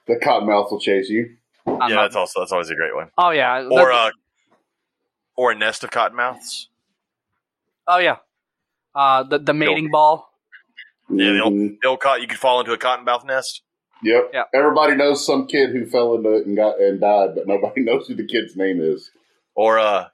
The 0.07 0.17
cottonmouth 0.23 0.71
will 0.71 0.79
chase 0.79 1.09
you. 1.09 1.37
I'm 1.67 1.89
yeah, 1.89 1.97
not- 1.97 2.03
that's 2.03 2.17
also 2.17 2.41
that's 2.41 2.53
always 2.53 2.69
a 2.69 2.75
great 2.75 2.95
one. 2.95 3.11
oh 3.17 3.31
yeah. 3.31 3.63
Or 3.63 3.87
the- 3.89 3.95
uh, 3.95 4.11
or 5.37 5.53
a 5.53 5.55
nest 5.55 5.85
of 5.85 5.91
cottonmouths. 5.91 6.67
oh 7.87 7.97
yeah. 7.97 8.17
Uh, 8.95 9.23
the 9.23 9.39
the 9.39 9.55
mating 9.55 9.91
ball. 9.91 10.35
Yeah, 11.09 11.33
the 11.33 11.43
old- 11.45 11.55
Mhm. 11.55 11.79
The 11.81 11.89
old 11.89 12.01
cot, 12.01 12.21
you 12.21 12.27
could 12.27 12.39
fall 12.39 12.61
into 12.61 12.73
a 12.75 12.79
cottonmouth 12.79 13.25
nest. 13.25 13.63
Yep. 14.03 14.33
Yeah. 14.35 14.45
Everybody 14.53 14.97
knows 14.97 15.25
some 15.25 15.47
kid 15.47 15.71
who 15.71 15.87
fell 15.87 16.15
into 16.15 16.35
it 16.35 16.47
and 16.47 16.55
got 16.59 16.79
and 16.79 17.01
died, 17.01 17.35
but 17.35 17.47
nobody 17.47 17.81
knows 17.85 18.07
who 18.07 18.15
the 18.17 18.27
kid's 18.27 18.55
name 18.55 18.83
is. 18.83 19.11
Or 19.55 19.79
uh, 19.79 20.09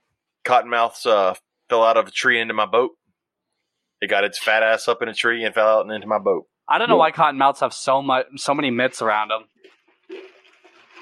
cottonmouths 0.44 1.06
uh, 1.06 1.34
fell 1.68 1.82
out 1.82 1.96
of 1.96 2.06
a 2.06 2.12
tree 2.12 2.38
into 2.40 2.54
my 2.54 2.66
boat. 2.66 2.92
It 4.04 4.08
got 4.08 4.24
its 4.24 4.38
fat 4.38 4.62
ass 4.62 4.86
up 4.86 5.02
in 5.02 5.08
a 5.08 5.14
tree 5.14 5.44
and 5.44 5.54
fell 5.54 5.66
out 5.68 5.84
and 5.86 5.92
into 5.94 6.06
my 6.06 6.18
boat. 6.18 6.46
I 6.68 6.78
don't 6.78 6.88
know 6.88 6.96
why 6.96 7.10
cottonmouths 7.10 7.60
have 7.60 7.74
so 7.74 8.00
much 8.02 8.26
so 8.36 8.54
many 8.54 8.70
myths 8.70 9.02
around 9.02 9.28
them. 9.28 9.44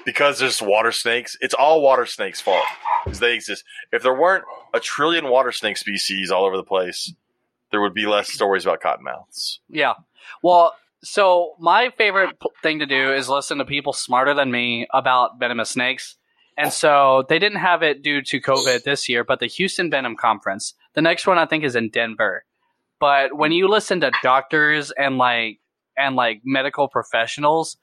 because 0.05 0.39
there's 0.39 0.61
water 0.61 0.91
snakes. 0.91 1.37
It's 1.41 1.53
all 1.53 1.81
water 1.81 2.05
snakes' 2.05 2.41
fault 2.41 2.65
because 3.05 3.19
they 3.19 3.33
exist. 3.33 3.63
If 3.91 4.03
there 4.03 4.13
weren't 4.13 4.43
a 4.73 4.79
trillion 4.79 5.29
water 5.29 5.51
snake 5.51 5.77
species 5.77 6.31
all 6.31 6.45
over 6.45 6.57
the 6.57 6.63
place, 6.63 7.13
there 7.71 7.81
would 7.81 7.93
be 7.93 8.05
less 8.05 8.31
stories 8.31 8.65
about 8.65 8.81
cottonmouths. 8.81 9.59
Yeah. 9.69 9.93
Well, 10.41 10.75
so 11.03 11.55
my 11.59 11.91
favorite 11.97 12.39
p- 12.39 12.49
thing 12.61 12.79
to 12.79 12.85
do 12.85 13.13
is 13.13 13.29
listen 13.29 13.57
to 13.59 13.65
people 13.65 13.93
smarter 13.93 14.33
than 14.33 14.51
me 14.51 14.87
about 14.93 15.39
venomous 15.39 15.69
snakes. 15.69 16.17
And 16.57 16.71
so 16.71 17.25
they 17.29 17.39
didn't 17.39 17.59
have 17.59 17.81
it 17.81 18.03
due 18.03 18.21
to 18.21 18.39
COVID 18.39 18.83
this 18.83 19.09
year, 19.09 19.23
but 19.23 19.39
the 19.39 19.47
Houston 19.47 19.89
Venom 19.89 20.15
Conference. 20.15 20.75
The 20.93 21.01
next 21.01 21.25
one 21.25 21.37
I 21.39 21.45
think 21.47 21.63
is 21.63 21.75
in 21.75 21.89
Denver. 21.89 22.45
But 23.03 23.35
when 23.35 23.51
you 23.51 23.67
listen 23.67 23.99
to 23.99 24.11
doctors 24.23 24.91
and 24.91 25.17
like 25.17 25.59
and 25.97 26.15
like 26.15 26.39
medical 26.45 26.87
professionals 26.87 27.75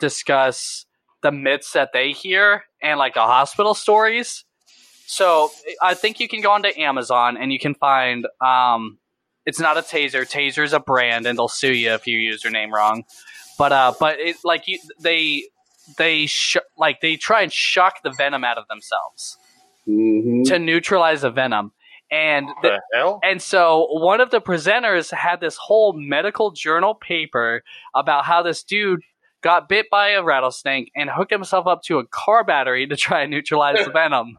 discuss 0.00 0.84
the 1.22 1.32
myths 1.32 1.72
that 1.72 1.94
they 1.94 2.12
hear 2.12 2.64
and 2.82 2.98
like 2.98 3.14
the 3.14 3.22
hospital 3.22 3.72
stories. 3.72 4.44
So 5.06 5.50
I 5.80 5.94
think 5.94 6.20
you 6.20 6.28
can 6.28 6.42
go 6.42 6.50
onto 6.50 6.68
Amazon 6.76 7.38
and 7.38 7.54
you 7.54 7.58
can 7.58 7.74
find 7.74 8.26
um 8.44 8.98
it's 9.46 9.58
not 9.58 9.78
a 9.78 9.80
taser. 9.80 10.30
Taser's 10.30 10.74
a 10.74 10.80
brand, 10.80 11.24
and 11.24 11.38
they'll 11.38 11.48
sue 11.48 11.72
you 11.72 11.92
if 11.92 12.06
you 12.06 12.18
use 12.18 12.44
your 12.44 12.50
name 12.50 12.70
wrong. 12.74 13.04
But 13.58 13.72
uh, 13.72 13.94
but 13.98 14.20
it 14.20 14.36
like 14.44 14.68
you, 14.68 14.78
they 15.00 15.44
they 15.96 16.26
sh- 16.26 16.66
like 16.76 17.00
they 17.00 17.16
try 17.16 17.40
and 17.40 17.50
shock 17.50 18.02
the 18.02 18.10
venom 18.10 18.44
out 18.44 18.58
of 18.58 18.68
themselves 18.68 19.38
Mm-hmm. 19.88 20.42
to 20.42 20.58
neutralize 20.58 21.20
the 21.20 21.30
venom, 21.30 21.70
and 22.16 22.48
the, 22.62 22.68
The 22.70 22.80
hell? 22.98 23.20
and 23.22 23.40
so 23.42 23.86
one 23.90 24.20
of 24.20 24.30
the 24.30 24.40
presenters 24.40 25.12
had 25.12 25.40
this 25.40 25.56
whole 25.56 25.92
medical 25.92 26.50
journal 26.50 26.94
paper 26.94 27.62
about 27.94 28.24
how 28.24 28.42
this 28.42 28.62
dude 28.62 29.02
got 29.42 29.68
bit 29.68 29.86
by 29.90 30.10
a 30.10 30.22
rattlesnake 30.22 30.90
and 30.96 31.10
hooked 31.10 31.30
himself 31.30 31.66
up 31.66 31.82
to 31.84 31.98
a 31.98 32.06
car 32.06 32.42
battery 32.44 32.86
to 32.86 32.96
try 32.96 33.22
and 33.22 33.30
neutralize 33.30 33.84
the 33.84 33.90
venom. 33.92 34.38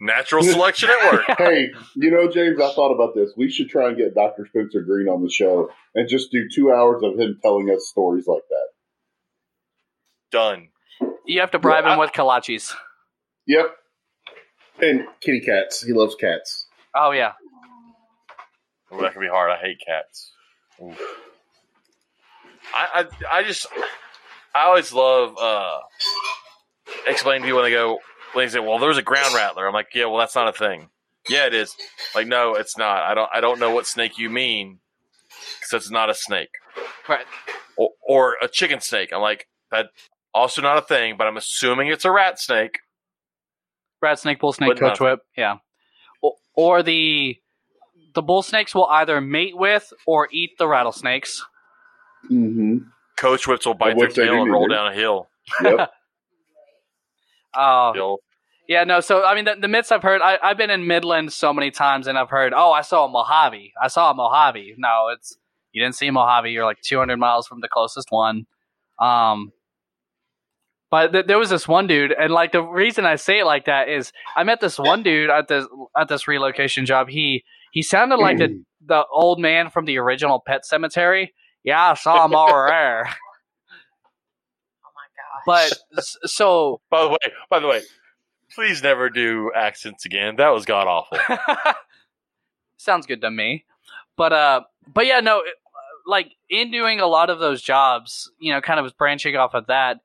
Natural 0.00 0.44
selection 0.44 0.88
at 0.90 1.12
work. 1.12 1.24
hey, 1.38 1.70
you 1.96 2.10
know, 2.12 2.30
James, 2.30 2.60
I 2.60 2.72
thought 2.72 2.92
about 2.94 3.16
this. 3.16 3.32
We 3.36 3.50
should 3.50 3.68
try 3.68 3.88
and 3.88 3.96
get 3.96 4.14
Dr. 4.14 4.46
Spencer 4.46 4.80
Greene 4.82 5.08
on 5.08 5.22
the 5.24 5.30
show 5.30 5.70
and 5.94 6.08
just 6.08 6.30
do 6.30 6.48
two 6.48 6.70
hours 6.72 7.02
of 7.02 7.18
him 7.18 7.38
telling 7.42 7.68
us 7.70 7.88
stories 7.88 8.26
like 8.28 8.42
that. 8.48 8.68
Done. 10.30 10.68
You 11.26 11.40
have 11.40 11.50
to 11.50 11.58
bribe 11.58 11.84
Yeah, 11.84 11.94
him 11.94 11.98
with 11.98 12.12
kolaches. 12.12 12.74
Yep. 13.48 13.74
And 14.80 15.06
kitty 15.20 15.40
cats. 15.40 15.82
He 15.82 15.92
loves 15.92 16.14
cats. 16.14 16.66
Oh 16.94 17.10
yeah. 17.10 17.32
Ooh, 18.92 19.00
that 19.00 19.12
can 19.12 19.20
be 19.20 19.28
hard. 19.28 19.50
I 19.50 19.56
hate 19.56 19.78
cats. 19.84 20.32
Ooh. 20.80 20.94
I, 22.74 23.06
I 23.30 23.38
I 23.38 23.42
just 23.42 23.66
I 24.54 24.64
always 24.64 24.92
love 24.92 25.36
uh 25.40 25.78
explaining 27.06 27.42
to 27.42 27.46
people 27.46 27.62
when 27.62 27.70
they 27.70 27.76
go 27.76 27.98
when 28.32 28.46
they 28.46 28.50
say, 28.50 28.60
"Well, 28.60 28.78
there's 28.78 28.98
a 28.98 29.02
ground 29.02 29.34
rattler." 29.34 29.66
I'm 29.66 29.74
like, 29.74 29.88
"Yeah, 29.94 30.06
well, 30.06 30.18
that's 30.18 30.34
not 30.34 30.48
a 30.48 30.52
thing." 30.52 30.90
Yeah, 31.28 31.46
it 31.46 31.54
is. 31.54 31.74
Like, 32.14 32.26
no, 32.26 32.54
it's 32.54 32.78
not. 32.78 33.02
I 33.02 33.14
don't 33.14 33.30
I 33.32 33.40
don't 33.40 33.58
know 33.58 33.70
what 33.70 33.86
snake 33.86 34.18
you 34.18 34.30
mean 34.30 34.78
because 35.60 35.84
it's 35.84 35.90
not 35.90 36.10
a 36.10 36.14
snake. 36.14 36.50
Right. 37.08 37.26
Or, 37.76 37.90
or 38.06 38.36
a 38.42 38.48
chicken 38.48 38.80
snake. 38.80 39.12
I'm 39.12 39.20
like, 39.20 39.46
that 39.70 39.86
also 40.34 40.62
not 40.62 40.78
a 40.78 40.82
thing, 40.82 41.16
but 41.16 41.26
I'm 41.26 41.36
assuming 41.36 41.88
it's 41.88 42.04
a 42.04 42.10
rat 42.10 42.40
snake. 42.40 42.80
Rat 44.00 44.18
snake, 44.18 44.38
bull 44.40 44.52
snake, 44.52 44.70
But 44.70 44.78
coach 44.80 45.00
nothing. 45.00 45.06
whip. 45.06 45.20
Yeah. 45.36 45.56
Or, 46.22 46.34
or 46.54 46.82
the 46.82 47.36
the 48.14 48.22
bull 48.22 48.42
snakes 48.42 48.74
will 48.74 48.86
either 48.86 49.20
mate 49.20 49.56
with 49.56 49.92
or 50.06 50.28
eat 50.32 50.52
the 50.58 50.66
rattlesnakes. 50.68 51.44
Mm-hmm. 52.30 52.78
Coach 53.16 53.46
whips 53.46 53.66
will 53.66 53.74
bite 53.74 53.92
Of 53.92 53.98
their 53.98 54.06
which 54.08 54.16
they 54.16 54.24
tail 54.24 54.34
do 54.34 54.42
and 54.42 54.52
roll 54.52 54.68
neither. 54.68 54.78
down 54.84 54.92
a 54.92 54.94
hill. 54.94 55.28
Yep. 55.62 55.90
Oh, 57.54 57.92
Hill. 57.94 58.18
yeah, 58.68 58.84
no. 58.84 59.00
So 59.00 59.24
I 59.24 59.34
mean, 59.34 59.44
the, 59.46 59.56
the 59.60 59.68
myths 59.68 59.90
I've 59.90 60.02
heard. 60.02 60.20
I, 60.22 60.38
I've 60.42 60.58
been 60.58 60.70
in 60.70 60.86
Midland 60.86 61.32
so 61.32 61.52
many 61.52 61.70
times, 61.70 62.06
and 62.06 62.18
I've 62.18 62.28
heard, 62.30 62.52
oh, 62.54 62.70
I 62.72 62.82
saw 62.82 63.06
a 63.06 63.08
Mojave. 63.08 63.72
I 63.82 63.88
saw 63.88 64.10
a 64.10 64.14
Mojave. 64.14 64.74
No, 64.76 65.08
it's 65.12 65.36
you 65.72 65.82
didn't 65.82 65.96
see 65.96 66.08
a 66.08 66.12
Mojave. 66.12 66.50
You're 66.50 66.64
like 66.66 66.80
200 66.82 67.16
miles 67.16 67.46
from 67.46 67.60
the 67.60 67.68
closest 67.68 68.08
one. 68.10 68.46
Um, 69.00 69.52
but 70.90 71.12
th- 71.12 71.26
there 71.26 71.38
was 71.38 71.50
this 71.50 71.68
one 71.68 71.86
dude, 71.86 72.12
and 72.12 72.32
like 72.32 72.52
the 72.52 72.62
reason 72.62 73.04
I 73.04 73.16
say 73.16 73.40
it 73.40 73.44
like 73.44 73.66
that 73.66 73.88
is 73.88 74.12
I 74.36 74.44
met 74.44 74.60
this 74.60 74.78
one 74.78 75.02
dude 75.02 75.30
at 75.30 75.48
this 75.48 75.66
at 75.96 76.08
this 76.08 76.26
relocation 76.26 76.86
job. 76.86 77.08
He 77.08 77.44
he 77.72 77.82
sounded 77.82 78.16
like 78.16 78.38
the 78.38 78.62
the 78.86 79.04
old 79.12 79.38
man 79.38 79.70
from 79.70 79.84
the 79.84 79.98
original 79.98 80.42
Pet 80.44 80.62
Sematary. 80.70 81.28
Yeah, 81.64 81.90
I 81.90 81.94
saw 81.94 82.24
him 82.24 82.34
over 82.34 82.66
there. 82.70 83.08
Oh 84.84 84.90
my 84.94 85.56
gosh. 85.60 85.70
But 85.90 86.04
so 86.30 86.80
By 86.90 87.02
the 87.02 87.08
way, 87.10 87.18
by 87.50 87.60
the 87.60 87.66
way, 87.66 87.82
please 88.54 88.82
never 88.82 89.10
do 89.10 89.52
accents 89.54 90.06
again. 90.06 90.36
That 90.36 90.48
was 90.48 90.64
god 90.64 90.86
awful. 90.86 91.18
sounds 92.78 93.06
good 93.06 93.20
to 93.20 93.30
me. 93.30 93.64
But 94.16 94.32
uh, 94.32 94.60
but 94.92 95.06
yeah, 95.06 95.20
no, 95.20 95.42
like 96.06 96.32
in 96.48 96.70
doing 96.70 97.00
a 97.00 97.06
lot 97.06 97.28
of 97.30 97.38
those 97.38 97.60
jobs, 97.60 98.30
you 98.40 98.52
know, 98.52 98.60
kind 98.60 98.80
of 98.80 98.96
branching 98.96 99.36
off 99.36 99.54
of 99.54 99.66
that, 99.66 99.98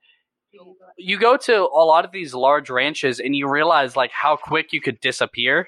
you 0.97 1.19
go 1.19 1.38
to 1.38 1.55
a 1.63 1.84
lot 1.85 2.05
of 2.05 2.11
these 2.11 2.34
large 2.34 2.69
ranches 2.69 3.19
and 3.19 3.35
you 3.35 3.49
realize 3.49 3.95
like 3.95 4.11
how 4.11 4.35
quick 4.35 4.73
you 4.73 4.81
could 4.81 4.99
disappear. 4.99 5.67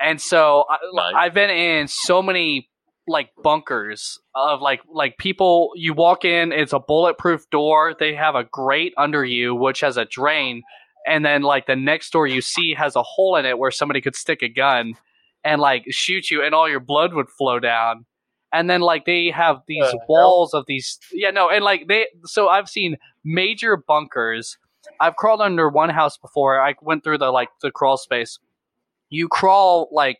And 0.00 0.20
so 0.20 0.64
I, 0.68 1.12
I've 1.14 1.34
been 1.34 1.50
in 1.50 1.88
so 1.88 2.22
many 2.22 2.68
like 3.08 3.30
bunkers 3.42 4.18
of 4.34 4.60
like 4.60 4.80
like 4.92 5.18
people 5.18 5.72
you 5.74 5.92
walk 5.92 6.24
in 6.24 6.52
it's 6.52 6.72
a 6.72 6.78
bulletproof 6.78 7.50
door 7.50 7.96
they 7.98 8.14
have 8.14 8.36
a 8.36 8.44
grate 8.44 8.94
under 8.96 9.24
you 9.24 9.56
which 9.56 9.80
has 9.80 9.96
a 9.96 10.04
drain 10.04 10.62
and 11.04 11.24
then 11.24 11.42
like 11.42 11.66
the 11.66 11.74
next 11.74 12.12
door 12.12 12.28
you 12.28 12.40
see 12.40 12.74
has 12.74 12.94
a 12.94 13.02
hole 13.02 13.34
in 13.34 13.44
it 13.44 13.58
where 13.58 13.72
somebody 13.72 14.00
could 14.00 14.14
stick 14.14 14.40
a 14.40 14.48
gun 14.48 14.94
and 15.42 15.60
like 15.60 15.84
shoot 15.90 16.30
you 16.30 16.44
and 16.44 16.54
all 16.54 16.68
your 16.68 16.78
blood 16.78 17.12
would 17.12 17.28
flow 17.28 17.58
down 17.58 18.06
and 18.52 18.68
then 18.70 18.80
like 18.80 19.04
they 19.06 19.30
have 19.30 19.62
these 19.66 19.82
The 19.82 19.98
hell? 19.98 20.06
walls 20.08 20.54
of 20.54 20.64
these 20.66 20.98
yeah 21.12 21.30
no 21.30 21.48
and 21.50 21.64
like 21.64 21.88
they 21.88 22.06
so 22.24 22.48
i've 22.48 22.68
seen 22.68 22.96
major 23.24 23.76
bunkers. 23.76 24.58
I've 25.00 25.14
crawled 25.14 25.40
under 25.40 25.68
one 25.68 25.90
house 25.90 26.18
before. 26.18 26.60
I 26.60 26.74
went 26.82 27.04
through 27.04 27.18
the 27.18 27.30
like 27.30 27.50
the 27.62 27.70
crawl 27.70 27.96
space. 27.96 28.40
You 29.10 29.28
crawl 29.28 29.88
like 29.92 30.18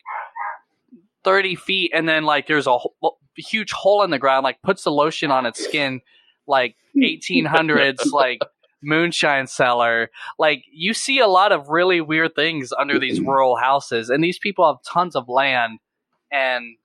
30 1.24 1.56
feet 1.56 1.90
and 1.94 2.08
then 2.08 2.24
like 2.24 2.46
there's 2.46 2.66
a 2.66 2.78
ho- 2.78 2.94
huge 3.36 3.72
hole 3.72 4.02
in 4.04 4.10
the 4.10 4.18
ground 4.18 4.44
like 4.44 4.60
puts 4.62 4.84
the 4.84 4.90
lotion 4.92 5.30
on 5.32 5.46
its 5.46 5.62
skin 5.64 6.00
like 6.46 6.76
1800s 6.96 8.12
like 8.12 8.40
moonshine 8.82 9.46
cellar. 9.48 10.10
Like 10.38 10.64
you 10.72 10.94
see 10.94 11.18
a 11.18 11.26
lot 11.28 11.50
of 11.52 11.68
really 11.68 12.00
weird 12.00 12.34
things 12.36 12.72
under 12.72 12.98
these 12.98 13.20
rural 13.20 13.56
houses 13.56 14.10
and 14.10 14.22
these 14.22 14.38
people 14.38 14.66
have 14.66 14.76
tons 14.86 15.16
of 15.16 15.28
land 15.28 15.78
and 16.30 16.76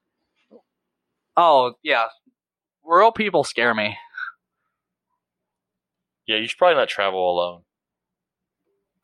oh 1.38 1.74
yeah 1.84 2.06
rural 2.84 3.12
people 3.12 3.44
scare 3.44 3.74
me 3.74 3.96
Yeah, 6.28 6.38
you 6.38 6.48
should 6.48 6.58
probably 6.58 6.76
not 6.76 6.90
travel 6.90 7.32
alone. 7.32 7.62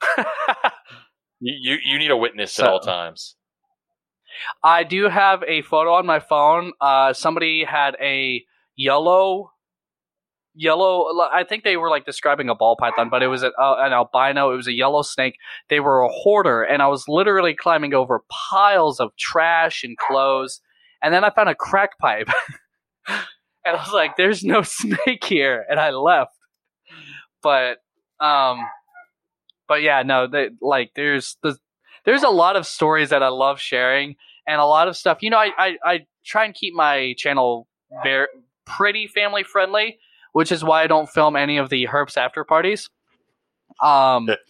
You 1.46 1.74
you, 1.74 1.78
you 1.84 2.00
need 2.00 2.10
a 2.10 2.16
witness 2.16 2.58
at 2.58 2.68
all 2.68 2.80
times. 2.80 3.36
I 4.64 4.86
do 4.86 5.10
have 5.10 5.44
a 5.44 5.62
photo 5.62 5.94
on 5.94 6.06
my 6.06 6.22
phone. 6.22 6.72
Uh, 6.80 7.12
somebody 7.12 7.66
had 7.66 7.98
a 8.02 8.46
yellow, 8.78 9.52
yellow. 10.56 11.10
I 11.34 11.44
think 11.44 11.66
they 11.66 11.76
were 11.76 11.90
like 11.90 12.06
describing 12.06 12.48
a 12.48 12.56
ball 12.56 12.78
python, 12.78 13.10
but 13.10 13.24
it 13.24 13.28
was 13.28 13.44
a, 13.44 13.52
uh, 13.60 13.76
an 13.80 13.92
albino. 13.92 14.54
It 14.54 14.56
was 14.56 14.68
a 14.68 14.74
yellow 14.74 15.02
snake. 15.02 15.36
They 15.70 15.82
were 15.82 16.00
a 16.00 16.08
hoarder, 16.10 16.64
and 16.64 16.82
I 16.82 16.88
was 16.88 17.10
literally 17.10 17.54
climbing 17.54 17.94
over 17.94 18.24
piles 18.30 19.02
of 19.02 19.14
trash 19.18 19.84
and 19.84 19.98
clothes, 19.98 20.62
and 21.04 21.14
then 21.14 21.24
I 21.24 21.30
found 21.30 21.50
a 21.50 21.56
crack 21.56 22.00
pipe, 22.00 22.30
and 23.08 23.18
I 23.66 23.74
was 23.74 23.92
like, 23.94 24.16
"There's 24.18 24.44
no 24.44 24.62
snake 24.64 25.24
here," 25.26 25.64
and 25.70 25.80
I 25.80 25.92
left. 25.92 26.32
But, 27.44 27.80
um, 28.20 28.60
but 29.68 29.82
yeah, 29.82 30.02
no, 30.04 30.28
they, 30.28 30.50
like 30.62 30.92
there's 30.96 31.38
the 31.44 31.58
there's 32.06 32.24
a 32.24 32.30
lot 32.30 32.56
of 32.56 32.66
stories 32.66 33.10
that 33.10 33.22
I 33.22 33.28
love 33.28 33.60
sharing 33.60 34.16
and 34.48 34.60
a 34.60 34.66
lot 34.66 34.88
of 34.88 34.98
stuff. 34.98 35.20
You 35.22 35.30
know, 35.30 35.38
I, 35.38 35.52
I, 35.58 35.78
I 35.86 36.00
try 36.26 36.46
and 36.46 36.54
keep 36.54 36.74
my 36.74 37.14
channel 37.18 37.68
very 38.04 38.28
pretty 38.66 39.08
family 39.08 39.44
friendly, 39.44 40.00
which 40.34 40.52
is 40.52 40.64
why 40.64 40.84
I 40.84 40.88
don't 40.88 41.10
film 41.10 41.36
any 41.36 41.58
of 41.58 41.70
the 41.70 41.88
herps 41.88 42.18
after 42.18 42.44
parties. 42.44 42.90
Um, 43.82 44.30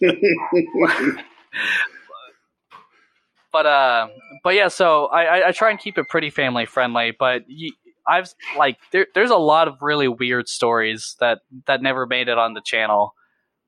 but 3.54 3.66
uh, 3.66 4.08
but 4.42 4.56
yeah, 4.56 4.66
so 4.66 5.06
I, 5.06 5.22
I, 5.22 5.48
I 5.48 5.52
try 5.52 5.70
and 5.70 5.78
keep 5.78 5.96
it 5.96 6.08
pretty 6.08 6.28
family 6.28 6.66
friendly. 6.66 7.12
But 7.16 7.44
you, 7.46 7.72
I've 8.04 8.34
like 8.58 8.78
there, 8.90 9.06
there's 9.14 9.30
a 9.30 9.36
lot 9.36 9.68
of 9.68 9.76
really 9.80 10.08
weird 10.08 10.48
stories 10.48 11.14
that 11.20 11.38
that 11.68 11.80
never 11.80 12.04
made 12.04 12.26
it 12.26 12.36
on 12.36 12.54
the 12.54 12.60
channel. 12.60 13.14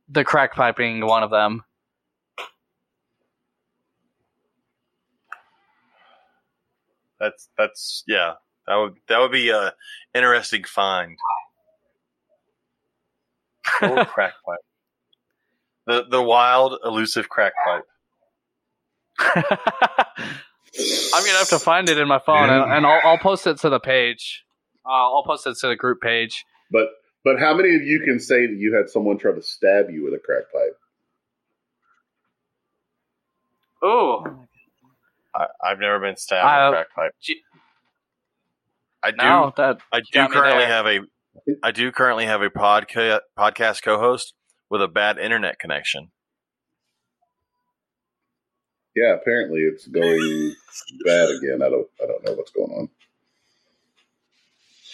The 0.09 0.25
crack 0.25 0.57
pipe 0.57 0.77
being 0.77 1.07
one 1.07 1.23
of 1.23 1.31
them. 1.31 1.63
That's 7.21 7.49
that's 7.57 8.03
yeah. 8.09 8.33
That 8.67 8.75
would 8.75 8.95
that 9.07 9.21
would 9.21 9.31
be 9.31 9.51
a 9.51 9.73
interesting 10.13 10.65
find. 10.65 11.17
Crack 13.65 14.09
pipe. 14.17 14.59
The 15.87 16.05
the 16.11 16.23
wild 16.23 16.77
elusive 16.85 17.29
crack 17.29 17.53
pipe. 17.65 17.85
I'm 19.19 19.35
gonna 21.25 21.39
have 21.39 21.49
to 21.49 21.59
find 21.59 21.89
it 21.89 21.99
in 21.99 22.09
my 22.09 22.19
phone, 22.19 22.51
and, 22.51 22.73
and 22.73 22.87
I'll, 22.87 23.01
I'll 23.05 23.19
post 23.19 23.47
it 23.47 23.59
to 23.61 23.71
the 23.71 23.81
page. 23.81 24.45
Uh, 24.85 24.91
I'll 24.91 25.25
post 25.25 25.47
it 25.47 25.57
to 25.61 25.69
the 25.69 25.77
group 25.77 26.01
page. 26.01 26.45
but 26.71 26.89
but 27.25 27.39
how 27.41 27.55
many 27.55 27.75
of 27.75 27.83
you 27.83 28.01
can 28.05 28.21
say 28.21 28.47
that 28.47 28.57
you 28.57 28.75
had 28.77 28.89
someone 28.91 29.19
try 29.19 29.33
to 29.33 29.43
stab 29.43 29.91
you 29.91 30.05
with 30.05 30.15
a 30.15 30.19
crack 30.19 30.45
pipe? 30.53 30.77
Ooh, 33.85 34.47
I, 35.35 35.47
I've 35.63 35.79
never 35.79 36.01
been 36.01 36.17
stabbed 36.17 36.47
I- 36.47 36.71
with 36.71 36.79
a 36.79 36.85
crack 36.85 36.95
pipe. 36.95 37.13
Gee- 37.23 37.43
I 39.03 39.11
do 39.13 39.17
no, 39.19 39.53
that 39.57 39.79
I 39.93 40.01
do 40.01 40.27
currently 40.29 40.65
there. 40.65 40.69
have 40.69 40.87
a 40.87 41.01
I 41.63 41.71
do 41.71 41.93
currently 41.93 42.27
have 42.27 42.43
a 42.43 42.51
podca- 42.51 43.21
podcast 43.39 43.83
co-host 43.83 44.35
with 44.69 44.83
a 44.83 44.89
bad 44.89 45.19
internet 45.19 45.61
connection. 45.61 46.11
Yeah, 48.97 49.12
apparently 49.12 49.60
it's 49.60 49.86
going 49.86 50.55
bad 51.05 51.28
again. 51.28 51.60
I 51.62 51.68
don't 51.68 51.86
I 52.02 52.06
don't 52.06 52.24
know 52.24 52.32
what's 52.32 52.51
going 52.51 52.73
on. 52.73 52.89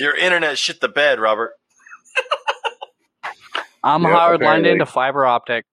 Your 0.00 0.16
internet 0.16 0.58
shit 0.58 0.80
the 0.80 0.88
bed, 0.88 1.20
Robert. 1.20 1.52
I'm 3.84 4.02
Yeah, 4.02 4.10
hard 4.10 4.40
lined 4.40 4.66
into 4.66 4.86
fiber 4.86 5.24
optic. 5.24 5.64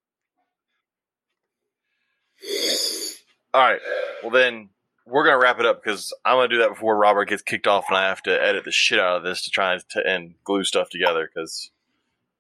All 3.52 3.62
right. 3.62 3.82
Well, 4.22 4.32
then 4.32 4.70
we're 5.08 5.26
gonna 5.26 5.40
wrap 5.40 5.60
it 5.60 5.66
up 5.66 5.84
because 5.84 6.14
I'm 6.24 6.38
gonna 6.38 6.50
do 6.50 6.60
that 6.60 6.70
before 6.70 6.96
Robert 6.98 7.26
gets 7.26 7.42
kicked 7.42 7.66
off, 7.66 7.86
and 7.90 7.98
I 7.98 8.10
have 8.10 8.22
to 8.24 8.44
edit 8.44 8.64
the 8.64 8.72
shit 8.72 9.00
out 9.00 9.18
of 9.18 9.24
this 9.24 9.44
to 9.46 9.50
try 9.50 9.76
to 9.76 10.08
and 10.08 10.36
glue 10.44 10.64
stuff 10.64 10.92
together 10.92 11.28
because 11.34 11.72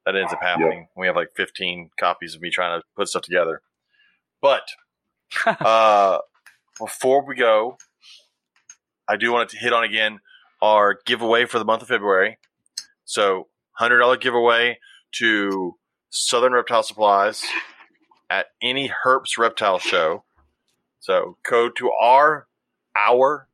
that 0.05 0.15
ends 0.15 0.31
up 0.33 0.41
happening. 0.43 0.87
We 0.95 1.07
have 1.07 1.15
like 1.15 1.31
15 1.35 1.89
copies 1.99 2.35
of 2.35 2.41
me 2.41 2.51
trying 2.51 2.79
to 2.79 2.85
put 2.95 3.07
stuff 3.07 3.23
together. 3.23 3.63
But 4.39 4.61
uh, 5.45 6.19
before 6.79 7.25
we 7.25 7.35
go, 7.35 7.77
I 9.07 9.17
do 9.17 9.31
want 9.31 9.49
to 9.49 9.57
hit 9.57 9.73
on 9.73 9.83
again 9.83 10.19
our 10.61 10.99
giveaway 11.05 11.45
for 11.45 11.59
the 11.59 11.65
month 11.65 11.81
of 11.81 11.87
February. 11.87 12.37
So, 13.05 13.47
hundred 13.73 13.99
dollar 13.99 14.17
giveaway 14.17 14.79
to 15.13 15.75
Southern 16.09 16.53
Reptile 16.53 16.83
Supplies 16.83 17.43
at 18.29 18.47
any 18.61 18.89
Herps 18.89 19.37
Reptile 19.37 19.79
Show. 19.79 20.23
So 20.99 21.37
go 21.49 21.69
to 21.69 21.91
our 21.91 22.47
our 22.95 23.47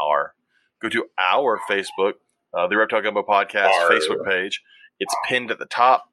our 0.00 0.34
go 0.80 0.88
to 0.88 1.06
our 1.18 1.60
Facebook, 1.68 2.14
uh, 2.54 2.68
the 2.68 2.76
Reptile 2.76 3.02
Gumbo 3.02 3.22
Podcast 3.22 3.68
Arg. 3.68 3.92
Facebook 3.92 4.24
page. 4.24 4.62
It's 4.98 5.14
pinned 5.28 5.50
at 5.50 5.58
the 5.58 5.66
top. 5.66 6.04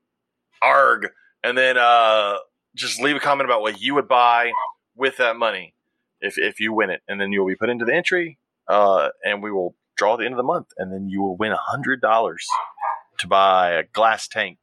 Arg. 0.61 1.09
And 1.43 1.57
then 1.57 1.77
uh, 1.77 2.37
just 2.75 2.99
leave 3.01 3.15
a 3.15 3.19
comment 3.19 3.45
about 3.45 3.61
what 3.61 3.79
you 3.79 3.95
would 3.95 4.07
buy 4.07 4.51
with 4.99 5.17
that 5.17 5.37
money 5.37 5.73
if, 6.21 6.37
if 6.37 6.59
you 6.59 6.73
win 6.73 6.89
it. 6.91 7.01
And 7.07 7.19
then 7.19 7.31
you 7.31 7.39
will 7.41 7.47
be 7.47 7.55
put 7.55 7.69
into 7.69 7.85
the 7.85 7.95
entry, 7.95 8.37
uh, 8.67 9.09
and 9.23 9.41
we 9.41 9.51
will 9.51 9.75
draw 9.97 10.13
at 10.13 10.19
the 10.19 10.25
end 10.25 10.33
of 10.33 10.37
the 10.37 10.43
month. 10.43 10.67
And 10.77 10.91
then 10.93 11.09
you 11.09 11.21
will 11.21 11.37
win 11.37 11.53
$100 11.53 12.35
to 13.19 13.27
buy 13.27 13.71
a 13.71 13.83
glass 13.83 14.27
tank 14.27 14.59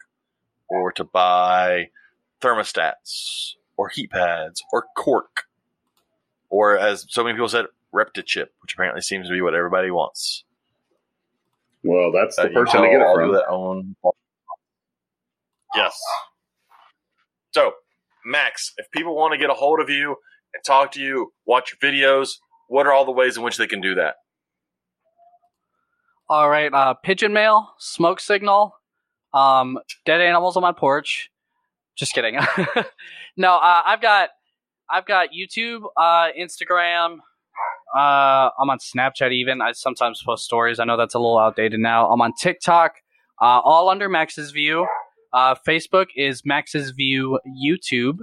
or 0.69 0.93
to 0.93 1.05
buy 1.05 1.89
thermostats 2.41 3.53
or 3.77 3.89
heat 3.89 4.11
pads 4.11 4.63
or 4.73 4.87
cork 4.97 5.45
or 6.49 6.79
as 6.79 7.07
so 7.09 7.25
many 7.25 7.35
people 7.35 7.49
said, 7.49 7.67
ReptiChip, 7.95 8.47
which 8.63 8.75
apparently 8.75 9.01
seems 9.03 9.29
to 9.29 9.33
be 9.35 9.41
what 9.41 9.55
everybody 9.55 9.91
wants. 9.91 10.45
Well, 11.83 12.13
that's 12.13 12.37
the 12.37 12.45
Uh, 12.51 12.53
person 12.53 12.83
to 12.83 12.89
get 12.89 13.01
it 13.01 13.15
from. 13.15 13.33
that 13.33 13.47
own. 13.49 13.97
Yes. 15.75 15.99
So, 17.53 17.73
Max, 18.25 18.73
if 18.77 18.91
people 18.91 19.15
want 19.17 19.33
to 19.33 19.39
get 19.39 19.51
a 19.51 19.55
hold 19.55 19.81
of 19.81 19.89
you 19.91 20.17
and 20.57 20.65
talk 20.65 20.93
to 20.93 21.01
you, 21.01 21.33
watch 21.47 21.71
your 21.71 21.93
videos, 21.93 22.37
what 22.69 22.87
are 22.87 22.93
all 22.93 23.05
the 23.05 23.13
ways 23.13 23.37
in 23.37 23.43
which 23.43 23.59
they 23.59 23.67
can 23.67 23.81
do 23.81 23.95
that? 23.95 24.15
All 26.29 26.49
right, 26.49 26.73
uh, 26.73 26.95
pigeon 26.95 27.33
mail, 27.33 27.75
smoke 27.79 28.21
signal, 28.21 28.75
um, 29.35 29.79
dead 30.07 30.21
animals 30.21 30.57
on 30.57 30.63
my 30.63 30.73
porch. 30.73 31.31
Just 31.95 32.15
kidding. 32.15 32.35
no, 33.37 33.55
uh, 33.55 33.83
I've 33.87 34.01
got, 34.01 34.31
I've 34.91 35.07
got 35.07 35.29
YouTube, 35.31 35.83
uh, 35.97 36.29
Instagram. 36.39 37.19
Uh, 37.95 38.51
I'm 38.59 38.69
on 38.71 38.79
Snapchat. 38.79 39.33
Even 39.33 39.61
I 39.61 39.73
sometimes 39.73 40.23
post 40.25 40.45
stories. 40.45 40.81
I 40.81 40.85
know 40.85 40.97
that's 40.97 41.15
a 41.15 41.19
little 41.19 41.39
outdated 41.39 41.81
now. 41.81 42.11
I'm 42.11 42.21
on 42.21 42.33
TikTok. 42.41 42.95
Uh, 43.41 43.61
all 43.65 43.89
under 43.89 44.09
Max's 44.09 44.51
View. 44.51 44.87
Uh, 45.33 45.55
Facebook 45.67 46.07
is 46.17 46.43
Max's 46.45 46.91
View 46.91 47.39
YouTube. 47.47 48.19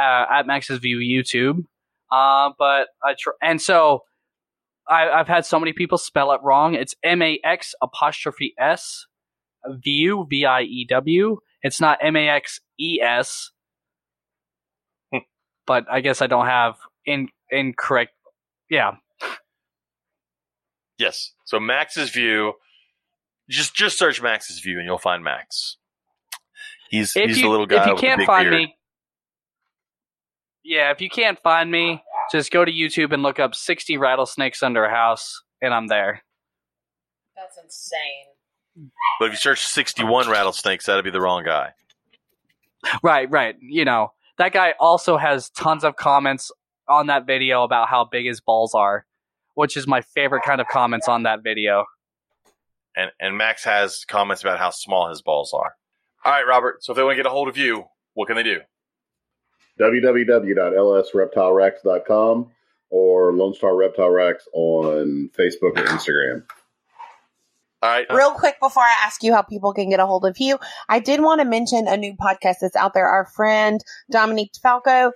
Uh, 0.00 0.26
at 0.30 0.46
Max's 0.46 0.78
View 0.78 0.98
YouTube. 0.98 1.64
Uh, 2.10 2.50
but 2.58 2.88
I 3.04 3.14
tr- 3.18 3.30
and 3.42 3.60
so 3.60 4.04
I, 4.88 5.08
I've 5.10 5.28
had 5.28 5.44
so 5.44 5.60
many 5.60 5.72
people 5.72 5.98
spell 5.98 6.32
it 6.32 6.40
wrong. 6.42 6.74
It's 6.74 6.94
M 7.04 7.22
A 7.22 7.38
X 7.44 7.74
apostrophe 7.82 8.54
S 8.58 9.06
view 9.66 10.26
V 10.28 10.44
I 10.44 10.62
E 10.62 10.86
W. 10.88 11.38
It's 11.62 11.80
not 11.80 11.98
M 12.02 12.16
A 12.16 12.28
X 12.28 12.60
E 12.78 13.00
S. 13.02 13.50
But 15.66 15.84
I 15.90 16.00
guess 16.00 16.20
I 16.20 16.26
don't 16.26 16.46
have 16.46 16.76
in 17.06 17.28
incorrect. 17.50 18.12
Yeah, 18.70 18.92
Yes. 21.00 21.32
So 21.46 21.58
Max's 21.58 22.10
view. 22.10 22.52
Just 23.48 23.74
just 23.74 23.98
search 23.98 24.22
Max's 24.22 24.60
view 24.60 24.78
and 24.78 24.86
you'll 24.86 24.98
find 24.98 25.24
Max. 25.24 25.76
He's 26.90 27.16
if 27.16 27.28
he's 27.28 27.38
you 27.38 27.44
the 27.44 27.48
little 27.50 27.66
guy 27.66 27.82
if 27.82 27.86
you 27.86 27.96
can't 27.96 28.22
find 28.24 28.50
beard. 28.50 28.62
me, 28.62 28.74
yeah, 30.64 30.90
if 30.90 31.00
you 31.00 31.08
can't 31.08 31.38
find 31.40 31.70
me, 31.70 32.02
just 32.30 32.50
go 32.50 32.64
to 32.64 32.72
YouTube 32.72 33.12
and 33.12 33.22
look 33.22 33.38
up 33.38 33.54
sixty 33.54 33.96
rattlesnakes 33.96 34.62
under 34.62 34.84
a 34.84 34.90
house, 34.90 35.42
and 35.62 35.74
I'm 35.74 35.88
there. 35.88 36.22
That's 37.36 37.58
insane. 37.62 38.88
But 39.18 39.26
if 39.26 39.32
you 39.32 39.38
search 39.38 39.66
61 39.66 40.28
rattlesnakes, 40.28 40.86
that'd 40.86 41.04
be 41.04 41.10
the 41.10 41.20
wrong 41.20 41.44
guy. 41.44 41.72
Right, 43.02 43.30
right. 43.30 43.56
You 43.60 43.84
know, 43.84 44.12
that 44.38 44.52
guy 44.52 44.74
also 44.80 45.16
has 45.16 45.50
tons 45.50 45.84
of 45.84 45.96
comments 45.96 46.50
on 46.88 47.08
that 47.08 47.26
video 47.26 47.62
about 47.62 47.88
how 47.88 48.04
big 48.04 48.26
his 48.26 48.40
balls 48.40 48.74
are, 48.74 49.04
which 49.54 49.76
is 49.76 49.86
my 49.86 50.00
favorite 50.00 50.42
kind 50.42 50.60
of 50.60 50.68
comments 50.68 51.08
on 51.08 51.24
that 51.24 51.42
video. 51.42 51.84
And 52.96 53.10
and 53.20 53.36
Max 53.36 53.64
has 53.64 54.04
comments 54.04 54.42
about 54.42 54.58
how 54.58 54.70
small 54.70 55.08
his 55.08 55.22
balls 55.22 55.52
are. 55.52 55.74
All 56.24 56.32
right, 56.32 56.46
Robert. 56.46 56.82
So 56.82 56.92
if 56.92 56.96
they 56.96 57.02
want 57.02 57.12
to 57.12 57.22
get 57.22 57.26
a 57.26 57.30
hold 57.30 57.48
of 57.48 57.56
you, 57.56 57.84
what 58.14 58.26
can 58.26 58.36
they 58.36 58.42
do? 58.42 58.60
www.lsreptilerex.com 59.80 62.50
or 62.90 63.32
Lone 63.32 63.54
Star 63.54 63.74
Reptile 63.76 64.10
Rex 64.10 64.46
on 64.52 65.30
Facebook 65.38 65.78
or 65.78 65.84
Instagram. 65.84 66.42
All 67.82 67.88
right. 67.88 68.06
Real 68.12 68.32
quick 68.32 68.56
before 68.60 68.82
I 68.82 68.94
ask 69.04 69.22
you 69.22 69.32
how 69.32 69.40
people 69.40 69.72
can 69.72 69.88
get 69.88 70.00
a 70.00 70.06
hold 70.06 70.26
of 70.26 70.36
you, 70.38 70.58
I 70.88 70.98
did 70.98 71.22
want 71.22 71.40
to 71.40 71.46
mention 71.46 71.88
a 71.88 71.96
new 71.96 72.14
podcast 72.14 72.56
that's 72.60 72.76
out 72.76 72.92
there. 72.92 73.08
Our 73.08 73.24
friend 73.24 73.80
Dominique 74.10 74.52
Falco 74.62 75.12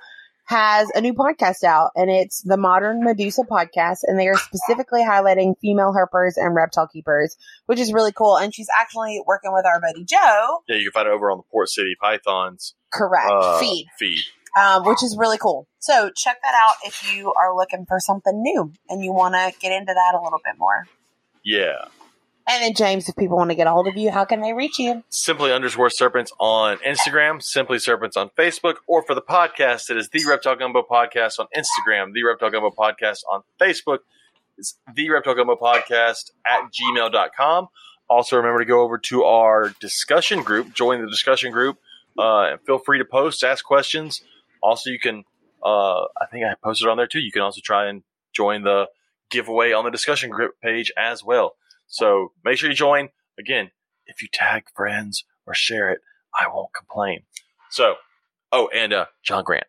has 0.46 0.90
a 0.94 1.00
new 1.00 1.14
podcast 1.14 1.64
out 1.64 1.90
and 1.96 2.10
it's 2.10 2.42
the 2.42 2.56
Modern 2.56 3.02
Medusa 3.02 3.42
podcast 3.42 3.98
and 4.04 4.18
they 4.18 4.28
are 4.28 4.36
specifically 4.36 5.02
highlighting 5.02 5.54
female 5.60 5.92
herpers 5.92 6.34
and 6.36 6.54
reptile 6.54 6.86
keepers, 6.86 7.36
which 7.66 7.80
is 7.80 7.92
really 7.92 8.12
cool. 8.12 8.36
And 8.36 8.54
she's 8.54 8.68
actually 8.78 9.22
working 9.26 9.52
with 9.52 9.66
our 9.66 9.80
buddy 9.80 10.04
Joe. 10.04 10.60
Yeah, 10.68 10.76
you 10.76 10.84
can 10.84 10.92
find 10.92 11.08
it 11.08 11.12
over 11.12 11.30
on 11.30 11.38
the 11.38 11.44
Port 11.50 11.68
City 11.68 11.96
Pythons 12.00 12.74
Correct. 12.92 13.30
uh, 13.30 13.58
Feed. 13.58 13.86
Feed. 13.98 14.20
Um, 14.56 14.84
which 14.84 15.02
is 15.02 15.16
really 15.18 15.38
cool. 15.38 15.66
So 15.78 16.10
check 16.14 16.38
that 16.42 16.54
out 16.54 16.74
if 16.84 17.12
you 17.12 17.32
are 17.34 17.54
looking 17.54 17.86
for 17.86 18.00
something 18.00 18.42
new 18.42 18.72
and 18.88 19.04
you 19.04 19.12
want 19.12 19.34
to 19.34 19.52
get 19.60 19.72
into 19.72 19.92
that 19.92 20.14
a 20.14 20.22
little 20.22 20.40
bit 20.44 20.58
more. 20.58 20.86
Yeah. 21.44 21.86
And 22.46 22.62
then 22.62 22.74
James, 22.74 23.08
if 23.08 23.16
people 23.16 23.38
want 23.38 23.50
to 23.50 23.54
get 23.54 23.66
a 23.66 23.70
hold 23.70 23.88
of 23.88 23.96
you, 23.96 24.10
how 24.10 24.26
can 24.26 24.42
they 24.42 24.52
reach 24.52 24.78
you? 24.78 25.02
Simply 25.08 25.50
underscore 25.50 25.88
serpents 25.88 26.30
on 26.38 26.76
Instagram, 26.78 27.42
simply 27.42 27.78
serpents 27.78 28.18
on 28.18 28.28
Facebook, 28.36 28.76
or 28.86 29.02
for 29.02 29.14
the 29.14 29.22
podcast, 29.22 29.90
it 29.90 29.96
is 29.96 30.10
the 30.10 30.24
Reptile 30.26 30.56
Gumbo 30.56 30.82
Podcast 30.82 31.38
on 31.38 31.46
Instagram, 31.56 32.12
the 32.12 32.22
Reptile 32.22 32.50
Gumbo 32.50 32.70
Podcast 32.70 33.20
on 33.30 33.42
Facebook. 33.58 34.00
It's 34.58 34.78
the 34.94 35.08
Reptile 35.08 35.34
Gumbo 35.34 35.56
Podcast 35.56 36.32
at 36.46 36.70
gmail.com. 36.70 37.68
Also, 38.08 38.36
remember 38.36 38.58
to 38.58 38.66
go 38.66 38.82
over 38.82 38.98
to 38.98 39.24
our 39.24 39.72
discussion 39.80 40.42
group, 40.42 40.74
join 40.74 41.00
the 41.00 41.08
discussion 41.08 41.50
group, 41.50 41.78
uh, 42.18 42.50
and 42.50 42.60
feel 42.66 42.78
free 42.78 42.98
to 42.98 43.06
post, 43.06 43.42
ask 43.42 43.64
questions. 43.64 44.22
Also, 44.64 44.90
you 44.90 44.98
can, 44.98 45.24
uh, 45.64 46.00
I 46.20 46.26
think 46.32 46.44
I 46.44 46.54
posted 46.64 46.88
on 46.88 46.96
there 46.96 47.06
too. 47.06 47.20
You 47.20 47.30
can 47.30 47.42
also 47.42 47.60
try 47.62 47.86
and 47.88 48.02
join 48.34 48.62
the 48.62 48.86
giveaway 49.30 49.72
on 49.72 49.84
the 49.84 49.90
discussion 49.90 50.30
group 50.30 50.52
page 50.62 50.90
as 50.96 51.22
well. 51.22 51.54
So 51.86 52.32
make 52.44 52.58
sure 52.58 52.70
you 52.70 52.74
join. 52.74 53.10
Again, 53.38 53.70
if 54.06 54.22
you 54.22 54.28
tag 54.32 54.64
friends 54.74 55.24
or 55.46 55.54
share 55.54 55.90
it, 55.90 56.00
I 56.38 56.46
won't 56.52 56.70
complain. 56.74 57.20
So, 57.70 57.94
oh, 58.52 58.68
and 58.74 58.92
uh, 58.92 59.06
John 59.22 59.44
Grant. 59.44 59.66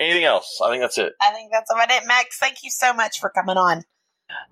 Anything 0.00 0.24
else? 0.24 0.60
I 0.64 0.70
think 0.70 0.82
that's 0.82 0.96
it. 0.96 1.12
I 1.20 1.32
think 1.32 1.50
that's 1.52 1.70
about 1.70 1.90
it. 1.90 2.06
Max, 2.06 2.38
thank 2.38 2.58
you 2.62 2.70
so 2.70 2.94
much 2.94 3.20
for 3.20 3.28
coming 3.28 3.58
on. 3.58 3.82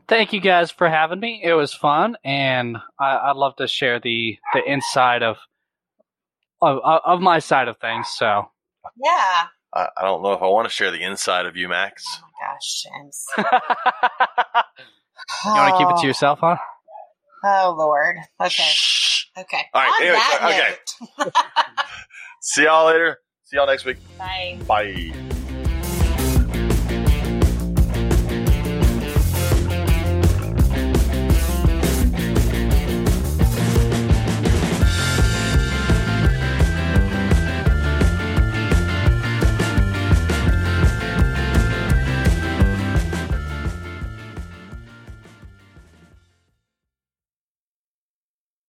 Thank 0.07 0.33
you 0.33 0.41
guys 0.41 0.71
for 0.71 0.89
having 0.89 1.21
me. 1.21 1.41
It 1.43 1.55
was 1.55 1.73
fun, 1.73 2.17
and 2.25 2.77
I, 3.01 3.17
I'd 3.17 3.37
love 3.37 3.57
to 3.57 3.69
share 3.69 4.01
the 4.01 4.37
the 4.53 4.63
inside 4.71 5.23
of 5.23 5.37
of, 6.61 6.79
of 6.83 7.21
my 7.21 7.39
side 7.39 7.69
of 7.69 7.79
things. 7.79 8.09
So, 8.09 8.51
Yeah. 9.03 9.47
I, 9.75 9.89
I 9.97 10.03
don't 10.03 10.23
know 10.23 10.33
if 10.33 10.43
I 10.43 10.47
want 10.47 10.69
to 10.69 10.75
share 10.75 10.91
the 10.91 11.03
inside 11.03 11.47
of 11.47 11.57
you, 11.57 11.69
Max. 11.69 12.05
Oh 12.09 12.25
my 12.25 12.47
gosh, 12.47 12.83
James. 12.85 13.25
you 15.45 15.51
want 15.51 15.75
to 15.75 15.79
keep 15.79 15.89
it 15.89 16.01
to 16.01 16.03
oh. 16.03 16.07
yourself, 16.07 16.39
huh? 16.41 16.57
Oh 17.45 17.75
Lord. 17.77 18.17
Okay. 18.41 18.63
Shh. 18.65 19.27
Okay. 19.37 19.63
All 19.73 19.83
right, 19.83 19.89
On 19.89 20.03
anyway, 20.03 20.19
that 20.19 20.81
okay. 21.21 21.31
See 22.41 22.65
y'all 22.65 22.87
later. 22.87 23.19
See 23.45 23.57
y'all 23.57 23.67
next 23.67 23.85
week. 23.85 23.99
Bye. 24.19 24.59
Bye. 24.67 25.13